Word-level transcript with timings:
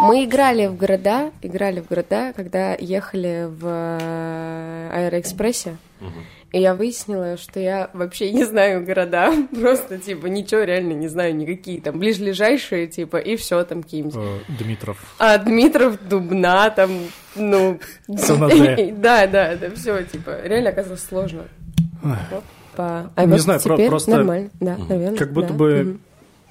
Мы 0.00 0.24
играли 0.24 0.66
в 0.66 0.76
города, 0.76 1.32
играли 1.42 1.80
в 1.80 1.88
города, 1.88 2.32
когда 2.34 2.74
ехали 2.74 3.48
в 3.48 3.66
э, 3.66 4.90
Аэроэкспрессе. 4.92 5.76
И 6.52 6.60
я 6.60 6.74
выяснила, 6.74 7.36
что 7.36 7.60
я 7.60 7.90
вообще 7.92 8.32
не 8.32 8.44
знаю 8.44 8.82
города, 8.84 9.30
просто, 9.60 9.98
типа, 9.98 10.26
ничего 10.26 10.62
реально 10.62 10.92
не 10.94 11.08
знаю, 11.08 11.36
никакие 11.36 11.78
там 11.80 11.98
ближайшие, 11.98 12.86
типа, 12.86 13.18
и 13.18 13.36
все 13.36 13.64
там 13.64 13.82
какие-нибудь. 13.82 14.14
Э, 14.16 14.38
Дмитров. 14.58 15.14
А 15.18 15.36
Дмитров, 15.36 15.98
Дубна, 16.08 16.70
там, 16.70 16.90
ну... 17.34 17.78
Да, 18.06 19.26
да, 19.26 19.56
да, 19.56 19.70
все, 19.74 20.04
типа, 20.04 20.38
реально 20.42 20.70
оказалось 20.70 21.02
сложно. 21.02 21.42
А 22.78 23.24
Не 23.24 23.32
вот 23.32 23.40
знаю, 23.40 23.60
про- 23.60 23.76
просто 23.76 24.10
нормально, 24.12 24.50
да, 24.60 24.78
наверное. 24.88 25.18
Как 25.18 25.32
будто 25.32 25.48
да. 25.48 25.54
бы. 25.54 25.98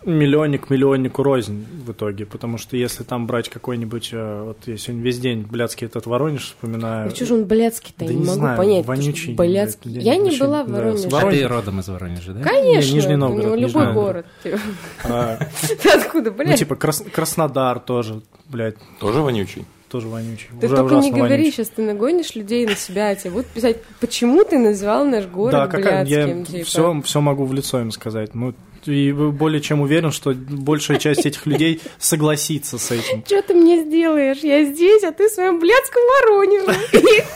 Миллионник 0.07 0.69
миллионнику 0.69 1.21
рознь 1.21 1.65
в 1.85 1.91
итоге, 1.91 2.25
потому 2.25 2.57
что 2.57 2.77
если 2.77 3.03
там 3.03 3.27
брать 3.27 3.49
какой-нибудь, 3.49 4.09
э, 4.13 4.43
вот 4.45 4.57
я 4.65 4.77
сегодня 4.77 5.03
весь 5.03 5.19
день 5.19 5.41
блядский 5.41 5.85
этот 5.87 6.05
Воронеж 6.05 6.43
вспоминаю. 6.45 7.09
Ну, 7.09 7.11
чё 7.15 7.25
же 7.25 7.33
он 7.35 7.45
блядский-то, 7.45 7.99
Да 7.99 8.05
я 8.05 8.11
не 8.13 8.19
не 8.21 8.25
могу 8.25 8.39
знаю, 8.39 8.57
понять. 8.57 8.83
что 8.83 8.87
вонючий, 8.87 9.33
Блядский. 9.35 9.91
блядь, 9.91 10.03
Я 10.05 10.15
не 10.15 10.23
вообще, 10.29 10.39
была 10.39 10.63
в 10.63 10.67
да, 10.67 10.73
Воронеже. 10.73 11.09
с 11.09 11.13
А 11.13 11.29
ты 11.31 11.47
родом 11.47 11.79
из 11.81 11.87
Воронежа, 11.89 12.31
да? 12.33 12.41
Конечно, 12.43 12.89
Не, 12.89 12.95
Нижний 12.95 13.13
у 13.15 13.17
Новгород, 13.17 13.45
него 13.45 13.55
Нижний 13.55 13.67
любой 13.67 13.85
Новгород. 13.85 14.05
город. 14.15 14.25
типа. 14.43 14.59
А, 15.03 15.39
Ты 15.81 15.89
откуда, 15.93 16.31
Ну, 16.31 16.37
блядь? 16.37 16.59
типа 16.59 16.75
Крас- 16.75 17.03
Краснодар 17.11 17.79
тоже, 17.79 18.21
блядь, 18.49 18.75
Тоже 18.99 19.21
вонючий? 19.21 19.65
тоже 19.89 20.09
вонючий. 20.09 20.49
Ты 20.59 20.65
Уже 20.67 20.75
только 20.75 20.95
не 20.95 21.11
говори, 21.11 21.29
вонючий. 21.35 21.51
сейчас 21.53 21.69
ты 21.69 21.81
нагонишь 21.81 22.35
людей 22.35 22.65
на 22.65 22.75
себя, 22.75 23.15
тебе 23.15 23.31
будут 23.31 23.47
писать, 23.47 23.77
почему 24.01 24.43
ты 24.43 24.59
назвал 24.59 25.05
наш 25.05 25.25
город 25.27 25.53
Да, 25.53 25.67
какая, 25.67 26.03
я 26.05 26.25
блядским, 26.25 26.45
типа. 26.45 26.65
все, 26.65 27.01
все 27.03 27.21
могу 27.21 27.45
в 27.45 27.53
лицо 27.53 27.79
им 27.79 27.91
сказать. 27.91 28.35
Ну, 28.35 28.53
и 28.87 29.11
более 29.11 29.61
чем 29.61 29.81
уверен, 29.81 30.11
что 30.11 30.33
большая 30.33 30.97
часть 30.99 31.25
этих 31.25 31.45
людей 31.45 31.81
согласится 31.99 32.77
с 32.77 32.91
этим. 32.91 33.23
Что 33.25 33.41
ты 33.41 33.53
мне 33.53 33.83
сделаешь? 33.83 34.39
Я 34.39 34.63
здесь, 34.65 35.03
а 35.03 35.11
ты 35.11 35.27
в 35.29 35.31
своем 35.31 35.59
блядском 35.59 36.01
Воронеже. 36.23 36.79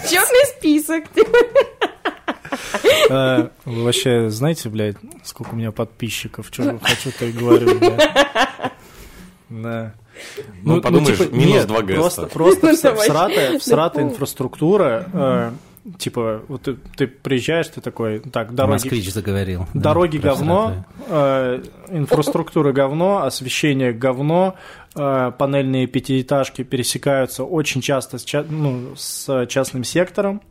Черный 0.10 0.46
список. 0.57 1.12
типа. 1.13 1.38
Э, 3.10 3.49
Вы 3.66 3.84
вообще 3.84 4.29
знаете, 4.29 4.70
блядь, 4.70 4.96
сколько 5.24 5.54
у 5.54 5.55
меня 5.55 5.72
подписчиков? 5.72 6.48
Что 6.52 6.79
хочу, 6.82 7.12
то 7.18 7.26
и 7.26 7.32
говорю, 7.32 7.76
блядь. 7.79 8.12
Да. 9.49 9.94
Ну, 10.63 10.82
подумаешь, 10.82 11.20
минус 11.32 11.55
нет, 11.55 11.68
два 11.68 11.82
ГС. 11.82 11.96
Просто, 11.96 12.26
просто 12.27 12.68
Ну, 12.91 12.96
всратая, 12.98 13.60
всратая 13.60 14.05
Ну, 14.05 14.12
инфраструктура, 14.12 15.10
э, 15.12 15.52
типа, 15.98 16.41
вот 16.48 16.62
ты, 16.63 16.76
ты 16.96 17.07
приезжаешь, 17.07 17.68
ты 17.68 17.82
такой, 17.82 18.20
так, 18.20 18.54
дороги, 18.54 18.74
Москвич 18.74 19.12
заговорил. 19.12 19.65
да, 19.74 19.79
дороги 19.82 20.20
про 20.20 20.29
говно, 20.35 20.85
э, 21.07 21.63
инфраструктура 21.90 22.71
говно, 22.71 23.23
освещение 23.23 23.91
говно, 23.93 24.55
э, 24.96 25.32
панельные 25.38 25.88
пятиэтажки 25.88 26.63
пересекаются 26.63 27.43
очень 27.43 27.82
часто 27.82 28.18
с, 28.18 28.23
ча- 28.23 28.46
ну, 28.48 28.93
с 28.96 29.46
частным 29.48 29.84
сектором. 29.84 30.41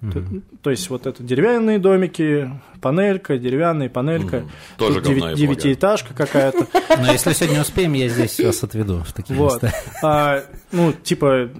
То, 0.00 0.24
то 0.62 0.70
есть 0.70 0.88
вот 0.88 1.06
это 1.06 1.22
деревянные 1.22 1.78
домики, 1.78 2.50
панелька, 2.80 3.36
деревянная 3.36 3.90
панелька, 3.90 4.38
Мгм. 4.38 4.50
Тоже 4.78 5.00
деви- 5.00 5.34
девятиэтажка 5.34 6.14
какая-то. 6.14 6.66
Но 6.96 7.12
если 7.12 7.34
сегодня 7.34 7.60
успеем, 7.60 7.92
я 7.92 8.08
здесь 8.08 8.40
вас 8.40 8.64
отведу 8.64 9.02
в 9.06 9.12
такие 9.12 9.38
места. 9.38 9.74
А, 10.02 10.42
ну, 10.72 10.94
типа, 10.94 11.50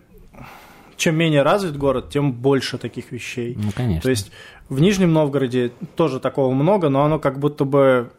чем 1.01 1.17
менее 1.17 1.43
развит 1.43 1.77
город, 1.77 2.11
тем 2.11 2.33
больше 2.33 2.79
таких 2.79 3.11
вещей. 3.11 3.57
Ну, 3.57 3.73
конечно. 3.75 4.03
То 4.03 4.11
есть 4.11 4.31
в 4.69 4.81
Нижнем 4.81 5.13
Новгороде 5.13 5.73
тоже 5.97 6.21
такого 6.21 6.53
много, 6.53 6.91
но 6.91 7.03
оно 7.03 7.19
как 7.19 7.39
будто 7.39 7.65
бы, 7.65 8.13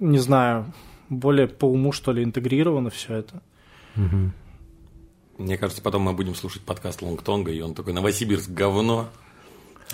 не 0.00 0.18
знаю, 0.18 0.72
более 1.10 1.46
по 1.46 1.66
уму, 1.66 1.92
что 1.92 2.12
ли, 2.12 2.24
интегрировано 2.24 2.90
все 2.90 3.16
это. 3.16 3.42
Мгм. 3.94 4.32
Мне 5.38 5.58
кажется, 5.58 5.82
потом 5.82 6.02
мы 6.02 6.14
будем 6.14 6.34
слушать 6.34 6.62
подкаст 6.62 7.02
Лонгтонга, 7.02 7.52
и 7.52 7.60
он 7.60 7.74
такой, 7.74 7.92
Новосибирск, 7.92 8.50
говно. 8.50 9.08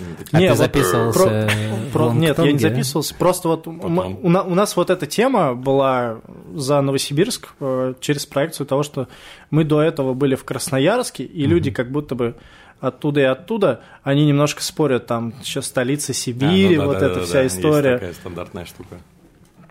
Мы 0.01 0.07
А 0.33 0.41
Не, 0.41 0.47
ты 0.47 0.53
вот 0.53 0.59
записывался 0.59 1.49
про- 1.93 2.09
Про- 2.09 2.13
нет, 2.13 2.39
я 2.39 2.53
не 2.53 2.59
записывался. 2.59 3.15
Просто 3.15 3.49
вот 3.49 3.67
м- 3.67 3.81
Потом. 3.81 4.19
у, 4.23 4.29
на- 4.29 4.43
у 4.43 4.55
нас 4.55 4.77
вот 4.77 4.91
эта 4.91 5.07
тема 5.07 5.55
была 5.55 6.19
за 6.55 6.81
Новосибирск 6.81 7.49
э, 7.61 7.95
через 8.01 8.27
проекцию 8.27 8.67
того, 8.67 8.83
что 8.83 9.09
мы 9.51 9.65
до 9.65 9.81
этого 9.83 10.15
были 10.15 10.35
в 10.35 10.45
Красноярске, 10.45 11.25
и 11.25 11.47
люди 11.47 11.71
как 11.71 11.91
будто 11.91 12.15
бы 12.15 12.35
оттуда 12.81 13.21
и 13.21 13.25
оттуда, 13.25 13.81
они 14.05 14.25
немножко 14.27 14.63
спорят, 14.63 15.07
там 15.07 15.35
сейчас 15.43 15.67
столица 15.67 16.13
«А, 16.13 16.15
Сибири, 16.15 16.77
ну 16.77 16.83
да, 16.83 16.87
вот 16.87 16.99
да, 17.01 17.07
эта 17.07 17.15
да, 17.17 17.25
вся 17.25 17.33
да, 17.35 17.43
есть 17.43 17.57
история. 17.57 17.93
такая 17.95 18.13
стандартная 18.13 18.65
штука. 18.67 18.97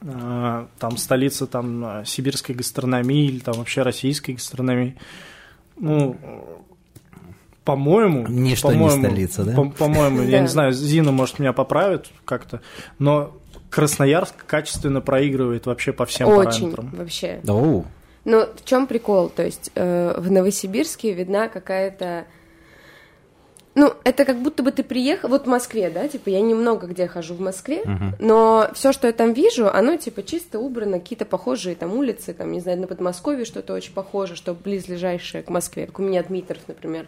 Э, 0.01 0.65
там 0.79 0.97
столица 0.97 1.47
там 1.47 1.85
э, 2.01 2.03
сибирской 2.05 2.53
гастрономии 2.53 3.25
или 3.25 3.39
там 3.39 3.55
вообще 3.55 3.81
российской 3.81 4.33
гастрономии. 4.33 4.95
Ну, 5.79 6.17
по-моему, 7.67 8.25
Ничто 8.29 8.71
не 8.71 8.79
по-моему, 8.79 9.03
столица, 9.05 9.43
да? 9.43 9.53
по- 9.53 9.69
По-моему, 9.69 10.21
я 10.23 10.39
не 10.39 10.47
знаю, 10.47 10.71
Зина, 10.71 11.11
может, 11.11 11.37
меня 11.39 11.51
поправит 11.51 12.07
как-то, 12.23 12.61
но 12.97 13.33
Красноярск 13.69 14.45
качественно 14.45 15.01
проигрывает 15.01 15.65
вообще 15.65 15.91
по 15.91 16.05
всем 16.05 16.29
Очень, 16.29 16.71
параметрам. 16.71 16.89
вообще. 16.97 17.41
Оу. 17.45 17.85
Но 18.23 18.47
в 18.55 18.63
чем 18.63 18.87
прикол? 18.87 19.27
То 19.29 19.43
есть 19.43 19.71
э, 19.75 20.15
в 20.17 20.31
Новосибирске 20.31 21.11
видна 21.13 21.49
какая-то... 21.49 22.25
Ну, 23.79 23.93
это 24.03 24.25
как 24.25 24.39
будто 24.41 24.63
бы 24.63 24.71
ты 24.71 24.81
приехал... 24.81 25.29
Вот 25.29 25.45
в 25.45 25.47
Москве, 25.47 25.91
да, 25.91 26.07
типа 26.07 26.29
я 26.29 26.41
немного 26.41 26.87
где 26.87 27.07
хожу 27.07 27.35
в 27.35 27.39
Москве, 27.39 27.83
но 28.17 28.69
все, 28.73 28.91
что 28.91 29.05
я 29.05 29.13
там 29.13 29.33
вижу, 29.33 29.69
оно 29.69 29.97
типа 29.97 30.23
чисто 30.23 30.57
убрано, 30.59 30.99
какие-то 30.99 31.25
похожие 31.25 31.75
там 31.75 31.95
улицы, 31.95 32.33
там, 32.33 32.51
не 32.51 32.59
знаю, 32.59 32.79
на 32.79 32.87
Подмосковье 32.87 33.45
что-то 33.45 33.75
очень 33.75 33.93
похоже, 33.93 34.35
что 34.35 34.55
близлежащее 34.55 35.43
к 35.43 35.49
Москве, 35.49 35.85
как 35.85 35.99
у 35.99 36.01
меня 36.01 36.23
Дмитров, 36.23 36.57
например. 36.67 37.07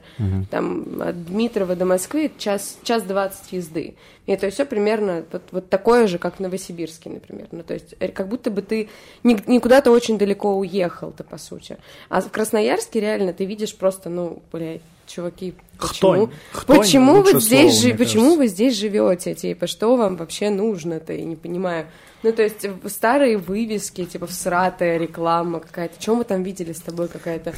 Там 0.51 1.01
от 1.01 1.25
Дмитрова 1.25 1.75
до 1.75 1.85
Москвы 1.85 2.31
час, 2.37 2.77
час 2.83 3.01
двадцать 3.01 3.51
езды. 3.51 3.95
И 4.27 4.31
это 4.31 4.51
все 4.51 4.63
примерно 4.63 5.25
вот, 5.31 5.41
вот 5.49 5.69
такое 5.69 6.05
же, 6.05 6.19
как 6.19 6.35
в 6.35 6.39
Новосибирске, 6.39 7.09
например. 7.09 7.47
Ну, 7.51 7.63
то 7.63 7.73
есть 7.73 7.95
э, 7.99 8.09
как 8.09 8.27
будто 8.27 8.51
бы 8.51 8.61
ты 8.61 8.89
ни- 9.23 9.41
никуда-то 9.47 9.89
очень 9.89 10.19
далеко 10.19 10.55
уехал-то, 10.55 11.23
по 11.23 11.39
сути. 11.39 11.77
А 12.09 12.21
в 12.21 12.29
Красноярске 12.29 12.99
реально 12.99 13.33
ты 13.33 13.45
видишь 13.45 13.75
просто, 13.75 14.09
ну, 14.09 14.43
блядь, 14.51 14.81
чуваки, 15.09 15.55
почему, 15.77 16.27
Хтонь. 16.27 16.29
Хтонь 16.51 16.77
почему 16.77 17.21
вы 17.21 17.39
здесь 17.39 17.79
слово, 17.79 17.87
мне 17.89 17.97
почему 17.97 18.21
кажется. 18.23 18.37
вы 18.39 18.47
здесь 18.47 18.75
живете, 18.77 19.33
типа, 19.35 19.67
что 19.67 19.95
вам 19.97 20.15
вообще 20.15 20.49
нужно-то, 20.49 21.13
я 21.13 21.23
не 21.25 21.35
понимаю. 21.35 21.87
Ну, 22.21 22.33
то 22.33 22.43
есть 22.43 22.65
старые 22.87 23.37
вывески, 23.37 24.03
типа, 24.05 24.27
всратая 24.27 24.97
реклама 24.97 25.59
какая-то. 25.61 26.01
Чем 26.01 26.15
мы 26.15 26.23
там 26.25 26.43
видели 26.43 26.73
с 26.73 26.81
тобой 26.81 27.07
какая-то? 27.07 27.53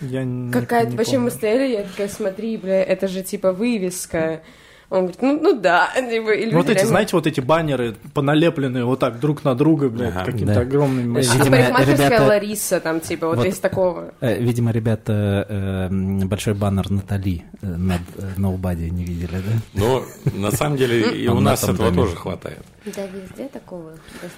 Я 0.00 0.24
не- 0.24 0.50
Какая-то... 0.52 0.96
Вообще 0.96 1.18
мы 1.18 1.30
стояли, 1.30 1.72
я 1.72 1.82
такая, 1.84 2.08
смотри, 2.08 2.56
бля, 2.56 2.82
это 2.82 3.08
же, 3.08 3.22
типа, 3.22 3.52
вывеска. 3.52 4.42
Он 4.88 4.98
говорит, 5.00 5.20
ну, 5.20 5.40
ну 5.40 5.60
да. 5.60 5.90
Типа, 5.96 6.30
и 6.30 6.44
люди 6.44 6.54
Вот 6.54 6.66
эти, 6.66 6.74
реально- 6.76 6.88
знаете, 6.88 7.16
вот 7.16 7.26
эти 7.26 7.40
баннеры 7.40 7.96
поналепленные 8.14 8.84
вот 8.84 9.00
так 9.00 9.18
друг 9.18 9.42
на 9.42 9.54
друга, 9.56 9.88
блядь, 9.88 10.14
Ага. 10.14 10.24
какими-то 10.26 10.54
Да. 10.54 10.60
огромными 10.60 11.20
видимо, 11.20 11.44
Парикмахерская 11.50 12.06
ребята- 12.08 12.26
Лариса, 12.26 12.80
там, 12.80 13.00
типа, 13.00 13.26
вот, 13.28 13.38
Вот. 13.38 13.46
из 13.46 13.58
такого. 13.58 14.14
Э, 14.20 14.38
Видимо, 14.40 14.70
ребята 14.70 15.46
э, 15.48 16.24
большой 16.24 16.54
баннер 16.54 16.88
Натали 16.90 17.44
э, 17.62 17.66
над 17.66 18.00
э, 18.16 18.28
ноубади 18.36 18.84
не 18.90 19.04
видели, 19.04 19.36
да? 19.42 19.52
Но 19.74 20.04
на 20.34 20.52
самом 20.52 20.76
деле 20.76 21.00
и 21.24 21.26
у 21.28 21.40
нас 21.40 21.64
этого 21.64 21.92
тоже 21.92 22.14
хватает. 22.14 22.62
Да, 22.84 23.06
везде 23.06 23.48
такого 23.48 23.92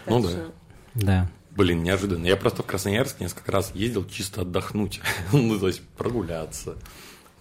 Ну 0.06 0.20
достаточно. 0.22 0.52
Да. 0.94 1.28
Блин, 1.56 1.82
неожиданно. 1.82 2.24
Я 2.24 2.36
просто 2.36 2.62
в 2.62 2.66
Красноярск 2.66 3.20
несколько 3.20 3.50
раз 3.52 3.72
ездил 3.74 4.06
чисто 4.06 4.42
отдохнуть. 4.42 5.00
ну, 5.32 5.58
то 5.58 5.66
есть 5.66 5.82
прогуляться, 5.98 6.76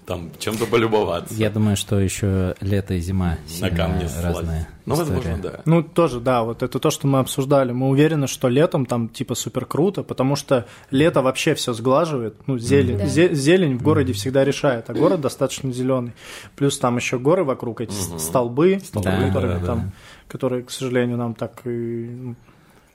там 0.08 0.32
чем-то 0.40 0.66
полюбоваться. 0.68 1.34
Я 1.36 1.50
думаю, 1.50 1.76
что 1.76 2.00
еще 2.00 2.56
лето 2.62 2.94
и 2.94 3.00
зима 3.02 3.38
на 3.44 3.50
сильно 3.50 3.70
камне 3.76 4.08
слазить. 4.08 4.24
разные. 4.24 4.68
Ну, 4.86 4.96
возможно, 4.96 5.20
истории. 5.36 5.42
да. 5.42 5.62
Ну, 5.66 5.84
тоже, 5.84 6.22
да, 6.22 6.44
вот 6.44 6.64
это 6.64 6.80
то, 6.80 6.90
что 6.92 7.08
мы 7.08 7.20
обсуждали. 7.20 7.74
Мы 7.74 7.90
уверены, 7.90 8.28
что 8.28 8.48
летом 8.48 8.86
там 8.86 9.10
типа 9.10 9.36
супер 9.36 9.66
круто, 9.66 10.04
потому 10.04 10.38
что 10.38 10.66
лето 10.92 11.22
вообще 11.22 11.56
все 11.56 11.74
сглаживает. 11.74 12.36
Ну, 12.48 12.58
зелень, 12.58 12.98
Да. 13.00 13.04
зе- 13.04 13.34
зелень 13.34 13.78
в 13.78 13.84
городе 13.84 14.14
всегда 14.14 14.46
решает, 14.46 14.90
а 14.90 14.94
город 14.94 15.20
достаточно 15.20 15.74
зеленый. 15.74 16.14
Плюс 16.56 16.80
там 16.80 16.96
еще 16.96 17.20
горы 17.20 17.44
вокруг, 17.44 17.82
эти 17.82 17.92
с- 17.92 18.18
столбы, 18.24 18.80
Да, 18.94 19.02
которые, 19.28 19.54
да, 19.56 19.60
да. 19.60 19.66
там, 19.66 19.92
которые, 20.30 20.64
к 20.64 20.72
сожалению, 20.72 21.18
нам 21.18 21.34
так 21.34 21.62
и 21.66 22.34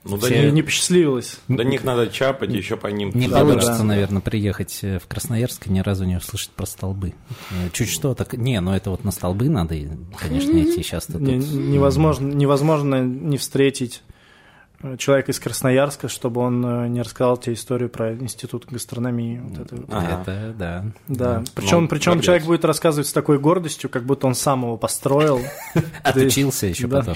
Ну, 0.05 0.17
до, 0.17 0.29
не, 0.29 0.51
не 0.51 0.61
посчастливилось. 0.63 1.39
до 1.47 1.63
них 1.63 1.83
надо 1.85 2.07
чапать, 2.07 2.51
еще 2.51 2.75
по 2.75 2.87
ним. 2.87 3.11
Не 3.13 3.27
Да, 3.29 3.39
получится, 3.39 3.71
да, 3.71 3.77
да. 3.77 3.83
наверное, 3.85 4.21
приехать 4.21 4.79
э, 4.81 4.99
в 4.99 5.07
Красноярск 5.07 5.67
и 5.67 5.71
ни 5.71 5.79
разу 5.79 6.03
не 6.03 6.17
услышать 6.17 6.51
про 6.51 6.65
столбы. 6.65 7.13
Э, 7.51 7.69
Чуть 7.71 7.89
что, 7.89 8.13
так... 8.13 8.33
Не, 8.33 8.59
ну 8.59 8.73
это 8.73 8.89
вот 8.89 9.03
на 9.05 9.11
столбы 9.11 9.47
надо, 9.49 9.75
и, 9.75 9.87
конечно, 10.17 10.51
идти 10.61 10.83
сейчас 10.83 11.05
тут. 11.05 11.21
Не- 11.21 11.37
невозможно, 11.37 12.27
невозможно 12.33 13.01
не 13.01 13.37
встретить 13.37 14.03
э, 14.81 14.97
человека 14.97 15.31
из 15.31 15.39
Красноярска, 15.39 16.09
чтобы 16.09 16.41
он 16.41 16.65
э, 16.65 16.87
не 16.89 17.01
рассказал 17.01 17.37
тебе 17.37 17.53
историю 17.53 17.87
про 17.89 18.13
институт 18.13 18.65
гастрономии. 18.69 19.39
Вот 19.41 19.57
это 19.59 19.75
вот. 19.77 19.85
Ага. 19.89 20.21
Это, 20.21 20.53
да. 20.57 20.85
Да, 21.07 21.43
причем, 21.55 21.83
Ну, 21.83 21.87
причем 21.87 22.11
гордец. 22.11 22.25
человек 22.25 22.45
будет 22.45 22.65
рассказывать 22.65 23.07
с 23.07 23.13
такой 23.13 23.39
гордостью, 23.39 23.89
как 23.89 24.03
будто 24.05 24.27
он 24.27 24.35
сам 24.35 24.63
его 24.63 24.75
построил. 24.75 25.39
Отучился 26.03 26.67
еще 26.67 26.87
Да. 26.87 26.99
потом. 26.99 27.15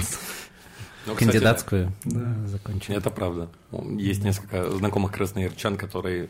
Ну, 1.08 1.14
кстати, 1.14 1.32
Кандидатскую 1.32 1.94
закончил. 2.48 2.94
Это 2.94 3.10
правда. 3.10 3.48
Есть 3.98 4.24
несколько 4.24 4.70
знакомых 4.72 5.14
красноярчан, 5.14 5.78
которые 5.78 6.28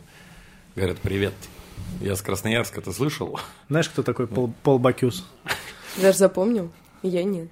говорят 0.75 0.99
привет. 0.99 1.33
Я 1.99 2.15
с 2.15 2.21
Красноярска, 2.21 2.81
ты 2.81 2.91
слышал? 2.91 3.39
Знаешь, 3.69 3.89
кто 3.89 4.03
такой 4.03 4.27
Пол, 4.27 4.53
Пол 4.63 4.77
Бакюс? 4.77 5.25
Даже 5.99 6.17
запомнил? 6.17 6.71
Я 7.01 7.23
нет. 7.23 7.49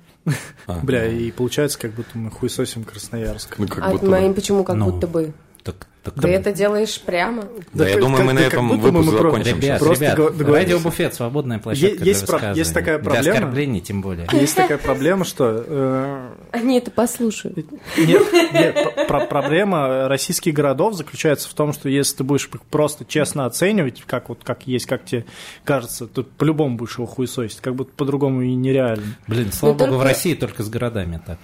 А, 0.68 0.80
Бля, 0.82 1.06
и 1.08 1.32
получается, 1.32 1.78
как 1.80 1.94
будто 1.94 2.18
мы 2.18 2.32
хуесосим 2.32 2.84
Красноярск. 2.84 3.58
Ну, 3.60 3.68
как 3.68 3.84
а 3.84 3.92
будто 3.92 4.06
моим 4.06 4.30
бы. 4.30 4.36
почему 4.36 4.64
как 4.64 4.76
Ну, 4.76 4.92
будто 4.92 5.08
бы? 5.08 5.34
Так, 5.66 5.88
так, 6.04 6.14
Ты 6.22 6.28
это 6.28 6.52
делаешь 6.54 7.02
прямо? 7.02 7.42
Да, 7.42 7.50
Да 7.74 7.88
я 7.88 7.94
как- 7.96 8.02
думаю, 8.04 8.24
мы 8.26 8.34
на 8.34 8.40
этом 8.40 8.66
мы 8.66 8.78
выпуск 8.78 9.10
про- 9.18 9.32
закончим. 9.32 9.48
Ребят, 9.58 9.62
сейчас. 9.64 9.80
Просто 9.82 10.06
ребят, 10.06 10.42
радиобуфет, 10.48 11.14
свободная 11.16 11.58
площадка 11.58 12.04
есть 12.04 12.28
для 12.28 12.38
про- 12.38 12.52
есть 12.54 12.72
такая 12.76 13.00
Для 13.00 13.10
проблема. 13.12 13.36
оскорблений 13.38 13.82
тем 13.82 14.02
более. 14.04 14.28
Есть 14.32 14.56
такая 14.56 14.78
проблема, 14.78 15.26
что... 15.26 15.66
э, 15.68 16.30
Они 16.52 16.78
это 16.78 16.92
послушают. 16.92 17.58
Нет, 17.98 18.22
нет, 18.54 18.94
про- 18.94 19.06
про- 19.08 19.26
проблема 19.26 20.08
российских 20.08 20.54
городов 20.54 20.94
заключается 20.94 21.50
в 21.50 21.56
том, 21.56 21.74
что 21.74 21.90
если 21.90 22.18
ты 22.18 22.24
будешь 22.24 22.48
просто 22.70 23.04
честно 23.04 23.48
оценивать, 23.48 24.04
как 24.06 24.30
вот 24.30 24.42
как 24.44 24.68
есть, 24.68 24.86
как 24.86 25.04
тебе 25.04 25.26
кажется, 25.64 26.06
то 26.06 26.22
по-любому 26.22 26.78
будешь 26.78 27.00
его 27.00 27.08
хуесосить, 27.08 27.60
как 27.60 27.74
будто 27.74 27.92
по-другому 27.98 28.44
и 28.44 28.54
нереально. 28.54 29.16
Блин, 29.28 29.52
слава 29.52 29.74
Ну, 29.74 29.80
богу, 29.80 29.96
в 29.98 30.04
России 30.04 30.36
только 30.36 30.62
с 30.62 30.70
городами 30.70 31.20
так. 31.26 31.40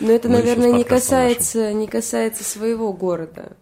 Но 0.00 0.12
это, 0.12 0.28
наверное, 0.28 0.72
не 0.72 0.84
касается, 0.84 1.72
не 1.72 1.86
касается 1.86 2.44
своего 2.44 2.92
города. 2.92 3.52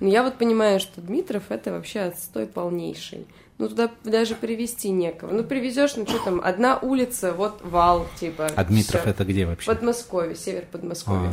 Но 0.00 0.08
я 0.08 0.22
вот 0.22 0.38
понимаю, 0.38 0.80
что 0.80 1.00
Дмитров 1.00 1.44
это 1.50 1.72
вообще 1.72 2.00
отстой 2.00 2.46
полнейший. 2.46 3.26
Ну, 3.58 3.68
туда 3.68 3.90
даже 4.02 4.34
привезти 4.34 4.90
некого. 4.90 5.30
Ну, 5.32 5.44
привезешь, 5.44 5.94
ну, 5.96 6.06
что 6.06 6.18
там, 6.18 6.40
одна 6.42 6.76
улица, 6.78 7.32
вот 7.32 7.60
вал, 7.62 8.06
типа. 8.18 8.48
А 8.54 8.64
Дмитров 8.64 9.02
всё. 9.02 9.10
это 9.10 9.24
где 9.24 9.46
вообще? 9.46 9.66
Подмосковье, 9.66 10.34
север 10.34 10.64
Подмосковья. 10.70 11.32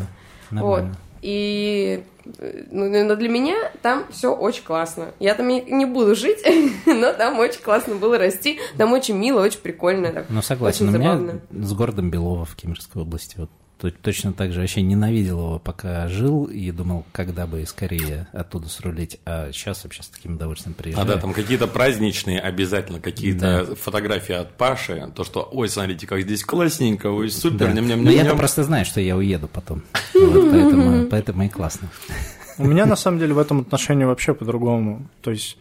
А, 0.52 0.56
Вот. 0.56 0.84
И 1.24 2.04
ну, 2.72 3.06
но 3.06 3.16
для 3.16 3.30
меня 3.30 3.56
там 3.82 4.06
все 4.12 4.34
очень 4.34 4.64
классно. 4.64 5.10
Я 5.20 5.34
там 5.36 5.48
не, 5.48 5.86
буду 5.86 6.16
жить, 6.16 6.40
но 6.86 7.14
там 7.14 7.40
очень 7.40 7.62
классно 7.62 7.96
было 7.96 8.18
расти. 8.18 8.60
Там 8.78 8.94
очень 8.94 9.18
мило, 9.18 9.42
очень 9.42 9.60
прикольно. 9.60 10.12
Так. 10.12 10.26
Ну, 10.30 10.42
согласен. 10.42 10.90
Очень 10.90 10.98
У 10.98 11.00
меня 11.00 11.40
с 11.52 11.74
городом 11.74 12.12
Белово 12.12 12.46
в 12.46 12.56
Кемеровской 12.56 13.02
области. 13.02 13.36
Вот 13.38 13.50
точно 13.90 14.32
так 14.34 14.52
же 14.54 14.60
вообще 14.62 14.84
ненавидел 14.84 15.40
его, 15.40 15.60
пока 15.60 16.08
жил, 16.08 16.46
и 16.46 16.70
думал, 16.72 17.06
когда 17.12 17.48
бы 17.48 17.66
скорее 17.66 18.28
оттуда 18.34 18.70
срулить. 18.70 19.20
А 19.26 19.52
сейчас 19.52 19.84
вообще 19.84 20.04
с 20.04 20.08
таким 20.08 20.36
удовольствием 20.36 20.76
А 20.78 20.82
приезжаю. 20.84 21.08
да, 21.08 21.18
там 21.18 21.34
какие-то 21.34 21.66
праздничные 21.68 22.40
обязательно, 22.40 23.00
какие-то 23.00 23.76
фотографии 23.76 24.36
от 24.36 24.56
Паши, 24.58 25.12
то, 25.16 25.24
что, 25.24 25.50
ой, 25.52 25.68
смотрите, 25.70 26.06
как 26.06 26.22
здесь 26.22 26.44
классненько, 26.44 27.08
ой, 27.08 27.32
супер, 27.32 27.68
Да. 27.68 27.72
ням 27.72 27.88
ням 27.88 28.04
Но 28.04 28.12
я-то 28.12 28.36
просто 28.36 28.64
знаю, 28.64 28.86
что 28.86 29.02
я 29.02 29.18
уеду 29.18 29.48
потом. 29.48 29.82
Вот, 30.14 30.52
поэтому, 30.52 31.08
поэтому 31.08 31.44
и 31.44 31.50
классно. 31.50 31.90
У 32.58 32.66
меня 32.66 32.86
на 32.86 32.96
самом 32.96 33.18
деле 33.18 33.34
в 33.34 33.40
этом 33.40 33.62
отношении 33.62 34.04
вообще 34.04 34.36
по-другому. 34.36 35.08
То 35.22 35.32
есть 35.32 35.58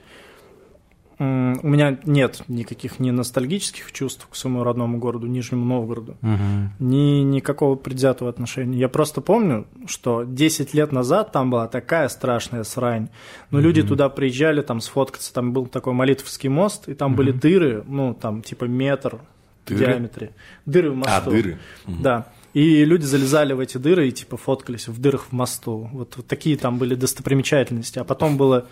у 1.20 1.68
меня 1.68 1.98
нет 2.04 2.42
никаких 2.48 2.98
ни 2.98 3.10
ностальгических 3.10 3.92
чувств 3.92 4.26
к 4.30 4.34
своему 4.34 4.64
родному 4.64 4.98
городу, 4.98 5.26
Нижнему 5.26 5.66
Новгороду, 5.66 6.16
Мгм. 6.22 6.72
ни 6.78 7.20
никакого 7.22 7.74
предвзятого 7.74 8.30
отношения. 8.30 8.78
Я 8.78 8.88
просто 8.88 9.20
помню, 9.20 9.66
что 9.86 10.22
10 10.24 10.72
лет 10.72 10.92
назад 10.92 11.30
там 11.32 11.50
была 11.50 11.68
такая 11.68 12.08
страшная 12.08 12.64
срань. 12.64 13.08
Но 13.50 13.60
люди 13.60 13.82
туда 13.82 14.08
приезжали 14.08 14.62
там 14.62 14.80
сфоткаться, 14.80 15.34
там 15.34 15.52
был 15.52 15.66
такой 15.66 15.92
молитвский 15.92 16.48
мост, 16.48 16.88
и 16.88 16.94
там 16.94 17.14
были 17.14 17.32
дыры, 17.32 17.84
ну, 17.86 18.14
там 18.14 18.40
типа 18.42 18.64
метр 18.64 19.18
в 19.66 19.68
Дыры? 19.68 19.92
диаметре. 19.92 20.30
Дыры 20.64 20.90
в 20.90 20.96
мосту. 20.96 21.12
А, 21.14 21.30
дыры. 21.30 21.58
Мгм. 21.86 22.02
Да. 22.02 22.26
И 22.52 22.84
люди 22.84 23.04
залезали 23.04 23.52
в 23.52 23.60
эти 23.60 23.78
дыры 23.78 24.08
и 24.08 24.12
типа 24.12 24.36
фоткались 24.36 24.88
в 24.88 25.00
дырах 25.00 25.26
в 25.26 25.32
мосту. 25.32 25.88
Вот, 25.92 26.16
вот 26.16 26.26
такие 26.26 26.56
там 26.56 26.78
были 26.78 26.94
достопримечательности. 26.94 27.98
А 27.98 28.04
потом 28.04 28.36
было 28.36 28.66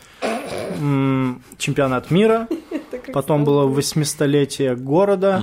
м, 0.80 1.42
чемпионат 1.58 2.10
мира, 2.10 2.48
потом 3.12 3.44
было 3.44 3.68
800-летие 3.68 4.74
города. 4.76 5.42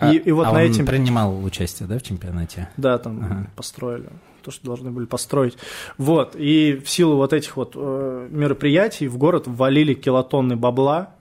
И, 0.00 0.16
и 0.16 0.32
вот 0.32 0.46
а 0.46 0.52
на 0.52 0.60
он 0.60 0.64
этим... 0.64 0.86
принимал 0.86 1.42
участие, 1.44 1.88
да, 1.88 1.98
в 1.98 2.02
чемпионате? 2.02 2.68
Да, 2.76 2.98
там 2.98 3.48
построили 3.56 4.08
то, 4.42 4.50
что 4.50 4.64
должны 4.66 4.90
были 4.90 5.06
построить. 5.06 5.56
Вот, 5.98 6.36
и 6.36 6.80
в 6.84 6.88
силу 6.90 7.16
вот 7.16 7.32
этих 7.32 7.56
вот 7.56 7.72
э, 7.74 8.28
мероприятий 8.30 9.08
в 9.08 9.16
город 9.18 9.44
ввалили 9.46 9.94
килотонны 9.94 10.56
бабла. 10.56 11.14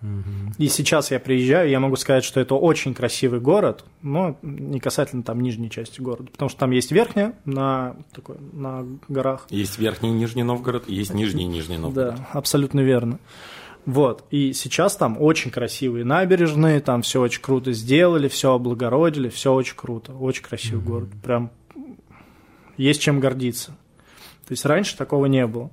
И 0.58 0.68
сейчас 0.68 1.12
я 1.12 1.20
приезжаю, 1.20 1.70
я 1.70 1.80
могу 1.80 1.96
сказать, 1.96 2.24
что 2.24 2.40
это 2.40 2.56
очень 2.56 2.94
красивый 2.94 3.40
город, 3.40 3.86
но 4.02 4.38
не 4.42 4.80
касательно 4.80 5.24
там 5.24 5.42
нижней 5.42 5.70
части 5.70 6.02
города, 6.02 6.30
потому 6.32 6.50
что 6.50 6.60
там 6.60 6.72
есть 6.72 6.92
верхняя 6.92 7.34
на, 7.46 7.96
такой, 8.14 8.38
на 8.54 8.86
горах. 9.08 9.48
Есть 9.50 9.80
Верхний 9.80 10.12
Нижний 10.12 10.44
Новгород, 10.44 10.90
есть 10.90 11.14
Нижний 11.14 11.46
Нижний 11.46 11.78
Новгород. 11.78 12.16
Да, 12.16 12.30
абсолютно 12.34 12.82
верно. 12.82 13.20
Вот, 13.86 14.26
и 14.30 14.54
сейчас 14.54 14.96
там 14.96 15.20
очень 15.20 15.50
красивые 15.50 16.06
набережные, 16.06 16.82
там 16.82 17.02
все 17.02 17.20
очень 17.20 17.42
круто 17.42 17.74
сделали, 17.74 18.28
все 18.28 18.54
облагородили, 18.54 19.30
все 19.30 19.52
очень 19.54 19.76
круто, 19.76 20.14
очень 20.14 20.44
красивый 20.44 20.84
город, 20.84 21.10
прям 21.24 21.52
есть 22.82 23.02
чем 23.02 23.20
гордиться. 23.20 23.72
То 24.48 24.52
есть 24.52 24.66
раньше 24.66 24.98
такого 24.98 25.28
не 25.28 25.46
было. 25.48 25.70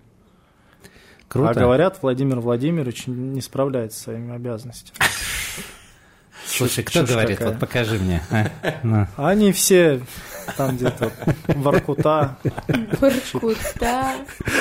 Круто. 1.29 1.51
А 1.51 1.55
говорят, 1.55 1.99
Владимир 2.03 2.41
Владимирович 2.41 3.07
не 3.07 3.41
справляется 3.41 3.99
со 3.99 4.05
своими 4.05 4.35
обязанностями. 4.35 4.99
Слушай, 6.47 6.85
кто 6.85 7.05
говорит? 7.05 7.41
Вот 7.41 7.59
покажи 7.59 7.99
мне. 7.99 8.23
Они 9.17 9.53
все 9.53 10.01
там 10.56 10.77
где-то 10.77 11.11
Воркута. 11.49 12.37
Воркута. 13.00 14.12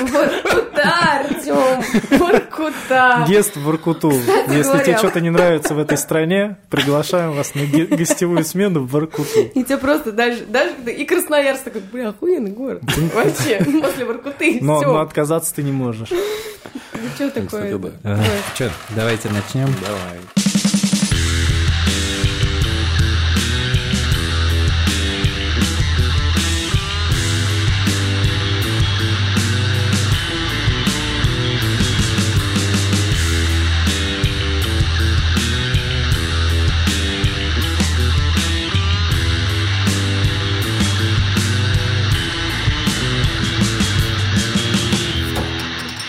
Воркута, 0.01 0.93
Артем. 1.19 2.17
Воркута. 2.19 3.25
Ест 3.27 3.55
в 3.55 3.63
Воркуту. 3.63 4.11
Если 4.11 4.63
говоря, 4.63 4.83
тебе 4.83 4.97
что-то 4.97 5.21
не 5.21 5.29
нравится 5.29 5.73
в 5.73 5.79
этой 5.79 5.97
стране, 5.97 6.57
приглашаем 6.69 7.33
вас 7.33 7.55
на 7.55 7.61
ге- 7.65 7.85
гостевую 7.85 8.43
смену 8.43 8.81
в 8.81 8.89
Воркуту. 8.91 9.41
И 9.53 9.63
тебе 9.63 9.77
просто 9.77 10.11
даже, 10.11 10.45
даже 10.45 10.71
и 10.91 11.05
Красноярск 11.05 11.63
такой, 11.63 11.81
бля, 11.81 12.09
охуенный 12.09 12.51
город. 12.51 12.81
Вообще, 13.13 13.63
после 13.81 14.05
Воркуты, 14.05 14.59
Но, 14.61 14.79
все. 14.79 14.87
но 14.93 14.99
отказаться 15.01 15.53
ты 15.55 15.63
не 15.63 15.71
можешь. 15.71 16.09
Ну 16.11 17.09
что 17.15 17.29
такое? 17.29 17.79
Чё, 18.55 18.69
давайте 18.95 19.29
начнем. 19.29 19.67
Давай. 19.85 20.19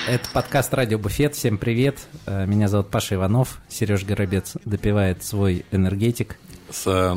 Это 0.09 0.27
подкаст 0.33 0.73
«Радио 0.73 0.99
Буфет». 0.99 1.35
Всем 1.35 1.59
привет. 1.59 1.99
Э, 2.25 2.47
Меня 2.47 2.69
зовут 2.69 2.89
Паша 2.89 3.17
Иванов. 3.17 3.61
Сереж 3.69 4.05
Горобец 4.05 4.57
допивает 4.65 5.23
свой 5.23 5.67
энергетик. 5.71 6.39
С 6.71 6.87
э, 6.87 7.15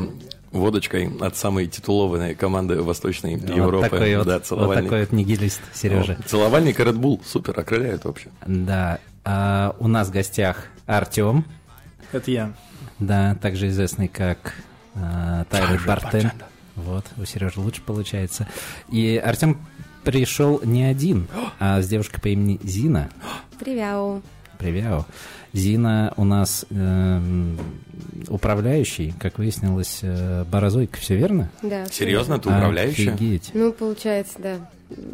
водочкой 0.50 1.10
от 1.18 1.34
самой 1.34 1.68
титулованной 1.68 2.34
команды 2.34 2.82
Восточной 2.82 3.32
Европы. 3.32 3.76
Вот 3.78 3.90
такой 3.90 4.16
вот, 4.18 4.26
да, 4.26 4.34
вот 4.34 4.44
целовальник. 4.46 4.84
такой 4.84 5.00
вот 5.00 5.12
нигилист 5.12 5.62
Сережа. 5.72 6.18
О, 6.20 6.28
Целовальник 6.28 6.80
и 6.80 6.82
Red 6.82 6.98
Bull. 6.98 7.22
Супер, 7.24 7.58
окрыляет 7.58 8.04
вообще. 8.04 8.28
Да. 8.46 8.98
А, 9.24 9.74
у 9.78 9.88
нас 9.88 10.08
в 10.08 10.12
гостях 10.12 10.66
Артем, 10.84 11.46
Это 12.12 12.30
я. 12.30 12.52
да, 12.98 13.36
также 13.36 13.68
известный 13.68 14.08
как 14.08 14.52
а, 14.94 15.46
Тайлер 15.48 15.80
Бартен. 15.86 16.30
Вот, 16.74 17.04
у 17.16 17.24
Сережи 17.24 17.58
лучше 17.58 17.82
получается. 17.82 18.48
И 18.90 19.16
Артем 19.16 19.58
пришел 20.04 20.60
не 20.64 20.84
один, 20.84 21.28
а 21.58 21.80
с 21.80 21.88
девушкой 21.88 22.20
по 22.20 22.28
имени 22.28 22.60
Зина. 22.62 23.10
Привет. 23.58 24.22
Привет. 24.58 25.04
Зина 25.52 26.12
у 26.16 26.24
нас 26.24 26.64
эм, 26.70 27.58
управляющий, 28.28 29.14
как 29.20 29.38
выяснилось, 29.38 30.00
э, 30.02 30.44
Борозойка, 30.50 30.98
все 30.98 31.16
верно? 31.16 31.50
Да. 31.62 31.86
Серьезно, 31.86 32.38
ты 32.38 32.48
управляющая? 32.48 33.12
Офигеть. 33.12 33.50
Ну, 33.54 33.72
получается, 33.72 34.34
да. 34.38 34.56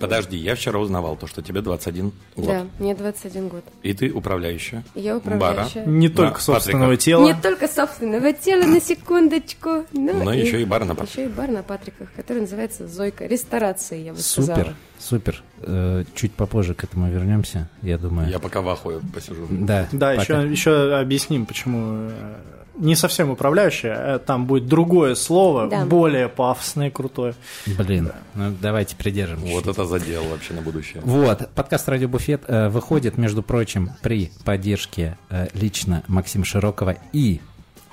Подожди, 0.01 0.37
я 0.37 0.57
вчера 0.57 0.81
узнавал 0.81 1.17
то, 1.17 1.29
что 1.29 1.41
тебе 1.41 1.61
21 1.61 2.13
год. 2.37 2.47
Да, 2.47 2.67
мне 2.81 2.97
21 2.97 3.47
год. 3.49 3.65
И 3.85 3.95
ты 3.95 4.11
управляющая. 4.11 4.85
И 4.97 5.01
Я 5.03 5.17
управляющая. 5.17 5.85
Не 5.87 6.09
На 6.09 6.15
только 6.15 6.41
собственного 6.41 6.91
Патриках. 6.91 7.05
тела. 7.05 7.25
Не 7.27 7.41
только 7.41 7.69
собственного 7.69 8.33
тела, 8.33 8.65
на 8.65 8.81
секундочку. 8.81 9.85
Но, 9.93 10.13
Но 10.15 10.33
еще 10.33 10.61
и 10.63 10.65
бар 10.65 10.85
на 10.85 10.97
Патриках. 10.97 11.17
Еще 11.19 11.25
и 11.27 11.33
бар 11.33 11.49
на 11.51 11.63
Патриках, 11.63 12.09
который 12.17 12.41
называется 12.43 12.89
Зойка. 12.89 13.27
Ресторация, 13.27 13.99
я 14.01 14.13
бы 14.15 14.19
Супер, 14.19 14.45
сказала. 14.55 14.75
супер. 14.99 15.43
Э, 15.61 16.05
чуть 16.15 16.33
попозже 16.33 16.75
к 16.75 16.83
этому 16.83 17.09
вернемся, 17.09 17.69
я 17.83 17.99
думаю. 17.99 18.29
Я 18.31 18.41
пока 18.41 18.61
в 18.63 18.69
ахуе 18.69 19.01
посижу. 19.15 19.47
Да, 19.49 19.89
Да, 19.93 20.11
пока. 20.17 20.25
Еще, 20.37 20.51
еще 20.51 20.97
объясним, 20.99 21.47
почему 21.47 22.09
э, 22.11 22.35
не 22.79 22.95
совсем 22.95 23.31
управляющая, 23.31 24.15
а 24.15 24.19
там 24.19 24.47
будет 24.47 24.67
другое 24.67 25.15
слово, 25.15 25.69
Да. 25.69 25.85
более 25.85 26.29
пафосное 26.29 26.91
крутое. 26.91 27.35
Блин, 27.67 28.13
ну 28.35 28.55
давайте 28.61 28.95
придержим. 28.97 29.39
Вот 29.41 29.67
это 29.67 29.85
задел 29.85 30.23
вообще 30.25 30.55
на 30.55 30.63
будущее. 30.63 31.03
Вот, 31.05 31.49
подкаст 31.55 31.89
«Радио 31.89 32.09
Буфет» 32.09 32.43
э, 32.47 32.69
выходит, 32.69 33.19
между 33.19 33.43
прочим, 33.43 33.91
при 34.03 34.31
поддержке 34.45 35.19
э, 35.31 35.49
лично 35.55 36.03
Максима 36.07 36.45
Широкова 36.45 36.97
и 37.13 37.41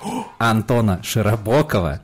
Антона 0.38 1.00
Широбокова. 1.02 2.00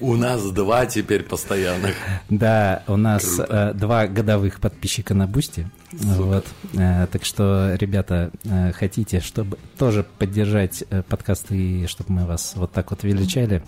У 0.00 0.16
нас 0.16 0.50
два 0.50 0.86
теперь 0.86 1.22
постоянных. 1.22 1.94
Да, 2.28 2.82
у 2.86 2.96
нас 2.96 3.38
э, 3.38 3.72
два 3.74 4.06
годовых 4.06 4.60
подписчика 4.60 5.14
на 5.14 5.26
Boosty. 5.26 5.70
Вот. 5.92 6.46
Э, 6.74 7.06
так 7.10 7.24
что, 7.24 7.74
ребята, 7.78 8.30
э, 8.44 8.72
хотите, 8.72 9.20
чтобы 9.20 9.58
тоже 9.78 10.04
поддержать 10.18 10.84
э, 10.90 11.02
подкасты 11.02 11.56
и 11.56 11.86
чтобы 11.86 12.12
мы 12.12 12.26
вас 12.26 12.52
вот 12.56 12.72
так 12.72 12.90
вот 12.90 13.04
величали, 13.04 13.62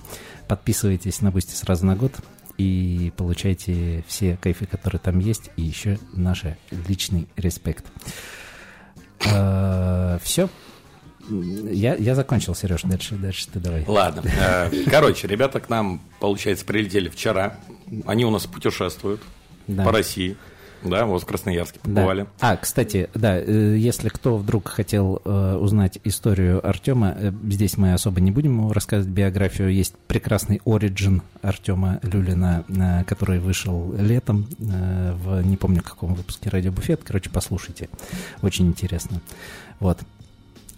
подписывайтесь 0.49 1.21
на 1.21 1.31
Boosty 1.31 1.55
сразу 1.55 1.87
на 1.87 1.97
год 1.97 2.13
и 2.59 3.13
получайте 3.17 4.05
все 4.07 4.37
кайфы, 4.37 4.67
которые 4.67 5.01
там 5.01 5.19
есть, 5.19 5.51
и 5.57 5.63
еще 5.63 5.99
наш 6.13 6.45
личный 6.71 7.27
респект. 7.37 7.87
Все. 9.21 10.49
Я, 11.31 11.95
я 11.95 12.15
закончил, 12.15 12.55
Сереж, 12.55 12.83
дальше, 12.83 13.15
дальше 13.17 13.47
ты 13.53 13.59
давай. 13.61 13.85
Ладно. 13.87 14.23
э, 14.25 14.71
Короче, 14.91 15.27
ребята 15.29 15.61
к 15.61 15.69
нам, 15.69 16.01
получается, 16.19 16.65
прилетели 16.65 17.09
вчера. 17.09 17.57
Они 18.07 18.25
у 18.25 18.31
нас 18.31 18.47
путешествуют 18.47 19.21
Да. 19.67 19.85
по 19.85 19.93
России. 19.93 20.37
Да, 20.83 21.05
вот 21.05 21.23
в 21.23 21.27
Красноярске 21.27 21.79
Да. 21.85 21.91
побывали. 21.91 22.27
А, 22.41 22.57
кстати, 22.57 23.11
да, 23.15 23.39
э, 23.39 23.77
если 23.77 24.09
кто 24.09 24.39
вдруг 24.39 24.69
хотел 24.69 25.21
э, 25.27 25.57
узнать 25.61 25.99
историю 26.05 26.67
Артема, 26.67 27.15
здесь 27.51 27.77
мы 27.77 27.93
особо 27.93 28.23
не 28.23 28.31
будем 28.31 28.53
ему 28.53 28.73
рассказывать 28.73 29.13
биографию. 29.13 29.71
Есть 29.75 29.95
прекрасный 30.07 30.63
оригин 30.65 31.21
Артема 31.43 32.01
Люлина, 32.03 32.65
который 33.07 33.41
вышел 33.41 33.93
летом 33.99 34.49
в, 34.59 35.43
не 35.43 35.59
помню, 35.59 35.83
каком 35.83 36.15
выпуске 36.15 36.49
«Радио 36.49 36.73
Буфет». 36.73 37.03
Короче, 37.05 37.29
послушайте. 37.29 37.91
Очень 38.41 38.69
интересно. 38.69 39.21
Вот. 39.81 39.99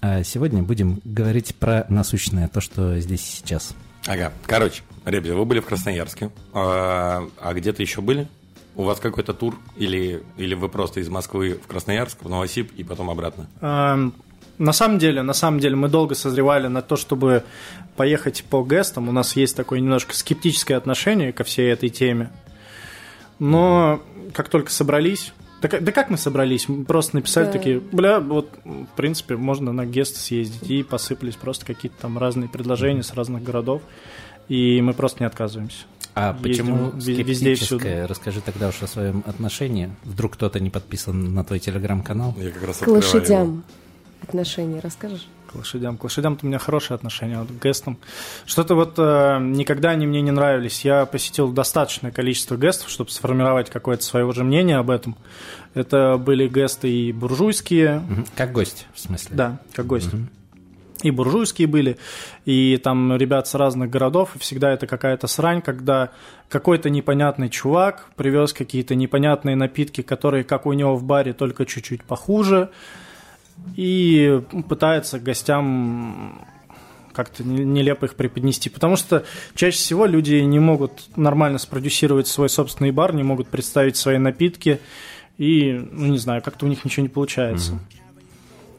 А 0.02 0.24
сегодня 0.24 0.64
будем 0.64 1.00
говорить 1.04 1.54
про 1.54 1.86
насущное, 1.88 2.48
то, 2.48 2.60
что 2.60 2.98
здесь 2.98 3.20
сейчас. 3.20 3.72
Ага. 4.08 4.32
Короче, 4.46 4.82
ребята, 5.04 5.36
вы 5.36 5.44
были 5.44 5.60
в 5.60 5.66
Красноярске. 5.66 6.30
А, 6.52 7.28
а 7.40 7.54
где-то 7.54 7.82
еще 7.82 8.00
были? 8.00 8.26
У 8.74 8.82
вас 8.82 8.98
какой-то 8.98 9.32
тур? 9.32 9.56
Или, 9.76 10.24
или 10.36 10.54
вы 10.54 10.68
просто 10.68 10.98
из 10.98 11.08
Москвы 11.08 11.60
в 11.62 11.68
Красноярск, 11.68 12.18
в 12.20 12.28
Новосиб 12.28 12.72
и 12.76 12.82
потом 12.82 13.10
обратно? 13.10 13.46
Эм, 13.60 14.12
На 14.58 14.72
самом 14.72 14.98
деле, 14.98 15.22
на 15.22 15.34
самом 15.34 15.60
деле, 15.60 15.76
мы 15.76 15.88
долго 15.88 16.16
созревали 16.16 16.66
на 16.66 16.82
то, 16.82 16.96
чтобы 16.96 17.44
поехать 17.96 18.42
по 18.50 18.64
гестам. 18.64 19.08
У 19.08 19.12
нас 19.12 19.36
есть 19.36 19.54
такое 19.54 19.78
немножко 19.78 20.16
скептическое 20.16 20.76
отношение 20.76 21.32
ко 21.32 21.44
всей 21.44 21.70
этой 21.70 21.90
теме. 21.90 22.32
Но 23.38 24.02
как 24.34 24.48
только 24.48 24.72
собрались... 24.72 25.32
Да, 25.62 25.68
как- 25.68 25.84
да 25.84 25.92
как 25.92 26.10
мы 26.10 26.18
собрались? 26.18 26.68
Мы 26.68 26.84
просто 26.84 27.16
написали 27.16 27.46
Да. 27.46 27.52
такие, 27.52 27.80
бля, 27.80 28.18
вот, 28.20 28.50
в 28.64 28.86
принципе, 28.96 29.36
можно 29.36 29.72
на 29.72 29.86
гест 29.86 30.16
съездить. 30.16 30.68
И 30.70 30.82
посыпались 30.82 31.36
просто 31.36 31.64
какие-то 31.64 31.96
там 32.02 32.18
разные 32.18 32.48
предложения 32.48 33.02
с 33.02 33.14
разных 33.14 33.42
городов. 33.44 33.80
И 34.48 34.80
мы 34.82 34.92
просто 34.92 35.22
не 35.22 35.26
отказываемся. 35.26 35.84
А 36.14 36.36
Ездим 36.44 36.66
почему 36.66 37.00
скептическое? 37.00 38.06
Расскажи 38.06 38.40
тогда 38.42 38.68
уж 38.68 38.82
о 38.82 38.86
своем 38.86 39.22
отношении. 39.26 39.90
Вдруг 40.04 40.32
кто-то 40.34 40.60
не 40.60 40.68
подписан 40.68 41.32
на 41.32 41.44
твой 41.44 41.58
телеграм-канал. 41.58 42.34
Я 42.38 42.50
как 42.50 42.66
раз 42.66 42.76
К 42.78 42.82
открываю 42.82 43.02
его. 43.02 43.14
лошадям 43.18 43.64
отношения 44.22 44.80
расскажешь? 44.80 45.26
К 45.52 45.56
лошадям. 45.56 45.98
К 45.98 46.04
лошадям 46.04 46.38
у 46.40 46.46
меня 46.46 46.58
хорошие 46.58 46.94
отношения, 46.94 47.36
а 47.36 47.40
вот 47.40 47.48
к 47.48 47.62
гестам. 47.62 47.98
Что-то 48.46 48.74
вот 48.74 48.94
э, 48.96 49.38
никогда 49.40 49.90
они 49.90 50.06
мне 50.06 50.22
не 50.22 50.30
нравились. 50.30 50.84
Я 50.84 51.04
посетил 51.04 51.52
достаточное 51.52 52.10
количество 52.10 52.56
гестов, 52.56 52.88
чтобы 52.88 53.10
сформировать 53.10 53.68
какое-то 53.68 54.02
свое 54.02 54.24
уже 54.24 54.44
мнение 54.44 54.78
об 54.78 54.90
этом. 54.90 55.16
Это 55.74 56.16
были 56.16 56.48
гесты 56.48 56.90
и 56.90 57.12
буржуйские. 57.12 58.02
Как 58.34 58.52
гость, 58.52 58.86
в 58.94 59.00
смысле? 59.00 59.36
да, 59.36 59.58
как 59.74 59.86
гости. 59.86 60.16
И 61.02 61.10
буржуйские 61.10 61.66
были, 61.66 61.98
и 62.44 62.78
там 62.82 63.16
ребят 63.16 63.48
с 63.48 63.54
разных 63.54 63.90
городов, 63.90 64.36
и 64.36 64.38
всегда 64.38 64.72
это 64.72 64.86
какая-то 64.86 65.26
срань, 65.26 65.60
когда 65.60 66.10
какой-то 66.48 66.90
непонятный 66.90 67.48
чувак 67.50 68.06
привез 68.14 68.52
какие-то 68.52 68.94
непонятные 68.94 69.56
напитки, 69.56 70.02
которые, 70.02 70.44
как 70.44 70.64
у 70.64 70.72
него 70.72 70.96
в 70.96 71.02
баре, 71.02 71.32
только 71.32 71.66
чуть-чуть 71.66 72.04
похуже, 72.04 72.70
и 73.76 74.42
пытается 74.68 75.18
гостям 75.18 76.46
как-то 77.12 77.44
не- 77.44 77.64
нелепо 77.64 78.06
их 78.06 78.14
преподнести. 78.14 78.70
Потому 78.70 78.96
что 78.96 79.24
чаще 79.54 79.76
всего 79.76 80.06
люди 80.06 80.36
не 80.36 80.58
могут 80.60 81.04
нормально 81.16 81.58
спродюсировать 81.58 82.26
свой 82.26 82.48
собственный 82.48 82.90
бар, 82.90 83.14
не 83.14 83.22
могут 83.22 83.48
представить 83.48 83.96
свои 83.96 84.18
напитки, 84.18 84.80
и, 85.38 85.72
ну, 85.92 86.06
не 86.06 86.18
знаю, 86.18 86.42
как-то 86.42 86.66
у 86.66 86.68
них 86.68 86.84
ничего 86.84 87.02
не 87.02 87.08
получается. 87.08 87.78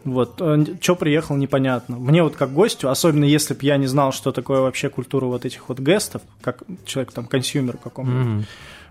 Вот, 0.04 0.42
что 0.82 0.96
приехал, 0.96 1.38
непонятно. 1.38 1.96
Мне 1.98 2.24
вот 2.24 2.36
как 2.36 2.54
гостю, 2.54 2.90
особенно 2.90 3.24
если 3.24 3.54
бы 3.54 3.60
я 3.64 3.78
не 3.78 3.88
знал, 3.88 4.12
что 4.12 4.32
такое 4.34 4.60
вообще 4.60 4.90
культура 4.90 5.26
вот 5.28 5.46
этих 5.46 5.70
вот 5.70 5.80
гестов, 5.80 6.22
как 6.42 6.64
человек 6.86 7.14
там, 7.14 7.26
consumer 7.26 7.78
каком-нибудь, 7.78 8.26
Мгм. 8.26 8.46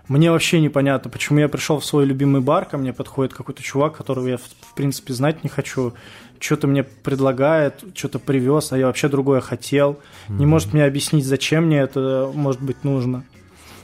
Мне 0.07 0.31
вообще 0.31 0.59
непонятно, 0.59 1.09
почему 1.09 1.39
я 1.39 1.47
пришел 1.49 1.79
в 1.79 1.85
свой 1.85 2.05
любимый 2.05 2.41
бар, 2.41 2.65
ко 2.65 2.77
мне 2.77 2.93
подходит 2.93 3.33
какой-то 3.33 3.63
чувак, 3.63 3.95
которого 3.97 4.27
я, 4.27 4.37
в, 4.37 4.73
принципе, 4.75 5.13
знать 5.13 5.43
не 5.43 5.49
хочу, 5.49 5.93
что-то 6.39 6.67
мне 6.67 6.83
предлагает, 6.83 7.83
что-то 7.95 8.19
привез, 8.19 8.71
а 8.73 8.77
я 8.77 8.87
вообще 8.87 9.07
другое 9.07 9.39
хотел, 9.41 9.99
не 10.27 10.45
может 10.45 10.73
мне 10.73 10.83
объяснить, 10.83 11.25
зачем 11.25 11.65
мне 11.67 11.79
это 11.79 12.29
может 12.33 12.61
быть 12.61 12.83
нужно. 12.83 13.23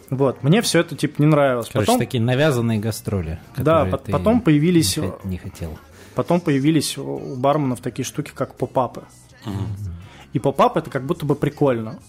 Вот, 0.10 0.44
мне 0.44 0.62
все 0.64 0.80
это, 0.80 0.96
типа, 0.96 1.22
не 1.22 1.28
нравилось. 1.28 1.70
Короче, 1.72 1.86
потом, 1.86 2.00
такие 2.00 2.22
навязанные 2.24 2.80
гастроли. 2.80 3.40
Да, 3.56 3.86
ты 3.86 4.12
потом 4.12 4.42
появились- 4.42 4.98
Не, 4.98 5.12
не 5.24 5.38
хотел. 5.38 5.78
потом 6.16 6.42
появились 6.42 6.98
у 6.98 7.36
барменов 7.38 7.80
такие 7.82 8.04
штуки, 8.04 8.32
как 8.34 8.56
поп-апы. 8.56 9.04
И 10.34 10.40
поп-ап 10.40 10.78
это 10.78 10.90
как 10.90 11.06
будто 11.06 11.26
бы 11.26 11.36
прикольно. 11.36 12.00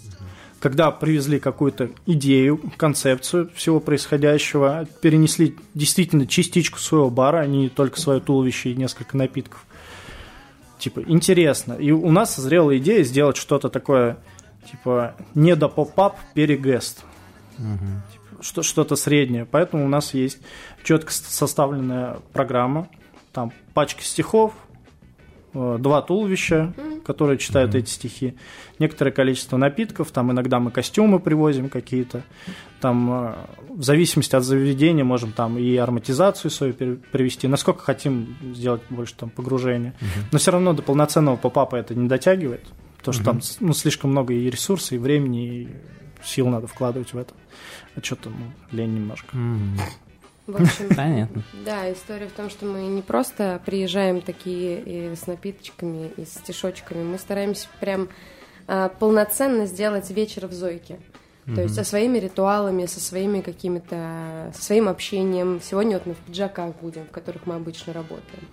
Когда 0.60 0.90
привезли 0.90 1.40
какую-то 1.40 1.90
идею, 2.04 2.60
концепцию 2.76 3.50
всего 3.54 3.80
происходящего, 3.80 4.86
перенесли 5.00 5.56
действительно 5.72 6.26
частичку 6.26 6.78
своего 6.78 7.08
бара, 7.08 7.38
а 7.38 7.46
не 7.46 7.70
только 7.70 7.98
свое 7.98 8.20
туловище 8.20 8.70
и 8.70 8.74
несколько 8.76 9.16
напитков. 9.16 9.64
Типа, 10.78 11.02
интересно. 11.06 11.72
И 11.72 11.90
у 11.90 12.10
нас 12.10 12.34
созрела 12.34 12.76
идея 12.76 13.02
сделать 13.04 13.38
что-то 13.38 13.70
такое, 13.70 14.18
типа, 14.70 15.14
не 15.34 15.56
до 15.56 15.68
поп-ап, 15.68 16.18
перегест. 16.34 17.04
Типа, 17.56 18.42
что- 18.42 18.62
что-то 18.62 18.96
среднее. 18.96 19.46
Поэтому 19.50 19.86
у 19.86 19.88
нас 19.88 20.12
есть 20.12 20.38
четко 20.84 21.10
составленная 21.10 22.18
программа. 22.34 22.88
Там 23.32 23.52
пачка 23.72 24.02
стихов, 24.02 24.52
два 25.52 26.02
туловища, 26.02 26.72
которые 27.04 27.38
читают 27.38 27.74
эти 27.74 27.90
стихи, 27.90 28.34
некоторое 28.78 29.10
количество 29.10 29.56
напитков, 29.56 30.10
там 30.10 30.30
иногда 30.30 30.60
мы 30.60 30.70
костюмы 30.70 31.18
привозим 31.18 31.68
какие-то, 31.68 32.22
там 32.80 33.10
э, 33.10 33.34
в 33.68 33.82
зависимости 33.82 34.36
от 34.36 34.44
заведения 34.44 35.04
можем 35.04 35.32
там 35.32 35.58
и 35.58 35.76
ароматизацию 35.76 36.50
свою 36.50 36.74
привести, 36.74 37.48
насколько 37.48 37.82
хотим 37.82 38.36
сделать 38.54 38.82
больше 38.90 39.14
там 39.14 39.30
погружения. 39.30 39.94
Но 40.32 40.38
все 40.38 40.52
равно 40.52 40.72
до 40.72 40.82
полноценного 40.82 41.36
попапа 41.36 41.76
это 41.76 41.94
не 41.94 42.08
дотягивает, 42.08 42.64
потому 42.98 43.12
что 43.14 43.24
там 43.24 43.40
ну, 43.60 43.72
слишком 43.72 44.10
много 44.10 44.32
и 44.32 44.48
ресурсов, 44.48 44.92
и 44.92 44.98
времени, 44.98 45.48
и 45.48 45.68
сил 46.22 46.48
надо 46.48 46.66
вкладывать 46.66 47.12
в 47.12 47.18
это. 47.18 47.34
А 47.96 48.02
что-то 48.02 48.30
ну, 48.30 48.52
лень 48.70 48.94
немножко. 48.94 49.36
В 50.52 50.62
общем, 50.62 50.88
Понятно. 50.96 51.42
Да, 51.64 51.92
история 51.92 52.28
в 52.28 52.32
том, 52.32 52.50
что 52.50 52.66
мы 52.66 52.82
не 52.82 53.02
просто 53.02 53.60
приезжаем 53.64 54.20
такие 54.20 54.80
и 54.80 55.16
с 55.16 55.26
напиточками, 55.26 56.10
и 56.16 56.24
с 56.24 56.34
стишочками, 56.34 57.02
мы 57.02 57.18
стараемся 57.18 57.68
прям 57.80 58.08
а, 58.66 58.88
полноценно 58.88 59.66
сделать 59.66 60.10
вечер 60.10 60.46
в 60.46 60.52
Зойке. 60.52 60.98
То 61.54 61.62
есть 61.62 61.74
со 61.74 61.82
своими 61.82 62.18
ритуалами, 62.18 62.86
со 62.86 63.00
своими 63.00 63.40
какими-то, 63.40 64.52
со 64.54 64.62
своим 64.62 64.88
общением. 64.88 65.60
Сегодня 65.60 65.94
вот 65.94 66.06
мы 66.06 66.14
в 66.14 66.18
пиджаках 66.18 66.76
будем, 66.80 67.06
в 67.06 67.10
которых 67.10 67.46
мы 67.46 67.56
обычно 67.56 67.92
работаем. 67.92 68.46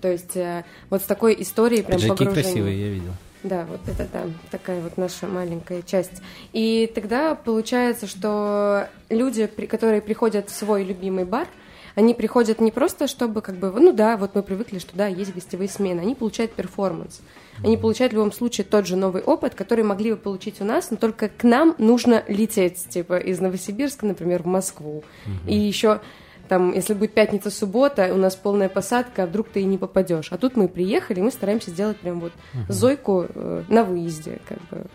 То 0.00 0.10
есть 0.10 0.36
э, 0.36 0.64
вот 0.90 1.02
с 1.02 1.04
такой 1.04 1.36
историей 1.42 1.82
прям 1.82 1.98
Пиджаки 1.98 2.16
погружения. 2.16 2.42
красивые, 2.42 2.80
я 2.80 2.88
видел. 2.88 3.12
Да, 3.44 3.66
вот 3.70 3.80
это 3.86 4.06
да, 4.12 4.24
такая 4.50 4.80
вот 4.80 4.96
наша 4.96 5.26
маленькая 5.26 5.82
часть. 5.82 6.22
И 6.52 6.90
тогда 6.92 7.34
получается, 7.34 8.06
что 8.06 8.88
люди, 9.10 9.46
при- 9.46 9.66
которые 9.66 10.02
приходят 10.02 10.50
в 10.50 10.54
свой 10.54 10.82
любимый 10.82 11.24
бар, 11.24 11.46
они 11.94 12.14
приходят 12.14 12.60
не 12.60 12.70
просто, 12.70 13.08
чтобы 13.08 13.40
как 13.40 13.56
бы, 13.56 13.70
ну 13.72 13.92
да, 13.92 14.16
вот 14.16 14.34
мы 14.34 14.42
привыкли, 14.42 14.78
что 14.78 14.96
да, 14.96 15.06
есть 15.06 15.34
гостевые 15.34 15.68
смены, 15.68 16.00
они 16.00 16.14
получают 16.14 16.52
перформанс. 16.52 17.20
Они 17.64 17.76
получают 17.76 18.12
в 18.12 18.16
любом 18.16 18.30
случае 18.30 18.64
тот 18.64 18.86
же 18.86 18.94
новый 18.94 19.20
опыт, 19.20 19.56
который 19.56 19.82
могли 19.82 20.12
бы 20.12 20.16
получить 20.16 20.60
у 20.60 20.64
нас, 20.64 20.92
но 20.92 20.96
только 20.96 21.28
к 21.28 21.42
нам 21.42 21.74
нужно 21.78 22.22
лететь, 22.28 22.88
типа, 22.88 23.18
из 23.18 23.40
Новосибирска, 23.40 24.06
например, 24.06 24.44
в 24.44 24.46
Москву. 24.46 25.02
И 25.46 25.56
еще 25.56 26.00
там, 26.48 26.72
если 26.72 26.94
будет 26.94 27.14
пятница, 27.14 27.50
суббота, 27.50 28.12
у 28.12 28.16
нас 28.16 28.36
полная 28.36 28.68
посадка, 28.68 29.24
а 29.24 29.26
вдруг 29.26 29.48
ты 29.48 29.60
и 29.60 29.64
не 29.64 29.78
попадешь. 29.78 30.28
А 30.32 30.38
тут 30.38 30.56
мы 30.56 30.68
приехали, 30.68 31.20
мы 31.20 31.30
стараемся 31.30 31.70
сделать 31.70 31.98
прям 31.98 32.20
вот 32.20 32.32
угу. 32.54 32.62
Зойку 32.68 33.26
э, 33.28 33.64
на 33.68 33.84
выезде, 33.84 34.40
как 34.48 34.58
бы. 34.70 34.86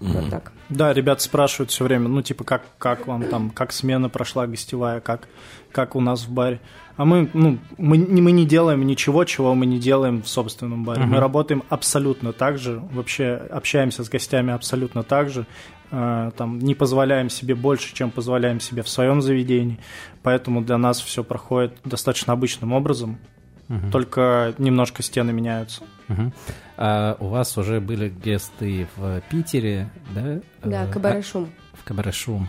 Вот 0.00 0.30
так. 0.30 0.52
Да, 0.68 0.92
ребят 0.92 1.20
спрашивают 1.20 1.70
все 1.70 1.84
время, 1.84 2.08
ну, 2.08 2.22
типа, 2.22 2.44
как, 2.44 2.62
как 2.78 3.06
вам 3.06 3.24
там, 3.24 3.50
как 3.50 3.72
смена 3.72 4.08
прошла 4.08 4.46
гостевая, 4.46 5.00
как, 5.00 5.28
как 5.72 5.96
у 5.96 6.00
нас 6.00 6.26
в 6.26 6.32
баре. 6.32 6.60
А 6.96 7.04
мы, 7.04 7.28
ну, 7.34 7.58
мы, 7.76 7.98
мы 7.98 8.32
не 8.32 8.46
делаем 8.46 8.86
ничего, 8.86 9.24
чего 9.24 9.54
мы 9.54 9.66
не 9.66 9.78
делаем 9.78 10.22
в 10.22 10.28
собственном 10.28 10.84
баре. 10.84 11.02
Uh-huh. 11.02 11.06
Мы 11.06 11.20
работаем 11.20 11.62
абсолютно 11.68 12.32
так 12.32 12.58
же, 12.58 12.80
вообще 12.92 13.34
общаемся 13.50 14.02
с 14.02 14.08
гостями 14.08 14.52
абсолютно 14.52 15.02
так 15.02 15.28
же. 15.28 15.46
Э, 15.90 16.30
там, 16.36 16.58
не 16.58 16.74
позволяем 16.74 17.30
себе 17.30 17.54
больше, 17.54 17.94
чем 17.94 18.10
позволяем 18.10 18.60
себе 18.60 18.82
в 18.82 18.88
своем 18.88 19.20
заведении. 19.20 19.78
Поэтому 20.22 20.62
для 20.62 20.78
нас 20.78 21.00
все 21.00 21.22
проходит 21.22 21.76
достаточно 21.84 22.32
обычным 22.32 22.72
образом. 22.72 23.18
Угу. 23.68 23.90
Только 23.90 24.54
немножко 24.58 25.02
стены 25.02 25.32
меняются. 25.32 25.82
Угу. 26.08 26.32
А 26.76 27.16
у 27.18 27.28
вас 27.28 27.56
уже 27.58 27.80
были 27.80 28.08
гесты 28.08 28.88
в 28.96 29.20
Питере, 29.28 29.90
да? 30.14 30.40
Да, 30.62 30.86
Кабарешум. 30.86 31.50
А, 31.72 31.76
в 31.76 31.84
Кабарешум. 31.84 32.48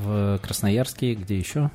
В 0.00 0.38
Красноярске, 0.42 1.14
где 1.14 1.38
еще? 1.38 1.70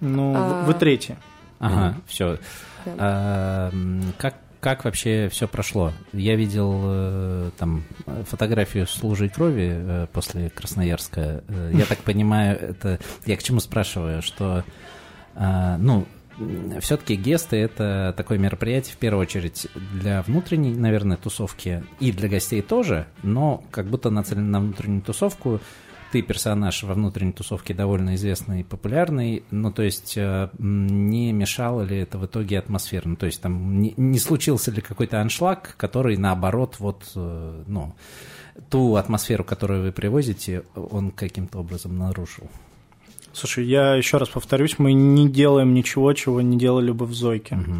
Ну, 0.00 0.34
а... 0.36 0.64
вы 0.64 0.74
третий. 0.74 1.16
Ага, 1.58 1.96
все. 2.06 2.38
Да. 2.84 2.94
А, 2.98 3.72
как 4.18 4.34
как 4.64 4.86
вообще 4.86 5.28
все 5.28 5.46
прошло? 5.46 5.92
Я 6.14 6.36
видел 6.36 6.80
э, 6.84 7.50
там 7.58 7.84
фотографию 8.24 8.86
с 8.86 9.02
лужей 9.02 9.28
крови 9.28 9.68
э, 9.70 10.06
после 10.10 10.48
Красноярска. 10.48 11.44
Э, 11.46 11.70
я 11.74 11.84
так 11.84 11.98
понимаю, 11.98 12.58
это 12.58 12.98
я 13.26 13.36
к 13.36 13.42
чему 13.42 13.60
спрашиваю, 13.60 14.22
что 14.22 14.64
э, 15.34 15.76
ну 15.76 16.06
все-таки 16.80 17.16
гесты 17.16 17.56
это 17.56 18.14
такое 18.16 18.38
мероприятие 18.38 18.94
в 18.94 18.98
первую 18.98 19.22
очередь 19.22 19.66
для 19.92 20.22
внутренней, 20.22 20.74
наверное, 20.74 21.16
тусовки 21.16 21.84
и 22.00 22.12
для 22.12 22.28
гостей 22.28 22.62
тоже, 22.62 23.06
но 23.22 23.64
как 23.70 23.86
будто 23.86 24.10
нацелен 24.10 24.50
на 24.50 24.60
внутреннюю 24.60 25.02
тусовку 25.02 25.60
ты 26.14 26.22
персонаж 26.22 26.84
во 26.84 26.94
внутренней 26.94 27.32
тусовке 27.32 27.74
довольно 27.74 28.14
известный 28.14 28.60
и 28.60 28.62
популярный, 28.62 29.42
ну, 29.50 29.72
то 29.72 29.82
есть 29.82 30.16
э, 30.16 30.48
не 30.58 31.32
мешало 31.32 31.82
ли 31.82 31.98
это 31.98 32.18
в 32.18 32.26
итоге 32.26 32.60
атмосфере? 32.60 33.02
Ну, 33.06 33.16
то 33.16 33.26
есть 33.26 33.42
там 33.42 33.80
не, 33.80 33.94
не 33.96 34.20
случился 34.20 34.70
ли 34.70 34.80
какой-то 34.80 35.20
аншлаг, 35.20 35.74
который, 35.76 36.16
наоборот, 36.16 36.76
вот, 36.78 37.10
э, 37.16 37.64
ну, 37.66 37.96
ту 38.70 38.94
атмосферу, 38.94 39.42
которую 39.42 39.82
вы 39.82 39.90
привозите, 39.90 40.62
он 40.76 41.10
каким-то 41.10 41.58
образом 41.58 41.98
нарушил? 41.98 42.48
Слушай, 43.34 43.64
я 43.64 43.94
еще 43.94 44.18
раз 44.18 44.28
повторюсь, 44.28 44.78
мы 44.78 44.92
не 44.92 45.28
делаем 45.28 45.74
ничего, 45.74 46.12
чего 46.12 46.40
не 46.40 46.56
делали 46.56 46.92
бы 46.92 47.04
в 47.04 47.14
Зойке. 47.14 47.56
Угу. 47.56 47.74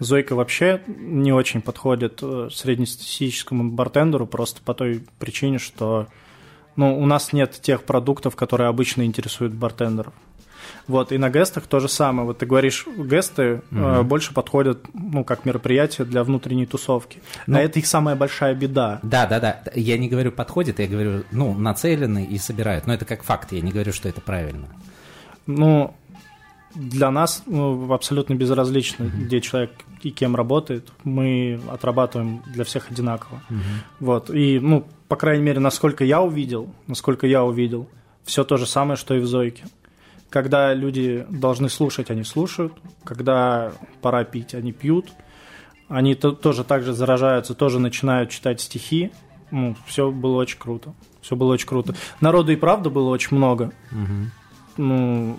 Зойка 0.00 0.34
вообще 0.34 0.80
не 0.86 1.32
очень 1.32 1.60
подходит 1.60 2.20
э, 2.22 2.48
среднестатистическому 2.50 3.70
бартендеру 3.70 4.26
просто 4.26 4.60
по 4.62 4.74
той 4.74 5.04
причине, 5.18 5.58
что 5.58 6.08
ну, 6.76 6.98
у 6.98 7.06
нас 7.06 7.32
нет 7.32 7.52
тех 7.60 7.84
продуктов, 7.84 8.34
которые 8.34 8.68
обычно 8.68 9.04
интересуют 9.04 9.52
бартендеров. 9.52 10.14
Вот, 10.86 11.12
и 11.12 11.18
на 11.18 11.30
гестах 11.30 11.66
то 11.66 11.80
же 11.80 11.88
самое. 11.88 12.26
Вот 12.26 12.38
ты 12.38 12.46
говоришь, 12.46 12.86
гесты 12.96 13.62
угу. 13.70 13.80
э, 13.80 14.02
больше 14.02 14.34
подходят, 14.34 14.86
ну, 14.94 15.22
как 15.22 15.44
мероприятие 15.44 16.06
для 16.06 16.24
внутренней 16.24 16.66
тусовки. 16.66 17.20
Ну, 17.46 17.58
а 17.58 17.60
это 17.60 17.78
их 17.78 17.86
самая 17.86 18.16
большая 18.16 18.54
беда. 18.54 19.00
Да, 19.02 19.26
да, 19.26 19.38
да. 19.38 19.62
Я 19.74 19.98
не 19.98 20.08
говорю 20.08 20.32
подходит, 20.32 20.78
я 20.78 20.86
говорю, 20.86 21.24
ну, 21.30 21.54
нацелены 21.54 22.24
и 22.24 22.38
собирают. 22.38 22.86
Но 22.86 22.94
это 22.94 23.04
как 23.04 23.22
факт, 23.22 23.52
я 23.52 23.60
не 23.60 23.70
говорю, 23.70 23.92
что 23.92 24.08
это 24.08 24.20
правильно. 24.20 24.68
Ну, 25.46 25.94
для 26.74 27.10
нас 27.10 27.42
ну, 27.46 27.92
абсолютно 27.92 28.34
безразлично, 28.34 29.04
mm 29.04 29.24
где 29.24 29.40
человек 29.40 29.70
и 30.02 30.10
кем 30.10 30.36
работает. 30.36 30.92
Мы 31.04 31.60
отрабатываем 31.70 32.42
для 32.46 32.64
всех 32.64 32.90
одинаково. 32.90 33.42
mm 33.48 33.56
Вот. 34.00 34.30
И, 34.30 34.58
ну, 34.60 34.86
по 35.08 35.16
крайней 35.16 35.44
мере, 35.44 35.60
насколько 35.60 36.04
я 36.04 36.20
увидел, 36.20 36.68
насколько 36.86 37.26
я 37.26 37.44
увидел, 37.44 37.88
все 38.24 38.44
то 38.44 38.56
же 38.56 38.66
самое, 38.66 38.96
что 38.96 39.14
и 39.14 39.20
в 39.20 39.26
Зойке. 39.26 39.64
Когда 40.30 40.74
люди 40.74 41.24
должны 41.30 41.68
слушать, 41.68 42.10
они 42.10 42.24
слушают. 42.24 42.72
Когда 43.04 43.72
пора 44.02 44.24
пить, 44.24 44.54
они 44.54 44.72
пьют. 44.72 45.12
Они 45.88 46.14
то, 46.14 46.32
тоже 46.32 46.64
так 46.64 46.82
же 46.82 46.92
заражаются, 46.92 47.54
тоже 47.54 47.78
начинают 47.78 48.30
читать 48.30 48.60
стихи. 48.60 49.12
Ну, 49.50 49.76
все 49.86 50.10
было 50.10 50.36
очень 50.36 50.58
круто. 50.58 50.94
Все 51.20 51.36
было 51.36 51.52
очень 51.52 51.68
круто. 51.68 51.94
Народу 52.20 52.50
и 52.50 52.56
правда 52.56 52.90
было 52.90 53.10
очень 53.10 53.36
много. 53.36 53.72
Угу. 53.92 54.30
Ну, 54.76 55.38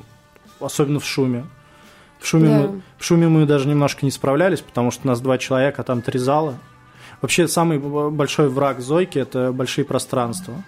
особенно 0.60 1.00
в 1.00 1.06
шуме. 1.06 1.46
В 2.20 2.28
шуме, 2.28 2.48
да. 2.48 2.58
мы, 2.58 2.82
в 2.98 3.06
шуме 3.06 3.28
мы 3.28 3.46
даже 3.46 3.68
немножко 3.68 4.06
не 4.06 4.12
справлялись, 4.12 4.62
потому 4.62 4.92
что 4.92 5.02
у 5.06 5.08
нас 5.08 5.22
два 5.22 5.38
человека, 5.38 5.82
а 5.82 5.86
там 5.86 6.02
три 6.02 6.20
зала. 6.20 6.58
Вообще 7.22 7.48
самый 7.48 7.80
большой 7.80 8.50
враг 8.50 8.82
Зойки– 8.82 9.18
это 9.20 9.52
большие 9.52 9.86
пространства. 9.86 10.64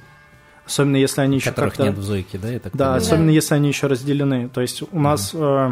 Особенно 0.65 0.97
если 0.97 1.21
они 1.21 1.38
еще 1.38 1.51
Которых 1.51 1.80
нет 1.80 1.97
в 1.97 2.03
Зойке, 2.03 2.38
да? 2.38 2.49
Я 2.49 2.60
так 2.60 2.73
да, 2.73 2.86
понимаю? 2.86 3.01
особенно 3.01 3.30
если 3.30 3.56
они 3.56 3.69
еще 3.69 3.88
разделены. 3.88 4.49
То 4.49 4.62
есть 4.62 4.84
у 4.91 4.99
нас 4.99 5.32
э, 5.34 5.71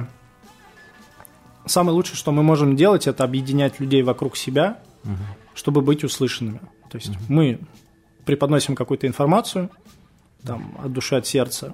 самое 1.65 1.95
лучшее, 1.95 2.15
что 2.15 2.31
мы 2.31 2.43
можем 2.43 2.75
делать, 2.75 3.08
это 3.08 3.23
объединять 3.23 3.79
людей 3.79 4.03
вокруг 4.03 4.38
себя, 4.38 4.79
угу. 5.03 5.13
чтобы 5.53 5.81
быть 5.81 6.03
услышанными. 6.03 6.62
То 6.89 6.97
есть 6.97 7.10
угу. 7.10 7.19
мы 7.27 7.60
преподносим 8.25 8.75
какую-то 8.75 9.05
информацию, 9.05 9.69
там, 10.43 10.75
от 10.81 10.93
души, 10.93 11.15
от 11.15 11.27
сердца, 11.27 11.73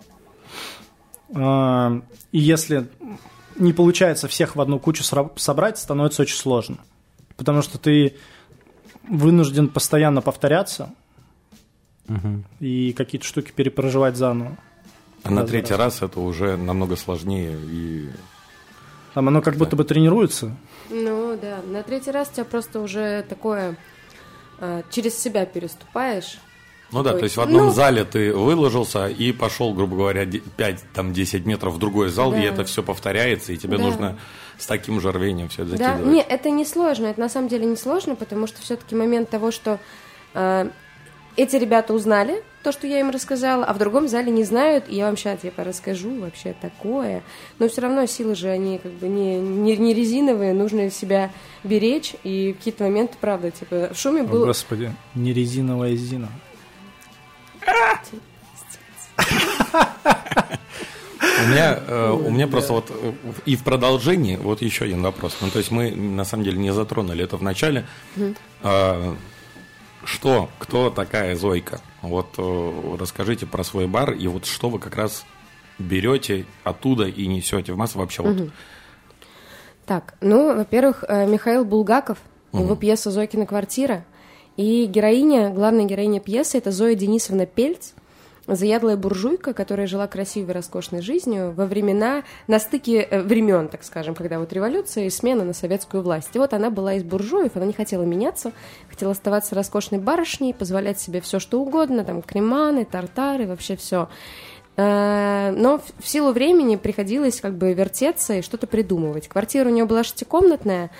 и 1.33 2.37
если 2.37 2.87
не 3.57 3.73
получается 3.73 4.27
всех 4.27 4.55
в 4.55 4.61
одну 4.61 4.79
кучу 4.79 5.03
собрать, 5.35 5.77
становится 5.77 6.21
очень 6.23 6.37
сложно. 6.37 6.77
Потому 7.37 7.61
что 7.61 7.77
ты 7.77 8.15
вынужден 9.07 9.67
постоянно 9.67 10.21
повторяться 10.21 10.93
угу. 12.07 12.43
и 12.59 12.93
какие-то 12.93 13.25
штуки 13.25 13.51
перепроживать 13.51 14.15
заново. 14.15 14.57
А 15.23 15.31
на 15.31 15.45
третий 15.45 15.73
раз. 15.73 16.01
раз 16.01 16.09
это 16.09 16.19
уже 16.19 16.57
намного 16.57 16.95
сложнее 16.95 17.57
и 17.63 18.09
там 19.13 19.27
оно 19.27 19.41
как 19.41 19.55
да. 19.55 19.59
будто 19.59 19.75
бы 19.75 19.83
тренируется. 19.83 20.55
Ну 20.89 21.37
да, 21.41 21.61
на 21.65 21.83
третий 21.83 22.11
раз 22.11 22.29
у 22.29 22.33
тебя 22.33 22.45
просто 22.45 22.79
уже 22.79 23.23
такое 23.27 23.77
э, 24.59 24.83
через 24.89 25.17
себя 25.17 25.45
переступаешь. 25.45 26.37
Ну 26.91 27.03
да, 27.03 27.13
то 27.13 27.23
есть 27.23 27.37
в 27.37 27.41
одном 27.41 27.67
ну, 27.67 27.71
зале 27.71 28.03
ты 28.03 28.33
выложился 28.33 29.07
и 29.07 29.31
пошел, 29.31 29.73
грубо 29.73 29.95
говоря, 29.95 30.23
5-10 30.23 31.45
метров 31.45 31.73
в 31.73 31.77
другой 31.79 32.09
зал, 32.09 32.31
да. 32.31 32.41
и 32.41 32.45
это 32.45 32.65
все 32.65 32.83
повторяется, 32.83 33.53
и 33.53 33.57
тебе 33.57 33.77
да. 33.77 33.83
нужно 33.83 34.19
с 34.57 34.65
таким 34.65 34.99
же 34.99 35.11
рвением 35.11 35.49
все 35.49 35.63
это 35.63 35.71
закидывать. 35.71 36.03
Да, 36.03 36.09
нет, 36.09 36.25
это 36.29 36.49
не 36.49 36.65
сложно, 36.65 37.07
это 37.07 37.19
на 37.19 37.29
самом 37.29 37.47
деле 37.47 37.65
не 37.65 37.77
сложно, 37.77 38.15
потому 38.15 38.45
что 38.47 38.61
все-таки 38.61 38.95
момент 38.95 39.29
того, 39.29 39.51
что 39.51 39.79
э, 40.33 40.69
эти 41.37 41.55
ребята 41.55 41.93
узнали 41.93 42.43
то, 42.63 42.71
что 42.71 42.85
я 42.87 42.99
им 42.99 43.09
рассказала, 43.09 43.65
а 43.65 43.73
в 43.73 43.79
другом 43.79 44.07
зале 44.07 44.31
не 44.31 44.43
знают, 44.43 44.85
и 44.87 44.95
я 44.95 45.05
вам 45.07 45.17
сейчас 45.17 45.39
типа 45.41 45.63
расскажу 45.63 46.19
вообще 46.19 46.53
такое. 46.61 47.23
Но 47.57 47.67
все 47.67 47.81
равно 47.81 48.05
силы 48.05 48.35
же, 48.35 48.49
они 48.49 48.77
как 48.77 48.91
бы 48.91 49.07
не, 49.07 49.39
не, 49.39 49.77
не 49.77 49.93
резиновые, 49.93 50.53
нужно 50.53 50.91
себя 50.91 51.31
беречь, 51.63 52.13
и 52.23 52.53
в 52.53 52.57
какие-то 52.57 52.83
моменты, 52.83 53.15
правда, 53.19 53.49
типа, 53.51 53.89
в 53.93 53.97
шуме 53.97 54.23
был... 54.23 54.43
О, 54.43 54.47
Господи, 54.47 54.93
не 55.15 55.33
резиновая 55.33 55.95
зина. 55.95 56.29
У 61.21 61.47
меня, 61.47 61.79
э, 61.87 62.11
у 62.11 62.29
меня 62.29 62.47
просто 62.47 62.73
вот 62.73 62.89
э, 62.89 63.13
и 63.45 63.55
в 63.55 63.63
продолжении 63.63 64.35
вот 64.35 64.61
еще 64.61 64.85
один 64.85 65.01
вопрос. 65.01 65.37
Ну, 65.41 65.49
то 65.49 65.59
есть 65.59 65.71
мы 65.71 65.91
на 65.91 66.23
самом 66.23 66.43
деле 66.43 66.57
не 66.57 66.71
затронули 66.71 67.23
это 67.23 67.37
в 67.37 67.43
начале. 67.43 67.85
А, 68.61 69.15
что, 70.03 70.49
кто 70.59 70.89
такая 70.89 71.35
Зойка? 71.35 71.81
Вот 72.01 72.35
э, 72.37 72.95
расскажите 72.99 73.45
про 73.45 73.63
свой 73.63 73.87
бар 73.87 74.11
и 74.11 74.27
вот 74.27 74.45
что 74.45 74.69
вы 74.69 74.79
как 74.79 74.95
раз 74.95 75.25
берете 75.79 76.45
оттуда 76.63 77.05
и 77.05 77.27
несете 77.27 77.73
в 77.73 77.77
массу 77.77 77.99
вообще 77.99 78.21
вот. 78.21 78.49
Так, 79.85 80.13
ну, 80.21 80.55
во-первых, 80.55 81.03
Михаил 81.09 81.65
Булгаков, 81.65 82.17
его 82.53 82.75
пьеса 82.75 83.11
«Зойкина 83.11 83.45
квартира», 83.45 84.05
и 84.57 84.85
героиня, 84.85 85.49
главная 85.49 85.85
героиня 85.85 86.19
пьесы, 86.19 86.57
это 86.57 86.71
Зоя 86.71 86.95
Денисовна 86.95 87.45
Пельц, 87.45 87.93
заядлая 88.47 88.97
буржуйка, 88.97 89.53
которая 89.53 89.87
жила 89.87 90.07
красивой, 90.07 90.53
роскошной 90.53 91.01
жизнью 91.01 91.53
во 91.55 91.65
времена, 91.65 92.23
на 92.47 92.59
стыке 92.59 93.01
э, 93.01 93.21
времен, 93.21 93.67
так 93.67 93.83
скажем, 93.83 94.15
когда 94.15 94.39
вот 94.39 94.51
революция 94.53 95.05
и 95.05 95.09
смена 95.09 95.43
на 95.43 95.53
советскую 95.53 96.03
власть. 96.03 96.29
И 96.33 96.39
вот 96.39 96.53
она 96.53 96.69
была 96.69 96.95
из 96.95 97.03
буржуев, 97.03 97.55
она 97.55 97.65
не 97.65 97.73
хотела 97.73 98.03
меняться, 98.03 98.51
хотела 98.89 99.11
оставаться 99.11 99.55
роскошной 99.55 99.99
барышней, 99.99 100.53
позволять 100.53 100.99
себе 100.99 101.21
все, 101.21 101.39
что 101.39 101.61
угодно, 101.61 102.03
там, 102.03 102.21
креманы, 102.21 102.85
тартары, 102.85 103.47
вообще 103.47 103.75
все. 103.75 104.09
Э, 104.77 105.51
но 105.55 105.81
в 105.99 106.07
силу 106.07 106.31
времени 106.31 106.75
приходилось 106.75 107.41
как 107.41 107.55
бы 107.55 107.73
вертеться 107.73 108.35
и 108.35 108.41
что-то 108.41 108.67
придумывать. 108.67 109.27
Квартира 109.27 109.67
у 109.67 109.71
нее 109.71 109.85
была 109.85 110.03
шестикомнатная, 110.03 110.91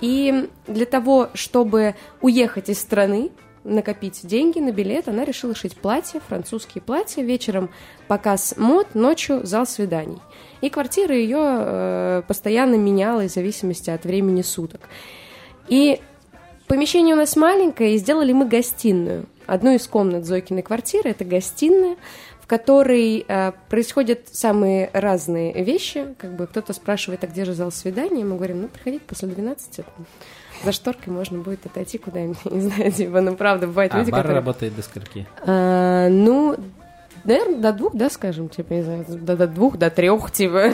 и 0.00 0.48
для 0.66 0.86
того, 0.86 1.30
чтобы 1.34 1.94
уехать 2.20 2.68
из 2.68 2.78
страны, 2.78 3.30
накопить 3.66 4.20
деньги 4.26 4.58
на 4.60 4.70
билет, 4.70 5.08
она 5.08 5.24
решила 5.24 5.54
шить 5.54 5.76
платья, 5.76 6.20
французские 6.20 6.82
платья. 6.82 7.22
Вечером 7.22 7.70
показ 8.08 8.54
мод, 8.56 8.94
ночью 8.94 9.44
зал 9.44 9.66
свиданий. 9.66 10.20
И 10.60 10.70
квартира 10.70 11.14
ее 11.14 11.38
э, 11.40 12.22
постоянно 12.26 12.76
менялась 12.76 13.32
в 13.32 13.34
зависимости 13.34 13.90
от 13.90 14.04
времени 14.04 14.42
суток. 14.42 14.82
И 15.68 16.00
помещение 16.68 17.14
у 17.14 17.18
нас 17.18 17.36
маленькое, 17.36 17.94
и 17.94 17.98
сделали 17.98 18.32
мы 18.32 18.46
гостиную. 18.46 19.26
Одну 19.46 19.74
из 19.74 19.86
комнат 19.86 20.24
Зойкиной 20.24 20.62
квартиры– 20.62 21.10
это 21.10 21.24
гостиная, 21.24 21.96
в 22.46 22.48
которой 22.48 23.24
э, 23.26 23.52
происходят 23.68 24.28
самые 24.30 24.88
разные 24.92 25.64
вещи. 25.64 26.14
Как 26.16 26.36
бы 26.36 26.46
кто-то 26.46 26.72
спрашивает, 26.74 27.24
а 27.24 27.26
где 27.26 27.44
же 27.44 27.54
зал 27.54 27.72
свидания? 27.72 28.24
Мы 28.24 28.36
говорим, 28.36 28.62
ну, 28.62 28.68
приходите 28.68 29.02
после 29.04 29.26
12 29.26 29.84
за 30.64 30.72
шторкой 30.72 31.12
можно 31.12 31.38
будет 31.38 31.66
отойти 31.66 31.98
куда-нибудь, 31.98 32.44
не 32.50 32.60
знаю, 32.60 32.92
типа, 32.92 33.20
ну, 33.20 33.34
правда, 33.34 33.66
бывает 33.66 33.92
а 33.92 33.98
люди, 33.98 34.12
бар 34.12 34.20
которые... 34.20 34.38
работает 34.38 34.76
до 34.76 34.82
скольки? 34.82 35.26
А, 35.44 36.08
ну, 36.08 36.56
наверное, 37.24 37.58
до 37.58 37.72
двух, 37.72 37.96
да, 37.96 38.08
скажем, 38.08 38.48
типа, 38.48 38.74
не 38.74 38.82
знаю, 38.82 39.04
до, 39.08 39.36
до 39.36 39.48
двух, 39.48 39.76
до 39.76 39.90
трех, 39.90 40.30
типа. 40.30 40.70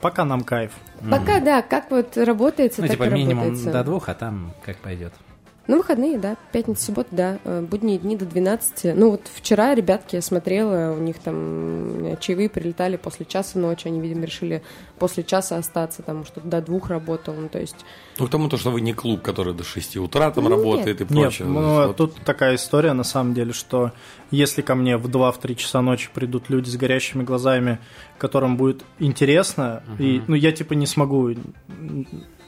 Пока 0.00 0.24
нам 0.24 0.42
кайф. 0.42 0.72
Пока, 1.08 1.38
да, 1.38 1.62
как 1.62 1.92
вот 1.92 2.16
работается, 2.16 2.82
Ну, 2.82 2.88
так 2.88 2.96
типа 2.96 3.04
и 3.04 3.10
минимум 3.10 3.44
работается. 3.44 3.72
до 3.72 3.84
двух, 3.84 4.08
а 4.08 4.14
там 4.14 4.52
как 4.64 4.76
пойдет. 4.78 5.12
Ну, 5.70 5.76
выходные, 5.78 6.18
да, 6.18 6.36
пятница, 6.52 6.86
суббота, 6.86 7.08
да, 7.12 7.38
э, 7.44 7.60
будние 7.62 7.98
дни 7.98 8.16
до 8.16 8.26
12. 8.26 8.96
Ну, 8.96 9.12
вот 9.12 9.22
вчера 9.32 9.72
ребятки 9.74 10.16
я 10.16 10.22
смотрела, 10.22 10.92
у 10.92 10.98
них 11.00 11.20
там 11.20 12.16
чаевые 12.20 12.48
прилетали 12.48 12.96
после 12.96 13.24
часа 13.24 13.56
ночи, 13.58 13.86
они, 13.86 14.00
видимо, 14.00 14.24
решили 14.24 14.62
после 14.98 15.22
часа 15.22 15.58
остаться, 15.58 16.02
там, 16.02 16.24
что 16.24 16.40
до 16.40 16.60
двух 16.60 16.88
работал, 16.88 17.34
ну, 17.34 17.48
то 17.48 17.60
есть... 17.60 17.76
Ну, 18.18 18.26
к 18.26 18.30
тому, 18.30 18.48
то, 18.48 18.56
что 18.56 18.70
вы 18.72 18.80
не 18.80 18.92
клуб, 18.94 19.22
который 19.22 19.54
до 19.54 19.62
6 19.62 19.96
утра 19.98 20.32
там 20.32 20.44
Ну, 20.44 20.50
работает 20.50 21.00
и 21.00 21.04
Нет, 21.04 21.22
прочее. 21.22 21.46
ну, 21.46 21.86
Вот. 21.86 21.96
тут 21.96 22.14
такая 22.24 22.56
история, 22.56 22.92
на 22.92 23.04
самом 23.04 23.32
деле, 23.34 23.52
что 23.52 23.92
если 24.32 24.62
ко 24.62 24.74
мне 24.74 24.96
в 24.96 25.06
2-3 25.06 25.54
часа 25.54 25.82
ночи 25.82 26.10
придут 26.12 26.50
люди 26.50 26.68
с 26.68 26.76
горящими 26.76 27.22
глазами, 27.22 27.78
которым 28.18 28.56
будет 28.56 28.82
интересно, 28.98 29.84
и, 30.00 30.20
ну, 30.26 30.34
я, 30.34 30.50
типа, 30.50 30.72
не 30.74 30.86
смогу 30.86 31.30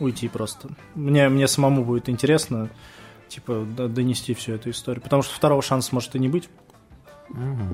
уйти 0.00 0.28
просто. 0.28 0.70
Мне, 0.96 1.28
мне 1.28 1.46
самому 1.46 1.85
будет 1.85 2.08
интересно, 2.08 2.68
типа, 3.34 3.64
донести 3.88 4.34
всю 4.34 4.52
эту 4.54 4.70
историю. 4.70 5.02
Потому 5.02 5.22
что 5.22 5.34
второго 5.34 5.62
шанса 5.62 5.94
может 5.94 6.14
и 6.14 6.18
не 6.18 6.28
быть. 6.28 6.48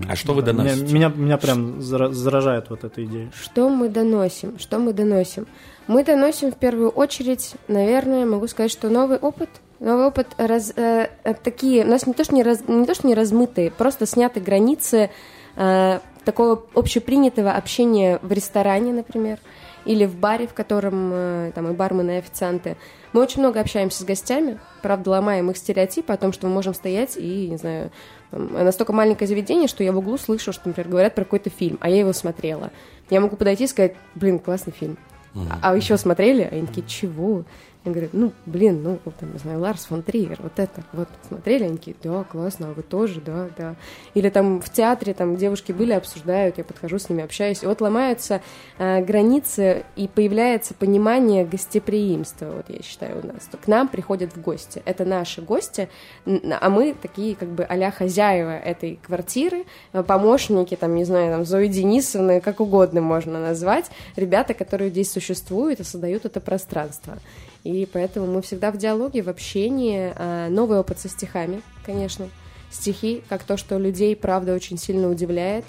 А 0.08 0.14
что 0.14 0.34
вы 0.34 0.42
Да, 0.42 0.52
меня, 0.52 0.64
доносите? 0.74 0.94
меня, 0.94 1.08
меня 1.08 1.36
прям 1.36 1.80
зара- 1.80 2.12
заражает 2.12 2.70
вот 2.70 2.84
эта 2.84 3.04
идея. 3.04 3.30
Что 3.34 3.68
мы 3.68 3.88
доносим? 3.88 4.58
Что 4.58 4.78
мы 4.78 4.92
доносим? 4.92 5.46
Мы 5.88 6.04
доносим 6.04 6.52
в 6.52 6.56
первую 6.56 6.90
очередь, 6.90 7.54
наверное, 7.66 8.24
могу 8.24 8.46
сказать, 8.46 8.70
что 8.70 8.88
новый 8.88 9.18
опыт. 9.18 9.48
Новый 9.80 10.06
опыт 10.06 10.28
раз, 10.36 10.72
э, 10.76 11.08
э, 11.24 11.34
такие, 11.34 11.84
у 11.84 11.88
нас 11.88 12.06
не 12.06 12.12
то, 12.12 12.22
что 12.24 12.34
не, 12.34 12.42
раз, 12.42 12.60
не 12.68 12.84
то, 12.86 12.94
что 12.94 13.06
не 13.06 13.14
размытые, 13.14 13.70
просто 13.70 14.06
сняты 14.06 14.40
границы 14.40 15.10
э, 15.56 15.98
такого 16.24 16.64
общепринятого 16.74 17.52
общения 17.52 18.18
в 18.22 18.30
ресторане, 18.30 18.92
например, 18.92 19.38
или 19.88 20.04
в 20.04 20.16
баре, 20.16 20.46
в 20.46 20.52
котором 20.52 21.10
э, 21.14 21.52
там 21.54 21.66
и 21.68 21.72
бармены, 21.72 22.16
и 22.16 22.18
официанты. 22.18 22.76
Мы 23.14 23.22
очень 23.22 23.40
много 23.40 23.58
общаемся 23.58 24.02
с 24.02 24.04
гостями, 24.04 24.58
правда, 24.82 25.12
ломаем 25.12 25.50
их 25.50 25.56
стереотипы 25.56 26.12
о 26.12 26.18
том, 26.18 26.34
что 26.34 26.46
мы 26.46 26.52
можем 26.52 26.74
стоять 26.74 27.16
и, 27.16 27.48
не 27.48 27.56
знаю, 27.56 27.90
там, 28.30 28.52
настолько 28.52 28.92
маленькое 28.92 29.26
заведение, 29.26 29.66
что 29.66 29.82
я 29.82 29.92
в 29.92 29.96
углу 29.96 30.18
слышу, 30.18 30.52
что, 30.52 30.68
например, 30.68 30.90
говорят 30.90 31.14
про 31.14 31.24
какой-то 31.24 31.48
фильм, 31.48 31.78
а 31.80 31.88
я 31.88 32.00
его 32.00 32.12
смотрела. 32.12 32.70
Я 33.08 33.20
могу 33.22 33.36
подойти 33.36 33.64
и 33.64 33.66
сказать, 33.66 33.94
блин, 34.14 34.38
классный 34.38 34.74
фильм. 34.78 34.98
А, 35.34 35.70
а 35.72 35.76
еще 35.76 35.96
смотрели? 35.96 36.42
А 36.42 36.54
они 36.54 36.66
такие, 36.66 36.86
чего? 36.86 37.44
Я 37.84 37.92
говорю, 37.92 38.10
ну, 38.12 38.32
блин, 38.44 38.82
ну, 38.82 38.98
там, 39.18 39.32
не 39.32 39.38
знаю, 39.38 39.60
Ларс 39.60 39.84
фон 39.84 40.02
Триер, 40.02 40.38
вот 40.42 40.58
это, 40.58 40.82
вот, 40.92 41.08
смотрели? 41.26 41.64
Они 41.64 41.76
такие, 41.76 41.96
да, 42.02 42.24
классно, 42.24 42.70
а 42.70 42.72
вы 42.72 42.82
тоже, 42.82 43.20
да, 43.20 43.48
да. 43.56 43.76
Или 44.14 44.30
там 44.30 44.60
в 44.60 44.68
театре, 44.68 45.14
там, 45.14 45.36
девушки 45.36 45.70
были, 45.70 45.92
обсуждают, 45.92 46.58
я 46.58 46.64
подхожу 46.64 46.98
с 46.98 47.08
ними, 47.08 47.22
общаюсь. 47.22 47.62
И 47.62 47.66
вот 47.66 47.80
ломаются 47.80 48.42
э, 48.78 49.02
границы, 49.04 49.84
и 49.94 50.08
появляется 50.08 50.74
понимание 50.74 51.44
гостеприимства, 51.44 52.46
вот 52.46 52.66
я 52.68 52.82
считаю, 52.82 53.20
у 53.22 53.26
нас. 53.26 53.48
К 53.64 53.68
нам 53.68 53.88
приходят 53.88 54.34
в 54.34 54.40
гости. 54.40 54.82
Это 54.84 55.04
наши 55.04 55.40
гости, 55.40 55.88
а 56.26 56.70
мы 56.70 56.94
такие, 57.00 57.36
как 57.36 57.48
бы, 57.48 57.62
а 57.62 57.90
хозяева 57.90 58.58
этой 58.58 58.98
квартиры, 59.00 59.64
э, 59.92 60.02
помощники, 60.02 60.74
там, 60.74 60.96
не 60.96 61.04
знаю, 61.04 61.32
там, 61.32 61.44
Зои 61.44 61.68
Денисовны, 61.68 62.40
как 62.40 62.60
угодно 62.60 63.00
можно 63.00 63.40
назвать, 63.40 63.86
ребята, 64.16 64.52
которые 64.52 64.90
здесь 64.90 65.12
существуют 65.12 65.78
и 65.78 65.84
создают 65.84 66.24
это 66.24 66.40
пространство. 66.40 67.18
И 67.64 67.86
поэтому 67.90 68.26
мы 68.26 68.42
всегда 68.42 68.70
в 68.70 68.76
диалоге, 68.76 69.22
в 69.22 69.28
общении. 69.28 70.12
А, 70.14 70.48
Новый 70.48 70.78
опыт 70.78 70.98
со 70.98 71.08
стихами, 71.08 71.62
конечно. 71.84 72.28
Стихи, 72.70 73.22
как 73.28 73.42
то, 73.44 73.56
что 73.56 73.78
людей, 73.78 74.14
правда, 74.14 74.54
очень 74.54 74.78
сильно 74.78 75.10
удивляет. 75.10 75.64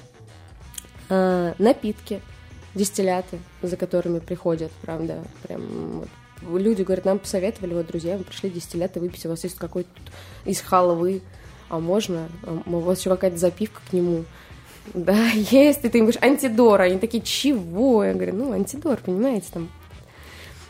А, 1.10 1.54
Напитки, 1.58 2.22
дистилляты, 2.76 3.40
за 3.62 3.78
которыми 3.78 4.20
приходят, 4.20 4.72
правда, 4.82 5.24
прям 5.44 5.62
вот. 6.00 6.10
Люди 6.42 6.84
говорят, 6.84 7.04
нам 7.04 7.20
посоветовали, 7.20 7.74
вот, 7.74 7.88
друзья, 7.88 8.18
мы 8.18 8.24
пришли 8.24 8.50
дистилляты 8.50 9.02
выпить, 9.02 9.26
у 9.26 9.30
вас 9.30 9.44
есть 9.44 9.58
какой-то 9.58 9.90
из 10.46 10.62
халвы, 10.62 11.22
а 11.68 11.80
можно? 11.80 12.30
А 12.44 12.62
у 12.66 12.80
вас 12.80 13.00
еще 13.00 13.10
какая-то 13.10 13.38
запивка 13.38 13.82
к 13.90 13.94
нему. 13.94 14.24
Да, 14.94 15.28
есть. 15.34 15.84
И 15.84 15.90
ты 15.90 15.98
им 16.00 16.06
говоришь, 16.06 16.22
антидор. 16.22 16.82
Они 16.82 16.98
такие, 16.98 17.22
чего? 17.22 18.04
Я 18.04 18.14
говорю, 18.14 18.36
ну, 18.36 18.52
антидор, 18.54 19.00
понимаете, 19.04 19.48
там 19.54 19.70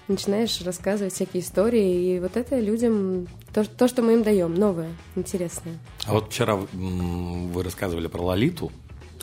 начинаешь 0.10 0.62
рассказывать 0.62 1.14
всякие 1.14 1.42
истории, 1.44 2.16
и 2.16 2.20
вот 2.20 2.36
это 2.36 2.60
людям 2.60 3.28
то, 3.54 3.64
то 3.64 3.88
что 3.88 4.02
мы 4.02 4.14
им 4.14 4.24
даем, 4.24 4.54
новое, 4.56 4.90
интересное. 5.16 5.78
А 6.06 6.14
вот 6.14 6.32
вчера 6.32 6.56
вы 6.56 7.64
рассказывали 7.64 8.08
про 8.08 8.22
Лолиту. 8.22 8.72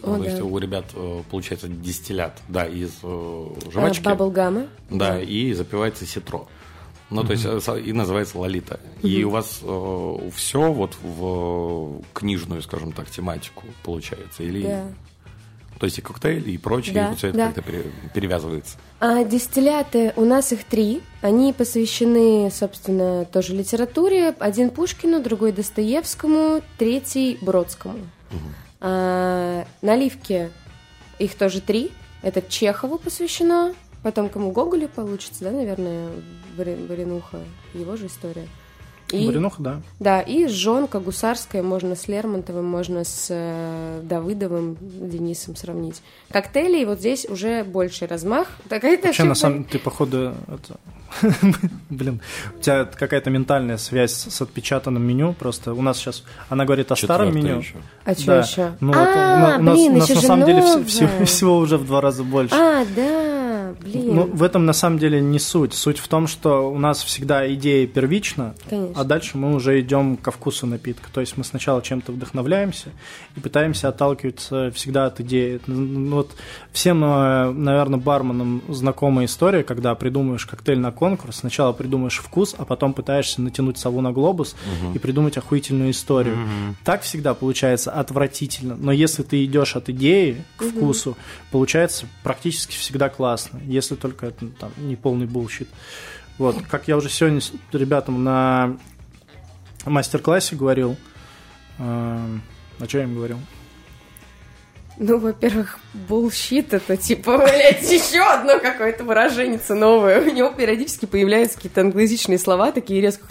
О, 0.03 0.19
то 0.19 0.25
есть 0.25 0.39
да. 0.39 0.45
у 0.45 0.59
ребят 0.59 0.85
э, 0.95 1.23
получается 1.31 1.69
дистиллят, 1.69 2.41
да, 2.49 2.67
из 2.67 2.99
э, 3.03 3.47
жвачки. 3.73 4.03
Баблгама. 4.03 4.67
Да, 4.91 5.21
и 5.21 5.53
запивается 5.53 6.07
ситро. 6.07 6.47
Ну, 7.09 7.25
то 7.25 7.33
есть, 7.33 7.47
э, 7.47 7.81
и 7.81 7.93
называется 7.93 8.39
Лолита. 8.39 8.79
И 9.03 9.25
у 9.25 9.31
вас 9.31 9.63
все 10.35 10.73
вот 10.73 10.97
в 11.03 12.03
книжную, 12.13 12.63
скажем 12.63 12.93
так, 12.93 13.11
тематику 13.11 13.65
получается? 13.83 14.43
Или... 14.43 14.63
Да. 14.63 14.87
То 15.79 15.85
есть 15.87 15.99
и 15.99 16.03
коктейли, 16.03 16.51
и 16.53 16.59
прочее, 16.59 16.95
Да, 16.95 17.13
и 17.13 17.17
все 17.17 17.29
это 17.29 17.37
да. 17.37 17.47
как-то 17.47 17.63
пере- 17.63 17.91
перевязывается. 18.15 18.79
А 18.99 19.25
дистилляты, 19.25 20.13
у 20.17 20.25
нас 20.25 20.53
их 20.53 20.65
три. 20.65 21.03
Они 21.21 21.53
посвящены, 21.53 22.51
собственно, 22.51 23.25
тоже 23.27 23.55
литературе. 23.55 24.35
Один 24.39 24.71
Пушкину, 24.71 25.23
другой 25.23 25.53
Достоевскому, 25.53 26.63
третий 26.79 27.39
Бродскому. 27.43 27.99
А, 28.81 29.67
наливки, 29.83 30.51
их 31.19 31.35
тоже 31.37 31.61
три. 31.61 31.91
Это 32.23 32.43
Чехову 32.43 32.99
посвящено. 32.99 33.75
Потом 34.03 34.29
кому 34.29 34.53
Гоголю 34.53 34.89
получится, 34.89 35.45
да, 35.45 35.51
наверное, 35.51 36.09
Баринуха, 36.57 37.41
его 37.75 37.97
же 37.97 38.07
история. 38.07 38.47
И, 39.13 39.27
Баринуха, 39.27 39.63
да. 39.63 39.81
да, 40.01 40.21
и 40.21 40.49
жонка 40.49 40.99
гусарская, 40.99 41.63
можно 41.63 41.95
с 41.95 42.09
Лермонтовым, 42.09 42.65
можно 42.65 43.05
с 43.05 43.29
э, 43.31 44.01
Давыдовым, 44.03 44.77
Денисом 44.81 45.55
сравнить. 45.55 46.03
Коктейли, 46.31 46.85
вот 46.85 46.99
здесь 46.99 47.25
уже 47.25 47.63
больший 47.63 48.09
размах. 48.09 48.49
Такая-то 48.69 49.09
Вообще, 49.09 49.23
на 49.23 49.37
самом 49.37 49.65
ты, 49.65 49.79
походу, 49.79 50.35
это... 50.49 50.77
Блин, 51.89 52.21
у 52.59 52.61
тебя 52.61 52.85
какая-то 52.85 53.31
ментальная 53.31 53.77
связь 53.77 54.13
с 54.13 54.41
отпечатанным 54.43 55.03
меню. 55.03 55.35
Просто 55.35 55.73
у 55.73 55.83
нас 55.83 55.99
сейчас... 55.99 56.25
Она 56.49 56.65
говорит 56.65 56.91
о 56.91 56.97
старом 56.97 57.35
меню. 57.35 57.63
А 58.05 58.15
что 58.15 58.39
еще? 58.39 58.73
Ну, 58.81 58.93
а, 58.95 59.57
у 59.59 59.63
нас, 59.63 60.11
на 60.11 60.21
самом 60.21 60.47
деле 60.47 60.63
всего 61.25 61.59
уже 61.59 61.79
в 61.79 61.87
два 61.87 62.01
раза 62.01 62.25
больше. 62.25 62.55
А, 62.55 62.85
да, 62.95 63.46
блин. 63.75 64.15
Ну, 64.15 64.23
в 64.25 64.43
этом 64.43 64.67
на 64.67 64.73
самом 64.73 64.99
деле 64.99 65.21
не 65.21 65.39
суть. 65.39 65.75
Суть 65.75 65.99
в 65.99 66.09
том, 66.09 66.27
что 66.27 66.71
у 66.71 66.79
нас 66.79 67.03
всегда 67.03 67.53
идея 67.55 67.87
первична, 67.87 68.55
Конечно. 68.69 69.01
а 69.01 69.05
дальше 69.05 69.39
мы 69.39 69.55
уже 69.55 69.81
идем 69.81 70.17
ко 70.17 70.31
вкусу 70.31 70.67
напитка. 70.67 71.09
То 71.13 71.21
есть 71.21 71.37
мы 71.37 71.45
сначала 71.45 71.83
чем-то 71.83 72.13
вдохновляемся 72.13 72.91
и 73.37 73.41
пытаемся 73.41 73.89
отталкиваться 73.89 74.71
всегда 74.75 75.07
от 75.07 75.21
идеи. 75.21 75.61
Ну, 75.67 76.17
Вот 76.17 76.33
всем, 76.73 77.01
наверное, 77.01 77.99
барменам 77.99 78.63
знакомая 78.69 79.27
история, 79.27 79.63
когда 79.63 79.95
придумываешь 79.95 80.47
коктейль 80.47 80.79
на 80.79 80.93
конкурс, 80.93 81.37
сначала 81.37 81.73
придумаешь 81.73 82.19
вкус, 82.19 82.55
а 82.57 82.65
потом 82.65 82.93
пытаешься 82.93 83.41
натянуть 83.43 83.79
сову 83.79 84.01
на 84.01 84.13
глобус 84.13 84.57
и 84.95 84.99
придумать 84.99 85.37
охуительную 85.37 85.91
историю. 85.91 86.37
Так 86.85 87.03
всегда 87.03 87.35
получается 87.35 87.91
отвратительно. 87.93 88.77
Но 88.77 88.93
если 88.93 89.23
ты 89.23 89.45
идешь 89.45 89.77
от 89.77 89.89
идеи 89.89 90.45
к 90.57 90.65
вкусу, 90.65 91.17
получается 91.51 92.07
практически 92.23 92.77
всегда 92.77 93.09
классно. 93.09 93.56
Если 93.65 93.95
только 93.95 94.27
это 94.27 94.45
ну, 94.45 94.51
там, 94.59 94.73
не 94.79 94.97
полный 94.97 95.27
bullshit. 95.27 95.69
Вот, 96.39 96.57
как 96.69 96.89
я 96.89 96.97
уже 96.97 97.09
сегодня 97.09 97.41
ребятам 97.73 98.23
на 98.23 98.77
мастер-классе 99.85 100.57
говорил, 100.57 100.97
эм, 101.79 102.43
а 102.79 102.87
что 102.87 102.99
я 102.99 103.05
им 103.05 103.15
говорил? 103.15 103.39
Ну, 104.99 105.19
во-первых, 105.19 105.79
bullshit 105.93 106.73
это 106.73 106.97
типа, 106.97 107.39
блядь, 107.39 107.91
еще 107.91 108.23
одно 108.23 108.59
какое-то 108.59 109.05
выражение 109.05 109.61
новое. 109.75 110.23
У 110.23 110.33
него 110.33 110.51
периодически 110.51 111.07
появляются 111.07 111.57
какие-то 111.57 111.83
англоязычные 111.83 112.39
слова, 112.39 112.73
такие 112.73 113.01
резко. 113.01 113.27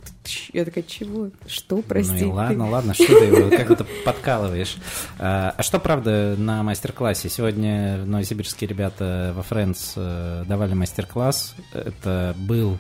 Я 0.53 0.65
такая, 0.65 0.83
чего? 0.83 1.29
Что, 1.47 1.81
прости? 1.81 2.25
Ну 2.25 2.31
и 2.31 2.31
ладно, 2.31 2.69
ладно, 2.69 2.93
что 2.93 3.07
ты 3.07 3.25
его 3.25 3.49
как 3.49 3.71
это 3.71 3.85
подкалываешь. 4.05 4.75
А, 5.19 5.53
а 5.57 5.63
что, 5.63 5.79
правда, 5.79 6.35
на 6.37 6.63
мастер-классе? 6.63 7.29
Сегодня 7.29 7.97
новосибирские 8.05 8.67
ребята 8.67 9.33
во 9.35 9.43
э, 9.95 10.43
давали 10.47 10.73
мастер-класс. 10.73 11.55
Это 11.73 12.35
был 12.37 12.77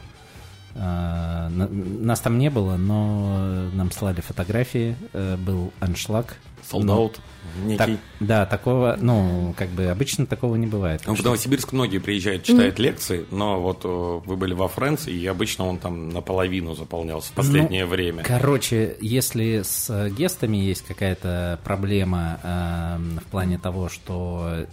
а, 0.77 1.49
нас 1.49 2.19
там 2.19 2.37
не 2.37 2.49
было, 2.49 2.75
но 2.75 3.69
нам 3.73 3.91
слали 3.91 4.21
фотографии, 4.21 4.95
э, 5.13 5.37
был 5.37 5.71
аншлаг. 5.79 6.35
Солдат 6.69 7.19
некий. 7.63 7.77
Так, 7.77 7.89
да, 8.19 8.45
такого, 8.45 8.97
ну, 8.99 9.53
как 9.57 9.69
бы 9.69 9.85
обычно 9.85 10.25
такого 10.25 10.55
не 10.55 10.67
бывает. 10.67 11.01
Ну, 11.05 11.15
в 11.15 11.23
Новосибирск 11.23 11.73
многие 11.73 11.99
приезжают, 11.99 12.43
читают 12.43 12.77
mm-hmm. 12.77 12.81
лекции, 12.81 13.25
но 13.31 13.61
вот 13.61 13.81
э, 13.83 14.21
вы 14.25 14.35
были 14.35 14.53
во 14.53 14.67
Франции, 14.67 15.13
и 15.13 15.25
обычно 15.27 15.65
он 15.67 15.77
там 15.77 16.09
наполовину 16.09 16.75
заполнялся 16.75 17.29
в 17.31 17.33
последнее 17.33 17.85
ну, 17.85 17.91
время. 17.91 18.23
Короче, 18.23 18.97
если 19.01 19.61
с 19.63 20.09
гестами 20.09 20.57
есть 20.57 20.85
какая-то 20.85 21.59
проблема 21.63 22.39
э, 22.43 22.97
в 23.25 23.29
плане 23.29 23.57
того, 23.57 23.89
что 23.89 24.49
э, 24.51 24.65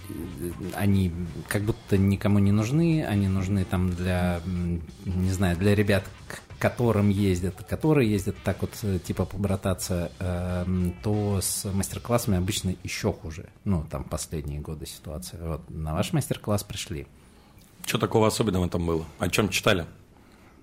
они 0.75 1.13
как 1.49 1.63
будто 1.63 1.99
никому 1.99 2.39
не 2.39 2.53
нужны, 2.53 3.05
они 3.05 3.29
нужны 3.29 3.65
там 3.65 3.93
для, 3.93 4.41
не 5.05 5.31
знаю, 5.31 5.57
для 5.57 5.75
ребят, 5.75 6.05
которым 6.63 7.09
ездят, 7.09 7.57
которые 7.69 8.09
ездят 8.09 8.37
так 8.45 8.61
вот 8.61 8.71
э, 8.83 9.01
типа 9.01 9.25
побрататься, 9.25 10.13
э, 10.21 10.65
то 11.03 11.41
с 11.41 11.65
мастер-классами 11.65 12.39
обычно 12.39 12.77
еще 12.85 13.13
хуже. 13.13 13.49
Ну, 13.65 13.85
там 13.91 14.05
последние 14.05 14.61
годы 14.61 14.87
ситуация. 14.87 15.43
Вот 15.43 15.69
на 15.69 15.93
ваш 15.93 16.13
мастер-класс 16.13 16.63
пришли. 16.63 17.09
Что 17.85 17.99
такого 17.99 18.29
особенного 18.29 18.69
там 18.69 18.87
было? 18.87 19.05
О 19.19 19.29
чем 19.29 19.49
читали? 19.49 19.87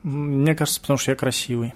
Мне 0.03 0.55
кажется, 0.55 0.79
потому 0.79 0.97
что 0.97 1.11
я 1.11 1.17
красивый. 1.17 1.73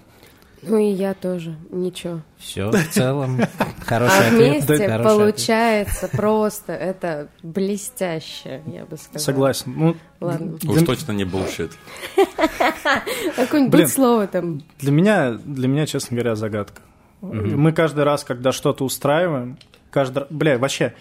Ну 0.65 0.77
и 0.77 0.91
я 0.91 1.13
тоже, 1.13 1.55
ничего. 1.69 2.21
Все, 2.37 2.71
в 2.71 2.89
целом, 2.89 3.39
хороший 3.85 4.25
а 4.25 4.27
ответ. 4.27 4.63
вместе 4.65 4.99
получается 4.99 6.07
просто, 6.07 6.73
это 6.73 7.29
блестяще, 7.41 8.61
я 8.67 8.85
бы 8.85 8.97
сказала. 8.97 9.23
Согласен. 9.23 9.73
Ну, 9.75 9.95
Ладно. 10.19 10.57
Уж 10.65 10.83
точно 10.83 11.11
не 11.11 11.25
булшит. 11.25 11.71
Какое-нибудь 13.35 13.89
слово 13.89 14.27
там. 14.27 14.63
Для 14.79 14.91
меня, 14.91 15.31
для 15.33 15.67
меня, 15.67 15.85
честно 15.85 16.15
говоря, 16.15 16.35
загадка. 16.35 16.81
Мы 17.21 17.71
каждый 17.71 18.03
раз, 18.03 18.23
когда 18.23 18.51
что-то 18.51 18.83
устраиваем, 18.83 19.57
каждый, 19.91 20.25
бля, 20.29 20.57
вообще, 20.57 20.93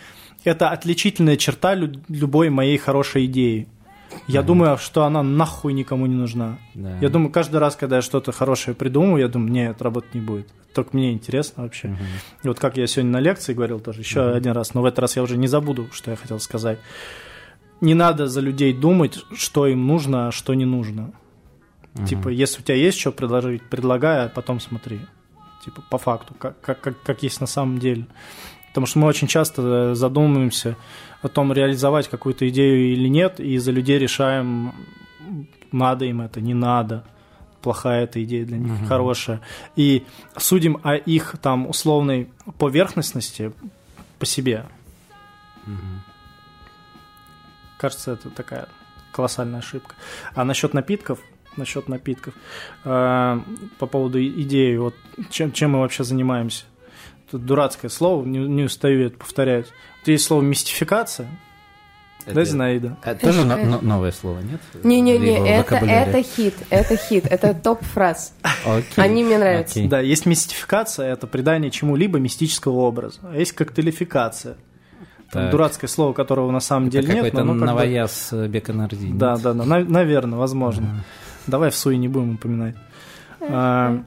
это 0.44 0.70
отличительная 0.70 1.36
черта 1.36 1.74
любой 1.74 2.50
моей 2.50 2.78
хорошей 2.78 3.26
идеи. 3.26 3.68
Я 4.26 4.40
mm 4.40 4.44
думаю, 4.44 4.78
что 4.78 5.04
она 5.04 5.22
нахуй 5.22 5.72
никому 5.72 6.06
не 6.06 6.14
нужна. 6.14 6.58
Да. 6.74 6.98
Я 7.00 7.08
думаю, 7.08 7.30
каждый 7.30 7.56
раз, 7.56 7.76
когда 7.76 7.96
я 7.96 8.02
что-то 8.02 8.32
хорошее 8.32 8.74
придумываю, 8.74 9.20
я 9.20 9.28
думаю, 9.28 9.52
нет, 9.52 9.82
работать 9.82 10.14
не 10.14 10.20
будет. 10.20 10.48
Только 10.74 10.90
мне 10.96 11.12
интересно 11.12 11.64
вообще. 11.64 11.88
mm 11.88 11.96
И 12.44 12.48
вот 12.48 12.58
как 12.58 12.76
я 12.76 12.86
сегодня 12.86 13.12
на 13.12 13.20
лекции 13.20 13.54
говорил 13.54 13.80
тоже 13.80 14.00
еще 14.00 14.20
mm 14.20 14.36
один 14.36 14.52
раз, 14.52 14.74
но 14.74 14.82
в 14.82 14.84
этот 14.84 15.00
раз 15.00 15.16
я 15.16 15.22
уже 15.22 15.36
не 15.36 15.48
забуду, 15.48 15.88
что 15.92 16.10
я 16.10 16.16
хотел 16.16 16.40
сказать. 16.40 16.78
Не 17.80 17.94
надо 17.94 18.28
за 18.28 18.40
людей 18.40 18.72
думать, 18.72 19.18
что 19.34 19.66
им 19.66 19.86
нужно, 19.86 20.28
а 20.28 20.32
что 20.32 20.54
не 20.54 20.64
нужно. 20.64 21.12
mm 21.94 22.06
Типа, 22.06 22.28
если 22.28 22.60
у 22.60 22.64
тебя 22.64 22.76
есть 22.76 22.98
что 22.98 23.12
предложить, 23.12 23.62
предлагай, 23.62 24.26
а 24.26 24.28
потом 24.28 24.60
смотри. 24.60 25.00
Типа, 25.64 25.82
по 25.90 25.98
факту, 25.98 26.34
как, 26.38 26.60
как, 26.60 26.80
как, 26.80 27.02
как 27.02 27.22
есть 27.22 27.40
на 27.40 27.46
самом 27.46 27.78
деле. 27.78 28.06
Потому 28.68 28.86
что 28.86 28.98
мы 29.00 29.06
очень 29.06 29.28
часто 29.28 29.94
задумываемся 29.94 30.76
о 31.22 31.28
том, 31.28 31.52
реализовать 31.52 32.08
какую-то 32.08 32.48
идею 32.48 32.92
или 32.92 33.08
нет, 33.08 33.40
и 33.40 33.56
за 33.58 33.70
людей 33.70 33.98
решаем, 33.98 34.74
надо 35.70 36.04
им 36.04 36.20
это, 36.20 36.40
не 36.40 36.54
надо, 36.54 37.04
плохая 37.62 38.04
эта 38.04 38.22
идея 38.24 38.44
для 38.44 38.58
них, 38.58 38.72
угу. 38.72 38.86
хорошая. 38.86 39.40
И 39.76 40.04
судим 40.36 40.80
о 40.82 40.96
их 40.96 41.36
там 41.40 41.68
условной 41.68 42.28
поверхностности 42.58 43.52
по 44.18 44.26
себе. 44.26 44.66
Угу. 45.66 45.76
Кажется, 47.78 48.12
это 48.12 48.30
такая 48.30 48.68
колоссальная 49.12 49.60
ошибка. 49.60 49.94
А 50.34 50.44
насчет 50.44 50.74
напитков, 50.74 51.20
насчет 51.56 51.88
напитков, 51.88 52.34
э, 52.84 53.40
по 53.78 53.86
поводу 53.86 54.24
идеи, 54.24 54.76
вот 54.76 54.94
чем, 55.30 55.52
чем 55.52 55.72
мы 55.72 55.80
вообще 55.80 56.02
занимаемся? 56.02 56.64
Тут 57.32 57.46
дурацкое 57.46 57.90
слово, 57.90 58.26
не, 58.26 58.40
не 58.40 58.64
устаю 58.64 59.06
это 59.06 59.16
повторять. 59.16 59.64
Вот 60.00 60.08
есть 60.08 60.26
слово 60.26 60.42
мистификация. 60.42 61.28
Это, 62.26 62.34
да, 62.34 62.44
Зинаида? 62.44 62.98
Это 63.02 63.20
тоже 63.20 63.40
это... 63.40 63.56
Но, 63.56 63.80
новое 63.80 64.12
слово, 64.12 64.40
нет? 64.40 64.60
Не-не-не, 64.84 65.48
это, 65.48 65.76
это 65.76 66.22
хит, 66.22 66.54
это 66.68 66.94
хит, 66.96 67.24
это 67.24 67.54
топ-фраз. 67.54 68.34
Okay. 68.66 68.84
Они 68.96 69.24
мне 69.24 69.38
нравятся. 69.38 69.80
Okay. 69.80 69.88
Да, 69.88 70.00
есть 70.00 70.26
мистификация, 70.26 71.10
это 71.10 71.26
придание 71.26 71.70
чему-либо 71.70 72.18
мистического 72.18 72.80
образа. 72.80 73.18
А 73.22 73.34
есть 73.34 73.52
коктейлификация. 73.52 74.56
Там 75.30 75.48
дурацкое 75.50 75.88
слово, 75.88 76.12
которого 76.12 76.50
на 76.50 76.60
самом 76.60 76.88
это 76.88 77.00
деле 77.00 77.14
нет. 77.14 77.24
Это 77.24 77.38
какой-то 77.38 77.64
новояз 77.64 78.28
бы... 78.30 78.46
Беконарди. 78.46 79.10
Да, 79.10 79.38
да, 79.38 79.54
да, 79.54 79.64
наверное, 79.64 80.38
возможно. 80.38 80.84
Uh-huh. 80.84 81.46
Давай 81.46 81.70
в 81.70 81.76
суе 81.76 81.96
не 81.96 82.08
будем 82.08 82.34
упоминать. 82.34 82.74
Uh-huh 83.40 84.04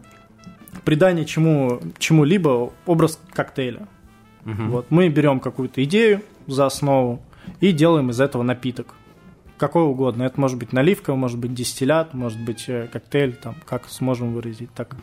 придание 0.85 1.25
чему, 1.25 1.81
чему-либо 1.97 2.71
образ 2.85 3.19
коктейля. 3.33 3.87
Угу. 4.45 4.63
Вот, 4.69 4.85
мы 4.91 5.09
берем 5.09 5.39
какую-то 5.39 5.83
идею 5.83 6.21
за 6.47 6.67
основу 6.67 7.21
и 7.59 7.71
делаем 7.71 8.11
из 8.11 8.21
этого 8.21 8.43
напиток. 8.43 8.93
Какой 9.57 9.83
угодно. 9.83 10.23
Это 10.23 10.39
может 10.39 10.57
быть 10.57 10.73
наливка, 10.73 11.15
может 11.15 11.39
быть 11.39 11.53
дистиллят, 11.53 12.13
может 12.13 12.39
быть 12.39 12.65
э, 12.67 12.87
коктейль, 12.91 13.33
там, 13.35 13.55
как 13.65 13.89
сможем 13.89 14.33
выразить, 14.33 14.71
так, 14.73 14.95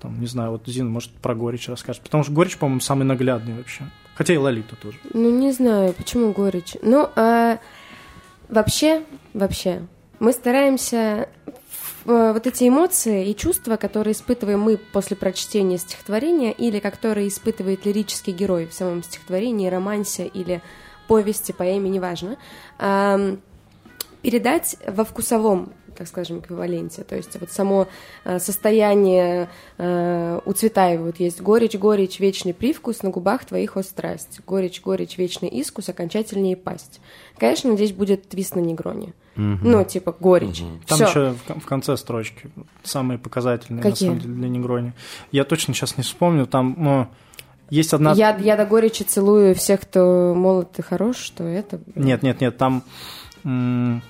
там, 0.00 0.18
не 0.20 0.26
знаю, 0.26 0.52
вот 0.52 0.62
Зина, 0.66 0.88
может, 0.88 1.10
про 1.12 1.34
горечь 1.34 1.68
расскажет. 1.68 2.02
Потому 2.02 2.24
что 2.24 2.32
горечь, 2.32 2.56
по-моему, 2.56 2.80
самый 2.80 3.04
наглядный 3.04 3.56
вообще. 3.56 3.84
Хотя 4.14 4.34
и 4.34 4.38
Лолита 4.38 4.74
тоже. 4.74 4.98
Ну, 5.12 5.38
не 5.38 5.52
знаю, 5.52 5.92
почему 5.92 6.32
горечь. 6.32 6.76
Ну, 6.82 7.08
а, 7.14 7.58
вообще, 8.48 9.04
вообще, 9.34 9.82
мы 10.18 10.32
стараемся 10.32 11.28
вот 12.08 12.46
эти 12.46 12.66
эмоции 12.66 13.28
и 13.28 13.36
чувства, 13.36 13.76
которые 13.76 14.12
испытываем 14.12 14.60
мы 14.60 14.78
после 14.78 15.16
прочтения 15.16 15.76
стихотворения 15.76 16.52
или 16.52 16.78
которые 16.78 17.28
испытывает 17.28 17.84
лирический 17.84 18.32
герой 18.32 18.66
в 18.66 18.72
самом 18.72 19.02
стихотворении, 19.02 19.68
романсе 19.68 20.26
или 20.26 20.62
повести, 21.06 21.52
поэме, 21.52 21.90
неважно, 21.90 22.38
передать 24.22 24.76
во 24.86 25.04
вкусовом 25.04 25.72
так 25.98 26.06
скажем, 26.06 26.38
эквиваленте. 26.38 27.02
То 27.02 27.16
есть 27.16 27.38
вот 27.40 27.50
само 27.50 27.88
э, 28.24 28.38
состояние 28.38 29.48
э, 29.78 30.40
у 30.44 30.52
Цветаева 30.52 31.06
вот 31.06 31.18
есть 31.18 31.40
горечь, 31.40 31.74
горечь, 31.74 32.20
вечный 32.20 32.54
привкус, 32.54 33.02
на 33.02 33.10
губах 33.10 33.44
твоих 33.44 33.76
о 33.76 33.82
страсть. 33.82 34.40
Горечь, 34.46 34.80
горечь, 34.80 35.18
вечный 35.18 35.48
искус, 35.48 35.88
окончательнее 35.88 36.56
пасть. 36.56 37.00
Конечно, 37.36 37.74
здесь 37.74 37.92
будет 37.92 38.28
твист 38.28 38.54
на 38.54 38.60
негроне. 38.60 39.12
Угу. 39.36 39.58
Ну, 39.62 39.84
типа 39.84 40.14
горечь. 40.18 40.60
Угу. 40.60 40.70
Там 40.86 40.96
Всё. 40.96 41.06
еще 41.08 41.34
в, 41.48 41.60
в 41.60 41.66
конце 41.66 41.96
строчки 41.96 42.48
самые 42.84 43.18
показательные, 43.18 43.82
Какие? 43.82 44.10
на 44.10 44.14
самом 44.14 44.20
деле, 44.20 44.34
для 44.34 44.48
негрони. 44.48 44.92
Я 45.32 45.44
точно 45.44 45.74
сейчас 45.74 45.96
не 45.96 46.04
вспомню, 46.04 46.46
там... 46.46 46.76
Ну, 46.78 47.08
есть 47.70 47.92
одна... 47.92 48.12
Я, 48.12 48.36
я 48.36 48.56
до 48.56 48.66
горечи 48.66 49.02
целую 49.02 49.56
всех, 49.56 49.80
кто 49.80 50.32
молод 50.36 50.78
и 50.78 50.82
хорош, 50.82 51.16
что 51.16 51.42
это... 51.42 51.80
Нет, 51.96 52.22
нет, 52.22 52.40
нет, 52.40 52.56
там... 52.56 52.84
М- 53.44 54.00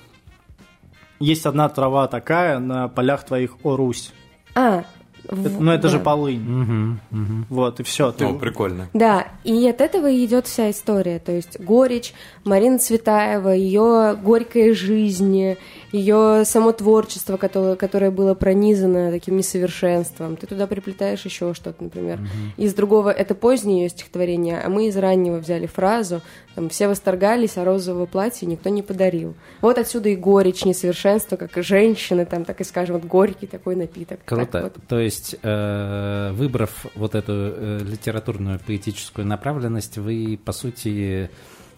есть 1.19 1.45
одна 1.45 1.69
трава 1.69 2.07
такая 2.07 2.59
на 2.59 2.87
полях 2.87 3.23
твоих, 3.25 3.57
о 3.63 3.75
Русь. 3.75 4.13
А, 4.55 4.83
это, 5.27 5.49
ну, 5.59 5.71
это 5.71 5.83
да. 5.83 5.89
же 5.89 5.99
полынь. 5.99 6.99
Угу, 7.11 7.21
угу. 7.21 7.45
Вот, 7.49 7.79
и 7.79 7.83
все. 7.83 8.11
Ты... 8.11 8.25
Ну, 8.25 8.39
прикольно. 8.39 8.89
Да, 8.93 9.27
и 9.43 9.67
от 9.67 9.81
этого 9.81 10.11
идет 10.25 10.47
вся 10.47 10.71
история. 10.71 11.19
То 11.19 11.31
есть 11.31 11.59
горечь, 11.59 12.13
Марина 12.45 12.79
Цветаева, 12.79 13.49
ее 13.49 14.17
горькая 14.21 14.73
жизнь, 14.73 15.55
ее 15.91 16.43
само 16.45 16.71
творчество, 16.71 17.37
которое, 17.37 17.75
которое 17.75 18.11
было 18.11 18.33
пронизано 18.33 19.11
таким 19.11 19.37
несовершенством. 19.37 20.35
Ты 20.35 20.47
туда 20.47 20.67
приплетаешь 20.67 21.25
еще 21.25 21.53
что-то, 21.53 21.83
например. 21.83 22.19
Угу. 22.19 22.63
Из 22.63 22.73
другого, 22.73 23.09
это 23.09 23.35
позднее 23.35 23.83
ее 23.83 23.89
стихотворение, 23.89 24.61
а 24.61 24.69
мы 24.69 24.87
из 24.87 24.97
раннего 24.97 25.37
взяли 25.37 25.65
фразу, 25.65 26.21
там 26.55 26.69
все 26.69 26.87
восторгались, 26.87 27.57
а 27.57 27.63
розового 27.63 28.05
платья 28.05 28.45
никто 28.45 28.69
не 28.69 28.81
подарил. 28.81 29.35
Вот 29.61 29.77
отсюда 29.77 30.09
и 30.09 30.15
горечь, 30.15 30.65
несовершенство, 30.65 31.37
как 31.37 31.57
и 31.57 31.61
женщины, 31.61 32.25
там, 32.25 32.45
так 32.45 32.61
и 32.61 32.63
скажем, 32.63 32.97
вот 32.97 33.05
горький 33.05 33.47
такой 33.47 33.75
напиток. 33.75 34.19
Круто. 34.25 34.63
Вот. 34.63 34.75
То 34.87 34.99
есть, 34.99 35.35
э, 35.41 36.31
выбрав 36.33 36.85
вот 36.95 37.15
эту 37.15 37.33
э, 37.33 37.79
литературную 37.83 38.59
поэтическую 38.59 39.25
направленность, 39.25 39.97
вы, 39.97 40.39
по 40.43 40.51
сути, 40.51 41.29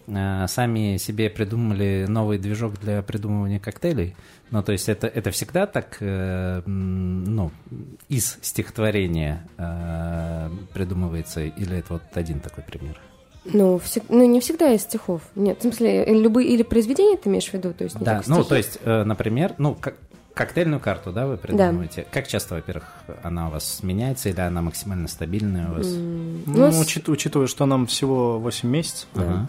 сами 0.08 0.98
себе 0.98 1.30
придумали 1.30 2.06
новый 2.08 2.38
движок 2.38 2.80
для 2.80 3.02
придумывания 3.02 3.60
коктейлей. 3.60 4.16
Ну, 4.50 4.62
то 4.64 4.72
есть 4.74 4.90
это, 4.90 5.08
это 5.08 5.32
всегда 5.32 5.66
так, 5.66 5.98
э, 6.02 6.62
ну, 6.66 7.52
из 8.10 8.38
стихотворения 8.42 9.48
э, 9.58 10.50
придумывается, 10.74 11.42
или 11.42 11.78
это 11.78 11.94
вот 11.94 12.02
один 12.16 12.40
такой 12.40 12.64
пример? 12.64 13.00
Ну, 13.46 13.78
всег- 13.78 14.06
ну, 14.10 14.26
не 14.28 14.40
всегда 14.40 14.72
из 14.74 14.82
стихов. 14.82 15.22
Нет, 15.36 15.60
в 15.60 15.62
смысле, 15.62 16.04
э, 16.06 16.14
любые 16.14 16.50
или 16.50 16.64
произведения 16.64 17.18
ты 17.18 17.30
имеешь 17.30 17.50
в 17.50 17.54
виду? 17.54 17.74
То 17.74 17.84
есть 17.86 18.00
не 18.00 18.06
Да, 18.06 18.22
ну, 18.28 18.44
то 18.44 18.56
есть, 18.56 18.78
э, 18.84 19.04
например, 19.04 19.56
ну, 19.58 19.74
как, 19.74 19.96
коктейльную 20.34 20.80
карту, 20.80 21.12
да, 21.12 21.28
вы 21.28 21.38
придумываете? 21.38 22.06
Как 22.12 22.28
часто, 22.28 22.56
во-первых, 22.56 22.86
она 23.24 23.48
у 23.48 23.52
вас 23.52 23.82
меняется 23.84 24.30
или 24.30 24.40
она 24.42 24.62
максимально 24.62 25.08
стабильная 25.08 25.70
у 25.72 25.74
вас? 25.76 25.88
М, 25.88 26.44
Ну, 26.46 26.72
с- 26.72 26.80
учит- 26.80 27.10
учитывая, 27.10 27.48
что 27.48 27.66
нам 27.66 27.86
всего 27.88 28.38
8 28.40 28.70
месяцев, 28.70 29.08
Ага. 29.16 29.48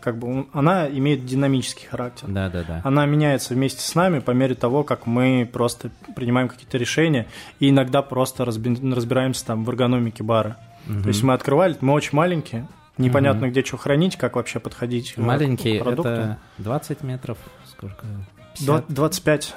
Как 0.00 0.18
бы 0.18 0.28
он- 0.28 0.48
она 0.52 0.88
имеет 0.88 1.24
динамический 1.26 1.86
характер. 1.86 2.26
Да, 2.28 2.48
да, 2.48 2.62
да. 2.66 2.80
Она 2.84 3.06
меняется 3.06 3.54
вместе 3.54 3.82
с 3.82 3.94
нами 3.94 4.18
по 4.20 4.30
мере 4.32 4.54
того, 4.54 4.82
как 4.84 5.06
мы 5.06 5.48
просто 5.50 5.90
принимаем 6.16 6.48
какие-то 6.48 6.78
решения 6.78 7.26
и 7.58 7.70
иногда 7.70 8.02
просто 8.02 8.44
разби- 8.44 8.94
разбираемся 8.94 9.44
там 9.46 9.64
в 9.64 9.68
эргономике 9.70 10.22
бара. 10.22 10.56
То 11.02 11.08
есть 11.08 11.22
мы 11.22 11.34
открывали, 11.34 11.76
мы 11.80 11.92
очень 11.92 12.16
маленькие, 12.16 12.66
непонятно 12.98 13.48
где 13.50 13.62
что 13.62 13.76
хранить, 13.76 14.16
как 14.16 14.36
вообще 14.36 14.58
подходить 14.60 15.16
Маленький 15.16 15.78
к 15.78 15.82
продукту. 15.84 16.10
это 16.10 16.38
20 16.58 17.02
метров, 17.02 17.38
сколько? 17.70 18.04
Два- 18.60 18.78
50? 18.78 18.84
25. 18.94 19.54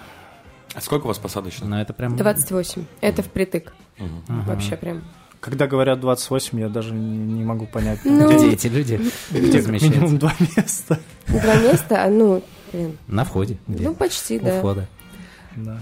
А 0.75 0.81
сколько 0.81 1.05
у 1.05 1.07
вас 1.07 1.17
посадочных? 1.19 1.69
Ну, 1.69 1.75
это 1.77 1.93
прям... 1.93 2.15
28. 2.17 2.85
Это 3.01 3.21
впритык. 3.23 3.73
Ага. 3.99 4.41
Вообще 4.47 4.75
прям. 4.75 5.03
Когда 5.43 5.67
говорят 5.67 5.99
28, 5.99 6.57
я 6.57 6.69
даже 6.69 6.93
не, 6.93 7.17
не 7.17 7.43
могу 7.43 7.65
понять, 7.65 7.99
Ну, 8.05 8.31
Где 8.33 8.53
эти 8.53 8.67
люди? 8.67 8.97
Где 9.29 9.57
размещаются? 9.57 9.99
минимум 9.99 10.17
два 10.17 10.33
места. 10.55 10.99
Два 11.27 11.55
места, 11.55 12.05
а 12.05 12.09
ну, 12.09 12.41
блин, 12.71 12.97
На 13.07 13.25
входе. 13.25 13.57
Где? 13.67 13.83
ну 13.83 13.93
почти, 13.93 14.39
У 14.39 14.43
да. 14.45 14.59
входа. 14.59 14.87
Да. 15.57 15.77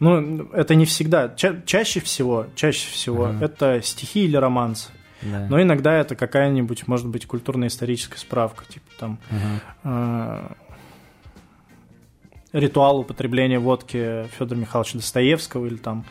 Ну, 0.00 0.42
это 0.52 0.74
не 0.74 0.84
всегда. 0.84 1.30
Ча- 1.30 1.62
чаще 1.64 2.00
всего, 2.00 2.46
чаще 2.54 2.90
всего 2.90 3.24
Ага. 3.26 3.42
это 3.46 3.80
стихи 3.82 4.24
или 4.26 4.36
романсы. 4.36 4.90
Да. 5.22 5.46
Но 5.48 5.62
иногда 5.62 5.94
это 5.94 6.14
какая-нибудь, 6.14 6.86
может 6.86 7.06
быть, 7.06 7.24
культурно-историческая 7.26 8.18
справка, 8.18 8.66
типа 8.66 8.86
там 8.98 9.18
Ага. 9.82 10.54
э, 12.52 12.58
ритуал 12.58 12.98
употребления 13.00 13.58
водки 13.58 14.26
Федора 14.36 14.58
Михайловича 14.58 14.98
Достоевского 14.98 15.66
или 15.66 15.76
там 15.76 16.04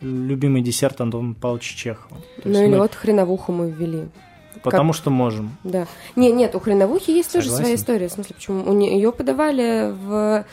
любимый 0.00 0.62
десерт 0.62 1.00
Антона 1.00 1.34
Павловича 1.34 1.76
Чехова. 1.76 2.20
То 2.42 2.48
Ну 2.48 2.62
или 2.62 2.68
мы- 2.74 2.78
вот 2.78 2.94
хреновуху 2.94 3.52
мы 3.52 3.70
ввели. 3.70 4.08
Потому 4.62 4.92
что 4.92 5.10
можем. 5.10 5.56
Да. 5.64 5.86
Не, 6.16 6.32
нет, 6.32 6.54
у 6.54 6.60
хреновухи 6.60 7.10
есть 7.10 7.32
тоже 7.32 7.46
Согласен. 7.46 7.64
своя 7.64 7.74
история. 7.76 8.08
В 8.08 8.12
смысле, 8.12 8.34
почему? 8.34 8.80
Ее 8.80 9.12
подавали 9.12 9.92
в... 9.92 10.44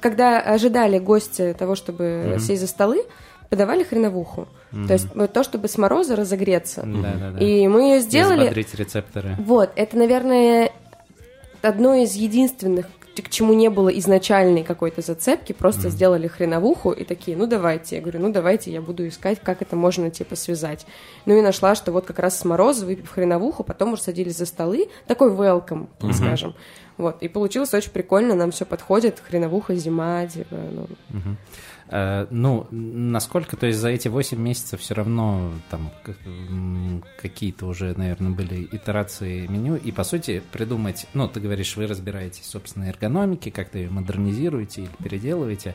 Когда 0.00 0.40
ожидали 0.40 0.98
гости 0.98 1.54
того, 1.58 1.74
чтобы 1.74 2.24
Мгм. 2.30 2.40
сесть 2.40 2.62
за 2.62 2.66
столы, 2.66 3.02
подавали 3.50 3.84
хреновуху. 3.84 4.48
То 4.86 4.92
есть 4.94 5.06
вот 5.14 5.32
то, 5.32 5.44
чтобы 5.44 5.68
с 5.68 5.76
мороза 5.78 6.16
разогреться. 6.16 6.82
Да, 6.84 7.12
да, 7.18 7.30
да. 7.32 7.38
И 7.38 7.66
мы 7.68 7.82
ее 7.94 8.00
сделали... 8.00 8.40
Взбодрить 8.42 8.74
рецепторы. 8.74 9.36
Вот, 9.38 9.70
это, 9.76 9.96
наверное, 9.96 10.72
одно 11.62 11.94
из 11.94 12.14
единственных, 12.14 12.86
к 13.22 13.28
чему 13.28 13.54
не 13.54 13.68
было 13.68 13.88
изначальной 13.88 14.62
какой-то 14.62 15.02
зацепки, 15.02 15.52
просто 15.52 15.90
сделали 15.90 16.26
хреновуху 16.26 16.92
и 16.92 17.04
такие, 17.04 17.36
ну 17.36 17.46
давайте. 17.46 17.96
Я 17.96 18.02
говорю, 18.02 18.20
ну 18.20 18.32
давайте, 18.32 18.70
я 18.70 18.80
буду 18.80 19.06
искать, 19.08 19.40
как 19.42 19.62
это 19.62 19.76
можно, 19.76 20.10
типа, 20.10 20.36
связать. 20.36 20.86
Ну 21.26 21.36
и 21.38 21.42
нашла, 21.42 21.74
что 21.74 21.92
вот 21.92 22.06
как 22.06 22.18
раз 22.18 22.38
с 22.38 22.44
мороза, 22.44 22.86
выпив 22.86 23.10
хреновуху, 23.10 23.64
потом 23.64 23.92
уже 23.92 24.02
садились 24.02 24.36
за 24.36 24.46
столы, 24.46 24.88
такой 25.06 25.30
welcome, 25.30 25.88
так 25.98 26.14
скажем. 26.14 26.54
Вот, 26.96 27.22
и 27.22 27.28
получилось 27.28 27.72
очень 27.74 27.92
прикольно, 27.92 28.34
нам 28.34 28.50
все 28.50 28.64
подходит, 28.64 29.22
хреновуха, 29.24 29.74
зима, 29.76 30.26
типа, 30.26 30.56
ну, 30.72 30.86
Мгм. 31.10 31.36
Э, 31.90 32.26
Ну, 32.30 32.66
насколько, 32.70 33.56
то 33.56 33.66
есть 33.66 33.78
за 33.78 33.88
эти 33.88 34.08
8 34.08 34.38
месяцев 34.38 34.80
все 34.80 34.94
равно 34.94 35.52
там 35.70 35.90
какие-то 37.20 37.66
уже, 37.66 37.94
наверное, 37.96 38.30
были 38.30 38.68
итерации 38.70 39.46
меню, 39.46 39.76
и 39.76 39.90
по 39.92 40.04
сути 40.04 40.42
придумать, 40.52 41.06
ну, 41.14 41.28
ты 41.28 41.40
говоришь, 41.40 41.76
вы 41.76 41.86
разбираетесь 41.86 42.42
в 42.42 42.50
собственной 42.50 42.88
эргономике, 42.88 43.50
как-то 43.50 43.78
ее 43.78 43.90
модернизируете 43.90 44.82
или 44.82 44.90
переделываете, 45.02 45.74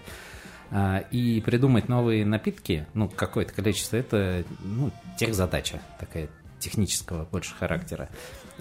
а, 0.71 0.99
и 1.11 1.41
придумать 1.41 1.89
новые 1.89 2.25
напитки, 2.25 2.87
ну, 2.93 3.09
какое-то 3.09 3.53
количество, 3.53 3.97
это, 3.97 4.43
ну, 4.63 4.91
техзадача 5.17 5.81
такая 5.99 6.29
технического 6.59 7.25
больше 7.25 7.53
характера. 7.55 8.09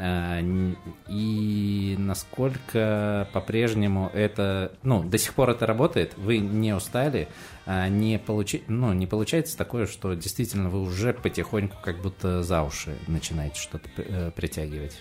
Н- 0.02 0.76
И 1.08 1.94
насколько 1.98 3.28
по-прежнему 3.32 4.10
это, 4.12 4.72
ну, 4.82 5.04
до 5.04 5.16
сих 5.18 5.34
пор 5.34 5.50
это 5.50 5.66
работает, 5.66 6.16
вы 6.16 6.38
не 6.38 6.74
устали, 6.74 7.28
а 7.66 7.88
не, 7.88 8.18
получи, 8.18 8.64
ну, 8.66 8.92
не 8.92 9.06
получается 9.06 9.56
такое, 9.56 9.86
что 9.86 10.14
действительно 10.14 10.70
вы 10.70 10.82
уже 10.82 11.12
потихоньку 11.12 11.76
как 11.82 12.00
будто 12.02 12.42
за 12.42 12.62
уши 12.62 12.96
начинаете 13.06 13.60
что-то 13.60 13.88
э, 13.96 14.30
притягивать. 14.34 15.00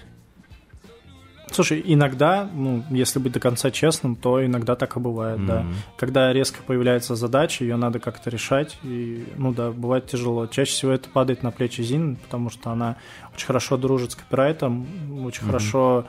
Слушай, 1.52 1.82
иногда, 1.86 2.50
ну, 2.54 2.84
если 2.90 3.20
быть 3.20 3.34
до 3.34 3.40
конца 3.42 3.72
честным, 3.72 4.16
то 4.16 4.44
иногда 4.46 4.76
так 4.76 4.96
и 4.96 5.00
бывает, 5.00 5.46
да. 5.46 5.62
Мгм. 5.64 5.74
Когда 5.98 6.32
резко 6.32 6.64
появляется 6.64 7.16
задача, 7.16 7.64
ее 7.66 7.76
надо 7.76 8.00
как-то 8.00 8.30
решать, 8.30 8.78
и, 8.84 9.26
ну 9.38 9.54
да, 9.54 9.72
бывает 9.72 10.08
тяжело. 10.08 10.48
Чаще 10.48 10.72
всего 10.72 10.92
это 10.94 11.10
падает 11.10 11.44
на 11.44 11.52
плечи 11.52 11.82
Зин, 11.82 12.16
потому 12.16 12.50
что 12.50 12.70
она 12.72 12.96
очень 13.36 13.48
хорошо 13.48 13.76
дружит 13.78 14.12
с 14.12 14.16
копирайтом, 14.16 14.88
очень 15.26 15.46
хорошо 15.46 16.06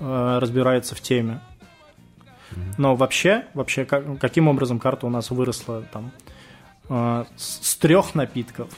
э, 0.00 0.38
разбирается 0.40 0.94
в 0.94 1.00
теме. 1.00 1.40
Но 2.78 2.94
вообще, 2.96 3.44
вообще, 3.54 3.84
как- 3.84 4.18
каким 4.18 4.48
образом 4.48 4.78
карта 4.78 5.06
у 5.06 5.10
нас 5.10 5.30
выросла 5.30 5.82
там 5.92 6.10
э, 6.26 6.35
с, 6.88 7.26
с 7.38 7.76
трех 7.76 8.14
напитков. 8.14 8.68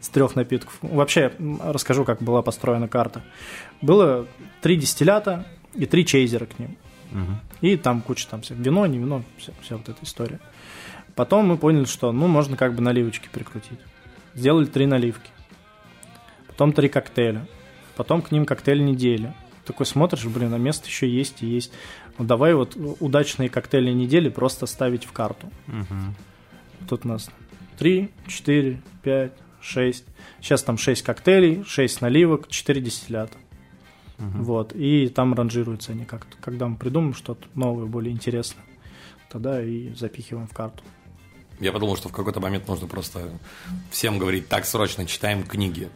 С 0.00 0.08
трех 0.08 0.36
напитков. 0.36 0.76
Вообще, 0.82 1.32
расскажу, 1.62 2.04
как 2.04 2.22
была 2.22 2.42
построена 2.42 2.88
карта. 2.88 3.22
Было 3.80 4.26
три 4.62 4.76
дистиллята 4.76 5.46
и 5.74 5.86
три 5.86 6.04
чейзера 6.04 6.46
к 6.46 6.58
ним. 6.58 6.76
И 7.60 7.76
там 7.76 8.02
куча 8.02 8.28
там 8.28 8.42
всех, 8.42 8.58
вино, 8.58 8.86
не 8.86 8.98
вино, 8.98 9.22
вся, 9.38 9.52
вся 9.62 9.76
вот 9.76 9.88
эта 9.88 10.04
история. 10.04 10.40
Потом 11.14 11.46
мы 11.46 11.56
поняли, 11.56 11.86
что 11.86 12.12
ну 12.12 12.26
можно 12.26 12.56
как 12.56 12.74
бы 12.74 12.82
наливочки 12.82 13.28
прикрутить. 13.32 13.78
Сделали 14.34 14.66
три 14.66 14.86
наливки. 14.86 15.30
Потом 16.46 16.72
три 16.72 16.88
коктейля. 16.90 17.46
Потом 17.96 18.20
к 18.20 18.30
ним 18.30 18.44
коктейль 18.44 18.84
недели. 18.84 19.32
Такой 19.64 19.86
смотришь, 19.86 20.26
блин, 20.26 20.52
а 20.52 20.58
место 20.58 20.86
еще 20.86 21.08
есть 21.08 21.42
и 21.42 21.46
есть. 21.46 21.72
Ну, 22.18 22.24
давай 22.26 22.54
вот 22.54 22.76
удачные 23.00 23.48
коктейли 23.48 23.90
недели 23.90 24.28
просто 24.28 24.66
ставить 24.66 25.04
в 25.04 25.12
карту. 25.12 25.50
Мгм. 25.66 26.14
Тут 26.88 27.04
у 27.04 27.08
нас 27.08 27.30
3, 27.78 28.10
4, 28.26 28.80
5, 29.02 29.32
6. 29.60 30.04
Сейчас 30.40 30.62
там 30.62 30.78
6 30.78 31.02
коктейлей, 31.02 31.64
6 31.64 32.00
наливок, 32.00 32.48
4 32.48 32.80
дистиллята. 32.80 33.36
Вот. 34.18 34.74
И 34.74 35.08
там 35.08 35.34
ранжируются 35.34 35.92
они 35.92 36.04
как-то. 36.04 36.36
Когда 36.40 36.68
мы 36.68 36.76
придумаем 36.76 37.14
что-то 37.14 37.46
новое, 37.54 37.86
более 37.86 38.12
интересное, 38.12 38.64
тогда 39.30 39.62
и 39.62 39.92
запихиваем 39.94 40.46
в 40.46 40.54
карту. 40.54 40.82
Я 41.60 41.72
подумал, 41.72 41.96
что 41.96 42.08
в 42.08 42.12
какой-то 42.12 42.40
момент 42.40 42.68
нужно 42.68 42.86
просто 42.86 43.30
всем 43.90 44.18
говорить, 44.18 44.48
так, 44.48 44.66
срочно 44.66 45.06
читаем 45.06 45.42
книги. 45.42 45.88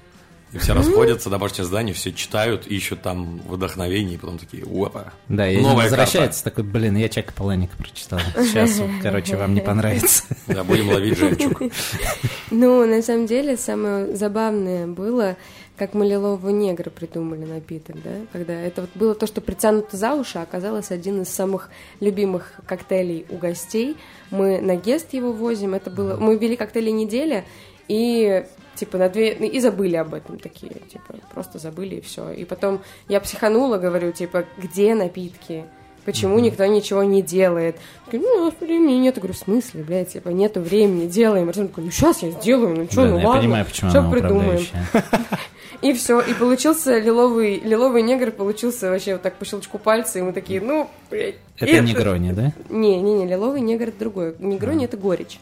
И 0.53 0.59
все 0.59 0.75
расходятся, 0.75 1.31
домашнее 1.31 1.65
здание, 1.65 1.95
все 1.95 2.13
читают, 2.13 2.67
ищут 2.67 3.03
там 3.03 3.41
вдохновение, 3.47 4.15
и 4.15 4.19
потом 4.19 4.39
такие, 4.39 4.65
опа, 4.65 5.13
Да, 5.29 5.49
и 5.49 5.61
новая 5.61 5.85
возвращается 5.85 6.43
такой, 6.43 6.65
блин, 6.65 6.97
я 6.97 7.09
Чека 7.09 7.33
Паланика 7.33 7.77
прочитал. 7.77 8.21
Сейчас, 8.37 8.81
короче, 9.03 9.37
вам 9.37 9.55
не 9.55 9.61
понравится. 9.61 10.25
карта. 10.29 10.41
Да, 10.61 10.65
будем 10.65 10.89
ловить 10.89 11.19
жемчуг. 11.19 11.63
Ну, 12.51 12.85
на 12.85 13.01
самом 13.03 13.27
деле, 13.27 13.57
самое 13.57 14.17
забавное 14.17 14.87
было, 14.87 15.37
как 15.77 15.95
мы 15.95 16.05
лилового 16.05 16.51
негра 16.51 16.91
придумали 16.91 17.45
напиток, 17.45 17.97
да, 18.03 18.11
когда 18.33 18.53
это 18.53 18.83
вот 18.83 18.91
было 18.95 19.15
то, 19.15 19.27
что 19.27 19.41
притянуто 19.41 19.97
за 19.97 20.15
уши, 20.15 20.39
а 20.39 20.43
оказалось 20.43 20.91
один 20.91 21.23
из 21.23 21.29
самых 21.29 21.71
любимых 22.01 22.53
коктейлей 22.67 23.25
у 23.31 23.37
гостей. 23.37 23.97
Мы 24.31 24.61
на 24.61 24.77
гест 24.77 25.13
его 25.15 25.33
возим, 25.33 25.75
это 25.75 25.91
было, 25.91 26.17
мы 26.17 26.37
ввели 26.37 26.57
коктейли 26.57 26.91
недели, 26.91 27.45
и 27.89 28.45
типа 28.75 28.99
на 28.99 29.09
две, 29.09 29.37
ну, 29.39 29.47
и 29.47 29.61
забыли 29.61 29.97
об 29.97 30.15
этом 30.15 30.39
такие, 30.39 30.73
типа, 30.93 31.15
просто 31.33 31.59
забыли 31.59 31.97
и 31.97 32.01
все. 32.01 32.31
И 32.31 32.45
потом 32.45 32.81
я 33.09 33.21
психанула, 33.21 33.79
говорю, 33.79 34.13
типа, 34.13 34.45
где 34.59 34.95
напитки? 34.95 35.65
Почему 36.05 36.39
никто 36.39 36.65
ничего 36.65 37.03
не 37.05 37.23
делает? 37.23 37.77
Такие, 38.07 38.23
ну, 38.23 38.47
нас 38.47 38.55
времени 38.59 38.95
нет. 38.95 39.17
Я 39.17 39.21
говорю, 39.21 39.35
в 39.35 39.39
смысле, 39.39 39.83
блядь, 39.83 40.13
типа, 40.13 40.31
нету 40.31 40.61
времени, 40.61 41.07
делаем. 41.07 41.49
Артем 41.49 41.69
такой, 41.69 41.85
ну, 41.85 41.91
сейчас 41.91 42.23
я 42.23 42.31
сделаю, 42.31 42.75
ну, 42.75 42.85
что, 42.87 43.03
Да, 43.03 43.09
ну, 43.09 43.19
я 43.19 43.27
ладно. 43.27 43.43
понимаю, 43.43 43.65
почему 43.67 43.91
всё 43.91 44.01
она 44.01 44.11
придумаем. 44.11 44.61
И 45.83 45.95
все, 45.95 46.21
и 46.21 46.35
получился 46.35 46.99
лиловый, 46.99 47.59
лиловый 47.61 48.03
негр, 48.03 48.33
получился 48.33 48.91
вообще 48.91 49.15
вот 49.15 49.23
так 49.23 49.37
по 49.37 49.47
щелчку 49.47 49.79
пальца, 49.79 50.19
и 50.19 50.23
мы 50.23 50.35
такие, 50.35 50.61
ну, 50.61 50.91
блядь. 51.11 51.37
Это 51.59 51.81
не 51.81 51.95
Грони, 51.95 52.33
да? 52.33 52.53
Не, 52.69 53.01
не, 53.01 53.15
не, 53.15 53.27
лиловый 53.27 53.63
негр 53.63 53.89
это 53.89 53.99
другое. 53.99 54.35
Негрони 54.39 54.85
это 54.85 54.99
горечь. 54.99 55.39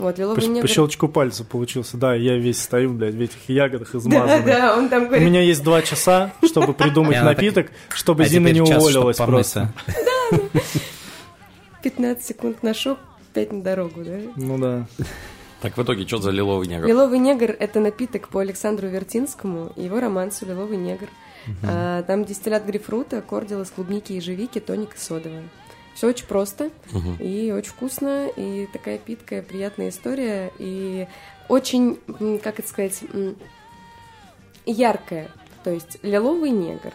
Вот, 0.00 0.18
лиловый 0.18 0.42
По, 0.42 0.46
негр... 0.46 0.62
по 0.62 0.66
щелчку 0.68 1.08
пальца 1.08 1.44
получился. 1.44 1.98
Да, 1.98 2.14
я 2.14 2.36
весь 2.38 2.60
стою, 2.62 2.94
блядь, 2.94 3.14
в 3.14 3.20
этих 3.20 3.48
ягодах 3.48 3.90
Да, 3.92 3.98
измазанных. 3.98 4.44
да, 4.46 4.76
он 4.76 4.88
там 4.88 5.02
У 5.04 5.06
говорит, 5.06 5.26
меня 5.28 5.42
есть 5.42 5.62
два 5.62 5.82
часа, 5.82 6.32
чтобы 6.44 6.72
И 6.72 6.74
придумать 6.74 7.22
напиток, 7.22 7.70
чтобы 7.90 8.24
Зина 8.24 8.48
не 8.48 8.62
уволилась 8.62 9.18
просто. 9.18 9.72
помыться. 10.30 10.40
15 11.82 12.24
секунд 12.24 12.62
на 12.62 12.74
шок, 12.74 12.98
5 13.34 13.52
на 13.52 13.62
дорогу, 13.62 14.02
да? 14.04 14.18
Ну 14.36 14.58
да. 14.58 14.86
Так, 15.60 15.76
в 15.76 15.82
итоге, 15.82 16.06
что 16.06 16.18
за 16.18 16.30
лиловый 16.30 16.66
негр? 16.66 16.86
Лиловый 16.86 17.18
негр– 17.18 17.54
это 17.58 17.80
напиток 17.80 18.28
по 18.28 18.40
Александру 18.40 18.88
Вертинскому 18.88 19.72
и 19.76 19.82
его 19.82 20.00
романсу 20.00 20.46
«Лиловый 20.46 20.78
негр». 20.78 21.08
А, 21.62 22.02
там 22.04 22.24
дистиллят 22.24 22.64
грейпфрута, 22.64 23.20
кордил 23.20 23.60
из 23.62 23.70
клубники, 23.70 24.12
ежевики, 24.12 24.58
тоник 24.60 24.94
и 24.94 24.98
содовая. 24.98 25.44
Все 26.00 26.08
очень 26.08 26.24
просто 26.24 26.70
Мгм. 26.92 27.16
и 27.16 27.52
очень 27.52 27.72
вкусно, 27.72 28.26
и 28.34 28.66
такая 28.72 28.96
питкая, 28.96 29.42
приятная 29.42 29.90
история, 29.90 30.50
и 30.58 31.06
очень, 31.46 31.98
как 32.42 32.58
это 32.58 32.66
сказать, 32.66 33.02
яркая. 34.64 35.28
То 35.62 35.68
есть 35.68 35.98
лиловый 36.02 36.52
негр. 36.52 36.94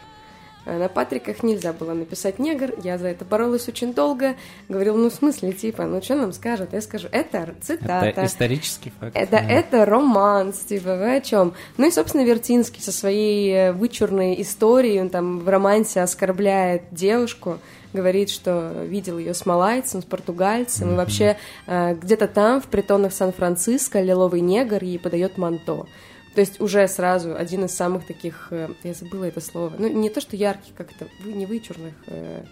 А 0.65 0.79
На 0.79 0.89
Патриках 0.89 1.43
нельзя 1.43 1.73
было 1.73 1.93
написать 1.93 2.39
негр, 2.39 2.73
я 2.83 2.97
за 2.97 3.07
это 3.07 3.23
боролась 3.23 3.67
очень 3.67 3.93
долго. 3.93 4.35
Говорила, 4.67 4.97
ну 4.97 5.09
в 5.09 5.13
смысле, 5.13 5.53
типа, 5.53 5.83
ну 5.83 6.01
что 6.01 6.15
нам 6.15 6.33
скажут? 6.33 6.73
Я 6.73 6.81
скажу, 6.81 7.07
это 7.11 7.53
цитата. 7.61 8.05
Это 8.05 8.25
исторический 8.25 8.91
факт. 8.99 9.15
Это, 9.15 9.31
да. 9.31 9.49
это 9.49 9.85
романс, 9.85 10.59
типа, 10.59 10.95
вы 10.95 11.17
о 11.17 11.21
чем? 11.21 11.53
Ну 11.77 11.87
и, 11.87 11.91
собственно, 11.91 12.23
Вертинский 12.23 12.81
со 12.81 12.91
своей 12.91 13.51
э, 13.51 13.71
вычурной 13.73 14.41
историей, 14.41 15.01
он 15.01 15.09
там 15.09 15.39
в 15.39 15.49
романсе 15.49 16.01
оскорбляет 16.01 16.83
девушку, 16.91 17.59
говорит, 17.93 18.29
что 18.29 18.83
видел 18.85 19.19
ее 19.19 19.33
с 19.33 19.45
малайцем, 19.45 20.01
с 20.01 20.05
португальцем, 20.05 20.93
и 20.93 20.95
вообще 20.95 21.37
э, 21.67 21.93
где-то 21.93 22.27
там, 22.27 22.59
в 22.59 22.65
притонах 22.65 23.13
Сан-Франциско, 23.13 24.01
лиловый 24.01 24.41
негр 24.41 24.83
ей 24.83 24.97
подает 24.97 25.37
манто. 25.37 25.85
То 26.35 26.41
есть 26.41 26.59
уже 26.59 26.87
сразу 26.87 27.35
один 27.35 27.63
из 27.65 27.73
самых 27.73 28.05
таких, 28.05 28.49
э, 28.51 28.69
я 28.83 28.93
забыла 28.93 29.23
это 29.23 29.39
слово, 29.41 29.73
ну 29.79 29.87
не 29.87 30.09
то, 30.09 30.19
что 30.21 30.35
ярких, 30.35 30.73
как 30.75 30.91
это, 30.91 31.07
вы- 31.23 31.31
не 31.33 31.45
вычурных, 31.45 31.93
э, 32.07 32.43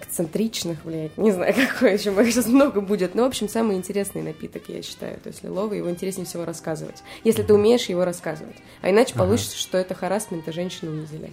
эксцентричных, 0.00 0.84
блядь, 0.84 1.16
не 1.16 1.30
знаю, 1.32 1.54
какой 1.72 1.94
еще, 1.94 2.10
их 2.10 2.32
сейчас 2.32 2.46
много 2.46 2.80
будет. 2.80 3.14
Но, 3.14 3.22
в 3.22 3.26
общем, 3.26 3.48
самый 3.48 3.76
интересный 3.76 4.22
напиток, 4.22 4.64
я 4.68 4.82
считаю. 4.82 5.18
То 5.20 5.28
есть 5.28 5.42
лиловый, 5.42 5.78
его 5.78 5.90
интереснее 5.90 6.26
всего 6.26 6.44
рассказывать. 6.44 7.02
Если 7.24 7.42
ты 7.42 7.54
умеешь 7.54 7.86
его 7.86 8.04
рассказывать. 8.04 8.56
А 8.82 8.90
иначе 8.90 9.14
получится, 9.14 9.56
что 9.56 9.78
это 9.78 9.94
харасмент, 9.94 10.46
и 10.48 10.52
женщину 10.52 10.90
унизили. 10.92 11.32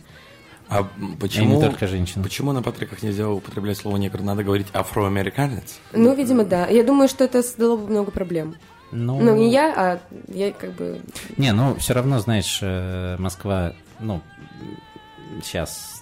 А 0.69 0.87
И 0.97 1.15
почему, 1.19 1.55
не 1.55 1.61
только 1.61 1.87
женщин. 1.87 2.21
почему 2.23 2.51
на 2.51 2.61
Патриках 2.61 3.01
нельзя 3.01 3.27
употреблять 3.27 3.77
слово 3.77 3.97
негр? 3.97 4.21
Надо 4.21 4.43
говорить 4.43 4.67
афроамериканец? 4.71 5.79
Ну, 5.91 6.13
видимо, 6.13 6.43
да. 6.45 6.67
Я 6.67 6.83
думаю, 6.83 7.09
что 7.09 7.23
это 7.23 7.41
создало 7.41 7.75
бы 7.75 7.87
много 7.87 8.11
проблем. 8.11 8.55
Ну, 8.91 9.19
Ну, 9.19 9.35
не 9.35 9.51
я, 9.51 9.73
а 9.75 9.99
я 10.33 10.51
как 10.51 10.73
бы... 10.73 11.01
Не, 11.37 11.53
ну 11.53 11.75
все 11.75 11.93
равно, 11.93 12.19
знаешь, 12.19 12.59
э, 12.61 13.17
Москва, 13.19 13.73
ну, 13.99 14.21
сейчас 15.43 16.01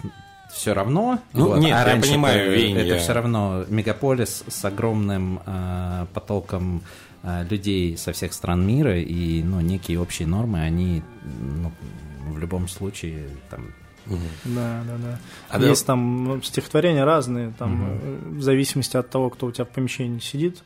все 0.52 0.72
равно. 0.72 1.18
Ну, 1.34 1.56
нет, 1.56 1.70
я 1.70 1.84
раньше 1.84 2.08
понимаю, 2.10 2.52
это, 2.52 2.78
это 2.80 2.98
все 2.98 3.12
равно 3.12 3.64
мегаполис 3.68 4.44
с 4.48 4.64
огромным 4.64 5.40
э, 5.44 6.06
потоком 6.14 6.82
э, 7.22 7.44
людей 7.48 7.96
со 7.96 8.12
всех 8.12 8.32
стран 8.32 8.66
мира, 8.66 8.98
и 8.98 9.42
ну, 9.42 9.60
некие 9.60 10.00
общие 10.00 10.26
нормы, 10.26 10.60
они 10.60 11.02
ну, 11.22 11.70
в 12.32 12.38
любом 12.38 12.68
случае 12.68 13.28
там 13.50 13.66
Да, 14.44 14.82
да, 14.86 14.96
да. 14.96 15.18
А 15.50 15.58
да- 15.58 15.68
Есть 15.68 15.84
там 15.86 16.24
ну, 16.24 16.42
стихотворения 16.42 17.04
разные, 17.04 17.52
там 17.58 17.98
э, 18.00 18.18
в 18.38 18.42
зависимости 18.42 18.96
от 18.96 19.10
того, 19.10 19.28
кто 19.30 19.46
у 19.46 19.52
тебя 19.52 19.66
в 19.66 19.68
помещении 19.68 20.18
сидит, 20.20 20.62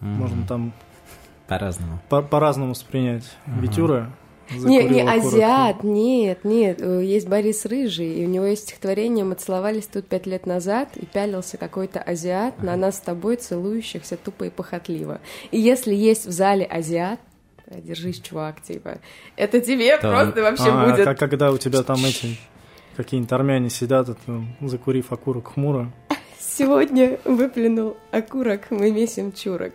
можно 0.00 0.46
там 0.46 0.72
по-разному. 1.48 1.98
по- 2.08 2.22
по-разному 2.22 2.70
воспринять. 2.70 3.24
Витюра. 3.46 4.10
Не, 4.50 4.82
не 4.84 5.02
азиат, 5.02 5.82
нет, 5.82 6.42
нет. 6.44 6.80
Э, 6.80 7.02
Есть 7.04 7.28
Борис 7.28 7.66
Рыжий, 7.66 8.14
и 8.14 8.24
у 8.24 8.28
него 8.30 8.46
есть 8.46 8.62
стихотворение 8.62 9.22
«Мы 9.22 9.34
целовались 9.34 9.86
тут 9.86 10.06
пять 10.08 10.26
лет 10.26 10.46
назад, 10.46 10.88
и 10.96 11.04
пялился 11.04 11.58
какой-то 11.58 12.00
азиат 12.00 12.62
на 12.62 12.74
нас 12.76 12.96
с 12.96 13.00
тобой 13.00 13.36
целующихся 13.36 14.16
тупо 14.16 14.44
и 14.44 14.50
похотливо». 14.50 15.20
И 15.50 15.60
если 15.60 15.94
есть 15.94 16.24
в 16.24 16.30
зале 16.30 16.64
азиат, 16.64 17.20
э, 17.66 17.80
держись, 17.82 18.20
чувак, 18.20 18.62
типа, 18.62 19.00
это 19.36 19.60
тебе 19.60 19.98
То- 19.98 20.08
просто 20.10 20.40
вообще 20.40 20.70
А, 20.70 20.90
будет... 20.92 21.04
как- 21.04 21.18
когда 21.18 21.50
у 21.52 21.58
тебя 21.58 21.82
там 21.82 22.02
эти 22.06 22.38
какие-нибудь 22.96 23.32
армяне 23.32 23.68
сидят, 23.68 24.08
это, 24.08 24.44
закурив 24.62 25.12
окурок 25.12 25.52
хмуро. 25.52 25.92
Сегодня 26.40 27.18
выплюнул 27.24 27.96
окурок, 28.10 28.70
мы 28.70 28.90
месим 28.90 29.32
чурок. 29.32 29.72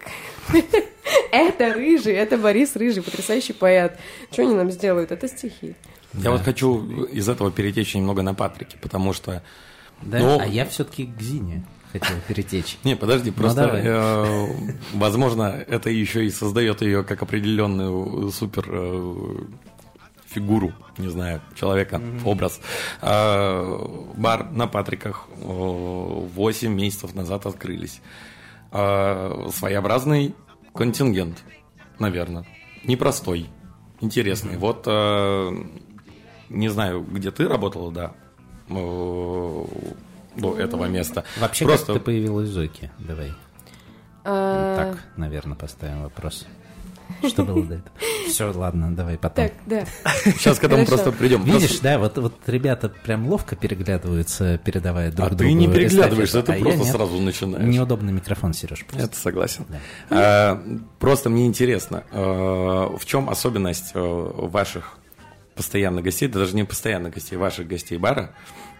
Это 1.32 1.74
Рыжий, 1.74 2.14
это 2.14 2.38
Борис 2.38 2.76
Рыжий, 2.76 3.02
потрясающий 3.04 3.54
поэт. 3.54 3.98
Что 4.32 4.44
они 4.44 4.54
нам 4.56 4.72
сделают? 4.72 5.12
Это 5.12 5.28
стихи. 5.28 5.76
Я 6.14 6.32
вот 6.32 6.42
хочу 6.42 7.06
из 7.06 7.28
этого 7.28 7.52
перетечь 7.52 7.96
немного 7.96 8.22
на 8.22 8.34
Патрике, 8.34 8.78
потому 8.82 9.14
что... 9.14 9.42
Да, 10.02 10.20
Ну- 10.20 10.40
а 10.40 10.46
я 10.46 10.66
все-таки 10.66 11.06
к 11.08 11.20
Зине 11.22 11.64
хотел 11.92 12.16
перетечь. 12.28 12.78
Не, 12.84 12.96
подожди, 12.96 13.32
просто, 13.32 13.62
Ну, 13.62 13.68
давай. 13.68 13.84
э, 13.86 14.48
возможно, 14.94 15.64
это 15.68 15.90
еще 15.90 16.26
и 16.26 16.30
создает 16.30 16.82
ее 16.82 17.04
как 17.04 17.22
определенную 17.24 18.30
супер 18.32 18.66
э, 18.68 19.38
фигуру, 20.34 20.74
не 20.98 21.10
знаю, 21.10 21.42
человека, 21.56 22.02
образ. 22.26 22.60
А, 23.02 24.12
бар 24.16 24.52
на 24.52 24.68
Патриках 24.68 25.28
8 25.38 26.74
месяцев 26.74 27.14
назад 27.16 27.46
открылись. 27.46 28.02
А, 28.72 29.50
Своеобразный 29.52 30.34
контингент, 30.74 31.44
наверное. 32.00 32.46
Непростой, 32.84 33.50
интересный. 34.02 34.58
Вот, 34.58 34.84
э, 34.88 35.52
не 36.50 36.70
знаю, 36.70 37.02
где 37.02 37.32
ты 37.32 37.48
работала, 37.48 37.92
да, 37.92 38.12
э, 38.70 39.66
до 40.36 40.58
этого 40.58 40.86
места. 40.86 41.24
Вообще, 41.40 41.66
Просто 41.66 41.94
как 41.94 41.96
ты 41.96 42.00
появилась 42.02 42.50
в 42.50 42.54
Зойке? 42.54 42.92
Давай. 43.00 43.32
А, 44.26 44.76
Так, 44.78 45.04
наверное, 45.18 45.56
поставим 45.56 46.04
вопрос. 46.04 46.46
Что 47.28 47.44
было 47.44 47.64
до 47.64 47.76
этого? 47.76 47.96
Все, 48.28 48.52
ладно, 48.52 48.96
давай 48.96 49.18
потом. 49.18 49.46
Так, 49.46 49.54
да. 49.66 49.86
сейчас 50.24 50.60
к 50.60 50.64
этому 50.64 50.86
просто 50.86 51.12
придем. 51.12 51.44
Видишь, 51.44 51.80
да, 51.80 52.00
вот, 52.00 52.18
вот 52.18 52.34
ребята 52.48 52.90
прям 52.90 53.28
ловко 53.28 53.56
переглядываются, 53.56 54.58
передавая 54.58 55.12
друг 55.12 55.28
А 55.28 55.30
другу 55.30 55.44
ты 55.44 55.54
не 55.54 55.68
переглядываешься, 55.68 56.42
ты 56.44 56.54
а 56.54 56.58
я 56.58 56.64
просто 56.64 56.86
сразу 56.86 57.22
начинаешь. 57.22 57.74
Неудобный 57.74 58.14
микрофон, 58.14 58.54
Сереж. 58.54 58.86
просто. 58.86 59.08
Это 59.08 59.18
согласен. 59.18 59.66
Да. 59.70 59.80
А, 60.10 60.64
Просто 61.00 61.30
мне 61.30 61.46
интересно, 61.48 62.04
э, 62.12 62.18
в 62.18 63.06
чем 63.06 63.30
особенность 63.30 63.92
ваших 63.94 64.98
постоянных 65.56 66.04
гостей, 66.06 66.28
да 66.28 66.40
даже 66.40 66.56
не 66.56 66.64
постоянных 66.64 67.14
гостей, 67.14 67.36
ваших 67.36 67.68
гостей 67.68 67.98
бара 67.98 68.32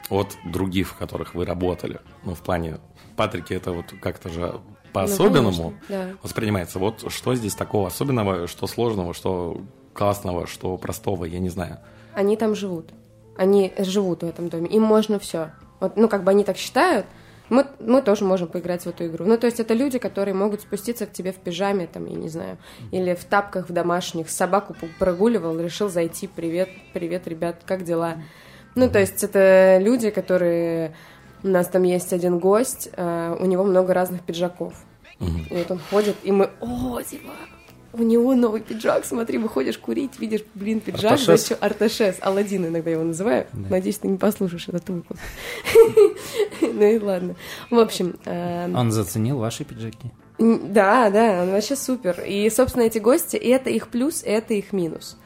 от 0.10 0.36
других, 0.46 0.90
в 0.90 0.96
которых 0.96 1.36
вы 1.36 1.46
работали? 1.46 2.00
Ну, 2.24 2.34
в 2.36 2.40
плане 2.40 2.80
Патрики 3.16 3.54
это 3.54 3.72
вот 3.72 3.94
как-то 4.02 4.30
же 4.30 4.60
по-особенному 4.94 5.64
Ну, 5.64 5.74
конечно, 5.88 6.14
да. 6.14 6.18
воспринимается. 6.24 6.80
Вот 6.80 7.12
что 7.12 7.36
здесь 7.36 7.56
такого 7.56 7.88
особенного, 7.88 8.48
что 8.48 8.68
сложного, 8.68 9.14
что 9.14 9.62
классного, 9.94 10.48
что 10.48 10.78
простого, 10.78 11.26
я 11.26 11.40
не 11.40 11.50
знаю. 11.50 11.80
Они 12.14 12.38
там 12.38 12.56
живут. 12.56 12.90
Они 13.36 13.74
живут 13.78 14.24
в 14.24 14.28
этом 14.28 14.50
доме. 14.50 14.70
Им 14.70 14.84
можно 14.84 15.20
все. 15.20 15.52
Вот, 15.80 15.98
ну, 15.98 16.08
как 16.08 16.24
бы 16.24 16.32
они 16.32 16.44
так 16.44 16.58
считают. 16.58 17.06
Мы, 17.50 17.68
мы 17.80 18.02
тоже 18.02 18.24
можем 18.24 18.48
поиграть 18.48 18.84
в 18.84 18.88
эту 18.88 19.06
игру. 19.06 19.26
Ну, 19.26 19.38
то 19.38 19.48
есть 19.48 19.60
это 19.60 19.74
люди, 19.74 20.00
которые 20.00 20.34
могут 20.34 20.62
спуститься 20.62 21.06
к 21.06 21.12
тебе 21.12 21.32
в 21.32 21.36
пижаме, 21.36 21.88
там, 21.88 22.06
я 22.06 22.16
не 22.16 22.30
знаю, 22.30 22.58
или 22.92 23.14
в 23.14 23.26
тапках 23.26 23.70
в 23.70 23.74
домашних, 23.74 24.30
собаку 24.30 24.76
прогуливал, 24.98 25.60
решил 25.60 25.90
зайти, 25.90 26.28
привет, 26.28 26.70
привет, 26.94 27.28
ребят, 27.28 27.58
как 27.66 27.84
дела? 27.84 28.16
Ну, 28.76 28.90
то 28.90 29.00
есть 29.00 29.24
это 29.24 29.78
люди, 29.80 30.10
которые... 30.10 30.96
У 31.44 31.48
нас 31.48 31.68
там 31.68 31.84
есть 31.84 32.14
один 32.14 32.40
гость, 32.40 32.90
э, 32.96 33.38
у 33.40 33.46
него 33.46 33.64
много 33.64 33.94
разных 33.94 34.22
пиджаков. 34.22 34.74
И 35.20 35.54
вот 35.56 35.72
он 35.72 35.80
ходит, 35.90 36.16
и 36.24 36.32
мы, 36.32 36.50
о, 36.60 37.02
типа, 37.02 37.32
у 37.94 38.02
него 38.02 38.34
новый 38.34 38.62
пиджак, 38.62 39.06
смотри, 39.06 39.38
выходишь 39.38 39.78
курить, 39.78 40.20
видишь, 40.20 40.44
блин, 40.56 40.80
пиджак, 40.80 41.14
Арташес. 41.14 41.42
зачем- 41.42 41.58
Арташес, 41.62 42.18
Алладин 42.22 42.66
иногда 42.68 42.90
его 42.90 43.04
называю. 43.04 43.46
Надеюсь, 43.54 44.00
ты 44.00 44.08
не 44.08 44.18
послушаешь 44.18 44.68
этот 44.68 44.90
выпуск. 44.90 45.20
Ну 46.62 46.84
и 46.84 46.98
ладно. 47.00 47.36
В 47.70 47.78
общем, 47.80 48.16
э, 48.26 48.74
Он 48.74 48.92
заценил 48.92 49.38
ваши 49.38 49.64
пиджаки. 49.64 50.12
Да, 50.40 51.10
да, 51.10 51.44
он 51.44 51.52
вообще 51.52 51.76
супер. 51.76 52.22
И, 52.28 52.50
собственно, 52.50 52.84
эти 52.84 52.98
гости, 52.98 53.38
это 53.38 53.70
их 53.70 53.90
плюс, 53.90 54.24
это 54.26 54.54
их 54.56 54.74
минус. 54.74 55.18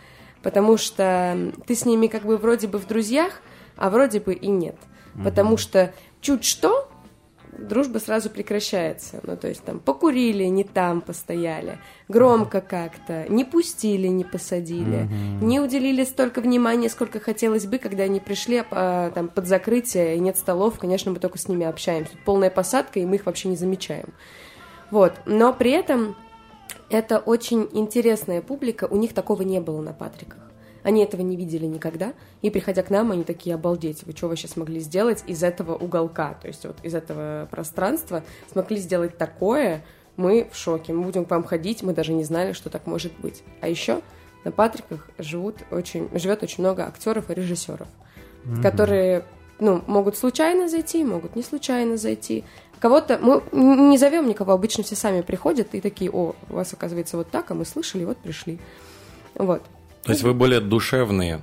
Потому 0.44 0.78
что 0.78 1.52
ты 1.66 1.76
с 1.76 1.86
ними 1.86 2.08
как 2.08 2.24
бы 2.26 2.38
вроде 2.38 2.68
бы 2.68 2.78
в 2.80 2.88
друзьях, 2.88 3.42
а 3.78 3.90
вроде 3.90 4.20
бы 4.20 4.34
и 4.34 4.48
нет. 4.48 4.76
Потому 5.24 5.58
что 5.58 5.94
чуть 6.22 6.44
что, 6.44 6.90
дружба 7.58 8.00
сразу 8.00 8.30
прекращается. 8.30 9.20
Ну, 9.24 9.36
то 9.36 9.48
есть 9.48 9.64
там 9.64 9.80
покурили, 9.80 10.44
не 10.46 10.64
там 10.64 11.02
постояли, 11.02 11.80
громко 12.08 12.62
как-то, 12.62 13.26
не 13.30 13.46
пустили, 13.46 14.08
не 14.08 14.24
посадили, 14.24 15.10
не 15.42 15.60
уделили 15.60 16.04
столько 16.04 16.42
внимания, 16.42 16.90
сколько 16.90 17.20
хотелось 17.20 17.66
бы, 17.66 17.78
когда 17.78 18.04
они 18.04 18.20
пришли 18.20 18.64
а, 18.72 19.12
там, 19.12 19.28
под 19.28 19.48
закрытие, 19.48 20.16
и 20.16 20.20
нет 20.20 20.38
столов, 20.38 20.78
конечно, 20.80 21.12
мы 21.12 21.20
только 21.20 21.38
с 21.38 21.48
ними 21.48 21.66
общаемся. 21.66 22.12
Тут 22.12 22.24
полная 22.24 22.50
посадка, 22.50 23.00
и 23.00 23.06
мы 23.06 23.16
их 23.16 23.26
вообще 23.26 23.50
не 23.50 23.56
замечаем. 23.56 24.14
Вот. 24.92 25.14
Но 25.26 25.54
при 25.54 25.72
этом 25.72 26.16
это 26.90 27.20
очень 27.20 27.68
интересная 27.74 28.42
публика, 28.42 28.88
у 28.90 28.98
них 28.98 29.14
такого 29.14 29.42
не 29.42 29.60
было 29.60 29.82
на 29.82 29.94
Патриках. 29.94 30.47
Они 30.88 31.04
этого 31.04 31.20
не 31.20 31.36
видели 31.36 31.66
никогда, 31.66 32.14
и 32.42 32.50
приходя 32.50 32.82
к 32.82 32.90
нам, 32.90 33.12
они 33.12 33.26
такие, 33.26 33.56
обалдеть, 33.56 34.04
вы 34.06 34.14
что 34.14 34.30
вообще 34.30 34.48
смогли 34.48 34.80
сделать 34.80 35.22
из 35.28 35.44
этого 35.44 35.76
уголка, 35.76 36.36
то 36.42 36.48
есть 36.48 36.64
вот 36.64 36.78
из 36.82 36.96
этого 36.96 37.46
пространства 37.52 38.24
смогли 38.50 38.78
сделать 38.78 39.18
такое, 39.18 39.84
мы 40.16 40.48
в 40.50 40.56
шоке, 40.56 40.94
мы 40.94 41.04
будем 41.04 41.26
к 41.26 41.30
вам 41.30 41.44
ходить, 41.44 41.84
мы 41.84 41.92
даже 41.92 42.14
не 42.14 42.24
знали, 42.24 42.54
что 42.54 42.70
так 42.70 42.88
может 42.88 43.12
быть. 43.20 43.44
А 43.60 43.68
еще 43.68 44.00
на 44.46 44.54
Патриках 44.54 45.10
живут 45.18 45.58
очень, 45.72 46.08
живет 46.18 46.42
очень 46.42 46.64
много 46.64 46.86
актеров 46.86 47.30
и 47.30 47.34
режиссеров, 47.34 47.90
mm-hmm. 48.46 48.62
которые 48.62 49.26
ну, 49.60 49.84
могут 49.88 50.16
случайно 50.16 50.70
зайти, 50.70 51.04
могут 51.04 51.36
не 51.36 51.44
случайно 51.44 51.98
зайти. 51.98 52.46
Кого-то 52.80 53.20
мы 53.22 53.44
не 53.52 53.98
зовем 53.98 54.26
никого, 54.30 54.54
обычно 54.54 54.86
все 54.86 54.96
сами 54.96 55.20
приходят 55.20 55.76
и 55.76 55.82
такие, 55.82 56.10
о, 56.12 56.34
у 56.50 56.54
вас 56.54 56.72
оказывается 56.72 57.18
вот 57.18 57.30
так, 57.30 57.52
а 57.52 57.56
мы 57.56 57.66
слышали, 57.66 58.06
вот 58.06 58.16
пришли. 58.16 58.58
Вот. 59.36 59.64
То 60.08 60.14
есть 60.14 60.24
вы 60.24 60.34
более 60.34 60.62
душевные, 60.62 61.42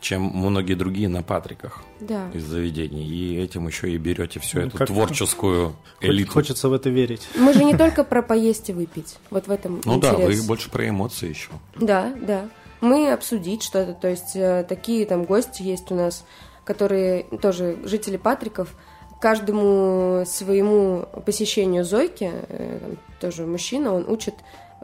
чем 0.00 0.22
многие 0.22 0.74
другие 0.74 1.08
на 1.08 1.22
Патриках 1.22 1.82
да. 2.00 2.30
из 2.32 2.44
заведений. 2.44 3.04
И 3.04 3.36
этим 3.36 3.66
еще 3.66 3.90
и 3.90 3.98
берете 3.98 4.40
всю 4.40 4.60
ну, 4.60 4.66
эту 4.66 4.78
как 4.78 4.86
творческую 4.86 5.74
элиту. 6.00 6.32
Хочется 6.32 6.68
в 6.68 6.72
это 6.72 6.90
верить. 6.90 7.28
Мы 7.36 7.52
же 7.52 7.64
не 7.64 7.76
только 7.76 8.04
про 8.04 8.22
поесть 8.22 8.70
и 8.70 8.72
выпить. 8.72 9.16
Вот 9.30 9.48
в 9.48 9.50
этом 9.50 9.80
Ну 9.84 9.96
интерес. 9.96 10.16
да, 10.16 10.24
вы 10.24 10.42
больше 10.46 10.70
про 10.70 10.88
эмоции 10.88 11.28
еще. 11.28 11.50
Да, 11.74 12.12
да. 12.20 12.48
Мы 12.80 13.10
обсудить 13.10 13.62
что-то. 13.62 13.94
То 13.94 14.08
есть 14.08 14.36
э, 14.36 14.64
такие 14.68 15.06
там 15.06 15.24
гости 15.24 15.62
есть 15.62 15.90
у 15.90 15.94
нас, 15.94 16.24
которые 16.64 17.24
тоже 17.24 17.76
жители 17.84 18.16
Патриков. 18.16 18.74
Каждому 19.20 20.24
своему 20.26 21.08
посещению 21.24 21.84
Зойки, 21.84 22.30
э, 22.32 22.78
там, 22.80 22.98
тоже 23.18 23.46
мужчина, 23.46 23.94
он 23.94 24.08
учит 24.08 24.34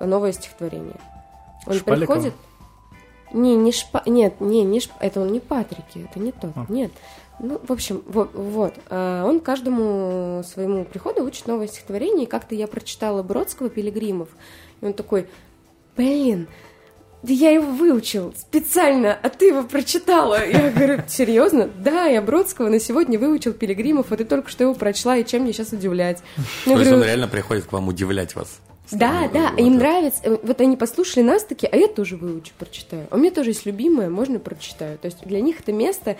новое 0.00 0.32
стихотворение. 0.32 0.96
Он 1.66 1.74
Шпаликом? 1.74 2.16
приходит 2.16 2.34
не, 3.32 3.56
не 3.56 3.72
шпа... 3.72 4.02
Нет, 4.06 4.40
не, 4.40 4.64
не 4.64 4.80
шпа... 4.80 4.94
Это 5.00 5.20
он 5.20 5.32
не 5.32 5.40
Патрики, 5.40 6.06
это 6.10 6.18
не 6.18 6.32
тот. 6.32 6.52
А. 6.54 6.66
Нет. 6.68 6.92
Ну, 7.38 7.60
в 7.66 7.72
общем, 7.72 8.02
вот. 8.06 8.30
вот. 8.34 8.74
А 8.88 9.24
он 9.24 9.40
каждому 9.40 10.42
своему 10.44 10.84
приходу 10.84 11.24
учит 11.24 11.46
новое 11.46 11.66
стихотворение. 11.66 12.24
И 12.24 12.28
как-то 12.28 12.54
я 12.54 12.66
прочитала 12.66 13.22
Бродского 13.22 13.68
«Пилигримов». 13.68 14.28
И 14.80 14.86
он 14.86 14.92
такой, 14.92 15.26
блин, 15.96 16.48
да 17.22 17.32
я 17.32 17.50
его 17.50 17.70
выучил 17.70 18.34
специально, 18.36 19.14
а 19.14 19.28
ты 19.28 19.46
его 19.46 19.62
прочитала. 19.62 20.44
Я 20.44 20.70
говорю, 20.70 21.02
серьезно? 21.06 21.68
Да, 21.78 22.06
я 22.06 22.20
Бродского 22.20 22.68
на 22.68 22.80
сегодня 22.80 23.18
выучил 23.18 23.52
Пилигримов, 23.52 24.10
а 24.10 24.16
ты 24.16 24.24
только 24.24 24.50
что 24.50 24.64
его 24.64 24.74
прочла, 24.74 25.16
и 25.16 25.24
чем 25.24 25.42
мне 25.42 25.52
сейчас 25.52 25.72
удивлять? 25.72 26.22
То 26.64 26.78
есть 26.78 26.92
он 26.92 27.02
реально 27.02 27.28
приходит 27.28 27.66
к 27.66 27.72
вам 27.72 27.88
удивлять 27.88 28.34
вас? 28.34 28.60
Да, 28.96 29.28
да, 29.32 29.50
вот 29.50 29.60
им 29.60 29.66
это. 29.66 29.76
нравится. 29.76 30.20
Э, 30.24 30.38
вот 30.42 30.60
они 30.60 30.76
послушали 30.76 31.22
нас 31.24 31.44
такие, 31.44 31.68
а 31.68 31.76
я 31.76 31.88
тоже 31.88 32.16
выучу, 32.16 32.52
прочитаю. 32.58 33.06
А 33.10 33.16
у 33.16 33.18
меня 33.18 33.30
тоже 33.30 33.50
есть 33.50 33.66
любимое, 33.66 34.08
можно 34.08 34.38
прочитаю. 34.38 34.98
То 34.98 35.06
есть 35.06 35.24
для 35.24 35.40
них 35.40 35.60
это 35.60 35.72
место 35.72 36.16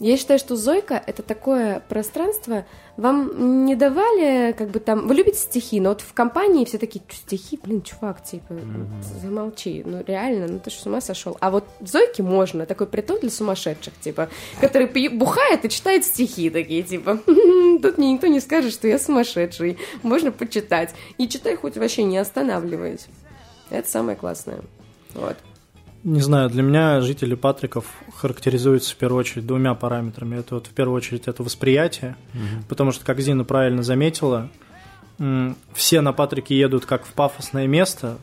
я 0.00 0.16
считаю, 0.16 0.38
что 0.38 0.56
Зойка— 0.56 1.02
это 1.06 1.22
такое 1.22 1.80
пространство. 1.88 2.64
Вам 2.96 3.66
не 3.66 3.76
давали, 3.76 4.52
как 4.52 4.70
бы 4.70 4.80
там... 4.80 5.06
Вы 5.06 5.14
любите 5.14 5.36
стихи, 5.36 5.78
но 5.78 5.90
вот 5.90 6.00
в 6.00 6.14
компании 6.14 6.64
все 6.64 6.78
такие, 6.78 7.02
стихи, 7.10 7.60
блин, 7.62 7.82
чувак, 7.82 8.24
типа, 8.24 8.54
mm-hmm. 8.54 9.20
замолчи. 9.22 9.82
Ну, 9.84 10.02
реально, 10.06 10.48
ну 10.48 10.58
ты 10.58 10.70
же 10.70 10.76
с 10.76 10.86
ума 10.86 11.02
сошел. 11.02 11.36
А 11.40 11.50
вот 11.50 11.64
в 11.80 11.86
Зойке 11.86 12.22
можно, 12.22 12.64
такой 12.64 12.86
притон 12.86 13.20
для 13.20 13.28
сумасшедших, 13.28 13.92
типа, 14.00 14.30
который 14.58 14.86
бухает 15.10 15.66
и 15.66 15.68
читает 15.68 16.06
стихи 16.06 16.48
такие, 16.48 16.82
типа, 16.82 17.18
тут 17.26 17.98
мне 17.98 18.14
никто 18.14 18.26
не 18.26 18.40
скажет, 18.40 18.72
что 18.72 18.88
я 18.88 18.98
сумасшедший. 18.98 19.76
Можно 20.02 20.32
почитать. 20.32 20.94
И 21.18 21.28
читай 21.28 21.56
хоть 21.56 21.76
вообще 21.76 22.04
не 22.04 22.16
останавливаясь. 22.16 23.06
Это 23.68 23.86
самое 23.86 24.16
классное. 24.16 24.60
Вот. 25.14 25.36
Не 26.04 26.20
знаю, 26.20 26.48
для 26.48 26.62
меня 26.62 27.02
жители 27.02 27.34
Патриков 27.34 27.84
характеризуются 28.20 28.94
в 28.94 28.96
первую 28.96 29.20
очередь 29.20 29.46
двумя 29.46 29.74
параметрами. 29.74 30.36
Это 30.36 30.56
вот 30.56 30.66
в 30.66 30.70
первую 30.70 30.96
очередь 30.96 31.26
это 31.26 31.42
восприятие, 31.42 32.16
угу. 32.34 32.64
потому 32.68 32.92
что, 32.92 33.04
как 33.04 33.20
Зина 33.20 33.44
правильно 33.44 33.82
заметила, 33.82 34.48
все 35.74 36.00
на 36.00 36.12
Патрике 36.12 36.58
едут 36.58 36.86
как 36.86 37.04
в 37.04 37.12
пафосное 37.12 37.66
место, 37.66 38.18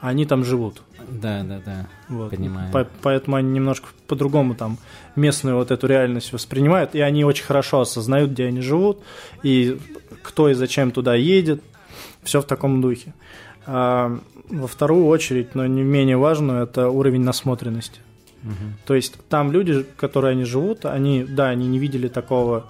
а 0.00 0.08
они 0.08 0.26
там 0.26 0.44
живут. 0.44 0.82
Да, 1.08 1.44
да, 1.44 1.60
да. 1.64 1.86
Вот. 2.08 2.30
Понимаю. 2.30 2.72
По 2.72 2.86
поэтому 3.02 3.36
они 3.36 3.50
немножко 3.50 3.88
по-другому 4.08 4.54
там 4.54 4.78
местную 5.14 5.56
вот 5.56 5.70
эту 5.70 5.86
реальность 5.86 6.32
воспринимают, 6.32 6.94
и 6.94 7.00
они 7.00 7.24
очень 7.24 7.44
хорошо 7.44 7.80
осознают, 7.80 8.32
где 8.32 8.46
они 8.46 8.60
живут, 8.60 9.02
и 9.42 9.78
кто 10.22 10.48
и 10.48 10.54
зачем 10.54 10.90
туда 10.90 11.14
едет. 11.14 11.62
Все 12.22 12.40
в 12.40 12.44
таком 12.44 12.80
духе. 12.80 13.14
А, 13.66 14.18
во 14.48 14.66
вторую 14.66 15.06
очередь, 15.06 15.54
но 15.54 15.64
не 15.66 15.82
менее 15.82 16.16
важную, 16.16 16.64
это 16.64 16.88
уровень 16.88 17.22
насмотренности. 17.22 18.00
Угу. 18.46 18.86
То 18.86 18.94
есть 18.94 19.16
там 19.28 19.50
люди, 19.50 19.84
которые 19.96 20.32
они 20.32 20.44
живут, 20.44 20.84
они, 20.84 21.24
да, 21.24 21.48
они 21.48 21.66
не 21.66 21.78
видели 21.78 22.08
такого 22.08 22.66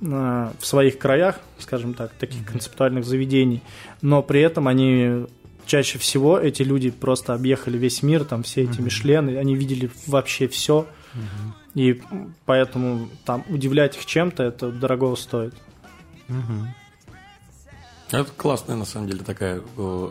э, 0.00 0.50
в 0.58 0.66
своих 0.66 0.98
краях, 0.98 1.40
скажем 1.58 1.94
так, 1.94 2.12
таких 2.12 2.42
угу. 2.42 2.52
концептуальных 2.52 3.04
заведений, 3.04 3.62
но 4.02 4.22
при 4.22 4.40
этом 4.40 4.68
они 4.68 5.26
чаще 5.66 5.98
всего 5.98 6.38
эти 6.38 6.62
люди 6.62 6.90
просто 6.90 7.34
объехали 7.34 7.76
весь 7.76 8.02
мир, 8.02 8.24
там 8.24 8.44
все 8.44 8.62
эти 8.62 8.76
угу. 8.76 8.84
Мишлены, 8.84 9.36
они 9.36 9.56
видели 9.56 9.90
вообще 10.06 10.46
все, 10.46 10.86
угу. 11.14 11.54
и 11.74 12.00
поэтому 12.44 13.08
там 13.24 13.44
удивлять 13.48 13.96
их 13.96 14.06
чем-то 14.06 14.44
это 14.44 14.70
дорого 14.70 15.14
стоит. 15.16 15.54
Угу. 16.28 16.68
Это 18.10 18.30
классная, 18.36 18.76
на 18.76 18.84
самом 18.84 19.08
деле, 19.08 19.24
такая, 19.24 19.60
э, 19.76 20.08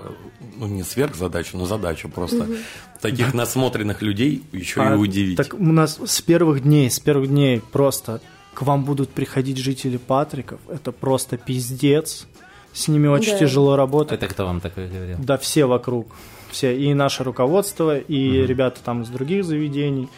ну, 0.58 0.68
не 0.68 0.84
сверхзадача, 0.84 1.58
но 1.58 1.66
задача 1.66 2.10
просто. 2.10 2.43
Угу. 2.43 2.54
Таких 3.02 3.34
насмотренных 3.34 4.02
людей 4.02 4.43
еще 4.52 4.82
а, 4.82 4.93
и 4.93 4.98
удивить. 4.98 5.38
Так 5.38 5.54
у 5.54 5.64
нас 5.64 6.00
с 6.04 6.22
первых 6.22 6.64
дней, 6.64 6.89
с 6.89 7.00
первых 7.00 7.30
дней 7.30 7.62
просто 7.72 8.22
к 8.54 8.64
вам 8.64 8.84
будут 8.84 9.10
приходить 9.10 9.58
жители 9.58 9.98
Патриков. 9.98 10.60
Это 10.70 10.91
просто 10.91 11.38
пиздец. 11.38 12.28
С 12.74 12.89
ними 12.89 13.08
очень 13.08 13.32
да. 13.32 13.39
тяжело 13.39 13.78
работать. 13.78 14.14
Это 14.22 14.28
кто 14.28 14.46
вам 14.46 14.60
такое 14.60 14.89
говорил? 14.89 15.18
Да, 15.20 15.38
все 15.38 15.66
вокруг. 15.66 16.08
Все. 16.52 16.78
И 16.78 16.93
наше 16.93 17.24
руководство, 17.24 17.98
и 17.98 18.39
угу. 18.39 18.48
ребята 18.48 18.82
там 18.84 19.04
из 19.04 19.10
других 19.10 19.46
заведений. 19.46 20.10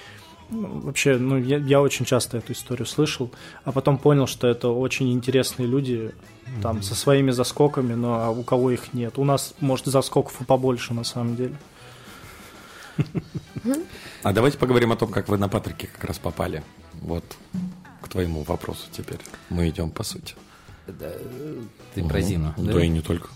Ну, 0.49 0.79
вообще, 0.79 1.17
ну, 1.17 1.37
я, 1.37 1.57
я 1.57 1.81
очень 1.81 2.05
часто 2.05 2.37
эту 2.37 2.53
историю 2.53 2.85
слышал, 2.85 3.31
а 3.65 3.71
потом 3.71 3.97
понял, 3.97 4.27
что 4.27 4.47
это 4.47 4.69
очень 4.69 5.11
интересные 5.11 5.67
люди, 5.67 6.13
там, 6.61 6.77
mm-hmm. 6.77 6.83
со 6.83 6.95
своими 6.95 7.31
заскоками, 7.31 7.93
но 7.93 8.21
а 8.21 8.29
у 8.29 8.43
кого 8.43 8.71
их 8.71 8.93
нет. 8.93 9.17
У 9.17 9.25
нас, 9.25 9.53
может, 9.59 9.87
заскоков 9.87 10.39
и 10.41 10.45
побольше, 10.45 10.93
на 10.93 11.03
самом 11.03 11.35
деле. 11.35 11.57
А 14.23 14.33
давайте 14.33 14.57
поговорим 14.57 14.91
о 14.91 14.95
том, 14.95 15.11
как 15.11 15.27
вы 15.27 15.37
на 15.37 15.49
Патрике 15.49 15.87
как 15.87 16.03
раз 16.05 16.17
попали. 16.17 16.63
Вот 16.93 17.23
к 18.01 18.07
твоему 18.07 18.43
вопросу 18.43 18.87
теперь. 18.91 19.19
Мы 19.49 19.69
идем 19.69 19.91
по 19.91 20.03
сути. 20.03 20.35
Ты 21.93 22.03
про 22.03 22.21
Зину, 22.21 22.53
да? 22.57 22.73
Да 22.73 22.83
и 22.83 22.87
не 22.87 23.01
только. 23.01 23.29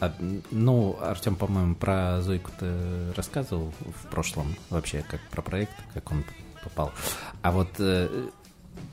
А, 0.00 0.12
ну, 0.50 0.96
Артем, 1.00 1.36
по-моему, 1.36 1.74
про 1.74 2.20
Зойку 2.22 2.50
ты 2.58 3.12
рассказывал 3.14 3.72
в 3.80 4.06
прошлом 4.08 4.56
вообще, 4.70 5.04
как 5.08 5.20
про 5.30 5.42
проект, 5.42 5.74
как 5.94 6.10
он 6.10 6.24
попал. 6.62 6.92
А 7.42 7.50
вот 7.50 7.68
э, 7.78 8.08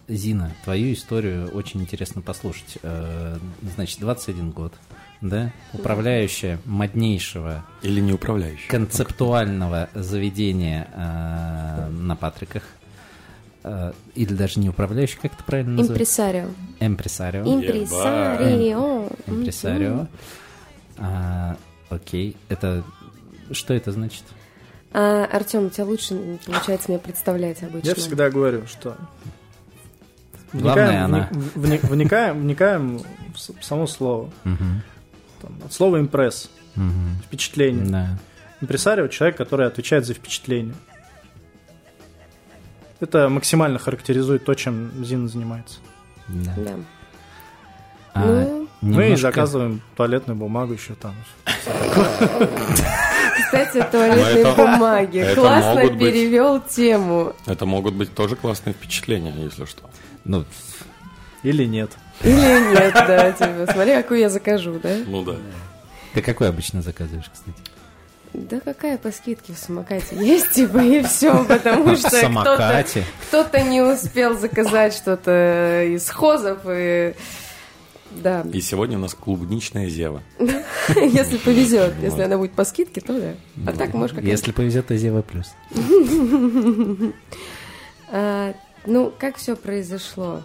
Зина, 0.07 0.51
твою 0.63 0.93
историю 0.93 1.49
очень 1.49 1.82
интересно 1.82 2.22
послушать. 2.22 2.78
Э, 2.84 3.38
значит, 3.76 3.99
21 3.99 4.51
год, 4.51 4.74
да? 5.22 5.51
Управляющая 5.74 6.59
моднейшего... 6.65 7.65
Или 7.82 8.01
не 8.01 8.13
управляющая. 8.13 8.70
Концептуального 8.70 9.89
заведения 9.93 10.88
э, 10.93 11.89
на 11.89 12.15
Патриках. 12.15 12.63
Или 14.15 14.34
даже 14.34 14.61
не 14.61 14.70
управляющий, 14.70 15.17
как 15.22 15.34
это 15.34 15.43
правильно 15.43 15.74
называется? 15.74 15.93
Импресарио. 15.93 16.47
Импресарио. 16.80 17.43
Импресарио. 17.43 19.09
Импресарио. 19.28 20.07
А, 20.97 21.57
окей. 21.89 22.38
Это... 22.47 22.84
Что 23.51 23.74
это 23.74 23.91
значит? 23.91 24.24
А, 24.92 25.26
Артем, 25.26 25.68
у 25.68 25.70
тебя 25.70 25.86
лучше 25.86 26.40
получается 26.46 26.90
мне 26.90 27.00
представлять 27.00 27.62
обычно. 27.64 27.90
Я 27.90 27.96
всегда 27.96 28.30
говорю, 28.30 28.66
что 28.68 28.98
Главное, 30.54 31.06
она. 31.06 31.30
Вникаем, 31.32 32.42
вникаем 32.42 33.02
в 33.34 33.64
само 33.64 33.88
слово. 33.88 34.30
Там, 34.44 35.52
от 35.64 35.74
слова 35.74 36.00
импресс. 36.00 36.50
Впечатление. 37.26 37.86
Да. 37.86 38.20
Импресарио– 38.62 39.08
человек, 39.10 39.38
который 39.38 39.68
отвечает 39.68 40.06
за 40.06 40.14
впечатление. 40.14 40.76
Это 43.00 43.30
максимально 43.30 43.80
характеризует 43.80 44.44
то, 44.44 44.54
чем 44.54 45.06
Зина 45.06 45.30
занимается. 45.30 45.80
Да. 46.28 46.54
да. 46.58 46.72
А, 48.14 48.26
ну, 48.26 48.68
Мы 48.82 49.04
немножко... 49.04 49.28
заказываем 49.28 49.82
туалетную 49.96 50.38
бумагу 50.38 50.74
еще 50.74 50.96
там. 50.96 51.16
Кстати, 53.50 53.86
туалетной 53.91 54.56
бумаги. 54.56 55.34
Классно 55.34 55.88
перевел 55.97 56.62
тему. 56.62 57.34
Это 57.45 57.66
могут 57.66 57.95
быть 57.95 58.14
тоже 58.14 58.36
классные 58.36 58.74
впечатления, 58.74 59.34
если 59.38 59.66
что. 59.66 59.84
Ну, 60.24 60.45
или 61.43 61.66
нет. 61.66 61.91
Или 62.22 62.74
нет, 62.74 62.93
да. 62.93 63.32
Типа, 63.32 63.72
смотри, 63.72 63.93
какую 63.95 64.20
я 64.20 64.30
закажу, 64.30 64.80
да? 64.82 64.97
Ну 65.06 65.24
да. 65.24 65.36
Ты 66.14 66.22
какой 66.22 66.50
обычно 66.50 66.82
заказываешь, 66.82 67.30
кстати? 67.32 67.58
Да 68.34 68.60
какая 68.60 69.00
по 69.00 69.12
скидке 69.12 69.54
в 69.54 69.58
самокате 69.58 70.16
есть, 70.16 70.52
типа, 70.52 70.78
и 70.78 71.02
все, 71.02 71.43
потому 71.45 71.95
что 71.95 72.10
кто-то, 72.10 72.86
кто-то 73.28 73.62
не 73.62 73.82
успел 73.82 74.38
заказать 74.38 74.93
что-то 74.93 75.84
из 75.86 76.08
хозов, 76.10 76.60
и 76.68 77.16
Да. 78.12 78.45
И 78.53 78.62
сегодня 78.62 78.97
у 78.97 79.01
нас 79.01 79.14
клубничная 79.14 79.88
зева. 79.89 80.22
Если 80.95 81.38
повезет. 81.38 81.93
Если 82.01 82.22
она 82.22 82.38
будет 82.38 82.53
по 82.53 82.64
скидке, 82.66 83.01
то 83.01 83.20
да. 83.20 83.34
А 83.68 83.76
так, 83.76 83.93
может, 83.93 84.16
как 84.16 84.26
Если 84.26 84.51
повезет, 84.51 84.88
то 84.88 84.97
Зева 84.97 85.22
плюс. 85.22 85.47
А, 88.12 88.53
Ну, 88.86 89.14
как 89.18 89.38
все 89.38 89.55
произошло? 89.55 90.41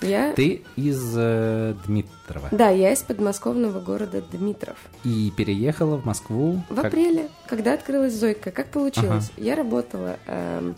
Я... 0.00 0.32
Ты 0.32 0.62
из 0.76 1.12
э, 1.16 1.74
Дмитрова 1.86 2.48
Да, 2.52 2.70
я 2.70 2.92
из 2.92 3.00
подмосковного 3.00 3.80
города 3.80 4.22
Дмитров. 4.32 4.76
и 5.04 5.30
переехала 5.36 5.96
в 5.96 6.06
Москву. 6.06 6.62
В 6.70 6.76
как- 6.76 6.86
апреле, 6.86 7.28
когда 7.48 7.74
открылась 7.74 8.14
Зойка, 8.14 8.50
как 8.50 8.68
получилось? 8.68 9.30
Я 9.36 9.56
работала, 9.56 10.16
эм, 10.26 10.74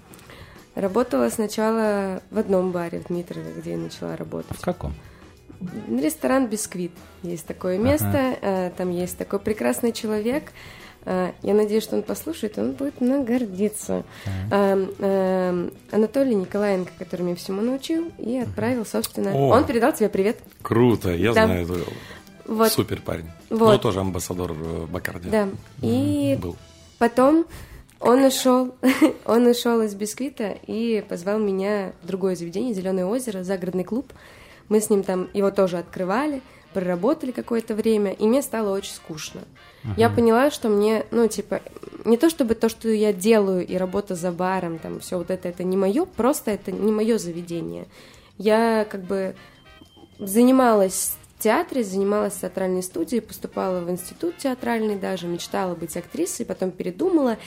работала 0.74 1.28
сначала 1.28 2.20
в 2.32 2.38
одном 2.38 2.72
баре 2.72 2.98
в 3.00 3.08
Дмитрове, 3.08 3.52
где 3.56 3.72
я 3.72 3.76
начала 3.78 4.16
работать. 4.16 4.56
В 4.56 4.60
каком? 4.60 4.92
Ресторан 5.88 6.46
«Бисквит». 6.46 6.92
Есть 7.22 7.46
такое 7.46 7.78
место, 7.78 8.36
э, 8.40 8.70
там 8.76 8.90
есть 8.90 9.16
такой 9.18 9.38
прекрасный 9.38 9.92
человек. 9.92 10.52
Э, 11.04 11.32
Я 11.42 11.54
надеюсь, 11.54 11.82
что 11.82 11.96
он 11.96 12.02
послушает, 12.02 12.58
он 12.58 12.72
будет 12.72 13.00
мной 13.00 13.24
гордиться. 13.24 14.04
Эм, 14.50 14.92
эм, 14.98 15.72
Анатолий 15.90 16.34
Николаенко, 16.34 16.92
который 16.98 17.22
меня 17.22 17.36
всему 17.36 17.60
научил, 17.60 18.12
и 18.18 18.38
отправил, 18.38 18.86
собственно... 18.86 19.32
О. 19.34 19.48
Он 19.56 19.64
передал 19.66 19.92
тебе 19.92 20.08
привет. 20.08 20.38
Круто, 20.62 21.10
я 21.10 21.32
Да. 21.32 21.46
знаю 21.46 21.64
этого. 21.64 21.78
Вот. 22.46 22.72
Супер 22.72 23.00
парень. 23.02 23.26
Вот. 23.50 23.72
Ну, 23.72 23.78
тоже 23.78 24.00
амбассадор 24.00 24.52
э, 24.52 24.86
Бакарди. 24.90 25.28
Да. 25.28 25.48
И 25.80 26.36
Был. 26.40 26.56
Потом 26.98 27.46
он 27.98 28.24
ушел, 28.24 28.74
он 29.26 29.46
ушел 29.46 29.80
из 29.82 29.94
бисквита 29.94 30.56
и 30.66 31.04
позвал 31.08 31.38
меня 31.38 31.92
в 32.02 32.06
другое 32.06 32.34
заведение, 32.36 32.74
Зеленое 32.74 33.06
озеро, 33.06 33.42
загородный 33.44 33.84
клуб. 33.84 34.12
Мы 34.68 34.80
с 34.80 34.90
ним 34.90 35.02
там 35.02 35.28
его 35.34 35.50
тоже 35.50 35.78
открывали, 35.78 36.42
проработали 36.72 37.30
какое-то 37.30 37.74
время, 37.74 38.12
и 38.12 38.26
мне 38.26 38.42
стало 38.42 38.74
очень 38.74 38.92
скучно. 38.94 39.42
Я 39.96 40.08
поняла, 40.10 40.50
что 40.50 40.68
мне, 40.68 41.06
ну, 41.10 41.26
типа, 41.26 41.60
не 42.04 42.16
то 42.16 42.30
чтобы 42.30 42.54
то, 42.54 42.68
что 42.68 42.88
я 42.88 43.12
делаю, 43.12 43.66
и 43.66 43.76
работа 43.76 44.14
за 44.14 44.30
баром, 44.30 44.78
там, 44.78 45.00
все 45.00 45.18
вот 45.18 45.30
это, 45.30 45.48
это 45.48 45.64
не 45.64 45.76
мое, 45.76 46.04
просто 46.04 46.52
это 46.52 46.70
не 46.70 46.92
мое 46.92 47.18
заведение. 47.18 47.86
Я 48.38 48.86
как 48.88 49.02
бы 49.02 49.34
занималась 50.20 51.16
в 51.36 51.42
театре, 51.42 51.82
занималась 51.82 52.34
в 52.34 52.40
театральной 52.40 52.82
студии, 52.82 53.18
поступала 53.18 53.80
в 53.80 53.90
институт 53.90 54.36
театральный 54.38 54.96
даже, 54.96 55.26
мечтала 55.26 55.74
быть 55.74 55.96
актрисой, 55.96 56.46
потом 56.46 56.70
передумала. 56.70 57.38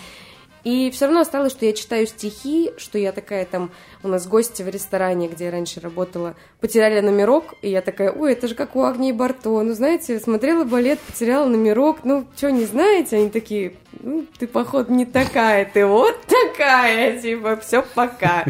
И 0.66 0.90
все 0.90 1.06
равно 1.06 1.22
осталось, 1.22 1.52
что 1.52 1.64
я 1.68 1.74
читаю 1.74 2.08
стихи, 2.08 2.72
что 2.78 2.98
я 2.98 3.12
такая 3.12 3.46
там, 3.46 3.70
у 4.02 4.08
нас 4.08 4.28
гости 4.28 4.64
в 4.64 4.68
ресторане, 4.68 5.28
где 5.28 5.46
я 5.46 5.52
раньше 5.52 5.80
работала, 5.80 6.36
потеряли 6.60 7.02
номерок, 7.02 7.54
и 7.62 7.70
я 7.70 7.82
такая, 7.82 8.12
ой, 8.12 8.34
это 8.34 8.48
же 8.48 8.56
как 8.56 8.76
у 8.76 8.82
Агнии 8.82 9.12
Барто, 9.12 9.62
ну, 9.62 9.74
знаете, 9.74 10.20
смотрела 10.20 10.64
балет, 10.64 11.00
потеряла 11.00 11.48
номерок, 11.48 12.00
ну, 12.04 12.26
что, 12.36 12.52
не 12.52 12.66
знаете? 12.66 13.18
Они 13.18 13.30
такие, 13.30 13.76
ну, 14.02 14.26
ты, 14.40 14.48
походу, 14.48 14.92
не 14.92 15.06
такая, 15.06 15.70
ты 15.72 15.86
вот 15.86 16.18
такая, 16.26 17.22
типа, 17.22 17.58
все 17.58 17.84
пока. 17.94 18.44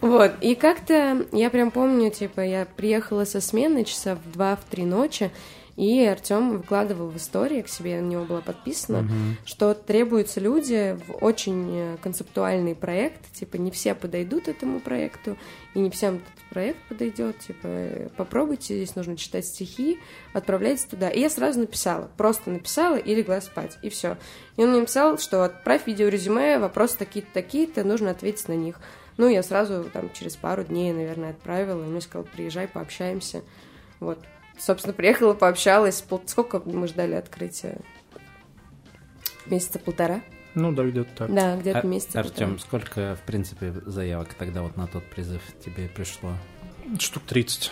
Вот, 0.00 0.34
и 0.40 0.54
как-то, 0.54 1.26
я 1.32 1.50
прям 1.50 1.72
помню, 1.72 2.12
типа, 2.12 2.42
я 2.42 2.68
приехала 2.76 3.24
со 3.24 3.40
смены 3.40 3.82
часа 3.82 4.16
в 4.16 4.38
2-3 4.38 4.86
ночи, 4.86 5.30
и 5.76 6.04
Артем 6.04 6.56
выкладывал 6.56 7.08
в 7.10 7.16
истории, 7.16 7.60
к 7.60 7.68
себе 7.68 8.00
на 8.00 8.06
него 8.06 8.24
было 8.24 8.40
подписано, 8.40 9.08
что 9.44 9.74
требуются 9.74 10.40
люди 10.40 10.98
в 11.06 11.22
очень 11.22 11.70
э, 11.70 11.96
концептуальный 12.02 12.74
проект, 12.74 13.30
типа 13.32 13.56
не 13.56 13.70
все 13.70 13.94
подойдут 13.94 14.48
этому 14.48 14.80
проекту, 14.80 15.36
и 15.74 15.78
не 15.78 15.90
всем 15.90 16.16
этот 16.16 16.44
проект 16.48 16.78
подойдет, 16.88 17.38
типа 17.40 17.66
э, 17.66 18.08
попробуйте, 18.16 18.74
здесь 18.76 18.96
нужно 18.96 19.18
читать 19.18 19.44
стихи, 19.44 19.98
отправляйтесь 20.32 20.84
туда. 20.84 21.10
И 21.10 21.20
я 21.20 21.28
сразу 21.28 21.60
написала, 21.60 22.10
просто 22.16 22.50
написала 22.50 22.96
и 22.96 23.14
легла 23.14 23.42
спать, 23.42 23.76
и 23.82 23.90
все. 23.90 24.16
И 24.56 24.62
он 24.62 24.70
мне 24.70 24.80
написал, 24.80 25.18
что 25.18 25.44
отправь 25.44 25.86
видеорезюме, 25.86 26.58
вопросы 26.58 26.96
такие-то, 26.96 27.28
такие-то, 27.34 27.84
нужно 27.84 28.10
ответить 28.12 28.48
на 28.48 28.54
них. 28.54 28.80
Ну, 29.18 29.28
я 29.28 29.42
сразу 29.42 29.84
там 29.92 30.10
через 30.12 30.36
пару 30.36 30.64
дней, 30.64 30.92
наверное, 30.92 31.30
отправила, 31.30 31.82
и 31.84 31.86
мне 31.86 32.00
сказал, 32.00 32.26
приезжай, 32.26 32.68
пообщаемся. 32.68 33.42
Вот, 34.00 34.18
собственно, 34.58 34.92
приехала, 34.94 35.34
пообщалась. 35.34 36.00
Пол- 36.02 36.22
Сколько 36.26 36.60
мы 36.64 36.86
ждали 36.88 37.14
открытия? 37.14 37.78
Месяца 39.46 39.78
полтора? 39.78 40.20
Ну 40.54 40.72
да, 40.72 40.84
где-то 40.84 41.10
так. 41.16 41.34
Да, 41.34 41.56
где-то 41.56 41.80
А- 41.80 41.86
месяца 41.86 42.18
Артем, 42.20 42.56
полтора. 42.56 42.58
сколько, 42.58 43.16
в 43.16 43.26
принципе, 43.26 43.72
заявок 43.84 44.34
тогда 44.34 44.62
вот 44.62 44.76
на 44.76 44.86
тот 44.86 45.04
призыв 45.04 45.42
тебе 45.64 45.88
пришло? 45.88 46.32
Штук 46.98 47.22
30. 47.26 47.70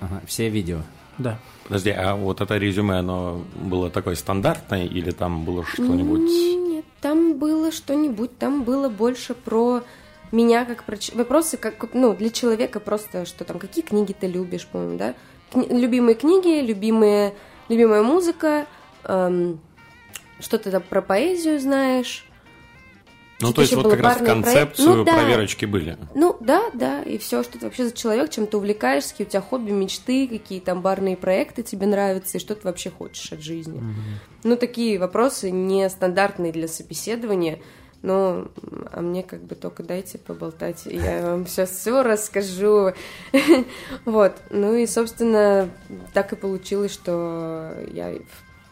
Ага, 0.00 0.22
все 0.26 0.48
видео. 0.48 0.78
Да. 1.18 1.38
Подожди, 1.64 1.90
а 1.90 2.16
вот 2.16 2.40
это 2.40 2.56
резюме, 2.56 2.96
оно 2.98 3.44
было 3.54 3.90
такое 3.90 4.14
стандартное 4.14 4.86
или 4.86 5.10
там 5.10 5.44
было 5.44 5.64
что-нибудь? 5.64 6.20
Нет, 6.22 6.86
там 7.00 7.38
было 7.38 7.70
что-нибудь, 7.70 8.36
там 8.38 8.64
было 8.64 8.88
больше 8.88 9.34
про 9.34 9.84
меня 10.32 10.64
как 10.64 10.84
про... 10.84 10.96
Вопросы, 11.12 11.58
как, 11.58 11.92
ну, 11.92 12.14
для 12.16 12.30
человека 12.30 12.80
просто, 12.80 13.26
что 13.26 13.44
там, 13.44 13.58
какие 13.58 13.84
книги 13.84 14.14
ты 14.18 14.26
любишь, 14.26 14.66
по-моему, 14.66 14.96
да? 14.96 15.14
Кни- 15.52 15.68
Любимые 15.80 16.14
книги, 16.14 16.60
любимые, 16.64 17.34
любимая 17.68 18.02
музыка, 18.02 18.66
эм, 19.04 19.60
что 20.40 20.58
ты 20.58 20.70
там 20.70 20.82
про 20.82 21.02
поэзию 21.02 21.60
знаешь. 21.60 22.24
Ну, 23.40 23.48
Что-то 23.48 23.54
то 23.56 23.60
есть 23.62 23.74
вот 23.74 23.90
как 23.90 24.00
раз 24.00 24.14
барный 24.20 24.26
проект. 24.42 24.44
концепцию 24.44 24.94
Ну, 24.98 25.04
да. 25.04 25.14
проверочки 25.14 25.64
были. 25.64 25.98
Ну, 26.14 26.36
да, 26.38 26.62
да, 26.74 27.02
и 27.02 27.18
все, 27.18 27.42
что 27.42 27.58
ты 27.58 27.64
вообще 27.66 27.86
за 27.86 27.92
человек, 27.92 28.30
чем 28.30 28.46
ты 28.46 28.56
увлекаешься, 28.56 29.10
какие 29.10 29.26
у 29.26 29.30
тебя 29.30 29.40
хобби, 29.40 29.72
мечты, 29.72 30.28
какие 30.28 30.60
там 30.60 30.80
барные 30.80 31.16
проекты 31.16 31.64
тебе 31.64 31.86
нравятся, 31.88 32.38
и 32.38 32.40
что 32.40 32.54
ты 32.54 32.60
вообще 32.62 32.90
хочешь 32.90 33.32
от 33.32 33.40
жизни. 33.42 33.82
Ну, 34.44 34.56
такие 34.56 34.96
вопросы 35.00 35.50
нестандартные 35.50 36.52
для 36.52 36.68
собеседования, 36.68 37.58
но 38.02 38.48
а 38.92 39.00
мне 39.00 39.22
как 39.22 39.42
бы 39.42 39.54
только 39.54 39.82
дайте 39.82 40.18
поболтать, 40.18 40.86
и 40.86 40.96
я 40.96 41.22
вам 41.22 41.46
сейчас 41.46 41.70
все 41.70 42.02
расскажу. 42.02 42.92
Вот, 44.04 44.36
ну 44.50 44.74
и, 44.74 44.86
собственно, 44.86 45.68
так 46.12 46.32
и 46.32 46.36
получилось, 46.36 46.92
что 46.92 47.74
я 47.92 48.14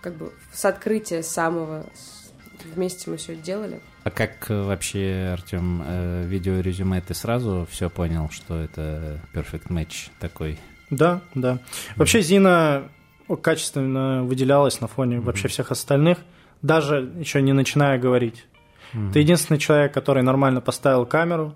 как 0.01 0.15
бы 0.15 0.33
с 0.53 0.65
открытия 0.65 1.23
самого 1.23 1.87
вместе 2.75 3.11
мы 3.11 3.17
все 3.17 3.37
делали. 3.37 3.81
А 4.03 4.11
как 4.11 4.51
э, 4.51 4.63
вообще, 4.63 5.31
Артем, 5.33 5.83
э, 5.85 6.25
видеорезюме 6.27 7.01
ты 7.01 7.15
сразу 7.15 7.67
все 7.71 7.91
понял, 7.91 8.29
что 8.31 8.59
это 8.59 9.21
perfect 9.35 9.69
match 9.69 10.11
такой? 10.19 10.59
Да, 10.89 11.21
да. 11.35 11.59
Вообще 11.97 12.23
Зина 12.23 12.89
качественно 13.43 14.25
выделялась 14.25 14.81
на 14.81 14.89
фоне 14.89 15.21
вообще 15.21 15.49
всех 15.49 15.71
остальных, 15.71 16.19
даже 16.63 17.13
еще 17.19 17.43
не 17.43 17.53
начиная 17.53 17.99
говорить. 17.99 18.47
Ты 19.13 19.21
единственный 19.21 19.59
человек, 19.59 19.93
который 19.95 20.23
нормально 20.23 20.61
поставил 20.61 21.07
камеру, 21.07 21.55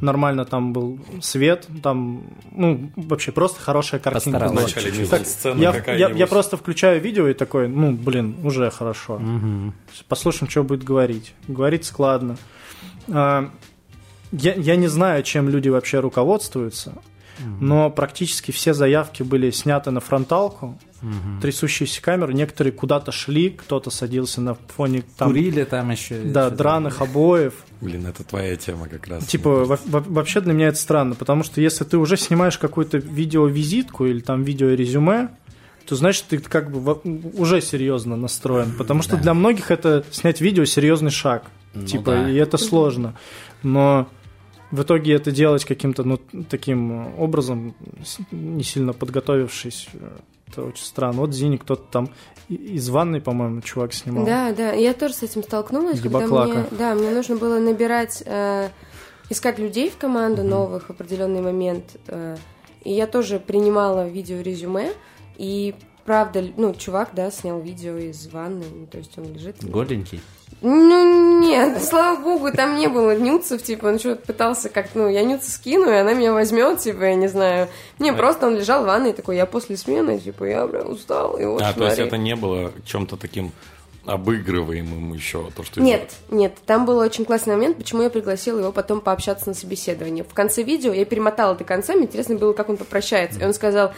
нормально 0.00 0.44
там 0.44 0.72
был 0.72 0.98
свет, 1.20 1.66
там, 1.82 2.22
ну, 2.52 2.90
вообще 2.96 3.32
просто 3.32 3.60
хорошая 3.60 4.00
картинка 4.00 4.38
Так, 5.10 5.56
я, 5.58 5.72
я, 5.94 6.08
я 6.10 6.26
просто 6.26 6.56
включаю 6.56 7.00
видео 7.00 7.26
и 7.28 7.34
такой, 7.34 7.68
ну, 7.68 7.92
блин, 7.92 8.36
уже 8.44 8.70
хорошо. 8.70 9.18
Мгм. 9.18 9.74
Послушаем, 10.08 10.50
что 10.50 10.62
будет 10.62 10.84
говорить. 10.84 11.34
Говорит 11.48 11.84
складно. 11.84 12.36
А, 13.10 13.50
Я, 14.30 14.54
я 14.54 14.76
не 14.76 14.88
знаю, 14.88 15.22
чем 15.22 15.48
люди 15.48 15.70
вообще 15.70 16.00
руководствуются, 16.00 16.92
но 17.60 17.88
практически 17.90 18.50
все 18.50 18.74
заявки 18.74 19.22
были 19.22 19.50
сняты 19.50 19.90
на 19.90 20.00
фронталку, 20.00 20.78
трясущиеся 21.40 22.02
камеры, 22.02 22.34
некоторые 22.34 22.72
куда-то 22.72 23.12
шли, 23.12 23.50
кто-то 23.50 23.90
садился 23.90 24.40
на 24.40 24.54
фоне 24.54 25.04
там, 25.16 25.28
Курили 25.28 25.64
там 25.64 25.90
еще. 25.90 26.20
да, 26.22 26.50
драных 26.50 27.00
обоев. 27.00 27.54
Блин, 27.80 28.06
это 28.06 28.24
твоя 28.24 28.56
тема 28.56 28.88
как 28.88 29.06
раз. 29.06 29.26
Типа, 29.26 29.64
во- 29.64 29.78
во- 29.86 30.00
вообще 30.00 30.40
для 30.40 30.52
меня 30.52 30.68
это 30.68 30.78
странно, 30.78 31.14
потому 31.14 31.44
что 31.44 31.60
если 31.60 31.84
ты 31.84 31.96
уже 31.98 32.16
снимаешь 32.16 32.58
какую-то 32.58 32.98
видеовизитку 32.98 34.06
или 34.06 34.20
там 34.20 34.42
видеорезюме, 34.42 35.28
то 35.86 35.94
значит 35.96 36.24
ты 36.28 36.38
как 36.38 36.70
бы 36.70 36.92
уже 37.38 37.60
серьезно 37.60 38.16
настроен, 38.16 38.72
потому 38.76 39.02
что 39.02 39.16
Да. 39.16 39.22
для 39.22 39.34
многих 39.34 39.70
это 39.70 40.04
снять 40.10 40.40
видео 40.40 40.64
серьезный 40.64 41.10
шаг, 41.10 41.44
Ну 41.74 41.86
типа, 41.86 42.10
да. 42.12 42.30
и 42.30 42.34
это 42.34 42.58
сложно, 42.58 43.14
но 43.62 44.08
в 44.70 44.82
итоге 44.82 45.14
это 45.14 45.30
делать 45.30 45.64
каким-то 45.64 46.04
ну 46.04 46.18
таким 46.50 47.18
образом, 47.18 47.74
не 48.32 48.62
сильно 48.64 48.92
подготовившись, 48.92 49.88
э, 49.94 50.10
это 50.50 50.62
очень 50.62 50.84
странно. 50.84 51.20
Вот 51.20 51.32
Зине 51.32 51.58
кто-то 51.58 51.82
там 51.90 52.10
из 52.48 52.88
ванной, 52.88 53.20
по-моему, 53.20 53.60
чувак 53.60 53.92
снимал. 53.92 54.24
Да, 54.24 54.52
да, 54.52 54.72
я 54.72 54.94
тоже 54.94 55.14
с 55.14 55.22
этим 55.22 55.42
столкнулась, 55.42 55.96
Из 55.96 56.02
когда 56.02 56.20
мне, 56.20 56.64
да, 56.70 56.94
мне 56.94 57.10
нужно 57.10 57.36
было 57.36 57.58
набирать, 57.58 58.22
э, 58.24 58.70
искать 59.28 59.58
людей 59.58 59.90
в 59.90 59.98
команду 59.98 60.42
новых 60.42 60.86
в 60.86 60.90
определенный 60.90 61.42
момент, 61.42 61.96
э, 62.06 62.36
и 62.84 62.92
я 62.92 63.06
тоже 63.06 63.38
принимала 63.38 64.08
видеорезюме, 64.08 64.92
и 65.36 65.74
правда, 66.08 66.42
ну, 66.56 66.72
чувак, 66.72 67.10
да, 67.12 67.30
снял 67.30 67.60
видео 67.60 67.98
из 67.98 68.28
ванны, 68.28 68.64
ну, 68.74 68.86
то 68.86 68.96
есть 68.96 69.18
он 69.18 69.30
лежит. 69.34 69.62
Голенький. 69.62 70.22
Ну, 70.62 71.42
нет, 71.42 71.82
слава 71.84 72.18
богу, 72.18 72.50
там 72.50 72.78
не 72.78 72.88
было 72.88 73.14
нюцев, 73.14 73.62
типа, 73.62 73.88
он 73.88 73.98
что-то 73.98 74.26
пытался 74.26 74.70
как, 74.70 74.94
ну, 74.94 75.06
я 75.10 75.22
нюцы 75.22 75.50
скину, 75.50 75.90
и 75.90 75.96
она 75.96 76.14
меня 76.14 76.32
возьмет, 76.32 76.78
типа, 76.78 77.02
я 77.02 77.14
не 77.14 77.28
знаю. 77.28 77.68
Не, 77.98 78.14
просто 78.14 78.46
он 78.46 78.56
лежал 78.56 78.84
в 78.84 78.86
ванной 78.86 79.12
такой, 79.12 79.36
я 79.36 79.44
после 79.44 79.76
смены, 79.76 80.18
типа, 80.18 80.44
я, 80.44 80.66
бля, 80.66 80.80
устал, 80.80 81.36
и 81.36 81.44
вот 81.44 81.60
А, 81.60 81.74
то 81.74 81.84
есть 81.84 81.98
это 81.98 82.16
не 82.16 82.36
было 82.36 82.72
чем-то 82.86 83.18
таким 83.18 83.52
обыгрываемым 84.06 85.12
еще, 85.12 85.50
то, 85.54 85.62
что... 85.62 85.82
Нет, 85.82 86.14
нет, 86.30 86.54
там 86.64 86.86
был 86.86 86.96
очень 86.96 87.26
классный 87.26 87.54
момент, 87.54 87.76
почему 87.76 88.00
я 88.00 88.08
пригласила 88.08 88.60
его 88.60 88.72
потом 88.72 89.02
пообщаться 89.02 89.50
на 89.50 89.54
собеседовании. 89.54 90.22
В 90.22 90.32
конце 90.32 90.62
видео 90.62 90.94
я 90.94 91.04
перемотала 91.04 91.54
до 91.54 91.64
конца, 91.64 91.92
мне 91.92 92.04
интересно 92.04 92.36
было, 92.36 92.54
как 92.54 92.70
он 92.70 92.78
попрощается. 92.78 93.40
И 93.40 93.44
он 93.44 93.52
сказал, 93.52 93.92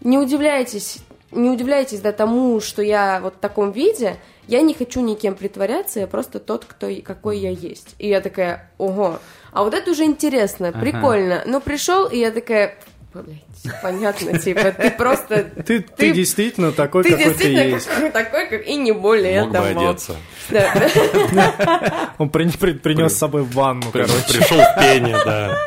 не 0.00 0.16
удивляйтесь, 0.16 0.98
не 1.30 1.50
удивляйтесь 1.50 2.00
да, 2.00 2.12
тому, 2.12 2.60
что 2.60 2.82
я 2.82 3.20
вот 3.22 3.34
в 3.34 3.38
таком 3.38 3.72
виде, 3.72 4.16
я 4.46 4.60
не 4.62 4.72
хочу 4.74 5.00
никем 5.00 5.34
притворяться, 5.34 6.00
я 6.00 6.06
просто 6.06 6.38
тот, 6.38 6.64
кто, 6.64 6.88
какой 7.04 7.38
я 7.38 7.50
есть. 7.50 7.94
И 7.98 8.08
я 8.08 8.20
такая, 8.20 8.70
ого, 8.78 9.18
а 9.52 9.62
вот 9.62 9.74
это 9.74 9.90
уже 9.90 10.04
интересно, 10.04 10.68
Ага. 10.68 10.80
прикольно. 10.80 11.42
Но 11.46 11.60
пришел, 11.60 12.06
и 12.06 12.18
я 12.18 12.30
такая, 12.30 12.76
блядь, 13.12 13.82
понятно, 13.82 14.38
типа, 14.38 14.72
ты 14.72 14.90
просто... 14.90 15.44
Ты, 15.66 15.80
ты, 15.80 16.12
действительно 16.12 16.72
такой, 16.72 17.02
Ты 17.04 17.10
какой 17.10 17.24
ты 17.24 17.30
действительно 17.30 17.60
есть. 17.74 17.86
какой- 17.94 18.10
такой, 18.10 18.46
как 18.48 18.66
и 18.66 18.76
не 18.76 18.92
более 18.92 19.42
Мог 19.42 19.50
бы 19.50 19.58
того. 19.58 19.88
одеться. 19.88 20.16
Да. 20.50 22.10
Он 22.16 22.30
при- 22.30 22.48
при- 22.50 22.72
принес 22.72 23.12
с 23.14 23.18
собой 23.18 23.42
ванну, 23.42 23.90
При- 23.92 24.04
короче. 24.06 24.38
Пришел 24.38 24.58
в 24.58 24.80
пене, 24.80 25.14
да. 25.26 25.58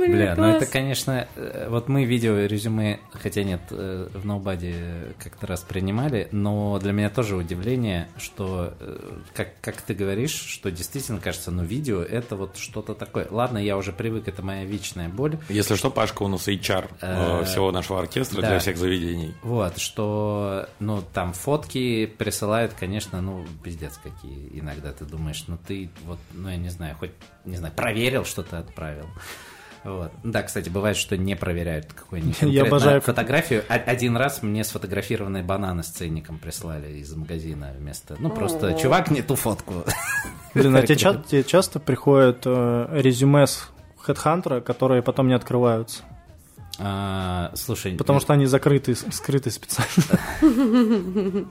Блин, 0.00 0.16
Бля, 0.16 0.34
ну 0.36 0.44
это, 0.44 0.58
класс. 0.60 0.70
конечно, 0.70 1.28
э, 1.36 1.68
вот 1.68 1.88
мы 1.88 2.04
видео 2.04 2.38
резюме, 2.46 3.00
хотя 3.12 3.42
нет, 3.42 3.60
э, 3.70 4.08
в 4.12 4.24
ноубаде 4.24 5.14
как-то 5.18 5.46
раз 5.46 5.60
принимали, 5.60 6.28
но 6.32 6.78
для 6.78 6.92
меня 6.92 7.10
тоже 7.10 7.36
удивление, 7.36 8.08
что, 8.16 8.74
э, 8.80 8.98
как, 9.34 9.60
как 9.60 9.80
ты 9.82 9.94
говоришь, 9.94 10.32
что 10.32 10.70
действительно 10.70 11.20
кажется, 11.20 11.50
ну 11.50 11.64
видео 11.64 12.00
это 12.02 12.36
вот 12.36 12.56
что-то 12.56 12.94
такое. 12.94 13.26
Ладно, 13.30 13.58
я 13.58 13.76
уже 13.76 13.92
привык, 13.92 14.28
это 14.28 14.42
моя 14.42 14.64
вечная 14.64 15.08
боль. 15.08 15.38
Если 15.48 15.74
что, 15.76 15.90
Пашка 15.90 16.22
у 16.22 16.28
нас 16.28 16.48
HR 16.48 17.44
всего 17.44 17.72
нашего 17.72 18.00
оркестра 18.00 18.40
да. 18.40 18.48
для 18.50 18.58
всех 18.58 18.76
заведений. 18.76 19.34
Вот, 19.42 19.78
что, 19.78 20.68
ну, 20.78 21.02
там 21.12 21.32
фотки 21.32 22.06
присылают, 22.06 22.72
конечно, 22.78 23.20
ну, 23.20 23.44
пиздец 23.62 23.98
какие. 24.02 24.48
Иногда 24.58 24.92
ты 24.92 25.04
думаешь, 25.04 25.44
ну, 25.46 25.58
ты 25.66 25.90
вот, 26.04 26.18
ну, 26.32 26.48
я 26.48 26.56
не 26.56 26.70
знаю, 26.70 26.96
хоть, 26.98 27.12
не 27.44 27.56
знаю, 27.56 27.74
проверил, 27.74 28.24
что 28.24 28.42
ты 28.42 28.56
отправил. 28.56 29.06
Вот. 29.84 30.12
Да, 30.22 30.42
кстати, 30.42 30.68
бывает, 30.68 30.96
что 30.96 31.16
не 31.16 31.34
проверяют 31.36 31.92
какую-нибудь 31.92 32.42
Я 32.42 32.64
обожаю- 32.64 33.00
фотографию. 33.00 33.64
Один 33.68 34.16
раз 34.16 34.42
мне 34.42 34.62
сфотографированные 34.64 35.42
бананы 35.42 35.82
с 35.82 35.88
ценником 35.88 36.38
прислали 36.38 36.98
из 36.98 37.14
магазина 37.14 37.72
вместо... 37.78 38.16
Ну, 38.18 38.30
просто, 38.30 38.74
чувак, 38.74 39.10
не 39.10 39.22
ту 39.22 39.36
фотку. 39.36 39.84
Блин, 40.54 40.76
а 40.76 40.82
тебе 40.82 41.44
часто 41.44 41.80
приходят 41.80 42.42
э, 42.44 42.88
резюме 42.92 43.46
с 43.46 43.70
HeadHunter, 44.06 44.60
которые 44.60 45.02
потом 45.02 45.28
не 45.28 45.34
открываются? 45.34 46.02
А, 46.82 47.52
слушай, 47.56 47.94
Потому 47.94 48.20
что 48.20 48.32
они 48.32 48.46
закрыты, 48.46 48.94
скрыты 48.94 49.50
специально. 49.50 50.18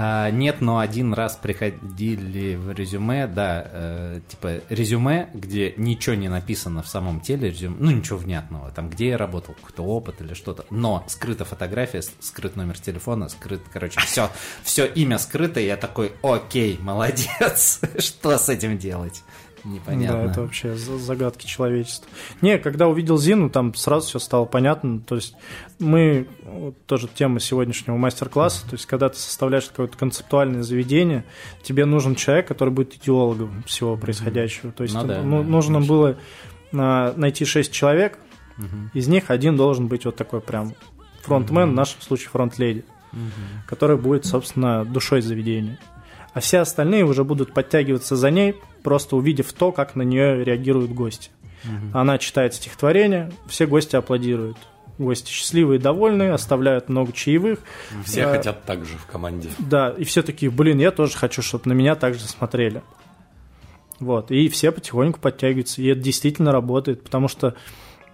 А, 0.00 0.30
нет, 0.30 0.60
но 0.60 0.78
один 0.78 1.12
раз 1.12 1.36
приходили 1.36 2.54
в 2.54 2.70
резюме, 2.72 3.26
да, 3.26 3.66
э, 3.66 4.20
типа 4.28 4.60
резюме, 4.68 5.28
где 5.34 5.74
ничего 5.76 6.14
не 6.14 6.28
написано 6.28 6.82
в 6.82 6.88
самом 6.88 7.20
теле, 7.20 7.50
резюме, 7.50 7.76
ну 7.78 7.90
ничего 7.90 8.18
внятного, 8.18 8.70
там 8.70 8.90
где 8.90 9.08
я 9.08 9.18
работал, 9.18 9.54
какой-то 9.54 9.82
опыт 9.82 10.20
или 10.20 10.34
что-то, 10.34 10.64
но 10.70 11.04
скрыта 11.08 11.44
фотография, 11.44 12.02
скрыт 12.20 12.54
номер 12.54 12.78
телефона, 12.78 13.28
скрыт, 13.28 13.62
короче, 13.72 14.00
все, 14.00 14.30
все 14.62 14.86
имя 14.86 15.18
скрыто, 15.18 15.58
я 15.58 15.76
такой, 15.76 16.12
окей, 16.22 16.78
молодец, 16.80 17.80
что 17.98 18.38
с 18.38 18.48
этим 18.48 18.78
делать? 18.78 19.22
Непонятно. 19.64 20.24
Да, 20.24 20.30
это 20.30 20.40
вообще 20.42 20.74
за- 20.74 20.98
загадки 20.98 21.46
человечества. 21.46 22.08
Не, 22.40 22.58
когда 22.58 22.88
увидел 22.88 23.18
Зину, 23.18 23.50
там 23.50 23.74
сразу 23.74 24.06
все 24.06 24.18
стало 24.18 24.44
понятно. 24.44 25.00
То 25.00 25.16
есть 25.16 25.34
мы, 25.78 26.26
вот 26.42 26.74
тоже 26.86 27.08
тема 27.12 27.40
сегодняшнего 27.40 27.96
мастер-класса, 27.96 28.64
то 28.68 28.74
есть 28.74 28.86
когда 28.86 29.08
ты 29.08 29.16
составляешь 29.18 29.66
какое-то 29.66 29.96
концептуальное 29.96 30.62
заведение, 30.62 31.24
тебе 31.62 31.84
нужен 31.84 32.14
человек, 32.14 32.48
который 32.48 32.70
будет 32.70 32.94
идеологом 32.94 33.62
всего 33.64 33.96
происходящего. 33.96 34.72
То 34.72 34.82
есть 34.84 34.94
Ну 34.94 35.04
да, 35.04 35.22
ну, 35.22 35.42
да, 35.42 35.48
нужно 35.48 35.74
конечно. 35.74 35.94
было 35.94 36.16
а, 36.72 37.14
найти 37.16 37.44
шесть 37.44 37.72
человек, 37.72 38.18
из 38.92 39.06
них 39.06 39.30
один 39.30 39.56
должен 39.56 39.86
быть 39.86 40.04
вот 40.04 40.16
такой 40.16 40.40
прям 40.40 40.74
фронтмен, 41.22 41.70
в 41.70 41.74
нашем 41.74 42.00
случае 42.00 42.28
фронт-леди, 42.30 42.84
который 43.66 43.96
будет, 43.96 44.26
собственно, 44.26 44.84
душой 44.84 45.20
заведения. 45.22 45.78
А 46.38 46.40
все 46.40 46.60
остальные 46.60 47.04
уже 47.04 47.24
будут 47.24 47.52
подтягиваться 47.52 48.14
за 48.14 48.30
ней, 48.30 48.54
просто 48.84 49.16
увидев 49.16 49.52
то, 49.52 49.72
как 49.72 49.96
на 49.96 50.02
нее 50.02 50.44
реагируют 50.44 50.92
гости. 50.92 51.30
Она 51.92 52.16
читает 52.18 52.54
стихотворение, 52.54 53.32
все 53.48 53.66
гости 53.66 53.96
аплодируют. 53.96 54.56
Гости 54.98 55.32
счастливые, 55.32 55.80
довольные, 55.80 56.32
оставляют 56.32 56.88
много 56.88 57.10
чаевых. 57.12 57.58
Все 58.04 58.26
А, 58.26 58.36
хотят 58.36 58.62
так 58.66 58.84
же 58.84 58.96
в 58.98 59.06
команде. 59.06 59.48
Да, 59.58 59.90
и 59.98 60.04
все 60.04 60.22
такие, 60.22 60.48
блин, 60.48 60.78
я 60.78 60.92
тоже 60.92 61.16
хочу, 61.16 61.42
чтобы 61.42 61.64
на 61.66 61.72
меня 61.72 61.96
так 61.96 62.14
же 62.14 62.20
смотрели. 62.20 62.82
Вот, 63.98 64.30
и 64.30 64.48
все 64.48 64.70
потихоньку 64.70 65.18
подтягиваются, 65.18 65.82
и 65.82 65.86
это 65.88 66.00
действительно 66.00 66.52
работает, 66.52 67.02
потому 67.02 67.26
что 67.26 67.56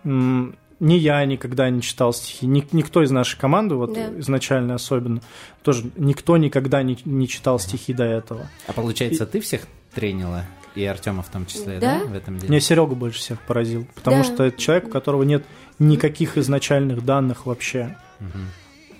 м, 0.02 0.56
ни 0.84 0.94
я 0.94 1.24
никогда 1.24 1.70
не 1.70 1.80
читал 1.82 2.12
стихи, 2.12 2.46
ни- 2.46 2.66
никто 2.72 3.02
из 3.02 3.10
нашей 3.10 3.38
команды, 3.38 3.74
вот 3.74 3.94
Да. 3.94 4.08
изначально 4.20 4.74
особенно, 4.74 5.20
тоже 5.62 5.90
никто 5.96 6.36
никогда 6.36 6.82
не, 6.82 6.98
не 7.04 7.26
читал 7.26 7.58
стихи 7.58 7.92
до 7.92 8.04
этого. 8.04 8.48
А 8.66 8.72
получается, 8.72 9.26
ты 9.26 9.40
всех 9.40 9.62
тренила, 9.94 10.44
и 10.74 10.84
Артема 10.84 11.22
в 11.22 11.28
том 11.28 11.46
числе, 11.46 11.78
Да. 11.78 12.00
да, 12.00 12.04
в 12.06 12.14
этом 12.14 12.36
деле? 12.36 12.48
Меня 12.50 12.60
Серега 12.60 12.94
больше 12.94 13.18
всех 13.18 13.40
поразил, 13.40 13.86
потому 13.94 14.18
Да. 14.18 14.24
что 14.24 14.44
это 14.44 14.58
человек, 14.60 14.88
у 14.88 14.90
которого 14.90 15.22
нет 15.22 15.44
никаких 15.78 16.36
изначальных 16.38 17.04
данных 17.04 17.46
вообще. 17.46 17.96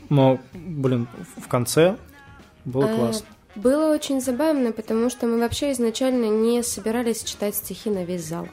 Но, 0.09 0.39
блин, 0.53 1.07
в 1.37 1.49
конце 1.49 1.97
было 2.64 2.87
А, 2.91 2.97
классно. 2.97 3.26
Было 3.57 3.95
очень 3.95 4.20
забавно, 4.20 4.72
потому 4.72 5.11
что 5.11 5.26
мы 5.26 5.39
вообще 5.39 5.72
изначально 5.72 6.26
не 6.26 6.62
собирались 6.62 7.22
читать 7.22 7.55
стихи 7.55 7.89
на 7.91 8.05
весь 8.05 8.24
зал. 8.26 8.49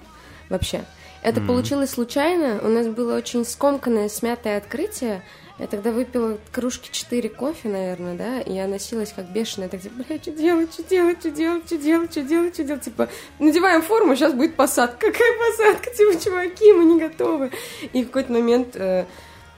Вообще. 0.49 0.81
Это 1.23 1.39
получилось 1.39 1.91
случайно. 1.91 2.59
У 2.63 2.67
нас 2.67 2.87
было 2.87 3.15
очень 3.15 3.45
скомканное, 3.45 4.09
смятое 4.09 4.57
открытие. 4.57 5.23
Я 5.59 5.67
тогда 5.67 5.91
выпила 5.91 6.39
кружки 6.51 6.89
4 6.91 7.29
кофе, 7.29 7.69
наверное, 7.69 8.15
да, 8.15 8.41
и 8.41 8.53
я 8.53 8.67
носилась 8.67 9.13
как 9.15 9.31
бешеная, 9.31 9.69
так 9.69 9.79
типа, 9.79 10.03
бля, 10.03 10.17
что 10.17 10.31
делать, 10.31 10.73
что 10.73 10.81
делать, 10.81 11.19
что 11.19 11.29
делать, 11.29 11.65
что 11.67 11.77
делать, 11.77 12.11
что 12.11 12.21
делать, 12.23 12.53
что 12.55 12.63
делать, 12.63 12.81
типа, 12.81 13.09
надеваем 13.37 13.83
форму, 13.83 14.15
сейчас 14.15 14.33
будет 14.33 14.55
посадка. 14.55 14.97
Какая 15.11 15.37
посадка, 15.37 15.91
типа, 15.95 16.19
чуваки, 16.19 16.73
мы 16.73 16.85
не 16.85 16.99
готовы. 16.99 17.51
И 17.93 18.03
в 18.03 18.07
какой-то 18.07 18.31
момент 18.33 18.75
э, 18.75 19.05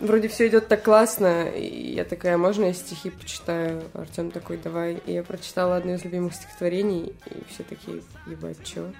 вроде 0.01 0.27
все 0.27 0.49
идет 0.49 0.67
так 0.67 0.83
классно, 0.83 1.49
и 1.49 1.93
я 1.93 2.03
такая, 2.03 2.37
можно 2.37 2.65
я 2.65 2.73
стихи 2.73 3.09
почитаю? 3.09 3.83
Артем 3.93 4.31
такой, 4.31 4.57
давай. 4.57 5.01
И 5.05 5.13
я 5.13 5.23
прочитала 5.23 5.77
одно 5.77 5.93
из 5.93 6.03
любимых 6.03 6.35
стихотворений, 6.35 7.15
и 7.27 7.53
все 7.53 7.63
такие, 7.63 8.03
ебать, 8.27 8.61
чё? 8.65 8.91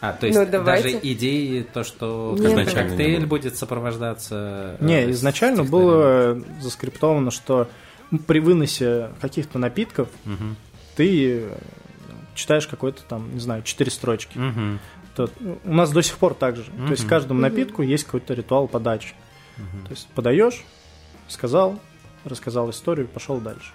А, 0.00 0.12
то 0.12 0.26
есть 0.26 0.38
Ну, 0.38 0.46
давайте. 0.46 0.92
даже 0.92 1.00
идеи, 1.12 1.62
то, 1.62 1.84
что 1.84 2.36
коктейль 2.38 3.20
Не 3.20 3.26
будет 3.26 3.56
сопровождаться... 3.56 4.76
э, 4.80 4.84
Не, 4.84 5.10
изначально 5.12 5.64
было 5.64 6.40
заскриптовано, 6.60 7.30
что 7.30 7.68
при 8.26 8.38
выносе 8.40 9.10
каких-то 9.20 9.58
напитков 9.58 10.08
Мгм. 10.24 10.56
ты 10.96 11.38
э, 11.40 11.50
читаешь 12.34 12.66
какой-то 12.66 13.02
там, 13.08 13.32
не 13.34 13.40
знаю, 13.40 13.62
четыре 13.62 13.90
строчки. 13.90 14.36
Мгм. 14.38 14.80
То- 15.16 15.30
у 15.64 15.72
нас 15.72 15.90
до 15.92 16.02
сих 16.02 16.16
пор 16.18 16.34
так 16.34 16.56
же. 16.56 16.64
То 16.64 16.90
есть 16.90 17.06
каждому 17.06 17.40
напитку 17.40 17.82
есть 17.82 18.04
какой-то 18.04 18.34
ритуал 18.34 18.66
подачи. 18.68 19.14
То 19.56 19.90
есть 19.90 20.08
подаешь, 20.14 20.64
сказал, 21.28 21.78
рассказал 22.24 22.70
историю, 22.70 23.06
пошел 23.06 23.38
дальше. 23.38 23.72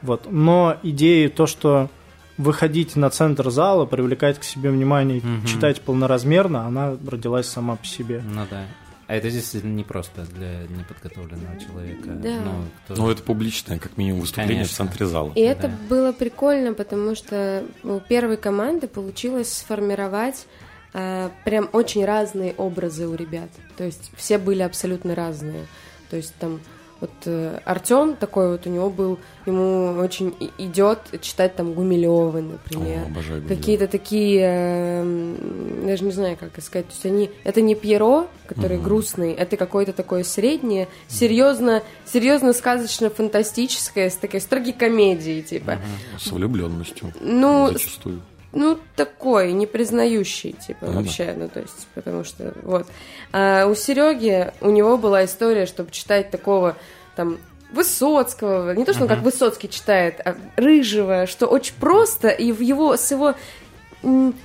Вот. 0.00 0.26
Но 0.30 0.78
идея 0.82 1.28
то, 1.28 1.46
что 1.46 1.90
выходить 2.38 2.96
на 2.96 3.10
центр 3.10 3.50
зала, 3.50 3.84
привлекать 3.86 4.38
к 4.38 4.44
себе 4.44 4.70
внимание, 4.70 5.20
Мгм. 5.22 5.46
читать 5.46 5.80
полноразмерно, 5.80 6.66
она 6.66 6.96
родилась 7.06 7.46
сама 7.46 7.76
по 7.76 7.86
себе. 7.86 8.22
Ну 8.26 8.42
да. 8.50 8.64
А 9.08 9.14
это 9.16 9.30
действительно 9.30 9.74
непросто 9.74 10.22
для 10.34 10.62
неподготовленного 10.68 11.58
человека. 11.60 12.08
Да. 12.10 12.40
Ну, 12.44 12.52
кто- 12.86 12.94
Ну, 13.02 13.10
это 13.10 13.22
публичное, 13.22 13.78
как 13.78 13.98
минимум, 13.98 14.20
выступление 14.22 14.54
Конечно. 14.64 14.72
в 14.86 14.88
центре 14.88 15.06
зала. 15.06 15.32
И 15.34 15.40
это 15.40 15.68
Да. 15.68 15.74
было 15.90 16.12
прикольно, 16.12 16.72
потому 16.72 17.14
что 17.14 17.64
у 17.82 18.00
первой 18.00 18.36
команды 18.38 18.86
получилось 18.88 19.52
сформировать 19.52 20.46
а, 20.94 21.30
прям 21.46 21.70
очень 21.72 22.04
разные 22.04 22.52
образы 22.58 23.06
у 23.08 23.14
ребят. 23.14 23.48
То 23.78 23.84
есть 23.84 24.10
все 24.14 24.36
были 24.36 24.60
абсолютно 24.60 25.14
разные. 25.14 25.66
То 26.10 26.16
есть 26.16 26.34
там 26.34 26.60
Вот 27.02 27.10
э, 27.24 27.58
Артем 27.64 28.14
такой 28.14 28.52
вот 28.52 28.64
у 28.64 28.70
него 28.70 28.88
был, 28.88 29.18
ему 29.44 29.98
очень 29.98 30.36
идет 30.56 31.00
читать 31.20 31.56
там 31.56 31.72
Гумилева, 31.72 32.40
например. 32.40 33.00
О, 33.00 33.06
обожаю. 33.06 33.42
Какие-то 33.42 33.88
такие, 33.88 34.40
э, 34.40 35.36
даже 35.84 36.04
не 36.04 36.12
знаю, 36.12 36.36
как 36.38 36.50
сказать, 36.62 36.86
то 36.86 36.92
есть 36.92 37.04
они, 37.04 37.28
это 37.42 37.60
не 37.60 37.74
Пьеро, 37.74 38.28
который 38.46 38.78
грустный, 38.78 39.32
это 39.32 39.56
какое-то 39.56 39.92
такое 39.92 40.22
среднее, 40.22 40.86
серьезно, 41.08 41.82
серьезно 42.04 42.52
сказочно-фантастическое, 42.52 44.08
с 44.08 44.14
такой 44.14 44.40
строгой 44.40 44.72
комедией, 44.72 45.42
типа. 45.42 45.78
С 46.20 46.30
влюбленностью. 46.30 47.12
Ну, 47.20 47.70
зачастую. 47.72 48.22
Ну, 48.52 48.78
такой, 48.96 49.52
не 49.52 49.66
признающий, 49.66 50.52
типа, 50.52 50.86
Ну 50.86 50.92
да. 50.92 50.98
вообще, 50.98 51.34
ну, 51.36 51.48
то 51.48 51.60
есть, 51.60 51.88
потому 51.94 52.24
что, 52.24 52.52
вот. 52.62 52.86
А 53.32 53.66
у 53.66 53.74
Сереги, 53.74 54.52
у 54.60 54.70
него 54.70 54.98
была 54.98 55.24
история, 55.24 55.66
чтобы 55.66 55.90
читать 55.90 56.30
такого, 56.30 56.76
там, 57.16 57.38
Высоцкого, 57.72 58.74
не 58.74 58.84
то, 58.84 58.92
что 58.92 59.04
он 59.04 59.08
как 59.08 59.20
Высоцкий 59.20 59.70
читает, 59.70 60.20
а 60.22 60.36
Рыжего, 60.56 61.26
что 61.26 61.46
очень 61.46 61.74
просто, 61.80 62.28
и 62.28 62.52
в 62.52 62.60
его, 62.60 62.96
с 62.98 63.10
его 63.10 63.34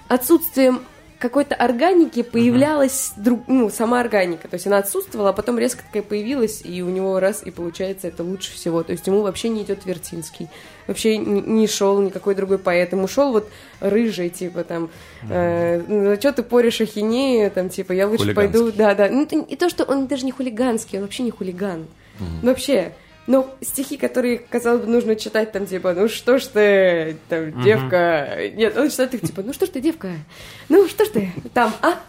отсутствием 0.08 0.82
какой-то 1.20 1.56
органики 1.56 2.22
появлялась 2.22 3.14
друг, 3.18 3.42
ну, 3.48 3.70
сама 3.70 4.00
органика. 4.00 4.48
То 4.48 4.56
есть 4.56 4.68
она 4.68 4.78
отсутствовала, 4.78 5.30
а 5.30 5.34
потом 5.34 5.58
резко 5.58 5.84
такая 5.84 6.04
появилась, 6.04 6.62
и 6.64 6.82
у 6.82 6.90
него 6.90 7.20
раз, 7.20 7.42
и 7.44 7.52
получается 7.52 8.08
это 8.08 8.24
лучше 8.24 8.54
всего. 8.54 8.84
То 8.84 8.92
есть 8.92 9.08
ему 9.08 9.22
вообще 9.22 9.50
не 9.50 9.64
идет 9.64 9.86
Вертинский. 9.86 10.48
Вообще 10.86 11.18
не, 11.18 11.42
не 11.42 11.68
шел 11.68 12.00
никакой 12.02 12.36
другой 12.36 12.60
поэт. 12.60 12.92
Ему 12.92 13.08
шел 13.08 13.32
вот 13.32 13.50
рыжий, 13.80 14.30
типа 14.30 14.64
там, 14.64 14.90
э, 15.30 15.82
ну, 15.88 16.16
что 16.16 16.34
ты 16.34 16.44
порешь 16.44 16.82
ахинею, 16.82 17.50
там, 17.52 17.70
типа, 17.70 17.94
я 17.94 18.08
лучше 18.08 18.34
пойду. 18.34 18.72
Да, 18.72 18.94
да. 18.94 19.10
Ну, 19.10 19.24
и 19.26 19.56
то, 19.56 19.70
что 19.70 19.84
он 19.84 20.08
даже 20.08 20.26
не 20.26 20.32
хулиганский, 20.32 21.00
он 21.00 21.06
вообще 21.06 21.24
не 21.24 21.32
хулиган. 21.32 21.88
Вообще. 22.42 22.94
Но 23.28 23.54
стихи, 23.62 23.98
которые, 23.98 24.40
казалось 24.40 24.82
бы, 24.82 24.88
нужно 24.88 25.18
читать 25.18 25.52
там, 25.52 25.66
типа, 25.66 25.94
ну 25.94 26.08
что 26.08 26.40
ж 26.40 26.46
ты, 26.46 27.18
там, 27.28 27.62
девка... 27.62 28.50
Нет, 28.56 28.78
он 28.78 28.90
читает 28.90 29.14
их, 29.14 29.22
типа, 29.22 29.42
ну 29.44 29.52
что 29.52 29.66
ж 29.66 29.70
ты, 29.70 29.82
девка? 29.82 30.12
Ну 30.70 30.88
что 30.88 31.04
ж 31.04 31.10
ты, 31.10 31.34
там, 31.54 31.74
а? 31.82 32.00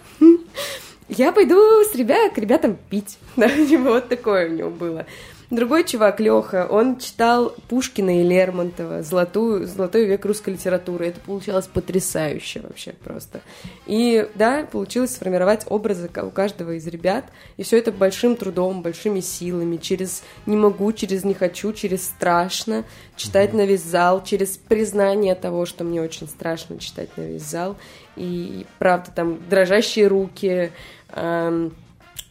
Я 1.09 1.33
пойду 1.33 1.57
с 1.85 1.95
ребят, 1.95 2.35
к 2.35 2.39
ребятам 2.39 2.77
пить. 2.89 3.19
Да, 3.37 3.49
вот 3.79 4.09
такое 4.09 4.49
у 4.49 4.53
него 4.53 4.71
было. 4.71 5.07
Другой 5.51 5.85
чувак, 5.85 6.21
Леха, 6.21 6.67
он 6.71 6.99
читал 6.99 7.55
Пушкина 7.69 8.21
и 8.21 8.23
Лермонтова, 8.23 9.03
золотую, 9.03 9.67
золотой 9.67 10.05
век 10.05 10.27
русской 10.27 10.51
литературы. 10.51 11.07
Это 11.07 11.21
получалось 11.21 11.67
потрясающе 11.67 12.61
вообще 12.61 12.93
просто. 12.93 13.41
И 13.87 14.29
да, 14.35 14.69
получилось 14.71 15.15
сформировать 15.15 15.65
образы 15.71 16.11
у 16.23 16.31
каждого 16.31 16.73
из 16.73 16.87
ребят. 16.87 17.25
И 17.57 17.63
все 17.63 17.79
это 17.79 17.93
большим 17.93 18.37
трудом, 18.37 18.83
большими 18.83 19.21
силами, 19.21 19.79
через 19.79 20.23
не 20.45 20.57
могу, 20.57 20.93
через 20.93 21.25
не 21.25 21.33
хочу, 21.33 21.73
через 21.73 22.05
страшно 22.05 22.85
читать 23.17 23.55
на 23.55 23.65
весь 23.65 23.85
зал, 23.85 24.23
через 24.23 24.59
признание 24.59 25.35
того, 25.35 25.65
что 25.65 25.83
мне 25.83 26.03
очень 26.03 26.29
страшно 26.29 26.79
читать 26.79 27.17
на 27.17 27.23
весь 27.23 27.45
зал. 27.45 27.79
И 28.17 28.67
правда, 28.79 29.13
там 29.15 29.39
дрожащие 29.49 30.09
руки, 30.09 30.73
эм, 31.15 31.75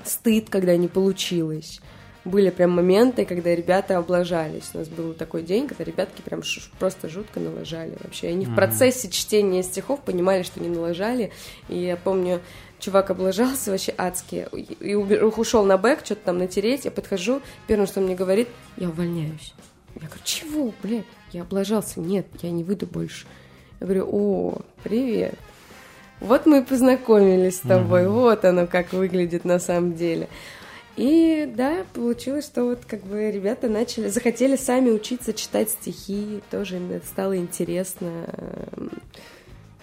стыд, 0.03 0.51
когда 0.51 0.77
не 0.77 0.87
получилось. 0.87 1.81
Были 2.27 2.49
прям 2.49 2.71
моменты, 2.71 3.23
когда 3.23 3.55
ребята 3.55 3.97
облажались. 3.97 4.71
У 4.73 4.79
нас 4.79 4.89
был 4.89 5.13
такой 5.13 5.43
день, 5.43 5.65
когда 5.65 5.85
ребятки 5.85 6.21
прям 6.21 6.41
просто 6.77 7.07
жутко 7.07 7.39
налажали 7.39 7.95
вообще. 8.03 8.27
Они 8.27 8.45
в 8.45 8.53
процессе 8.53 9.09
чтения 9.09 9.63
стихов 9.63 10.01
понимали, 10.01 10.43
что 10.43 10.59
не 10.59 10.67
налажали. 10.67 11.31
И 11.69 11.77
я 11.77 11.95
помню, 11.95 12.41
чувак 12.79 13.11
облажался 13.11 13.71
вообще 13.71 13.93
адски. 13.97 14.45
И 14.81 14.93
ушел 14.93 15.63
на 15.63 15.77
бэк, 15.77 16.03
что-то 16.03 16.25
там 16.25 16.37
натереть. 16.37 16.83
Я 16.83 16.91
подхожу, 16.91 17.41
первое, 17.65 17.87
что 17.87 18.01
он 18.01 18.07
мне 18.07 18.15
говорит, 18.15 18.49
я 18.75 18.89
увольняюсь. 18.89 19.53
Я 19.95 20.07
говорю, 20.07 20.21
чего, 20.25 20.73
блядь? 20.83 21.05
Я 21.31 21.43
облажался. 21.43 22.01
Нет, 22.01 22.27
я 22.41 22.51
не 22.51 22.65
выйду 22.65 22.87
больше. 22.87 23.25
Я 23.79 23.87
говорю, 23.87 24.09
о, 24.11 24.57
привет. 24.83 25.35
Вот 26.19 26.45
мы 26.45 26.59
и 26.59 26.63
познакомились 26.63 27.59
с 27.59 27.61
тобой, 27.61 28.09
вот 28.09 28.43
оно 28.43 28.67
как 28.67 28.91
выглядит 28.91 29.45
на 29.45 29.59
самом 29.59 29.95
деле. 29.95 30.27
И 30.97 31.47
да, 31.55 31.85
получилось, 31.93 32.45
что 32.45 32.63
вот 32.65 32.79
как 32.85 33.03
бы 33.03 33.31
ребята 33.31 33.69
начали, 33.69 34.09
захотели 34.09 34.55
сами 34.55 34.89
учиться 34.89 35.31
читать 35.31 35.69
стихи, 35.69 36.41
тоже 36.49 36.77
им 36.77 36.91
это 36.91 37.05
стало 37.05 37.37
интересно. 37.37 38.11
Эм, 38.75 38.91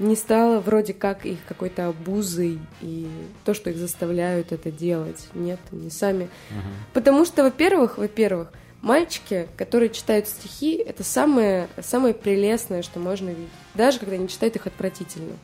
Не 0.00 0.16
стало 0.16 0.58
вроде 0.58 0.92
как 0.92 1.24
их 1.24 1.38
какой-то 1.46 1.86
обузой 1.86 2.58
и 2.82 3.08
то, 3.44 3.54
что 3.54 3.70
их 3.70 3.76
заставляют 3.76 4.50
это 4.50 4.72
делать. 4.72 5.28
Нет, 5.34 5.60
они 5.70 5.88
сами. 5.88 6.28
Потому 6.92 7.24
что, 7.24 7.44
во-первых, 7.44 7.96
во-первых, 7.96 8.50
мальчики, 8.82 9.46
которые 9.56 9.90
читают 9.90 10.26
стихи, 10.26 10.74
это 10.74 11.04
самое, 11.04 11.68
самое 11.80 12.12
прелестное, 12.12 12.82
что 12.82 12.98
можно 12.98 13.28
видеть. 13.28 13.48
Даже 13.74 14.00
когда 14.00 14.16
они 14.16 14.26
читают 14.28 14.56
их 14.56 14.66
отвратительно. 14.66 15.34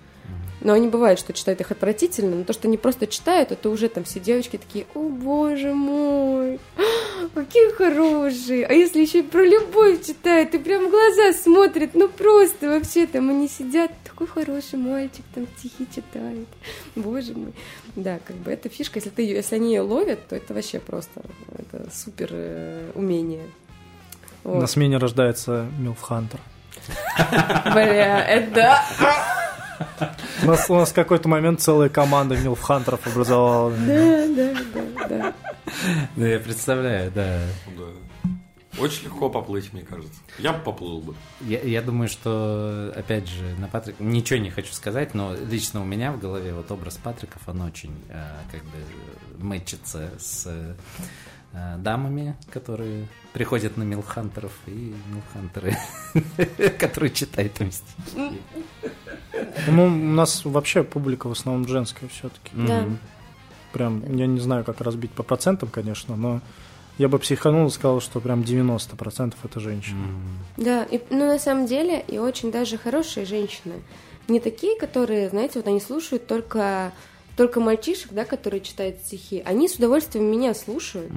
Но 0.61 0.75
они 0.75 0.89
бывают, 0.89 1.19
что 1.19 1.33
читают 1.33 1.61
их 1.61 1.71
отвратительно, 1.71 2.37
но 2.37 2.45
то, 2.45 2.53
что 2.53 2.69
они 2.69 2.77
просто 2.77 3.07
читают, 3.07 3.51
это 3.51 3.71
уже 3.71 3.89
там 3.89 4.05
все 4.05 4.21
девочки 4.21 4.59
такие, 4.59 4.87
о 4.95 5.09
боже 5.09 5.73
мой, 5.75 6.61
какие 7.35 7.73
хорошие. 7.73 8.67
А 8.67 8.73
если 8.73 9.01
еще 9.01 9.21
и 9.21 9.23
про 9.23 9.45
любовь 9.45 10.05
читают, 10.07 10.55
и 10.55 10.59
прям 10.59 10.87
в 10.87 10.91
глаза 10.91 11.33
смотрят, 11.33 11.95
ну 11.95 12.09
просто 12.09 12.69
вообще 12.69 13.07
там 13.07 13.31
они 13.31 13.49
сидят, 13.49 13.91
такой 14.05 14.27
хороший 14.27 14.79
мальчик, 14.79 15.25
там 15.35 15.47
стихи 15.57 15.87
читает. 15.95 16.47
Боже 16.95 17.33
мой. 17.35 17.55
Да, 17.97 18.19
как 18.27 18.37
бы 18.37 18.51
это 18.51 18.69
фишка, 18.69 18.99
если, 18.99 19.11
ты, 19.11 19.23
если 19.23 19.57
они 19.57 19.75
ее 19.75 19.81
ловят, 19.81 20.27
то 20.29 20.37
это 20.37 20.53
вообще 20.53 20.79
просто 20.79 21.23
это 21.57 21.89
супер 21.91 22.29
э, 22.33 22.91
умение. 22.95 23.47
Вот. 24.45 24.61
На 24.61 24.67
смене 24.67 24.99
рождается 24.99 25.67
Милф 25.79 26.01
Хантер. 26.01 26.41
Бля, 27.73 28.25
это... 28.27 28.79
У 30.43 30.47
нас, 30.47 30.69
у 30.71 30.75
нас 30.75 30.91
в 30.91 30.95
какой-то 30.95 31.29
момент 31.29 31.61
целая 31.61 31.89
команда 31.89 32.37
Милф 32.37 32.61
Хантеров 32.61 33.07
образовалась. 33.07 33.79
Да, 33.81 34.27
да, 34.29 34.55
да, 34.75 35.09
да. 35.09 35.35
Да, 36.17 36.27
я 36.27 36.39
представляю, 36.39 37.11
да. 37.13 37.41
Да. 37.77 38.31
Очень 38.79 39.05
легко 39.05 39.29
поплыть, 39.29 39.73
мне 39.73 39.83
кажется. 39.83 40.21
Я 40.39 40.53
бы 40.53 40.63
поплыл 40.63 41.01
бы. 41.01 41.15
Я, 41.41 41.61
я 41.61 41.83
думаю, 41.83 42.09
что, 42.09 42.93
опять 42.97 43.29
же, 43.29 43.55
на 43.59 43.69
Патрик... 43.69 43.97
Ничего 43.99 44.39
не 44.39 44.51
хочу 44.51 44.73
сказать, 44.73 45.13
но 45.13 45.35
лично 45.35 45.83
у 45.83 45.85
меня 45.85 46.13
в 46.13 46.21
голове 46.21 46.55
вот 46.55 46.71
образ 46.71 46.97
Патриков, 46.97 47.43
он 47.47 47.63
очень 47.63 47.95
э, 48.09 48.25
как 48.51 48.63
бы 48.63 49.45
мэчится 49.45 50.11
с 50.19 50.47
э, 50.47 51.77
дамами, 51.79 52.37
которые 52.53 53.09
приходят 53.33 53.77
на 53.77 53.83
Милхантеров, 53.83 54.53
и 54.67 54.95
Милхантеры, 55.09 55.77
которые 56.79 57.11
читают 57.11 57.61
им 57.61 57.73
стихи. 57.73 58.41
Ну, 59.69 59.87
у 59.87 59.89
нас 59.89 60.45
вообще 60.45 60.83
публика 60.83 61.29
в 61.29 61.33
основном 61.33 61.67
женская 61.69 62.09
все-таки. 62.09 62.51
Да. 62.55 62.85
Прям, 63.73 64.17
я 64.17 64.27
не 64.27 64.41
знаю, 64.41 64.65
как 64.65 64.81
разбить 64.81 65.13
по 65.13 65.23
процентам, 65.23 65.69
конечно, 65.69 66.17
но 66.17 66.41
я 66.99 67.09
бы 67.09 67.19
психанул 67.19 67.69
и 67.69 67.71
сказал, 67.71 68.01
что 68.01 68.21
прям 68.21 68.41
90% 68.41 69.35
это 69.43 69.61
женщины. 69.61 70.07
Да, 70.57 70.83
и, 70.83 71.01
ну 71.11 71.27
на 71.27 71.39
самом 71.39 71.67
деле 71.67 72.05
и 72.07 72.19
очень 72.19 72.51
даже 72.51 72.77
хорошие 72.79 73.25
женщины. 73.25 73.75
Не 74.29 74.39
такие, 74.39 74.79
которые, 74.79 75.29
знаете, 75.31 75.61
вот 75.61 75.69
они 75.69 75.81
слушают 75.81 76.27
только, 76.27 76.93
только 77.41 77.59
мальчишек, 77.59 78.13
да, 78.13 78.27
которые 78.27 78.61
читают 78.61 78.99
стихи. 78.99 79.43
Они 79.47 79.67
с 79.67 79.77
удовольствием 79.77 80.27
меня 80.27 80.53
слушают. 80.53 81.11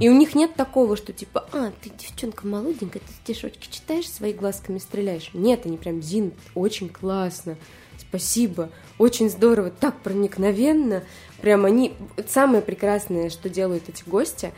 И 0.00 0.08
у 0.08 0.14
них 0.14 0.34
нет 0.34 0.54
такого, 0.54 0.96
что 0.96 1.12
типа, 1.12 1.46
а, 1.52 1.70
ты 1.82 1.90
девчонка 1.90 2.46
молоденькая, 2.46 3.02
ты 3.06 3.12
стишочки 3.22 3.68
читаешь, 3.70 4.08
свои 4.08 4.32
глазками 4.32 4.78
стреляешь. 4.78 5.28
Нет, 5.34 5.66
они 5.66 5.76
прям, 5.76 6.00
Зин, 6.00 6.32
очень 6.54 6.88
классно, 6.88 7.58
спасибо, 7.98 8.70
очень 8.96 9.28
здорово, 9.28 9.68
так 9.68 10.00
проникновенно. 10.00 11.02
Прям 11.42 11.66
они, 11.66 11.92
самое 12.26 12.62
прекрасное, 12.62 13.28
что 13.28 13.50
делают 13.50 13.90
эти 13.90 14.02
гости, 14.08 14.54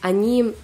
они 0.00 0.54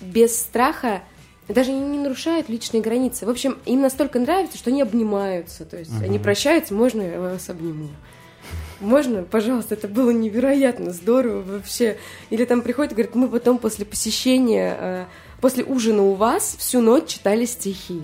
без 0.00 0.34
страха 0.34 1.02
даже 1.46 1.72
не, 1.72 1.80
не 1.80 1.98
нарушают 1.98 2.48
личные 2.48 2.80
границы. 2.80 3.26
В 3.26 3.28
общем, 3.28 3.58
им 3.66 3.82
настолько 3.82 4.18
нравится, 4.18 4.56
что 4.56 4.70
они 4.70 4.80
обнимаются. 4.80 5.66
То 5.66 5.76
есть 5.76 6.00
они 6.00 6.18
прощаются, 6.18 6.72
можно 6.72 7.02
я 7.02 7.20
вас 7.20 7.50
обниму? 7.50 7.90
Можно, 8.82 9.22
пожалуйста, 9.22 9.76
это 9.76 9.86
было 9.86 10.10
невероятно 10.10 10.92
здорово 10.92 11.42
вообще. 11.42 11.96
Или 12.30 12.44
там 12.44 12.62
приходит 12.62 12.92
и 12.92 12.94
говорит, 12.96 13.14
мы 13.14 13.28
потом 13.28 13.58
после 13.58 13.86
посещения, 13.86 14.76
э, 14.78 15.04
после 15.40 15.62
ужина 15.62 16.02
у 16.02 16.14
вас 16.14 16.56
всю 16.58 16.80
ночь 16.80 17.06
читали 17.06 17.44
стихи. 17.44 18.02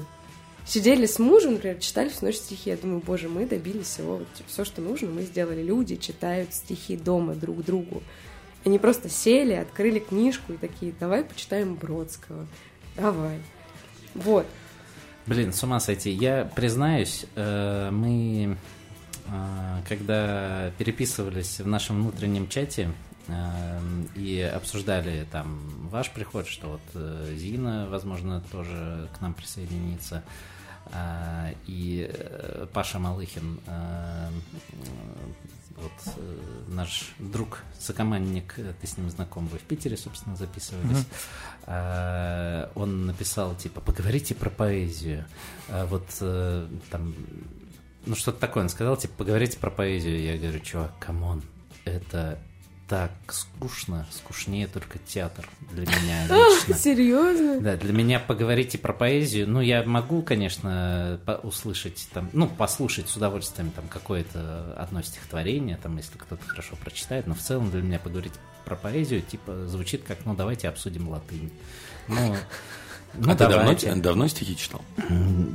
Сидели 0.64 1.06
с 1.06 1.18
мужем, 1.18 1.54
например, 1.54 1.78
читали 1.78 2.08
всю 2.10 2.26
ночь 2.26 2.36
стихи. 2.36 2.70
Я 2.70 2.76
думаю, 2.76 3.02
боже, 3.04 3.28
мы 3.28 3.44
добились 3.44 3.86
всего, 3.86 4.20
все, 4.46 4.64
что 4.64 4.80
нужно, 4.80 5.08
мы 5.10 5.22
сделали. 5.22 5.62
Люди 5.62 5.96
читают 5.96 6.54
стихи 6.54 6.96
дома 6.96 7.34
друг 7.34 7.64
другу. 7.64 8.02
Они 8.64 8.78
просто 8.78 9.08
сели, 9.08 9.54
открыли 9.54 9.98
книжку 9.98 10.52
и 10.52 10.56
такие, 10.56 10.94
давай 11.00 11.24
почитаем 11.24 11.74
Бродского. 11.74 12.46
Давай. 12.96 13.38
Вот. 14.14 14.46
Блин, 15.26 15.52
с 15.52 15.62
ума 15.62 15.80
сойти. 15.80 16.10
Я 16.10 16.50
признаюсь, 16.54 17.26
э, 17.34 17.90
мы, 17.90 18.56
когда 19.86 20.70
переписывались 20.78 21.60
в 21.60 21.66
нашем 21.66 22.02
внутреннем 22.02 22.48
чате, 22.48 22.90
и 24.14 24.40
обсуждали 24.40 25.26
там 25.30 25.88
ваш 25.88 26.10
приход, 26.10 26.46
что 26.46 26.68
вот 26.68 26.80
э, 26.94 27.34
Зина, 27.36 27.86
возможно, 27.90 28.42
тоже 28.50 29.08
к 29.16 29.20
нам 29.20 29.34
присоединится. 29.34 30.24
А, 30.92 31.50
и 31.66 32.10
э, 32.10 32.66
Паша 32.72 32.98
Малыхин, 32.98 33.60
э, 33.66 34.28
вот 35.76 36.14
наш 36.68 37.12
друг, 37.18 37.62
сокомандник, 37.78 38.54
ты 38.80 38.86
с 38.86 38.96
ним 38.96 39.10
знаком, 39.10 39.46
вы 39.46 39.58
в 39.58 39.62
Питере, 39.62 39.96
собственно, 39.96 40.34
записывались. 40.34 41.04
Mm-hmm. 41.66 42.72
Он 42.74 43.06
написал, 43.06 43.54
типа, 43.54 43.80
поговорите 43.80 44.34
про 44.34 44.50
поэзию. 44.50 45.24
А 45.68 45.86
вот 45.86 46.06
там, 46.90 47.14
ну 48.08 48.16
что-то 48.16 48.40
такое 48.40 48.64
он 48.64 48.68
сказал, 48.68 48.96
типа, 48.96 49.14
поговорите 49.18 49.58
про 49.58 49.70
поэзию. 49.70 50.20
Я 50.20 50.36
говорю, 50.36 50.60
чувак, 50.60 50.92
come 50.98 51.23
on, 51.23 51.42
это 51.84 52.38
так 52.88 53.12
скучно, 53.28 54.06
скучнее 54.10 54.66
только 54.66 54.98
театр 54.98 55.46
для 55.72 55.82
меня 55.82 56.26
лично. 56.28 56.74
Серьезно? 56.74 57.60
Да, 57.60 57.76
для 57.76 57.92
меня 57.92 58.18
поговорите 58.18 58.78
про 58.78 58.94
поэзию, 58.94 59.46
ну, 59.46 59.60
я 59.60 59.82
могу, 59.84 60.22
конечно, 60.22 61.20
услышать, 61.42 62.08
там, 62.14 62.30
ну, 62.32 62.48
послушать 62.48 63.10
с 63.10 63.16
удовольствием 63.16 63.70
там 63.72 63.86
какое-то 63.88 64.74
одно 64.78 65.02
стихотворение, 65.02 65.76
там, 65.76 65.98
если 65.98 66.16
кто-то 66.16 66.42
хорошо 66.46 66.76
прочитает, 66.76 67.26
но 67.26 67.34
в 67.34 67.40
целом 67.40 67.70
для 67.70 67.82
меня 67.82 67.98
поговорить 67.98 68.32
про 68.64 68.74
поэзию, 68.74 69.20
типа, 69.20 69.66
звучит 69.66 70.04
как, 70.04 70.24
ну, 70.24 70.34
давайте 70.34 70.68
обсудим 70.68 71.10
латынь. 71.10 71.52
Ну, 72.08 72.36
ну, 73.14 73.32
а 73.32 73.36
ты 73.36 73.48
давно, 73.48 73.74
давно 73.96 74.28
стихи 74.28 74.56
читал? 74.56 74.82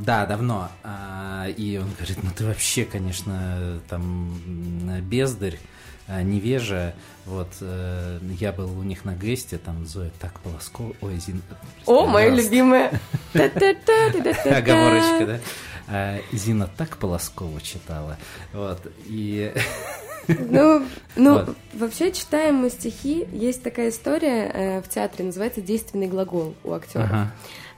Да, 0.05 0.25
давно. 0.25 0.69
А, 0.83 1.47
и 1.47 1.77
он 1.77 1.91
говорит, 1.93 2.23
ну 2.23 2.29
ты 2.35 2.45
вообще, 2.45 2.85
конечно, 2.85 3.79
там 3.89 4.99
бездарь. 5.01 5.59
А, 6.07 6.21
невежа. 6.21 6.93
Вот 7.25 7.47
э, 7.61 8.19
я 8.37 8.51
был 8.51 8.77
у 8.77 8.83
них 8.83 9.05
на 9.05 9.15
гесте, 9.15 9.57
там 9.57 9.85
Зоя 9.85 10.11
так 10.19 10.37
Полоскова. 10.41 10.93
Ой, 10.99 11.17
Зин. 11.17 11.41
О, 11.85 12.05
моя 12.05 12.29
любимая. 12.29 12.99
Оговорочка, 13.33 15.25
да? 15.25 15.39
А, 15.87 16.19
Зина 16.33 16.69
так 16.77 16.97
Полоскова 16.97 17.61
читала. 17.61 18.17
Вот. 18.51 18.85
И 19.05 19.53
ну, 20.27 20.83
ну 21.15 21.45
вот. 21.45 21.55
вообще 21.73 22.11
читаем 22.11 22.55
мы 22.55 22.69
стихи. 22.69 23.27
Есть 23.31 23.63
такая 23.63 23.89
история 23.89 24.51
э, 24.53 24.81
в 24.81 24.89
театре, 24.89 25.25
называется 25.25 25.61
действенный 25.61 26.07
глагол 26.07 26.55
у 26.63 26.73
актера. 26.73 27.03
Ага. 27.03 27.31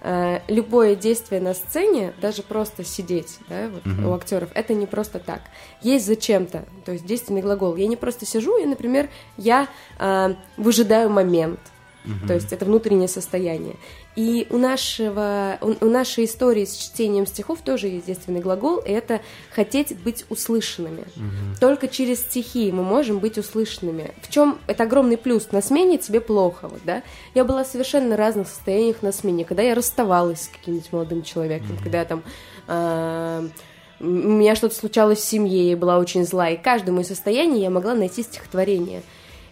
Э, 0.08 0.42
любое 0.48 0.96
действие 0.96 1.42
на 1.42 1.56
сцене, 1.56 2.14
даже 2.22 2.44
просто 2.44 2.84
сидеть, 2.84 3.40
да, 3.50 3.70
вот 3.70 3.88
угу. 3.88 4.10
у 4.10 4.14
актеров, 4.14 4.50
это 4.54 4.76
не 4.76 4.86
просто 4.86 5.18
так. 5.18 5.42
Есть 5.82 6.06
зачем-то, 6.06 6.66
то 6.86 6.92
есть 6.92 7.08
действенный 7.08 7.42
глагол. 7.42 7.76
Я 7.76 7.88
не 7.88 7.96
просто 7.96 8.24
сижу, 8.24 8.56
я, 8.58 8.68
например, 8.68 9.10
я 9.38 9.68
э, 9.98 10.36
выжидаю 10.58 11.10
момент. 11.10 11.60
Угу. 12.06 12.28
То 12.28 12.36
есть 12.36 12.54
это 12.54 12.66
внутреннее 12.66 13.08
состояние. 13.08 13.78
И 14.16 14.48
у 14.50 14.58
нашего, 14.58 15.58
у, 15.62 15.74
у 15.86 15.90
нашей 15.90 16.26
истории 16.26 16.64
с 16.64 16.76
чтением 16.76 17.28
стихов 17.28 17.60
тоже 17.62 17.88
есть 17.88 18.08
естественный 18.08 18.40
глагол, 18.40 18.78
и 18.78 18.92
это 18.92 19.22
хотеть 19.52 19.98
быть 20.04 20.26
услышанными. 20.30 21.02
Угу. 21.16 21.60
Только 21.60 21.88
через 21.90 22.22
стихи 22.22 22.72
мы 22.72 22.84
можем 22.84 23.20
быть 23.20 23.38
услышанными. 23.38 24.14
В 24.22 24.32
чем 24.32 24.58
это 24.68 24.84
огромный 24.84 25.18
плюс? 25.18 25.52
На 25.52 25.62
смене 25.62 25.98
тебе 25.98 26.22
плохо, 26.22 26.70
вот, 26.70 26.80
да? 26.86 27.04
Я 27.34 27.44
была 27.44 27.66
в 27.66 27.68
совершенно 27.68 28.16
разных 28.16 28.48
состояниях 28.48 29.02
на 29.02 29.12
смене, 29.12 29.44
когда 29.44 29.64
я 29.64 29.76
расставалась 29.76 30.44
с 30.44 30.48
каким-нибудь 30.48 30.94
молодым 30.94 31.22
человеком, 31.22 31.74
угу. 31.74 31.84
когда 31.84 32.00
я 32.00 32.06
там 32.06 32.24
э, 32.68 33.50
у 34.00 34.06
меня 34.06 34.56
что-то 34.56 34.76
случалось 34.76 35.20
в 35.20 35.26
семье, 35.26 35.70
я 35.70 35.78
была 35.78 35.98
очень 36.00 36.26
зла, 36.26 36.50
и 36.50 36.58
каждому 36.58 37.02
из 37.02 37.08
состояний 37.08 37.62
я 37.62 37.70
могла 37.70 37.94
найти 37.96 38.24
стихотворение. 38.24 39.04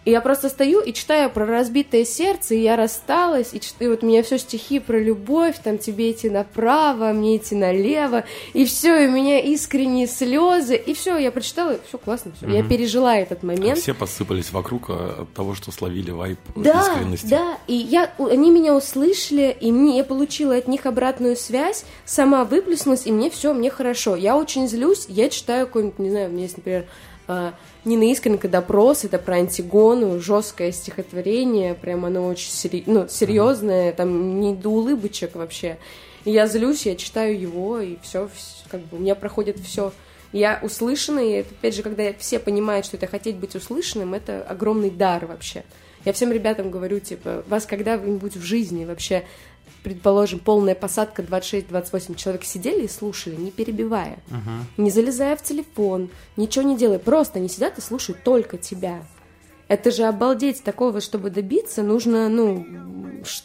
И 0.04 0.10
я 0.10 0.20
просто 0.20 0.48
стою 0.50 0.80
и 0.80 0.92
читаю 0.92 1.30
про 1.30 1.46
разбитое 1.46 2.04
сердце, 2.04 2.54
и 2.54 2.60
я 2.60 2.76
рассталась, 2.76 3.54
и, 3.54 3.60
читаю, 3.60 3.90
и 3.90 3.94
вот 3.94 4.04
у 4.04 4.06
меня 4.06 4.22
все 4.22 4.38
стихи 4.38 4.78
про 4.78 4.98
любовь, 4.98 5.56
там 5.62 5.78
тебе 5.78 6.12
идти 6.12 6.28
направо, 6.28 7.12
мне 7.12 7.38
идти 7.38 7.54
налево, 7.54 8.24
и 8.52 8.66
все, 8.66 9.04
и 9.04 9.06
у 9.06 9.12
меня 9.12 9.40
искренние 9.40 10.06
слезы, 10.06 10.76
и 10.76 10.92
все, 10.92 11.16
я 11.16 11.32
прочитала, 11.32 11.78
все 11.88 11.96
классно, 11.96 12.32
все, 12.36 12.46
mm-hmm. 12.46 12.56
я 12.56 12.62
пережила 12.64 13.16
этот 13.16 13.42
момент. 13.42 13.78
А 13.78 13.80
все 13.80 13.94
посыпались 13.94 14.52
вокруг 14.52 14.90
а, 14.90 15.22
от 15.22 15.32
того, 15.32 15.54
что 15.54 15.72
словили 15.72 16.10
вайп 16.10 16.38
да, 16.54 16.82
искренности. 16.82 17.26
Да, 17.26 17.58
и 17.66 17.74
я, 17.74 18.12
они 18.18 18.50
меня 18.50 18.74
услышали, 18.74 19.56
и 19.58 19.72
мне, 19.72 19.96
я 19.96 20.04
получила 20.04 20.54
от 20.54 20.68
них 20.68 20.84
обратную 20.84 21.36
связь, 21.36 21.86
сама 22.04 22.44
выплеснулась, 22.44 23.06
и 23.06 23.12
мне 23.12 23.30
все, 23.30 23.54
мне 23.54 23.70
хорошо. 23.70 24.16
Я 24.16 24.36
очень 24.36 24.68
злюсь, 24.68 25.06
я 25.08 25.30
читаю 25.30 25.66
какой-нибудь, 25.66 25.98
не 25.98 26.10
знаю, 26.10 26.28
у 26.28 26.32
меня 26.32 26.42
есть, 26.42 26.58
например, 26.58 26.84
а, 27.26 27.54
Нина 27.84 28.10
Искренко 28.10 28.48
«Допрос», 28.48 29.04
это 29.04 29.18
про 29.18 29.36
Антигону, 29.36 30.18
жесткое 30.18 30.72
стихотворение, 30.72 31.74
прям 31.74 32.06
оно 32.06 32.26
очень 32.26 32.50
сери... 32.50 32.82
ну, 32.86 33.06
серьезное, 33.08 33.92
там 33.92 34.40
не 34.40 34.54
до 34.54 34.70
улыбочек 34.70 35.34
вообще. 35.34 35.76
И 36.24 36.30
я 36.30 36.46
злюсь, 36.46 36.86
я 36.86 36.96
читаю 36.96 37.38
его, 37.38 37.78
и 37.80 37.96
все, 38.02 38.30
как 38.70 38.80
бы 38.80 38.96
у 38.96 39.00
меня 39.00 39.14
проходит 39.14 39.58
все. 39.58 39.92
Я 40.32 40.58
услышана, 40.62 41.18
и 41.18 41.40
опять 41.40 41.76
же, 41.76 41.82
когда 41.82 42.10
все 42.14 42.38
понимают, 42.38 42.86
что 42.86 42.96
это 42.96 43.06
хотеть 43.06 43.36
быть 43.36 43.54
услышанным, 43.54 44.14
это 44.14 44.42
огромный 44.42 44.90
дар 44.90 45.26
вообще. 45.26 45.62
Я 46.06 46.14
всем 46.14 46.32
ребятам 46.32 46.70
говорю, 46.70 47.00
типа, 47.00 47.44
вас 47.48 47.66
когда-нибудь 47.66 48.36
в 48.36 48.42
жизни 48.42 48.86
вообще 48.86 49.24
предположим, 49.84 50.40
полная 50.40 50.74
посадка 50.74 51.22
26-28 51.22 52.16
человек 52.16 52.44
сидели 52.44 52.84
и 52.84 52.88
слушали, 52.88 53.36
не 53.36 53.52
перебивая, 53.52 54.18
uh-huh. 54.30 54.62
не 54.78 54.90
залезая 54.90 55.36
в 55.36 55.42
телефон, 55.42 56.08
ничего 56.36 56.64
не 56.64 56.76
делая, 56.76 56.98
просто 56.98 57.38
они 57.38 57.48
сидят 57.48 57.78
и 57.78 57.82
слушают 57.82 58.24
только 58.24 58.56
тебя. 58.56 59.04
Это 59.68 59.90
же 59.90 60.04
обалдеть 60.04 60.64
такого, 60.64 61.00
чтобы 61.00 61.30
добиться, 61.30 61.82
нужно, 61.82 62.28
ну, 62.28 62.66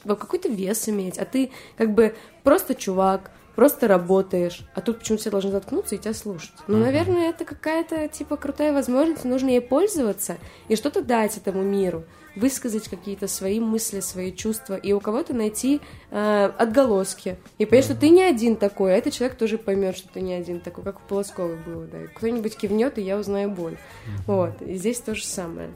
какой-то 0.06 0.50
вес 0.50 0.88
иметь, 0.90 1.18
а 1.18 1.26
ты 1.26 1.52
как 1.78 1.94
бы 1.94 2.16
просто 2.44 2.74
чувак, 2.74 3.32
просто 3.56 3.90
работаешь, 3.90 4.62
а 4.76 4.82
тут 4.82 5.00
почему-то 5.00 5.22
все 5.22 5.32
должны 5.32 5.52
заткнуться 5.52 5.96
и 5.96 5.98
тебя 5.98 6.14
слушать. 6.14 6.54
Ну, 6.68 6.78
uh-huh. 6.78 6.86
наверное, 6.86 7.30
это 7.30 7.44
какая-то, 7.44 8.08
типа, 8.08 8.38
крутая 8.38 8.72
возможность, 8.72 9.26
нужно 9.26 9.50
ей 9.50 9.62
пользоваться 9.62 10.38
и 10.70 10.78
что-то 10.78 11.02
дать 11.02 11.36
этому 11.36 11.64
миру 11.64 12.06
высказать 12.40 12.88
какие-то 12.88 13.28
свои 13.28 13.60
мысли, 13.60 14.00
свои 14.00 14.32
чувства, 14.32 14.76
и 14.76 14.94
у 14.94 15.00
кого-то 15.00 15.34
найти 15.34 15.82
э, 16.12 16.52
отголоски. 16.58 17.38
И 17.58 17.66
понять, 17.66 17.86
что 17.86 17.96
ты 17.96 18.10
не 18.10 18.24
один 18.24 18.56
такой, 18.56 18.94
а 18.94 18.98
этот 18.98 19.14
человек 19.14 19.38
тоже 19.38 19.58
поймет, 19.58 19.98
что 19.98 20.10
ты 20.10 20.22
не 20.22 20.34
один 20.34 20.60
такой, 20.60 20.84
как 20.84 20.98
у 20.98 21.08
Полосковой 21.08 21.58
было, 21.58 21.86
да. 21.86 22.00
Кто-нибудь 22.16 22.58
кивнет, 22.58 22.98
и 22.98 23.02
я 23.02 23.18
узнаю 23.18 23.52
боль. 23.52 23.78
Вот, 24.26 24.62
и 24.62 24.76
здесь 24.76 25.00
то 25.00 25.16
же 25.16 25.24
самое. 25.24 25.70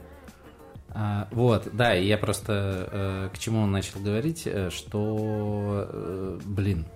А, 0.96 1.26
вот, 1.32 1.68
да, 1.72 1.92
я 1.92 2.16
просто 2.16 2.88
э, 2.92 3.28
к 3.34 3.38
чему 3.38 3.66
начал 3.66 3.98
говорить, 3.98 4.42
э, 4.46 4.70
что, 4.70 5.88
э, 5.90 6.38
блин, 6.44 6.86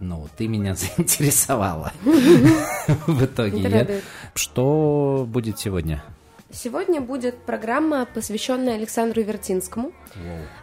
ну, 0.00 0.28
ты 0.36 0.46
меня 0.46 0.74
заинтересовала 0.96 1.92
в 2.04 3.24
итоге. 3.24 4.02
Что 4.34 5.26
будет 5.28 5.58
сегодня? 5.58 6.04
Сегодня 6.50 7.02
будет 7.02 7.36
программа, 7.44 8.06
посвященная 8.06 8.76
Александру 8.76 9.20
Вертинскому. 9.22 9.92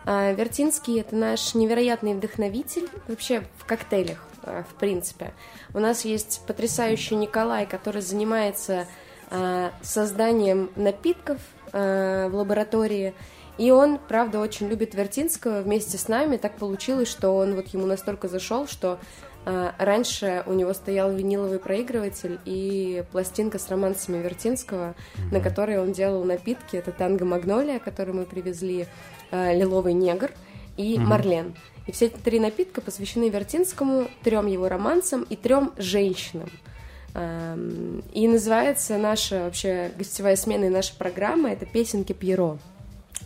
Wow. 0.05 0.35
Вертинский 0.35 0.99
это 0.99 1.15
наш 1.15 1.53
невероятный 1.53 2.15
вдохновитель 2.15 2.89
вообще 3.07 3.43
в 3.57 3.65
коктейлях, 3.65 4.27
а, 4.41 4.63
в 4.63 4.73
принципе. 4.79 5.33
У 5.75 5.79
нас 5.79 6.03
есть 6.03 6.41
потрясающий 6.47 7.15
Николай, 7.15 7.67
который 7.67 8.01
занимается 8.01 8.87
а, 9.29 9.73
созданием 9.83 10.71
напитков 10.75 11.39
а, 11.71 12.29
в 12.29 12.35
лаборатории. 12.35 13.13
И 13.57 13.71
он, 13.71 13.99
правда, 13.99 14.39
очень 14.39 14.67
любит 14.67 14.95
Вертинского 14.95 15.61
вместе 15.61 15.97
с 15.97 16.07
нами. 16.07 16.37
Так 16.37 16.57
получилось, 16.57 17.07
что 17.07 17.29
он 17.29 17.55
вот 17.55 17.67
ему 17.67 17.85
настолько 17.85 18.27
зашел, 18.27 18.67
что 18.67 18.93
а, 18.93 18.99
раньше 19.45 20.43
у 20.47 20.53
него 20.53 20.73
стоял 20.73 21.13
виниловый 21.13 21.59
проигрыватель 21.59 22.39
и 22.45 23.03
пластинка 23.11 23.59
с 23.59 23.69
романсами 23.69 24.21
Вертинского, 24.21 24.95
mm-hmm. 24.95 25.33
на 25.33 25.39
которой 25.39 25.79
он 25.79 25.91
делал 25.91 26.23
напитки. 26.23 26.75
Это 26.75 26.91
танго 26.91 27.25
Магнолия, 27.25 27.79
который 27.79 28.13
мы 28.13 28.25
привезли, 28.25 28.87
а, 29.31 29.53
Лиловый 29.53 29.93
негр 29.93 30.31
и 30.77 30.95
mm-hmm. 30.95 30.99
Марлен. 30.99 31.55
И 31.85 31.91
все 31.91 32.07
эти 32.07 32.17
три 32.17 32.39
напитка 32.39 32.81
посвящены 32.81 33.29
Вертинскому, 33.29 34.07
трем 34.23 34.47
его 34.47 34.67
романсам 34.67 35.23
и 35.29 35.35
трем 35.35 35.71
женщинам. 35.77 36.49
И 37.15 38.27
называется 38.27 38.97
наша 38.97 39.43
вообще 39.43 39.91
гостевая 39.95 40.35
смена 40.35 40.65
и 40.65 40.69
наша 40.69 40.95
программа 40.95 41.51
это 41.51 41.65
песенки 41.65 42.11
Пьеро. 42.11 42.57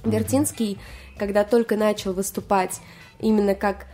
Вертинский, 0.03 0.77
когда 1.17 1.43
только 1.43 1.75
начал 1.75 2.13
выступать 2.13 2.81
именно 3.19 3.55
как 3.55 3.87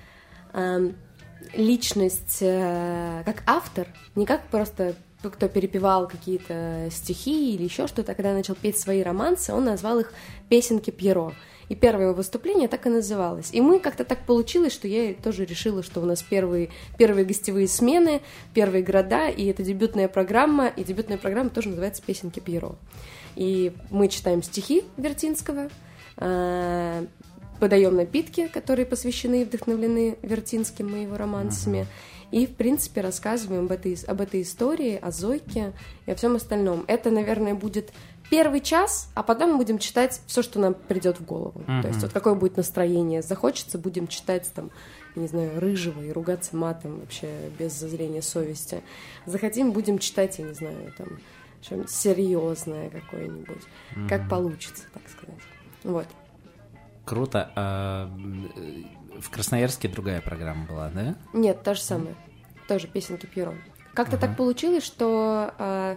личность 1.53 2.39
э, 2.41 3.23
как 3.25 3.43
автор, 3.45 3.87
не 4.15 4.25
как 4.25 4.47
просто 4.47 4.95
кто 5.21 5.47
перепевал 5.47 6.07
какие-то 6.07 6.87
стихи 6.91 7.55
или 7.55 7.63
еще 7.63 7.87
что-то, 7.87 8.13
когда 8.13 8.33
начал 8.33 8.55
петь 8.55 8.77
свои 8.77 9.01
романсы, 9.01 9.53
он 9.53 9.65
назвал 9.65 9.99
их 9.99 10.13
«Песенки 10.49 10.91
Пьеро». 10.91 11.33
И 11.67 11.73
первое 11.73 12.13
выступление 12.13 12.67
так 12.67 12.85
и 12.85 12.89
называлось. 12.89 13.49
И 13.51 13.59
мы 13.59 13.79
как-то 13.79 14.05
так 14.05 14.19
получилось, 14.27 14.71
что 14.71 14.87
я 14.87 15.15
тоже 15.15 15.45
решила, 15.45 15.81
что 15.81 15.99
у 15.99 16.05
нас 16.05 16.21
первые, 16.21 16.69
первые 16.99 17.25
гостевые 17.25 17.67
смены, 17.67 18.21
первые 18.53 18.83
города, 18.83 19.29
и 19.29 19.45
это 19.47 19.63
дебютная 19.63 20.07
программа, 20.07 20.67
и 20.67 20.83
дебютная 20.83 21.17
программа 21.17 21.49
тоже 21.49 21.69
называется 21.69 22.03
«Песенки 22.05 22.39
Пьеро». 22.39 22.75
И 23.35 23.73
мы 23.89 24.09
читаем 24.09 24.43
стихи 24.43 24.83
Вертинского, 24.95 25.69
э, 26.17 27.05
подаем 27.59 27.95
напитки, 27.95 28.47
которые 28.47 28.85
посвящены 28.85 29.41
и 29.41 29.45
вдохновлены 29.45 30.17
Вертинским 30.21 30.95
и 30.95 31.03
его 31.03 31.17
романсами. 31.17 31.79
Uh-huh. 31.79 31.87
И, 32.31 32.47
в 32.47 32.55
принципе, 32.55 33.01
рассказываем 33.01 33.65
об 33.65 33.71
этой, 33.71 33.97
об 34.07 34.19
этой 34.19 34.41
истории, 34.41 34.99
о 35.01 35.11
Зойке 35.11 35.73
и 36.05 36.11
о 36.11 36.15
всем 36.15 36.35
остальном. 36.35 36.83
Это, 36.87 37.11
наверное, 37.11 37.53
будет 37.53 37.91
первый 38.29 38.61
час, 38.61 39.09
а 39.13 39.23
потом 39.23 39.51
мы 39.51 39.57
будем 39.57 39.77
читать 39.77 40.19
все, 40.25 40.41
что 40.41 40.59
нам 40.59 40.73
придет 40.73 41.19
в 41.19 41.25
голову. 41.25 41.63
Uh-huh. 41.67 41.81
То 41.81 41.87
есть 41.87 42.01
вот 42.01 42.11
какое 42.11 42.33
будет 42.33 42.57
настроение. 42.57 43.21
Захочется, 43.21 43.77
будем 43.77 44.07
читать 44.07 44.49
там, 44.53 44.71
не 45.15 45.27
знаю, 45.27 45.59
рыжего 45.59 46.01
и 46.01 46.11
ругаться 46.11 46.55
матом 46.55 46.99
вообще 46.99 47.29
без 47.57 47.73
зазрения 47.73 48.21
совести. 48.21 48.81
Захотим, 49.25 49.71
будем 49.71 49.99
читать, 49.99 50.39
я 50.39 50.45
не 50.45 50.53
знаю, 50.53 50.93
там 50.97 51.19
что-нибудь 51.61 51.91
серьезное 51.91 52.89
какое-нибудь. 52.89 53.63
Uh-huh. 53.95 54.09
Как 54.09 54.27
получится, 54.27 54.83
так 54.93 55.03
сказать. 55.09 55.41
Вот. 55.83 56.07
Круто. 57.05 57.51
А 57.55 58.09
в 59.19 59.29
Красноярске 59.29 59.87
другая 59.87 60.21
программа 60.21 60.65
была, 60.65 60.89
да? 60.89 61.15
Нет, 61.33 61.63
та 61.63 61.73
же 61.73 61.81
самая. 61.81 62.15
Тоже 62.67 62.87
песенки 62.87 63.25
Пьеро. 63.25 63.53
Как-то 63.93 64.17
ага. 64.17 64.27
так 64.27 64.37
получилось, 64.37 64.83
что 64.83 65.53
э, 65.57 65.95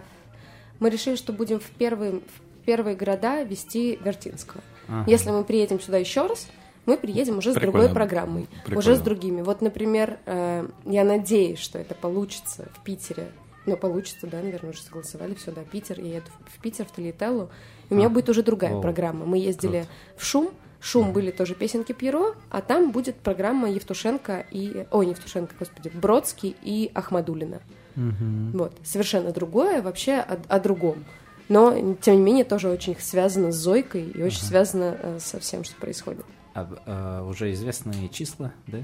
мы 0.79 0.89
решили, 0.89 1.15
что 1.15 1.33
будем 1.33 1.59
в 1.59 1.69
первые, 1.71 2.13
в 2.21 2.65
первые 2.65 2.95
города 2.95 3.43
вести 3.43 3.99
Вертинского. 4.01 4.61
Ага. 4.87 5.09
Если 5.09 5.31
мы 5.31 5.43
приедем 5.43 5.79
сюда 5.79 5.97
еще 5.97 6.27
раз, 6.27 6.47
мы 6.85 6.97
приедем 6.97 7.39
уже 7.39 7.51
с 7.51 7.55
Прикольно. 7.55 7.71
другой 7.73 7.93
программой, 7.93 8.47
Прикольно. 8.63 8.79
уже 8.79 8.95
с 8.95 8.99
другими. 8.99 9.41
Вот, 9.41 9.61
например, 9.61 10.19
э, 10.25 10.67
я 10.85 11.03
надеюсь, 11.03 11.59
что 11.59 11.77
это 11.77 11.93
получится 11.93 12.69
в 12.73 12.83
Питере. 12.83 13.31
Ну, 13.65 13.75
получится, 13.75 14.25
да, 14.25 14.41
наверное, 14.41 14.71
уже 14.71 14.81
согласовали 14.81 15.35
все, 15.35 15.51
да, 15.51 15.61
Питер. 15.63 15.99
Я 15.99 16.17
еду 16.17 16.31
в 16.47 16.61
Питер, 16.61 16.85
в 16.85 16.91
Талителлу. 16.91 17.49
И 17.89 17.93
у 17.93 17.97
меня 17.97 18.07
а. 18.07 18.09
будет 18.09 18.29
уже 18.29 18.41
другая 18.41 18.75
О. 18.75 18.81
программа. 18.81 19.25
Мы 19.25 19.37
ездили 19.37 19.81
Круто. 19.81 19.89
в 20.17 20.25
Шум, 20.25 20.49
Шум 20.81 21.11
были 21.11 21.31
тоже 21.31 21.55
песенки 21.55 21.91
Пьеро, 21.91 22.35
а 22.49 22.61
там 22.61 22.91
будет 22.91 23.17
программа 23.17 23.69
Евтушенко 23.69 24.45
и... 24.49 24.85
Ой, 24.91 25.05
не 25.05 25.11
Евтушенко, 25.11 25.53
господи, 25.59 25.91
Бродский 25.93 26.55
и 26.61 26.89
Ахмадулина. 26.93 27.61
Угу. 27.97 28.57
Вот, 28.57 28.77
совершенно 28.83 29.31
другое, 29.31 29.81
вообще 29.81 30.13
о, 30.13 30.39
о 30.47 30.59
другом. 30.59 31.03
Но, 31.49 31.95
тем 31.95 32.15
не 32.15 32.21
менее, 32.21 32.45
тоже 32.45 32.69
очень 32.69 32.95
связано 32.99 33.51
с 33.51 33.55
Зойкой 33.55 34.03
и 34.03 34.21
очень 34.21 34.39
угу. 34.39 34.47
связано 34.47 34.97
э, 35.01 35.17
со 35.19 35.39
всем, 35.39 35.63
что 35.63 35.75
происходит. 35.75 36.25
А, 36.53 36.69
а 36.85 37.23
уже 37.25 37.51
известные 37.51 38.07
числа, 38.07 38.53
да? 38.67 38.79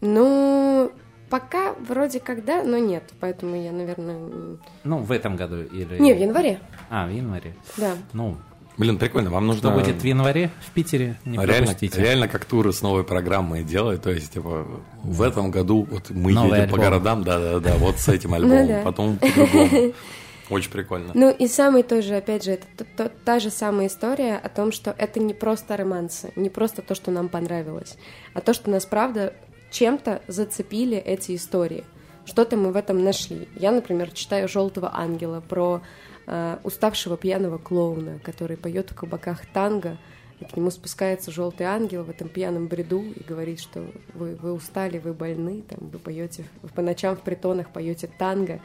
Ну, 0.00 0.92
пока 1.30 1.74
вроде 1.74 2.20
как 2.20 2.44
да, 2.44 2.62
но 2.62 2.78
нет, 2.78 3.02
поэтому 3.18 3.56
я, 3.56 3.72
наверное... 3.72 4.58
Ну, 4.84 4.98
в 4.98 5.10
этом 5.10 5.34
году 5.34 5.62
или... 5.62 5.98
Не, 5.98 6.14
в 6.14 6.18
январе. 6.18 6.60
А, 6.90 7.06
в 7.06 7.10
январе. 7.10 7.56
Да. 7.76 7.94
Ну, 8.12 8.36
Блин, 8.78 8.96
прикольно, 8.96 9.30
вам 9.30 9.46
нужно... 9.46 9.70
Что 9.70 9.78
будет 9.78 10.00
в 10.00 10.04
январе 10.04 10.50
в 10.60 10.70
Питере, 10.70 11.16
не 11.24 11.36
реально, 11.36 11.66
пропустите. 11.66 12.00
Реально 12.00 12.28
как 12.28 12.44
туры 12.44 12.72
с 12.72 12.80
новой 12.80 13.02
программой 13.02 13.64
делают, 13.64 14.02
то 14.02 14.10
есть, 14.10 14.32
типа, 14.32 14.66
в 15.02 15.22
этом 15.22 15.50
году 15.50 15.86
вот 15.90 16.10
мы 16.10 16.32
Новый 16.32 16.50
едем 16.50 16.62
альбом. 16.62 16.78
по 16.78 16.84
городам, 16.84 17.24
да-да-да, 17.24 17.74
вот 17.76 17.98
с 17.98 18.08
этим 18.08 18.34
альбомом, 18.34 18.66
ну 18.68 18.82
потом 18.84 19.18
по-другому. 19.18 19.92
Очень 20.50 20.70
прикольно. 20.70 21.10
Ну 21.12 21.30
и 21.30 21.46
самый 21.48 21.82
тоже, 21.82 22.16
опять 22.16 22.44
же, 22.44 22.52
это 22.52 23.10
та 23.24 23.38
же 23.38 23.50
самая 23.50 23.88
история 23.88 24.36
о 24.36 24.48
том, 24.48 24.72
что 24.72 24.94
это 24.96 25.20
не 25.20 25.34
просто 25.34 25.76
романсы, 25.76 26.32
не 26.36 26.48
просто 26.48 26.80
то, 26.80 26.94
что 26.94 27.10
нам 27.10 27.28
понравилось, 27.28 27.96
а 28.32 28.40
то, 28.40 28.54
что 28.54 28.70
нас, 28.70 28.86
правда, 28.86 29.34
чем-то 29.70 30.22
зацепили 30.28 30.96
эти 30.96 31.34
истории. 31.34 31.84
Что-то 32.24 32.56
мы 32.56 32.72
в 32.72 32.76
этом 32.76 33.02
нашли. 33.02 33.48
Я, 33.56 33.72
например, 33.72 34.10
читаю 34.12 34.48
«Желтого 34.48 34.90
ангела» 34.94 35.40
про 35.40 35.82
э, 36.28 36.58
уставшего 36.62 37.16
пьяного 37.16 37.58
клоуна, 37.58 38.20
который 38.20 38.56
поет 38.56 38.90
в 38.90 38.94
кабаках 38.94 39.46
танго, 39.46 39.98
и 40.38 40.44
к 40.44 40.56
нему 40.56 40.70
спускается 40.70 41.32
желтый 41.32 41.66
ангел 41.66 42.04
в 42.04 42.10
этом 42.10 42.28
пьяном 42.28 42.68
бреду 42.68 43.02
и 43.02 43.24
говорит, 43.24 43.58
что 43.58 43.90
вы, 44.14 44.36
вы 44.36 44.52
устали, 44.52 44.98
вы 44.98 45.12
больны, 45.12 45.62
там, 45.62 45.88
вы 45.88 45.98
поете 45.98 46.44
по 46.74 46.82
ночам 46.82 47.16
в 47.16 47.22
притонах 47.22 47.72
поете 47.72 48.08
танго 48.18 48.60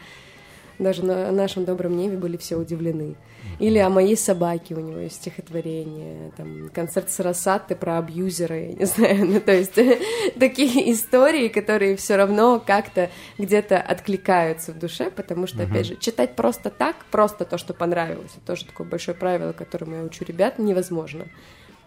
даже 0.83 1.03
на 1.05 1.31
нашем 1.31 1.65
добром 1.65 1.97
небе 1.97 2.17
были 2.17 2.37
все 2.37 2.55
удивлены. 2.55 3.15
Или 3.59 3.77
о 3.77 3.89
моей 3.89 4.17
собаке 4.17 4.75
у 4.75 4.79
него 4.79 4.99
есть 4.99 5.17
стихотворение, 5.17 6.31
там, 6.37 6.69
концерт 6.69 7.09
Сарасаты 7.09 7.75
про 7.75 7.97
абьюзера, 7.97 8.59
я 8.59 8.73
не 8.73 8.85
знаю, 8.85 9.25
ну, 9.25 9.39
то 9.39 9.51
есть 9.51 9.77
такие 10.39 10.91
истории, 10.91 11.47
которые 11.49 11.95
все 11.95 12.15
равно 12.15 12.61
как-то 12.65 13.09
где-то 13.37 13.79
откликаются 13.79 14.71
в 14.71 14.79
душе, 14.79 15.11
потому 15.11 15.47
что, 15.47 15.63
опять 15.63 15.85
же, 15.85 15.95
читать 15.95 16.35
просто 16.35 16.69
так, 16.69 16.95
просто 17.11 17.45
то, 17.45 17.57
что 17.57 17.73
понравилось, 17.73 18.31
это 18.37 18.45
тоже 18.47 18.65
такое 18.65 18.87
большое 18.87 19.15
правило, 19.15 19.53
которому 19.53 19.95
я 19.95 20.03
учу 20.03 20.25
ребят, 20.25 20.59
невозможно. 20.59 21.25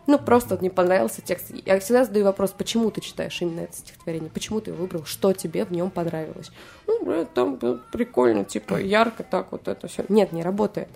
Ну, 0.06 0.18
просто 0.18 0.56
мне 0.60 0.70
понравился 0.70 1.20
текст. 1.20 1.50
Я 1.64 1.80
всегда 1.80 2.04
задаю 2.04 2.24
вопрос, 2.24 2.52
почему 2.52 2.90
ты 2.90 3.00
читаешь 3.00 3.40
именно 3.42 3.60
это 3.60 3.76
стихотворение? 3.76 4.30
Почему 4.30 4.60
ты 4.60 4.70
его 4.70 4.80
выбрал? 4.82 5.04
Что 5.04 5.32
тебе 5.32 5.64
в 5.64 5.72
нем 5.72 5.90
понравилось? 5.90 6.50
Ну, 6.86 7.04
блядь, 7.04 7.32
там 7.34 7.58
прикольно, 7.90 8.44
типа, 8.44 8.80
ярко 8.80 9.24
так 9.24 9.50
вот 9.50 9.66
это 9.68 9.88
все. 9.88 10.04
Нет, 10.08 10.32
не 10.32 10.42
работает. 10.42 10.88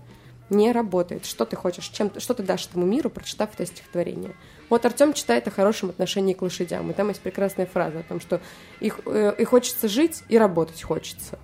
Не 0.48 0.72
работает. 0.72 1.26
Что 1.26 1.44
ты 1.44 1.56
хочешь? 1.56 1.88
Чем, 1.88 2.10
что 2.18 2.34
ты 2.34 2.42
дашь 2.42 2.66
этому 2.66 2.86
миру, 2.86 3.08
прочитав 3.10 3.50
это 3.54 3.66
стихотворение? 3.66 4.34
Вот 4.68 4.84
Артем 4.84 5.12
читает 5.12 5.46
о 5.48 5.50
хорошем 5.50 5.90
отношении 5.90 6.34
к 6.34 6.42
лошадям, 6.42 6.90
и 6.90 6.94
там 6.94 7.08
есть 7.08 7.20
прекрасная 7.20 7.66
фраза 7.66 8.00
о 8.00 8.02
том, 8.02 8.20
что 8.20 8.40
их, 8.80 9.00
э, 9.06 9.34
и 9.38 9.44
хочется 9.44 9.88
жить, 9.88 10.22
и 10.28 10.38
работать 10.38 10.82
хочется. 10.82 11.38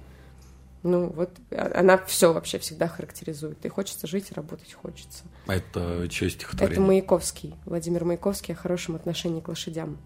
Ну, 0.86 1.08
вот 1.08 1.30
а, 1.50 1.72
она 1.80 1.98
все 1.98 2.32
вообще 2.32 2.58
всегда 2.58 2.86
характеризует. 2.88 3.64
И 3.64 3.68
хочется 3.68 4.06
жить, 4.06 4.30
и 4.30 4.34
работать 4.34 4.72
хочется. 4.72 5.24
А 5.46 5.54
это 5.54 6.08
чье 6.08 6.30
стихотворение? 6.30 6.78
Это 6.78 6.86
Маяковский. 6.86 7.54
Владимир 7.64 8.04
Маяковский 8.04 8.54
о 8.54 8.56
хорошем 8.56 8.96
отношении 8.96 9.40
к 9.40 9.48
лошадям. 9.48 9.98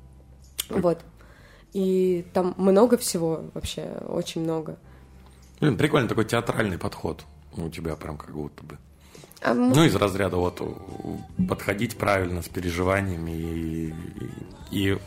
Вот. 0.68 1.00
И 1.72 2.26
там 2.32 2.54
много 2.56 2.96
всего 2.96 3.44
вообще, 3.54 3.82
очень 4.08 4.42
много. 4.42 4.78
Блин, 5.60 5.76
прикольный 5.76 6.08
такой 6.08 6.24
театральный 6.24 6.78
подход 6.78 7.24
у 7.56 7.68
тебя 7.68 7.96
прям 7.96 8.16
как 8.16 8.32
будто 8.32 8.64
бы. 8.64 8.78
А 9.42 9.54
мы... 9.54 9.74
Ну, 9.74 9.84
из 9.84 9.94
разряда 9.94 10.36
вот 10.36 10.60
подходить 11.48 11.96
правильно 11.96 12.42
с 12.42 12.48
переживаниями 12.48 13.30
и, 13.30 13.94
и, 14.70 14.98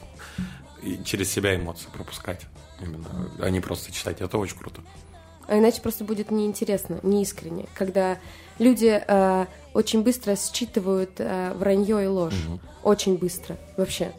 и 0.81 1.03
через 1.03 1.31
себя 1.31 1.55
эмоции 1.55 1.87
пропускать. 1.93 2.45
Именно, 2.81 3.31
а 3.39 3.49
не 3.49 3.59
просто 3.59 3.91
читать. 3.91 4.21
Это 4.21 4.37
очень 4.37 4.57
круто. 4.57 4.81
А 5.47 5.57
иначе 5.57 5.81
просто 5.81 6.03
будет 6.03 6.31
неинтересно, 6.31 6.99
неискренне. 7.03 7.67
Когда 7.73 8.17
люди 8.59 9.03
э, 9.05 9.45
очень 9.73 10.03
быстро 10.03 10.35
считывают 10.35 11.11
э, 11.17 11.53
вранье 11.55 12.03
и 12.03 12.07
ложь. 12.07 12.45
Угу. 12.47 12.59
Очень 12.83 13.17
быстро 13.17 13.57
вообще. 13.77 14.11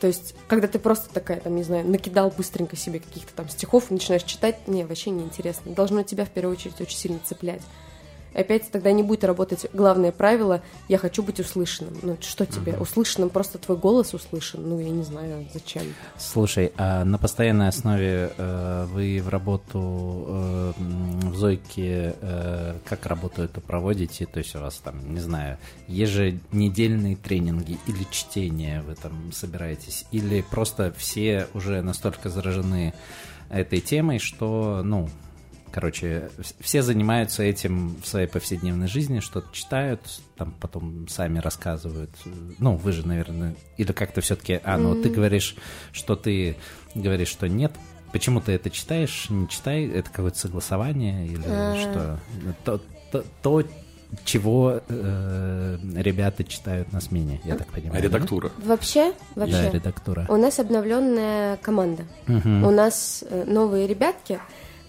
То 0.00 0.08
есть, 0.08 0.34
когда 0.48 0.66
ты 0.66 0.78
просто 0.78 1.12
такая, 1.14 1.38
там, 1.38 1.54
не 1.54 1.62
знаю, 1.62 1.86
накидал 1.86 2.32
быстренько 2.36 2.74
себе 2.74 2.98
каких-то 2.98 3.32
там 3.34 3.48
стихов 3.48 3.90
начинаешь 3.90 4.24
читать, 4.24 4.66
не, 4.66 4.84
вообще 4.84 5.10
неинтересно. 5.10 5.72
Должно 5.72 6.02
тебя 6.02 6.24
в 6.24 6.30
первую 6.30 6.56
очередь 6.56 6.80
очень 6.80 6.96
сильно 6.96 7.20
цеплять 7.24 7.62
опять 8.34 8.70
тогда 8.70 8.92
не 8.92 9.02
будет 9.02 9.24
работать 9.24 9.66
главное 9.72 10.12
правило 10.12 10.62
«я 10.88 10.98
хочу 10.98 11.22
быть 11.22 11.40
услышанным». 11.40 11.94
Ну, 12.02 12.16
что 12.20 12.46
тебе? 12.46 12.72
Угу. 12.74 12.82
Услышанным 12.82 13.30
просто 13.30 13.58
твой 13.58 13.76
голос 13.76 14.14
услышан? 14.14 14.68
Ну, 14.68 14.78
я 14.78 14.90
не 14.90 15.02
знаю, 15.02 15.46
зачем. 15.52 15.82
Слушай, 16.18 16.72
а 16.76 17.04
на 17.04 17.18
постоянной 17.18 17.68
основе 17.68 18.32
э, 18.36 18.86
вы 18.90 19.20
в 19.22 19.28
работу 19.28 20.24
э, 20.28 20.72
в 20.76 21.36
Зойке 21.36 22.14
э, 22.20 22.74
как 22.84 23.06
работу 23.06 23.42
эту 23.42 23.60
проводите? 23.60 24.26
То 24.26 24.38
есть 24.38 24.54
у 24.56 24.60
вас 24.60 24.76
там, 24.76 25.14
не 25.14 25.20
знаю, 25.20 25.58
еженедельные 25.88 27.16
тренинги 27.16 27.78
или 27.86 28.06
чтение 28.10 28.82
в 28.82 28.90
этом 28.90 29.32
собираетесь? 29.32 30.06
Или 30.10 30.42
просто 30.42 30.92
все 30.96 31.46
уже 31.54 31.82
настолько 31.82 32.28
заражены 32.28 32.94
этой 33.50 33.80
темой, 33.80 34.18
что, 34.18 34.82
ну, 34.82 35.08
Короче, 35.72 36.28
все 36.60 36.82
занимаются 36.82 37.42
этим 37.42 37.96
в 38.02 38.06
своей 38.06 38.26
повседневной 38.26 38.88
жизни, 38.88 39.20
что-то 39.20 39.48
читают, 39.52 40.00
там 40.36 40.54
потом 40.60 41.08
сами 41.08 41.38
рассказывают. 41.38 42.10
Ну, 42.58 42.76
вы 42.76 42.92
же, 42.92 43.06
наверное, 43.06 43.54
или 43.78 43.92
как-то 43.92 44.20
все-таки... 44.20 44.60
А, 44.64 44.76
ну, 44.76 44.94
mm-hmm. 44.94 45.02
ты 45.02 45.08
говоришь, 45.08 45.56
что 45.92 46.14
ты 46.14 46.56
говоришь, 46.94 47.28
что 47.28 47.48
нет. 47.48 47.72
Почему 48.12 48.42
ты 48.42 48.52
это 48.52 48.68
читаешь, 48.68 49.30
не 49.30 49.48
читай? 49.48 49.86
Это 49.86 50.10
какое-то 50.10 50.38
согласование 50.38 51.26
или 51.26 51.44
mm-hmm. 51.44 51.80
что? 51.80 52.20
То, 52.64 52.80
то, 53.10 53.24
то 53.40 53.62
чего 54.24 54.80
э, 54.88 55.78
ребята 55.96 56.44
читают 56.44 56.92
на 56.92 57.00
смене, 57.00 57.40
я 57.44 57.56
так 57.56 57.68
понимаю. 57.68 58.02
Редактура? 58.02 58.50
Да? 58.58 58.68
Вообще, 58.68 59.14
вообще. 59.34 59.62
Да, 59.62 59.70
редактура. 59.70 60.26
У 60.28 60.36
нас 60.36 60.58
обновленная 60.58 61.56
команда. 61.58 62.04
Угу. 62.28 62.48
У 62.48 62.70
нас 62.70 63.24
э, 63.28 63.44
новые 63.46 63.86
ребятки 63.86 64.38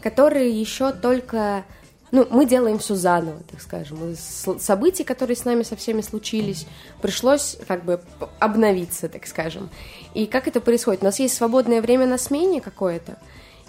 которые 0.03 0.51
еще 0.51 0.91
только... 0.91 1.63
Ну, 2.11 2.27
мы 2.29 2.45
делаем 2.45 2.77
все 2.77 2.93
заново, 2.93 3.39
так 3.49 3.59
скажем. 3.59 4.11
Из 4.11 4.45
событий, 4.59 5.03
которые 5.03 5.35
с 5.35 5.45
нами 5.45 5.63
со 5.63 5.75
всеми 5.75 6.01
случились, 6.01 6.67
пришлось 7.01 7.57
как 7.67 7.83
бы 7.85 8.01
обновиться, 8.37 9.09
так 9.09 9.25
скажем. 9.25 9.71
И 10.13 10.27
как 10.27 10.47
это 10.47 10.61
происходит? 10.61 11.01
У 11.01 11.05
нас 11.05 11.19
есть 11.19 11.35
свободное 11.35 11.81
время 11.81 12.05
на 12.05 12.19
смене 12.19 12.61
какое-то, 12.61 13.17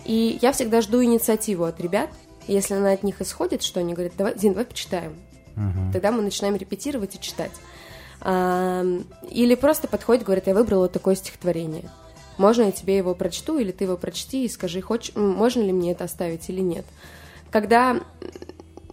и 0.04 0.38
я 0.42 0.52
всегда 0.52 0.82
жду 0.82 1.02
инициативу 1.02 1.64
от 1.64 1.80
ребят. 1.80 2.10
Если 2.46 2.74
она 2.74 2.92
от 2.92 3.02
них 3.02 3.22
исходит, 3.22 3.62
что 3.62 3.80
они 3.80 3.94
говорят, 3.94 4.12
давай, 4.18 4.34
Дин, 4.34 4.52
давай 4.52 4.66
почитаем. 4.66 5.14
Угу. 5.56 5.92
Тогда 5.94 6.12
мы 6.12 6.20
начинаем 6.20 6.56
репетировать 6.56 7.14
и 7.14 7.20
читать. 7.20 7.52
Или 8.20 9.54
просто 9.54 9.88
подходит, 9.88 10.24
говорит, 10.24 10.46
я 10.48 10.54
выбрала 10.54 10.88
такое 10.90 11.14
стихотворение. 11.14 11.88
Можно 12.38 12.64
я 12.64 12.72
тебе 12.72 12.96
его 12.96 13.14
прочту, 13.14 13.58
или 13.58 13.72
ты 13.72 13.84
его 13.84 13.96
прочти 13.96 14.44
и 14.44 14.48
скажи, 14.48 14.80
хочешь, 14.80 15.14
можно 15.14 15.62
ли 15.62 15.72
мне 15.72 15.92
это 15.92 16.04
оставить 16.04 16.48
или 16.48 16.60
нет. 16.60 16.84
Когда 17.50 18.00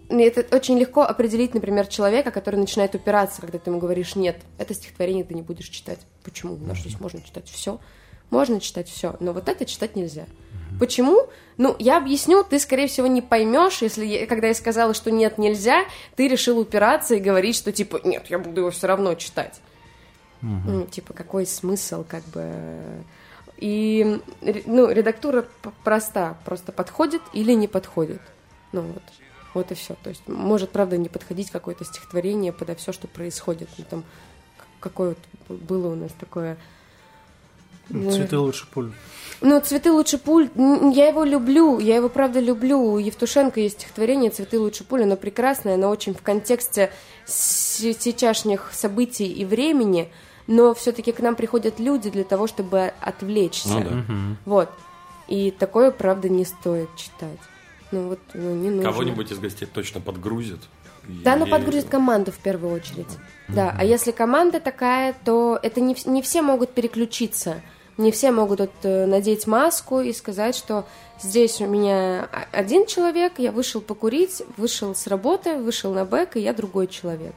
это 0.10 0.56
очень 0.56 0.78
легко 0.78 1.02
определить, 1.02 1.54
например, 1.54 1.88
человека, 1.88 2.32
который 2.32 2.58
начинает 2.58 2.94
упираться, 2.96 3.42
когда 3.42 3.58
ты 3.58 3.70
ему 3.70 3.80
говоришь, 3.80 4.16
нет, 4.16 4.40
это 4.58 4.74
стихотворение 4.74 5.24
ты 5.24 5.34
не 5.34 5.42
будешь 5.42 5.70
читать. 5.70 6.00
Почему? 6.24 6.56
Потому 6.56 6.76
что 6.76 6.90
здесь 6.90 7.00
можно 7.00 7.22
читать 7.22 7.50
все. 7.50 7.80
Можно 8.30 8.62
читать 8.62 8.88
все, 8.88 9.16
но 9.20 9.34
вот 9.34 9.50
это 9.50 9.66
читать 9.66 9.96
нельзя. 9.96 10.26
Почему? 10.80 11.28
Ну, 11.58 11.76
я 11.80 11.98
объясню, 11.98 12.44
ты, 12.44 12.60
скорее 12.60 12.88
всего, 12.88 13.08
не 13.08 13.22
поймешь, 13.22 13.82
если 13.82 14.06
я, 14.06 14.26
когда 14.26 14.48
я 14.48 14.54
сказала, 14.54 14.94
что 14.94 15.12
нет, 15.12 15.38
нельзя, 15.38 15.84
ты 16.16 16.30
решил 16.30 16.58
упираться 16.58 17.16
и 17.16 17.20
говорить, 17.20 17.58
что 17.58 17.74
типа, 17.74 18.00
нет, 18.06 18.28
я 18.30 18.40
буду 18.40 18.62
его 18.62 18.72
все 18.72 18.88
равно 18.88 19.14
читать. 19.16 19.62
Угу. 20.42 20.50
Ну, 20.66 20.86
типа, 20.86 21.14
какой 21.14 21.46
смысл, 21.46 22.06
как 22.08 22.24
бы. 22.26 22.52
И, 23.62 24.20
ну, 24.66 24.90
редактура 24.90 25.46
проста, 25.84 26.36
просто 26.46 26.72
подходит 26.72 27.22
или 27.32 27.54
не 27.54 27.68
подходит. 27.68 28.22
Ну 28.72 28.82
вот. 28.82 29.04
Вот 29.54 29.72
и 29.72 29.76
все. 29.76 29.96
То 30.02 30.10
есть 30.10 30.28
может, 30.28 30.72
правда, 30.72 30.98
не 30.98 31.10
подходить 31.10 31.52
какое-то 31.52 31.86
стихотворение 31.86 32.54
подо 32.54 32.76
все, 32.76 32.92
что 32.92 33.08
происходит. 33.08 33.70
Ну, 33.78 33.86
там 33.90 34.04
какое 34.80 35.16
вот 35.48 35.60
было 35.60 35.94
у 35.94 35.96
нас 35.96 36.12
такое... 36.20 36.58
Ну, 37.90 38.12
цветы 38.12 38.38
лучше 38.38 38.68
пуль. 38.72 38.94
Ну, 39.42 39.60
цветы 39.60 39.92
лучше 39.92 40.18
пуль. 40.18 40.50
Я 40.56 41.10
его 41.10 41.24
люблю, 41.24 41.78
я 41.78 41.98
его 41.98 42.10
правда 42.10 42.40
люблю. 42.40 42.80
У 42.80 42.98
Евтушенко 42.98 43.60
есть 43.60 43.80
стихотворение 43.80 44.32
Цветы 44.32 44.60
лучше 44.60 44.86
пуль, 44.86 45.04
оно 45.04 45.18
прекрасное, 45.18 45.76
оно 45.76 45.90
очень 45.90 46.14
в 46.14 46.22
контексте 46.22 46.92
сейчасшних 47.26 48.72
событий 48.74 49.28
и 49.28 49.46
времени, 49.46 50.12
но 50.48 50.74
все-таки 50.74 51.12
к 51.12 51.20
нам 51.20 51.36
приходят 51.36 51.80
люди 51.80 52.10
для 52.10 52.24
того, 52.24 52.48
чтобы 52.48 52.94
отвлечься. 53.00 53.70
Ну, 53.70 53.84
да. 53.84 54.04
Вот. 54.46 54.70
И 55.28 55.52
такое, 55.52 55.92
правда, 55.92 56.30
не 56.30 56.46
стоит 56.46 56.90
читать. 56.96 57.40
Ну 57.92 58.10
вот, 58.10 58.20
ну 58.34 58.56
не 58.56 58.70
нужно. 58.70 58.92
Кого-нибудь 58.92 59.32
из 59.32 59.40
гостей 59.40 59.66
точно 59.66 60.02
подгрузит. 60.02 60.60
Да, 61.08 61.36
но 61.36 61.46
подгрузит 61.46 61.90
команду 61.90 62.32
в 62.32 62.38
первую 62.38 62.74
очередь. 62.74 63.08
Mm-hmm. 63.08 63.56
Да, 63.56 63.76
а 63.78 63.84
если 63.84 64.12
команда 64.12 64.60
такая, 64.60 65.16
то 65.26 65.60
это 65.62 65.82
не, 65.82 65.96
не 66.06 66.22
все 66.22 66.42
могут 66.42 66.72
переключиться. 66.72 67.62
Не 67.98 68.12
все 68.12 68.32
могут 68.32 68.60
вот, 68.60 68.72
э, 68.84 69.06
надеть 69.06 69.48
маску 69.48 70.00
и 70.00 70.14
сказать, 70.14 70.56
что 70.56 70.86
здесь 71.22 71.60
у 71.60 71.68
меня 71.68 72.30
один 72.52 72.86
человек, 72.86 73.34
я 73.38 73.52
вышел 73.52 73.82
покурить, 73.82 74.42
вышел 74.58 74.96
с 74.96 75.08
работы, 75.08 75.58
вышел 75.58 75.94
на 75.94 76.06
бэк, 76.06 76.38
и 76.38 76.40
я 76.40 76.54
другой 76.54 76.88
человек. 76.88 77.34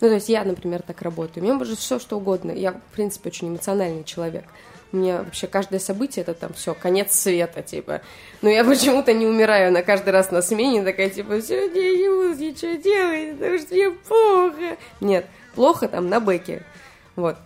Ну, 0.00 0.08
то 0.08 0.14
есть 0.14 0.28
я, 0.28 0.44
например, 0.44 0.82
так 0.82 1.02
работаю. 1.02 1.44
Мне 1.44 1.54
может 1.54 1.78
все 1.78 1.98
что 1.98 2.16
угодно. 2.16 2.50
Я, 2.50 2.72
в 2.72 2.94
принципе, 2.94 3.30
очень 3.30 3.48
эмоциональный 3.48 4.04
человек. 4.04 4.44
Меня 4.92 5.22
вообще 5.22 5.46
каждое 5.46 5.80
событие 5.80 6.22
это 6.22 6.34
там 6.34 6.52
все, 6.52 6.74
конец 6.74 7.12
света, 7.12 7.62
типа. 7.62 8.00
Но 8.42 8.48
я 8.48 8.64
почему-то 8.64 9.12
не 9.12 9.26
умираю 9.26 9.72
на 9.72 9.82
каждый 9.82 10.10
раз 10.10 10.30
на 10.30 10.42
смене, 10.42 10.82
такая, 10.84 11.10
типа, 11.10 11.40
сегодня 11.40 11.80
я 11.80 11.96
не 11.96 12.08
буду 12.08 12.42
ничего 12.42 12.74
делать, 12.74 13.38
потому 13.38 13.58
что 13.58 13.74
мне 13.74 13.90
плохо. 13.90 14.76
Нет, 15.00 15.26
плохо 15.54 15.88
там 15.88 16.08
на 16.08 16.20
бэке. 16.20 16.62
Вот. 17.16 17.36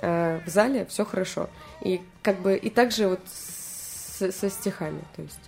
А 0.00 0.40
в 0.46 0.48
зале 0.48 0.86
все 0.86 1.04
хорошо. 1.04 1.48
И 1.82 2.00
как 2.22 2.40
бы, 2.40 2.56
и 2.56 2.70
также 2.70 3.08
вот 3.08 3.20
с, 3.26 4.30
со 4.32 4.50
стихами, 4.50 5.02
то 5.14 5.22
есть 5.22 5.38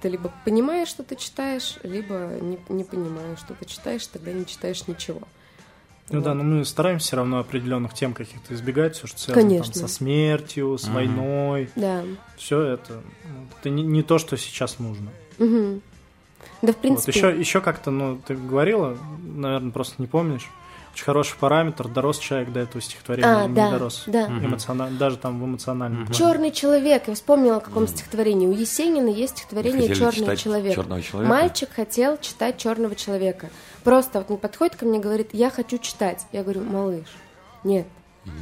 ты 0.00 0.08
либо 0.08 0.32
понимаешь, 0.44 0.88
что 0.88 1.04
ты 1.04 1.14
читаешь, 1.14 1.78
либо 1.84 2.36
не, 2.40 2.58
не 2.68 2.84
понимаешь, 2.84 3.38
что 3.38 3.54
ты 3.54 3.64
читаешь, 3.64 4.06
тогда 4.06 4.32
не 4.32 4.44
читаешь 4.44 4.86
ничего. 4.88 5.20
Ну 6.10 6.18
вот. 6.18 6.24
да, 6.24 6.34
но 6.34 6.42
мы 6.42 6.64
стараемся 6.64 7.06
все 7.06 7.16
равно 7.16 7.38
определенных 7.38 7.94
тем 7.94 8.12
каких-то 8.12 8.54
избегать, 8.54 8.96
все, 8.96 9.06
что 9.06 9.18
связано 9.18 9.48
Конечно. 9.48 9.72
там, 9.72 9.82
со 9.82 9.88
смертью, 9.88 10.76
с 10.76 10.84
угу. 10.84 10.94
войной. 10.94 11.70
Да. 11.76 12.02
Все 12.36 12.60
это, 12.60 13.00
это 13.58 13.70
не, 13.70 13.82
не 13.82 14.02
то, 14.02 14.18
что 14.18 14.36
сейчас 14.36 14.78
нужно. 14.78 15.10
Угу. 15.38 15.80
Да, 16.62 16.72
в 16.72 16.76
принципе. 16.76 17.12
Вот 17.12 17.16
еще, 17.16 17.40
еще 17.40 17.60
как-то, 17.60 17.90
ну, 17.90 18.20
ты 18.26 18.34
говорила, 18.34 18.98
наверное, 19.22 19.70
просто 19.70 19.96
не 19.98 20.06
помнишь. 20.06 20.48
Очень 20.92 21.04
хороший 21.04 21.36
параметр, 21.38 21.88
дорос 21.88 22.18
человек 22.18 22.52
до 22.52 22.60
этого 22.60 22.82
стихотворения, 22.82 23.44
а, 23.44 23.46
не 23.46 23.54
да, 23.54 23.70
дорос. 23.70 24.04
Да. 24.06 24.26
Эмоционально, 24.26 24.98
даже 24.98 25.16
там 25.16 25.40
в 25.40 25.44
эмоциональном 25.46 26.02
угу. 26.02 26.12
Черный 26.12 26.50
человек. 26.50 27.08
Я 27.08 27.14
вспомнила 27.14 27.56
о 27.56 27.60
каком 27.60 27.88
стихотворении. 27.88 28.46
У 28.46 28.52
Есенина 28.52 29.08
есть 29.08 29.38
стихотворение 29.38 29.94
Черный 29.94 30.36
человек. 30.36 30.74
Черного 30.74 31.00
человека. 31.00 31.34
Мальчик 31.34 31.70
хотел 31.74 32.18
читать 32.18 32.58
черного 32.58 32.94
человека. 32.94 33.48
Просто 33.84 34.18
вот 34.18 34.30
он 34.30 34.36
подходит 34.38 34.76
ко 34.76 34.84
мне 34.84 34.98
и 34.98 35.02
говорит, 35.02 35.30
я 35.32 35.50
хочу 35.50 35.78
читать. 35.78 36.26
Я 36.32 36.42
говорю, 36.42 36.62
малыш, 36.62 37.06
нет. 37.64 37.86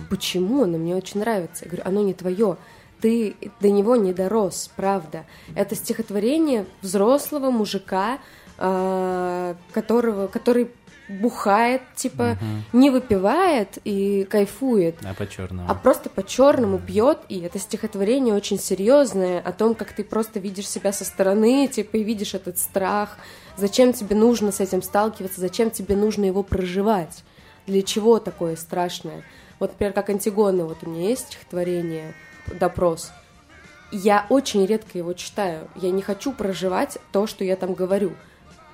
Почему? 0.09 0.65
Оно 0.65 0.79
мне 0.79 0.95
очень 0.95 1.21
нравится. 1.21 1.65
Я 1.65 1.71
говорю, 1.71 1.83
оно 1.87 2.03
не 2.03 2.15
твое. 2.15 2.57
Ты 3.01 3.35
до 3.61 3.71
него 3.71 3.97
не 3.97 4.13
дорос, 4.13 4.71
правда. 4.77 5.25
Это 5.55 5.75
стихотворение 5.75 6.67
взрослого 6.83 7.51
мужика, 7.51 8.19
а, 8.59 9.57
которого, 9.73 10.27
который 10.27 10.71
бухает, 11.11 11.83
типа, 11.97 12.39
угу. 12.41 12.79
не 12.79 12.91
выпивает 12.91 13.79
и 13.85 14.25
кайфует, 14.31 14.97
а 15.03 15.13
по 15.15 15.27
черному, 15.27 15.69
а 15.69 15.75
просто 15.75 16.09
по 16.09 16.23
черному 16.23 16.79
пьет, 16.79 17.19
и 17.29 17.41
это 17.41 17.59
стихотворение 17.59 18.33
очень 18.33 18.59
серьезное 18.59 19.41
о 19.41 19.53
том, 19.53 19.75
как 19.75 19.93
ты 19.93 20.05
просто 20.05 20.39
видишь 20.39 20.69
себя 20.69 20.93
со 20.93 21.05
стороны, 21.05 21.67
типа, 21.67 21.97
и 21.97 22.05
видишь 22.05 22.35
этот 22.35 22.59
страх, 22.59 23.19
зачем 23.57 23.93
тебе 23.93 24.15
нужно 24.15 24.53
с 24.53 24.61
этим 24.61 24.83
сталкиваться, 24.83 25.41
зачем 25.41 25.71
тебе 25.71 25.97
нужно 25.97 26.27
его 26.27 26.43
проживать, 26.43 27.25
для 27.67 27.83
чего 27.83 28.21
такое 28.21 28.55
страшное. 28.57 29.25
Вот, 29.59 29.73
например, 29.73 29.93
как 29.93 30.11
Антигона, 30.11 30.65
вот 30.65 30.79
у 30.83 30.89
меня 30.89 31.09
есть 31.09 31.27
стихотворение 31.27 32.15
«Допрос», 32.59 33.11
я 33.93 34.25
очень 34.29 34.65
редко 34.67 34.99
его 34.99 35.15
читаю, 35.15 35.69
я 35.75 35.91
не 35.91 36.01
хочу 36.01 36.33
проживать 36.33 36.99
то, 37.11 37.27
что 37.27 37.43
я 37.43 37.57
там 37.57 37.75
говорю– 37.75 38.13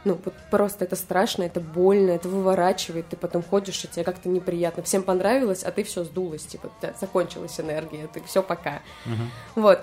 ну, 0.06 0.18
просто 0.52 0.84
это 0.84 0.94
страшно, 0.94 1.42
это 1.42 1.60
больно, 1.60 2.12
это 2.12 2.28
выворачивает, 2.28 3.08
ты 3.08 3.16
потом 3.16 3.42
ходишь, 3.42 3.84
и 3.84 3.88
тебе 3.88 4.04
как-то 4.04 4.28
неприятно. 4.28 4.84
Всем 4.84 5.02
понравилось, 5.02 5.64
а 5.64 5.72
ты 5.72 5.82
все 5.82 6.04
сдулась, 6.04 6.46
типа, 6.46 6.70
закончилась 7.00 7.58
энергия, 7.58 8.06
ты 8.06 8.22
все 8.22 8.40
пока. 8.40 8.82
Uh-huh. 9.04 9.28
Вот. 9.56 9.80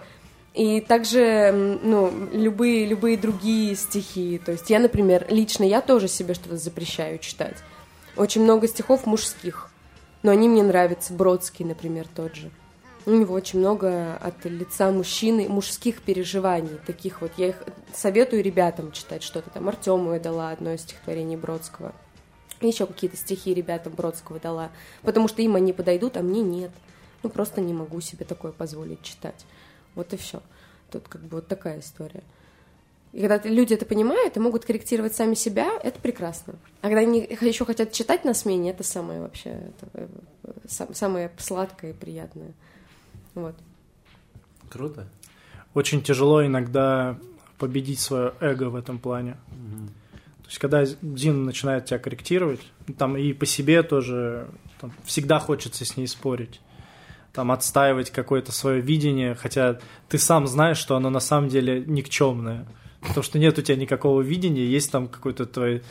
И 0.53 0.79
также, 0.79 1.51
ну, 1.51 2.11
любые, 2.31 2.85
любые 2.85 3.17
другие 3.17 3.75
стихи. 3.75 4.39
То 4.43 4.53
есть 4.53 4.69
я, 4.69 4.79
например, 4.79 5.25
лично 5.27 5.65
я 5.65 5.81
тоже 5.81 6.07
себе 6.07 6.35
что-то 6.35 6.55
запрещаю 6.55 7.19
читать. 7.19 7.57
Очень 8.15 8.43
много 8.43 8.67
стихов 8.67 9.05
мужских, 9.05 9.71
но 10.21 10.31
они 10.31 10.47
мне 10.47 10.63
нравятся. 10.63 11.13
Бродский, 11.13 11.65
например, 11.65 12.07
тот 12.15 12.35
же. 12.35 12.49
У 13.05 13.11
него 13.11 13.33
очень 13.33 13.59
много 13.59 14.15
от 14.15 14.45
лица 14.45 14.89
мужчины 14.91 15.49
мужских 15.49 16.01
переживаний, 16.01 16.79
таких 16.85 17.21
вот. 17.21 17.31
Я 17.35 17.49
их 17.49 17.63
советую 17.93 18.43
ребятам 18.43 18.93
читать 18.93 19.23
что-то 19.23 19.49
там. 19.49 19.67
Артему 19.67 20.13
я 20.13 20.19
дала 20.19 20.51
одно 20.51 20.71
из 20.71 20.81
стихотворений 20.81 21.35
Бродского. 21.35 21.93
Еще 22.61 22.85
какие-то 22.85 23.17
стихи 23.17 23.53
ребятам 23.53 23.93
Бродского 23.93 24.39
дала, 24.39 24.71
потому 25.01 25.27
что 25.27 25.41
им 25.41 25.55
они 25.55 25.73
подойдут, 25.73 26.15
а 26.15 26.21
мне 26.21 26.41
нет. 26.41 26.71
Ну, 27.23 27.29
просто 27.29 27.59
не 27.59 27.73
могу 27.73 27.99
себе 27.99 28.25
такое 28.25 28.53
позволить 28.53 29.01
читать. 29.01 29.45
Вот 29.95 30.13
и 30.13 30.17
все. 30.17 30.41
Тут 30.89 31.07
как 31.09 31.21
бы 31.21 31.37
вот 31.37 31.47
такая 31.47 31.79
история. 31.79 32.23
И 33.11 33.21
когда 33.21 33.37
люди 33.47 33.73
это 33.73 33.85
понимают 33.85 34.37
и 34.37 34.39
могут 34.39 34.65
корректировать 34.65 35.13
сами 35.13 35.35
себя, 35.35 35.69
это 35.83 35.99
прекрасно. 35.99 36.55
А 36.81 36.87
когда 36.87 37.01
они 37.01 37.19
еще 37.41 37.65
хотят 37.65 37.91
читать 37.91 38.25
на 38.25 38.33
смене, 38.33 38.71
это 38.71 38.83
самое 38.83 39.21
вообще, 39.21 39.49
это 39.49 39.87
э, 39.93 40.07
э, 40.43 40.93
самое 40.93 41.31
сладкое 41.37 41.91
и 41.91 41.93
приятное. 41.93 42.53
Вот. 43.35 43.55
Круто. 44.69 45.07
Очень 45.73 46.01
тяжело 46.01 46.45
иногда 46.45 47.17
победить 47.57 47.99
свое 47.99 48.33
эго 48.39 48.69
в 48.69 48.75
этом 48.75 48.99
плане. 48.99 49.37
Угу. 49.51 49.87
То 50.43 50.47
есть, 50.47 50.59
когда 50.59 50.85
Дин 51.01 51.45
начинает 51.45 51.85
тебя 51.85 51.99
корректировать, 51.99 52.61
там 52.97 53.17
и 53.17 53.33
по 53.33 53.45
себе 53.45 53.81
тоже 53.83 54.47
там, 54.79 54.91
всегда 55.03 55.39
хочется 55.39 55.85
с 55.85 55.97
ней 55.97 56.07
спорить 56.07 56.59
там 57.33 57.51
отстаивать 57.51 58.11
какое-то 58.11 58.51
свое 58.51 58.79
видение, 58.79 59.33
хотя 59.33 59.79
ты 60.07 60.19
сам 60.19 60.47
знаешь, 60.47 60.77
что 60.77 60.95
оно 60.95 61.09
на 61.09 61.19
самом 61.19 61.49
деле 61.49 61.83
никчемное. 61.83 62.65
Потому 63.01 63.23
что 63.23 63.39
нет 63.39 63.57
у 63.57 63.61
тебя 63.61 63.75
никакого 63.75 64.21
видения, 64.21 64.65
есть 64.65 64.91
там 64.91 65.07
какой-то 65.07 65.45
твой... 65.45 65.83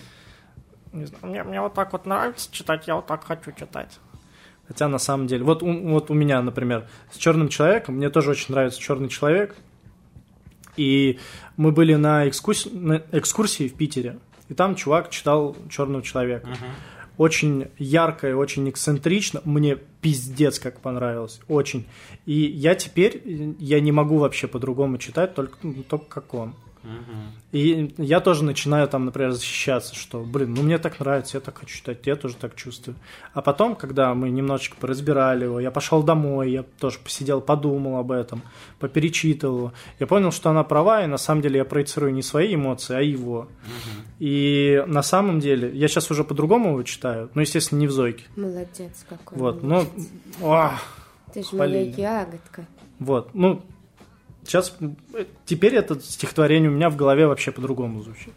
Не 0.92 1.04
знаю, 1.06 1.26
мне, 1.26 1.42
мне 1.42 1.60
вот 1.60 1.74
так 1.74 1.92
вот 1.92 2.06
нравится 2.06 2.48
читать, 2.52 2.86
я 2.86 2.94
вот 2.94 3.06
так 3.06 3.24
хочу 3.24 3.50
читать. 3.52 3.98
Хотя 4.72 4.88
на 4.88 4.98
самом 4.98 5.26
деле, 5.26 5.44
вот, 5.44 5.62
у, 5.62 5.70
вот 5.90 6.10
у 6.10 6.14
меня, 6.14 6.40
например, 6.40 6.88
с 7.10 7.18
черным 7.18 7.50
человеком, 7.50 7.96
мне 7.96 8.08
тоже 8.08 8.30
очень 8.30 8.54
нравится 8.54 8.80
черный 8.80 9.10
человек. 9.10 9.54
И 10.78 11.18
мы 11.58 11.72
были 11.72 11.94
на, 11.94 12.24
экскурс... 12.24 12.68
на 12.72 13.02
экскурсии 13.12 13.68
в 13.68 13.74
Питере, 13.74 14.18
и 14.48 14.54
там 14.54 14.74
чувак 14.74 15.10
читал 15.10 15.54
черного 15.68 16.02
человека. 16.02 16.48
Uh-huh. 16.48 17.18
Очень 17.18 17.68
ярко 17.76 18.30
и 18.30 18.32
очень 18.32 18.70
эксцентрично. 18.70 19.42
Мне 19.44 19.76
пиздец 20.00 20.58
как 20.58 20.80
понравилось. 20.80 21.40
Очень. 21.48 21.84
И 22.24 22.32
я 22.32 22.74
теперь, 22.74 23.20
я 23.58 23.78
не 23.80 23.92
могу 23.92 24.16
вообще 24.16 24.48
по-другому 24.48 24.96
читать, 24.96 25.34
только, 25.34 25.58
ну, 25.62 25.82
только 25.82 26.06
как 26.06 26.32
он. 26.32 26.54
И 27.52 27.94
я 27.98 28.20
тоже 28.20 28.44
начинаю 28.44 28.88
там, 28.88 29.04
например, 29.04 29.32
защищаться, 29.32 29.94
что, 29.94 30.20
блин, 30.20 30.54
ну 30.54 30.62
мне 30.62 30.78
так 30.78 30.98
нравится, 31.00 31.36
я 31.36 31.40
так 31.40 31.58
хочу 31.58 31.76
читать, 31.76 31.98
я 32.04 32.16
тоже 32.16 32.34
так 32.34 32.56
чувствую. 32.56 32.96
А 33.34 33.42
потом, 33.42 33.76
когда 33.76 34.14
мы 34.14 34.30
немножечко 34.30 34.76
поразбирали 34.80 35.44
его, 35.44 35.60
я 35.60 35.70
пошел 35.70 36.02
домой, 36.02 36.50
я 36.50 36.62
тоже 36.62 36.98
посидел, 36.98 37.40
подумал 37.40 37.98
об 37.98 38.10
этом, 38.10 38.42
поперечитывал. 38.78 39.72
Я 40.00 40.06
понял, 40.06 40.32
что 40.32 40.50
она 40.50 40.64
права, 40.64 41.04
и 41.04 41.06
на 41.06 41.18
самом 41.18 41.42
деле 41.42 41.58
я 41.58 41.64
проецирую 41.64 42.12
не 42.12 42.22
свои 42.22 42.54
эмоции, 42.54 42.96
а 42.96 43.00
его. 43.00 43.40
Угу. 43.40 44.06
И 44.20 44.82
на 44.86 45.02
самом 45.02 45.40
деле, 45.40 45.70
я 45.74 45.88
сейчас 45.88 46.10
уже 46.10 46.24
по-другому 46.24 46.70
его 46.70 46.82
читаю, 46.82 47.30
ну, 47.34 47.42
естественно, 47.42 47.78
не 47.78 47.86
в 47.86 47.92
Зойке. 47.92 48.24
Молодец 48.36 49.04
какой. 49.08 49.38
Вот, 49.38 49.62
ну, 49.62 49.86
о, 50.40 50.72
Ты 51.32 51.42
же 51.42 51.56
моя 51.56 51.82
ягодка. 51.82 52.66
Вот, 52.98 53.30
ну, 53.34 53.62
Сейчас, 54.44 54.76
теперь 55.46 55.74
это 55.74 55.98
стихотворение 56.00 56.70
у 56.70 56.74
меня 56.74 56.90
в 56.90 56.96
голове 56.96 57.26
вообще 57.26 57.52
по-другому 57.52 58.02
звучит. 58.02 58.34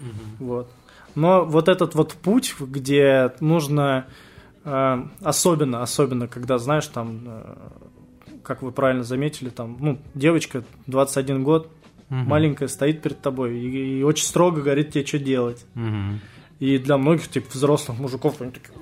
Угу. 0.00 0.46
Вот. 0.46 0.70
Но 1.14 1.44
вот 1.44 1.68
этот 1.68 1.94
вот 1.94 2.14
путь, 2.14 2.54
где 2.58 3.32
нужно, 3.40 4.06
э, 4.64 5.02
особенно, 5.22 5.82
особенно, 5.82 6.28
когда, 6.28 6.58
знаешь, 6.58 6.86
там, 6.86 7.22
э, 7.26 7.56
как 8.42 8.62
вы 8.62 8.72
правильно 8.72 9.02
заметили, 9.02 9.48
там, 9.48 9.76
ну, 9.80 9.98
девочка, 10.14 10.64
21 10.86 11.42
год, 11.42 11.66
угу. 12.08 12.16
маленькая, 12.16 12.68
стоит 12.68 13.02
перед 13.02 13.20
тобой 13.20 13.58
и, 13.58 13.98
и 13.98 14.02
очень 14.02 14.24
строго 14.24 14.60
говорит 14.62 14.92
тебе, 14.92 15.04
что 15.04 15.18
делать. 15.18 15.64
Угу. 15.74 16.20
И 16.60 16.78
для 16.78 16.96
многих, 16.96 17.28
типа, 17.28 17.48
взрослых 17.52 17.98
мужиков, 17.98 18.40
они 18.40 18.52
такие... 18.52 18.74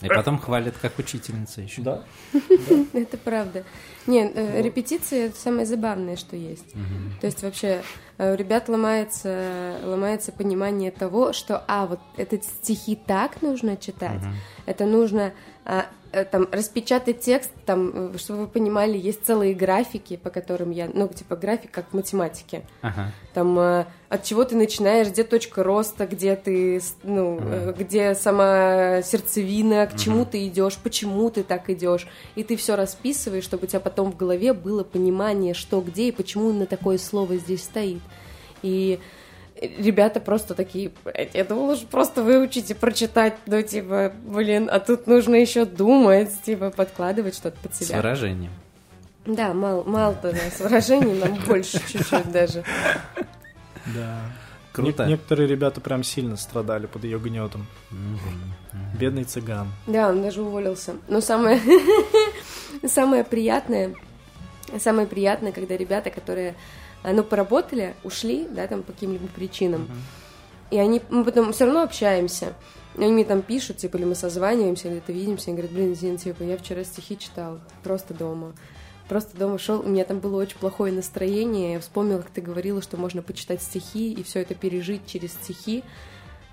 И 0.00 0.08
потом 0.08 0.38
хвалят 0.38 0.74
как 0.80 0.98
учительница 0.98 1.60
еще. 1.60 1.82
Да. 1.82 2.04
Это 2.92 3.16
правда. 3.16 3.64
Нет, 4.06 4.32
э, 4.34 4.62
репетиции 4.62 5.26
это 5.26 5.36
самое 5.36 5.66
забавное, 5.66 6.16
что 6.16 6.34
есть. 6.34 6.72
То 7.20 7.26
есть 7.26 7.42
вообще 7.42 7.82
э, 8.16 8.32
у 8.32 8.36
ребят 8.36 8.68
ломается, 8.68 9.76
ломается 9.84 10.32
понимание 10.32 10.90
того, 10.90 11.32
что, 11.32 11.62
а, 11.68 11.86
вот 11.86 12.00
этот 12.16 12.44
стихи 12.44 12.96
так 12.96 13.42
нужно 13.42 13.76
читать, 13.76 14.22
это 14.64 14.86
нужно 14.86 15.32
а, 15.64 15.86
там 16.10 16.48
распечатать 16.50 17.20
текст, 17.20 17.50
там, 17.64 18.14
э, 18.14 18.18
чтобы 18.18 18.40
вы 18.40 18.46
понимали, 18.48 18.98
есть 18.98 19.24
целые 19.24 19.54
графики, 19.54 20.16
по 20.16 20.30
которым 20.30 20.70
я, 20.70 20.90
ну, 20.92 21.08
типа 21.08 21.36
график 21.36 21.70
как 21.70 21.90
в 21.90 21.94
математике. 21.94 22.62
Ага. 22.82 23.12
Там 23.32 23.58
э, 23.58 23.84
от 24.08 24.24
чего 24.24 24.44
ты 24.44 24.56
начинаешь, 24.56 25.08
где 25.08 25.22
точка 25.22 25.62
роста, 25.62 26.06
где 26.06 26.34
ты, 26.36 26.80
ну, 27.04 27.38
ага. 27.40 27.72
где 27.72 28.14
сама 28.14 29.02
сердцевина, 29.02 29.86
к 29.86 29.90
ага. 29.90 29.98
чему 29.98 30.24
ты 30.24 30.46
идешь, 30.46 30.78
почему 30.78 31.30
ты 31.30 31.42
так 31.42 31.70
идешь. 31.70 32.08
И 32.34 32.42
ты 32.42 32.56
все 32.56 32.74
расписываешь, 32.74 33.44
чтобы 33.44 33.64
у 33.64 33.66
тебя 33.66 33.80
потом 33.80 34.10
в 34.12 34.16
голове 34.16 34.52
было 34.52 34.82
понимание, 34.82 35.54
что 35.54 35.80
где 35.80 36.08
и 36.08 36.12
почему 36.12 36.52
на 36.52 36.66
такое 36.66 36.98
слово 36.98 37.36
здесь 37.36 37.62
стоит. 37.62 38.00
И 38.62 38.98
ребята 39.60 40.20
просто 40.20 40.54
такие, 40.54 40.90
я 41.34 41.44
думала, 41.44 41.76
что 41.76 41.86
просто 41.86 42.22
выучить 42.22 42.70
и 42.70 42.74
прочитать, 42.74 43.34
ну, 43.46 43.60
типа, 43.62 44.12
блин, 44.24 44.68
а 44.72 44.80
тут 44.80 45.06
нужно 45.06 45.34
еще 45.36 45.64
думать, 45.64 46.30
типа, 46.42 46.70
подкладывать 46.70 47.34
что-то 47.34 47.56
под 47.62 47.74
себя. 47.74 47.86
С 47.86 48.02
выражением. 48.02 48.52
Да, 49.26 49.52
мало, 49.52 49.84
мало-то, 49.84 50.32
да, 50.32 50.50
с 50.50 50.60
выражением 50.60 51.18
нам 51.18 51.34
больше 51.46 51.78
чуть-чуть 51.88 52.32
даже. 52.32 52.64
Да. 53.86 54.20
Круто. 54.72 55.04
некоторые 55.04 55.48
ребята 55.48 55.80
прям 55.80 56.04
сильно 56.04 56.36
страдали 56.36 56.86
под 56.86 57.04
ее 57.04 57.18
гнетом. 57.18 57.66
Бедный 58.98 59.24
цыган. 59.24 59.68
Да, 59.86 60.08
он 60.08 60.22
даже 60.22 60.42
уволился. 60.42 60.94
Но 61.08 61.20
самое, 61.20 61.60
самое 62.86 63.24
приятное, 63.24 63.94
самое 64.78 65.08
приятное, 65.08 65.52
когда 65.52 65.76
ребята, 65.76 66.10
которые 66.10 66.54
ну, 67.02 67.22
поработали, 67.24 67.94
ушли, 68.04 68.46
да, 68.50 68.66
там 68.66 68.82
по 68.82 68.92
каким-либо 68.92 69.26
причинам, 69.28 69.82
uh-huh. 69.82 70.76
и 70.76 70.78
они, 70.78 71.02
мы 71.08 71.24
потом 71.24 71.52
все 71.52 71.64
равно 71.64 71.82
общаемся, 71.82 72.54
и 72.96 73.02
они 73.02 73.12
мне 73.12 73.24
там 73.24 73.42
пишут, 73.42 73.78
типа, 73.78 73.96
или 73.96 74.04
мы 74.04 74.14
созваниваемся, 74.14 74.88
где-то 74.88 75.12
видимся, 75.12 75.50
и 75.50 75.54
говорят, 75.54 75.72
блин, 75.72 75.94
Зин, 75.94 76.16
типа, 76.18 76.42
я 76.42 76.56
вчера 76.56 76.84
стихи 76.84 77.18
читал, 77.18 77.60
просто 77.82 78.14
дома, 78.14 78.52
просто 79.08 79.36
дома 79.36 79.58
шел, 79.58 79.80
у 79.80 79.88
меня 79.88 80.04
там 80.04 80.18
было 80.18 80.42
очень 80.42 80.58
плохое 80.58 80.92
настроение, 80.92 81.74
я 81.74 81.80
вспомнила, 81.80 82.18
как 82.18 82.30
ты 82.30 82.40
говорила, 82.40 82.82
что 82.82 82.96
можно 82.96 83.22
почитать 83.22 83.62
стихи 83.62 84.12
и 84.12 84.22
все 84.22 84.40
это 84.40 84.54
пережить 84.54 85.06
через 85.06 85.32
стихи, 85.32 85.84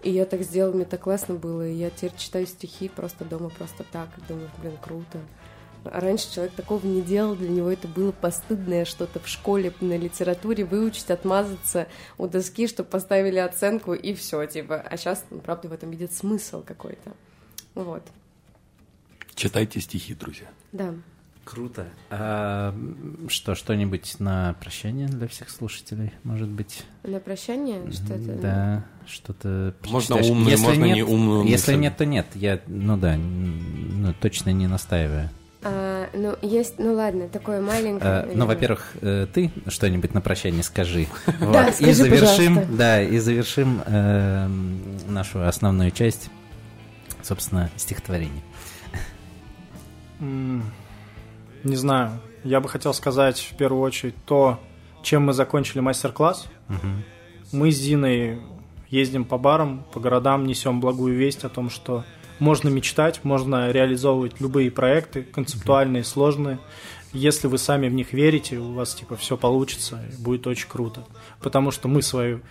и 0.03 0.11
я 0.11 0.25
так 0.25 0.43
сделала, 0.43 0.73
мне 0.73 0.85
так 0.85 1.01
классно 1.01 1.35
было, 1.35 1.67
и 1.67 1.73
я 1.73 1.89
теперь 1.89 2.13
читаю 2.17 2.45
стихи 2.45 2.87
просто 2.87 3.25
дома, 3.25 3.49
просто 3.49 3.83
так, 3.91 4.09
и 4.17 4.21
думаю, 4.27 4.49
блин, 4.61 4.77
круто. 4.81 5.19
Раньше 5.83 6.33
человек 6.33 6.53
такого 6.53 6.85
не 6.85 7.01
делал, 7.01 7.35
для 7.35 7.49
него 7.49 7.69
это 7.69 7.87
было 7.87 8.11
постыдное 8.11 8.85
что-то 8.85 9.19
в 9.19 9.27
школе 9.27 9.73
на 9.79 9.97
литературе 9.97 10.65
выучить, 10.65 11.09
отмазаться 11.09 11.87
у 12.17 12.27
доски, 12.27 12.67
чтобы 12.67 12.89
поставили 12.89 13.37
оценку 13.37 13.93
и 13.93 14.13
все, 14.13 14.45
типа. 14.45 14.75
А 14.77 14.97
сейчас, 14.97 15.23
ну, 15.29 15.39
правда, 15.39 15.69
в 15.69 15.73
этом 15.73 15.91
видит 15.91 16.13
смысл 16.13 16.61
какой-то. 16.63 17.13
Вот. 17.75 18.03
Читайте 19.35 19.79
стихи, 19.79 20.15
друзья. 20.15 20.47
Да. 20.71 20.93
Круто. 21.45 21.87
А, 22.09 22.75
что, 23.29 23.55
что-нибудь 23.55 24.19
на 24.19 24.55
прощание 24.59 25.07
для 25.07 25.29
всех 25.29 25.49
слушателей, 25.49 26.11
может 26.23 26.49
быть? 26.49 26.83
На 27.03 27.21
прощание? 27.21 27.89
Что-то? 27.89 28.33
Да, 28.35 28.85
что-то 29.07 29.73
Можно 29.85 30.17
умное, 30.17 30.51
если 30.51 30.65
можно 30.65 30.83
нет, 30.83 30.95
не 30.95 31.03
умную 31.03 31.43
Если 31.45 31.71
мысль. 31.71 31.81
нет, 31.81 31.97
то 31.97 32.05
нет. 32.05 32.27
Я, 32.35 32.59
ну 32.67 32.97
да, 32.97 33.15
ну, 33.15 34.13
точно 34.19 34.49
не 34.49 34.67
настаиваю. 34.67 35.29
Ну, 36.17 36.35
есть, 36.41 36.79
ну 36.79 36.93
ладно, 36.93 37.27
такое 37.27 37.61
маленькое. 37.61 38.11
А, 38.11 38.31
ну, 38.33 38.47
во-первых, 38.47 38.93
э, 39.01 39.27
ты 39.31 39.51
что-нибудь 39.67 40.13
на 40.15 40.21
прощание 40.21 40.63
скажи. 40.63 41.07
Вот. 41.39 41.53
Да, 41.53 41.71
скажи, 41.71 41.91
и 41.91 41.93
завершим, 41.93 42.55
пожалуйста. 42.55 42.77
да, 42.77 43.01
и 43.03 43.17
завершим 43.19 43.81
э, 43.85 44.47
нашу 45.07 45.47
основную 45.47 45.91
часть, 45.91 46.29
собственно, 47.21 47.69
стихотворение. 47.75 48.41
Не 50.19 51.75
знаю. 51.75 52.19
Я 52.43 52.59
бы 52.59 52.69
хотел 52.69 52.93
сказать 52.93 53.39
в 53.39 53.55
первую 53.55 53.81
очередь 53.81 54.15
то, 54.25 54.59
чем 55.03 55.25
мы 55.25 55.33
закончили 55.33 55.79
мастер-класс. 55.79 56.47
Угу. 56.69 56.87
Мы 57.51 57.71
с 57.71 57.77
Зиной 57.77 58.41
ездим 58.89 59.25
по 59.25 59.37
барам, 59.37 59.85
по 59.93 59.99
городам, 59.99 60.47
несем 60.47 60.79
благую 60.79 61.15
весть 61.15 61.43
о 61.43 61.49
том, 61.49 61.69
что 61.69 62.03
можно 62.39 62.69
мечтать, 62.69 63.23
можно 63.23 63.71
реализовывать 63.71 64.39
любые 64.39 64.71
проекты, 64.71 65.23
концептуальные, 65.23 66.03
сложные. 66.03 66.59
Если 67.13 67.47
вы 67.47 67.57
сами 67.57 67.87
в 67.87 67.93
них 67.93 68.13
верите, 68.13 68.57
у 68.57 68.73
вас 68.73 68.93
типа 68.93 69.15
все 69.15 69.37
получится, 69.37 70.03
будет 70.19 70.45
очень 70.47 70.67
круто. 70.67 71.05
Потому 71.41 71.71
что 71.71 71.87
мы 71.87 72.01
свою 72.01 72.41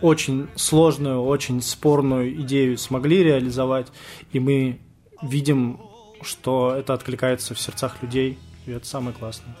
очень 0.00 0.48
сложную, 0.56 1.22
очень 1.22 1.62
спорную 1.62 2.34
идею 2.42 2.76
смогли 2.76 3.22
реализовать, 3.22 3.86
и 4.32 4.40
мы 4.40 4.80
видим, 5.22 5.80
что 6.22 6.74
это 6.74 6.92
откликается 6.92 7.54
в 7.54 7.60
сердцах 7.60 8.02
людей, 8.02 8.38
и 8.66 8.72
это 8.72 8.86
самое 8.86 9.16
классное. 9.16 9.56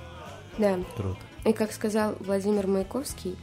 Да. 0.58 0.78
Круто. 0.96 1.18
И 1.44 1.52
как 1.52 1.72
сказал 1.72 2.16
Владимир 2.20 2.66
Маяковский, 2.66 3.36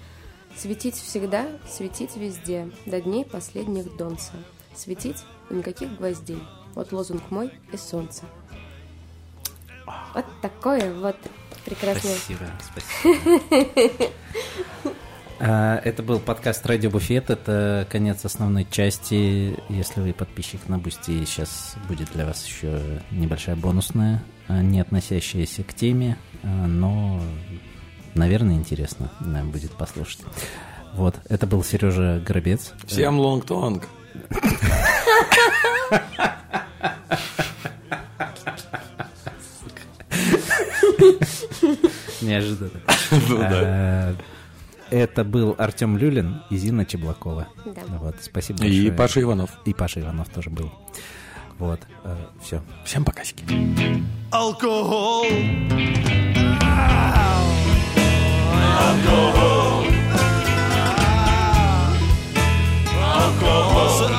светить 0.56 0.95
всегда, 0.95 1.48
светить 1.68 2.16
везде, 2.16 2.70
до 2.86 3.02
дней 3.02 3.26
последних 3.26 3.95
донца. 3.98 4.34
Светить 4.76 5.24
и 5.50 5.54
никаких 5.54 5.98
гвоздей. 5.98 6.41
Вот 6.76 6.91
лозунг 6.91 7.30
мой 7.32 7.52
и 7.72 7.78
солнце. 7.78 8.24
Вот 10.14 10.26
такое 10.41 10.94
вот 10.94 11.18
прекрасное. 11.66 12.16
Спасибо, 12.16 12.46
спасибо. 12.62 14.12
А, 15.41 15.80
это 15.86 16.04
был 16.04 16.20
подкаст 16.20 16.66
Радио 16.66 16.90
Буфет. 16.90 17.30
Это 17.30 17.88
конец 17.90 18.26
основной 18.26 18.68
части. 18.70 19.58
Если 19.70 20.02
вы 20.02 20.12
подписчик 20.12 20.68
на 20.68 20.78
Boosty, 20.77 21.23
сейчас 21.24 21.78
будет 21.88 22.12
для 22.12 22.26
вас 22.26 22.46
еще 22.46 23.02
небольшая 23.12 23.56
бонусная, 23.56 24.22
а, 24.50 24.62
не 24.62 24.82
относящаяся 24.82 25.64
к 25.64 25.74
теме, 25.74 26.18
а, 26.44 26.68
но, 26.68 27.22
наверное, 28.16 28.56
интересно 28.56 29.10
будет 29.46 29.72
послушать. 29.72 30.20
Вот, 30.94 31.16
это 31.30 31.48
был 31.48 31.64
Сережа 31.64 32.22
Горобец. 32.26 32.74
Всем 32.86 33.18
лонг-тонг. 33.18 33.88
Неожиданно. 42.22 42.72
Ну. 43.30 43.41
Э, 43.41 44.14
это 44.91 45.24
был 45.24 45.56
Артем 45.58 45.98
Люлин 45.98 46.44
и 46.50 46.58
Зина 46.58 46.86
Чеблакова. 46.86 47.48
Вот, 47.66 48.16
спасибо 48.22 48.60
большое. 48.60 48.88
И 48.88 48.91
Паша 48.91 49.22
Иванов. 49.22 49.52
И 49.66 49.74
Паша 49.74 50.02
Иванов 50.02 50.30
тоже 50.30 50.50
был. 50.50 50.72
Вот, 51.58 51.82
э, 52.04 52.16
все. 52.44 52.62
Всем 52.86 53.04
покасики. 53.04 53.44
Алкоголь. 54.32 55.28
Алкоголь. 58.80 59.78
Klapper. 63.40 64.19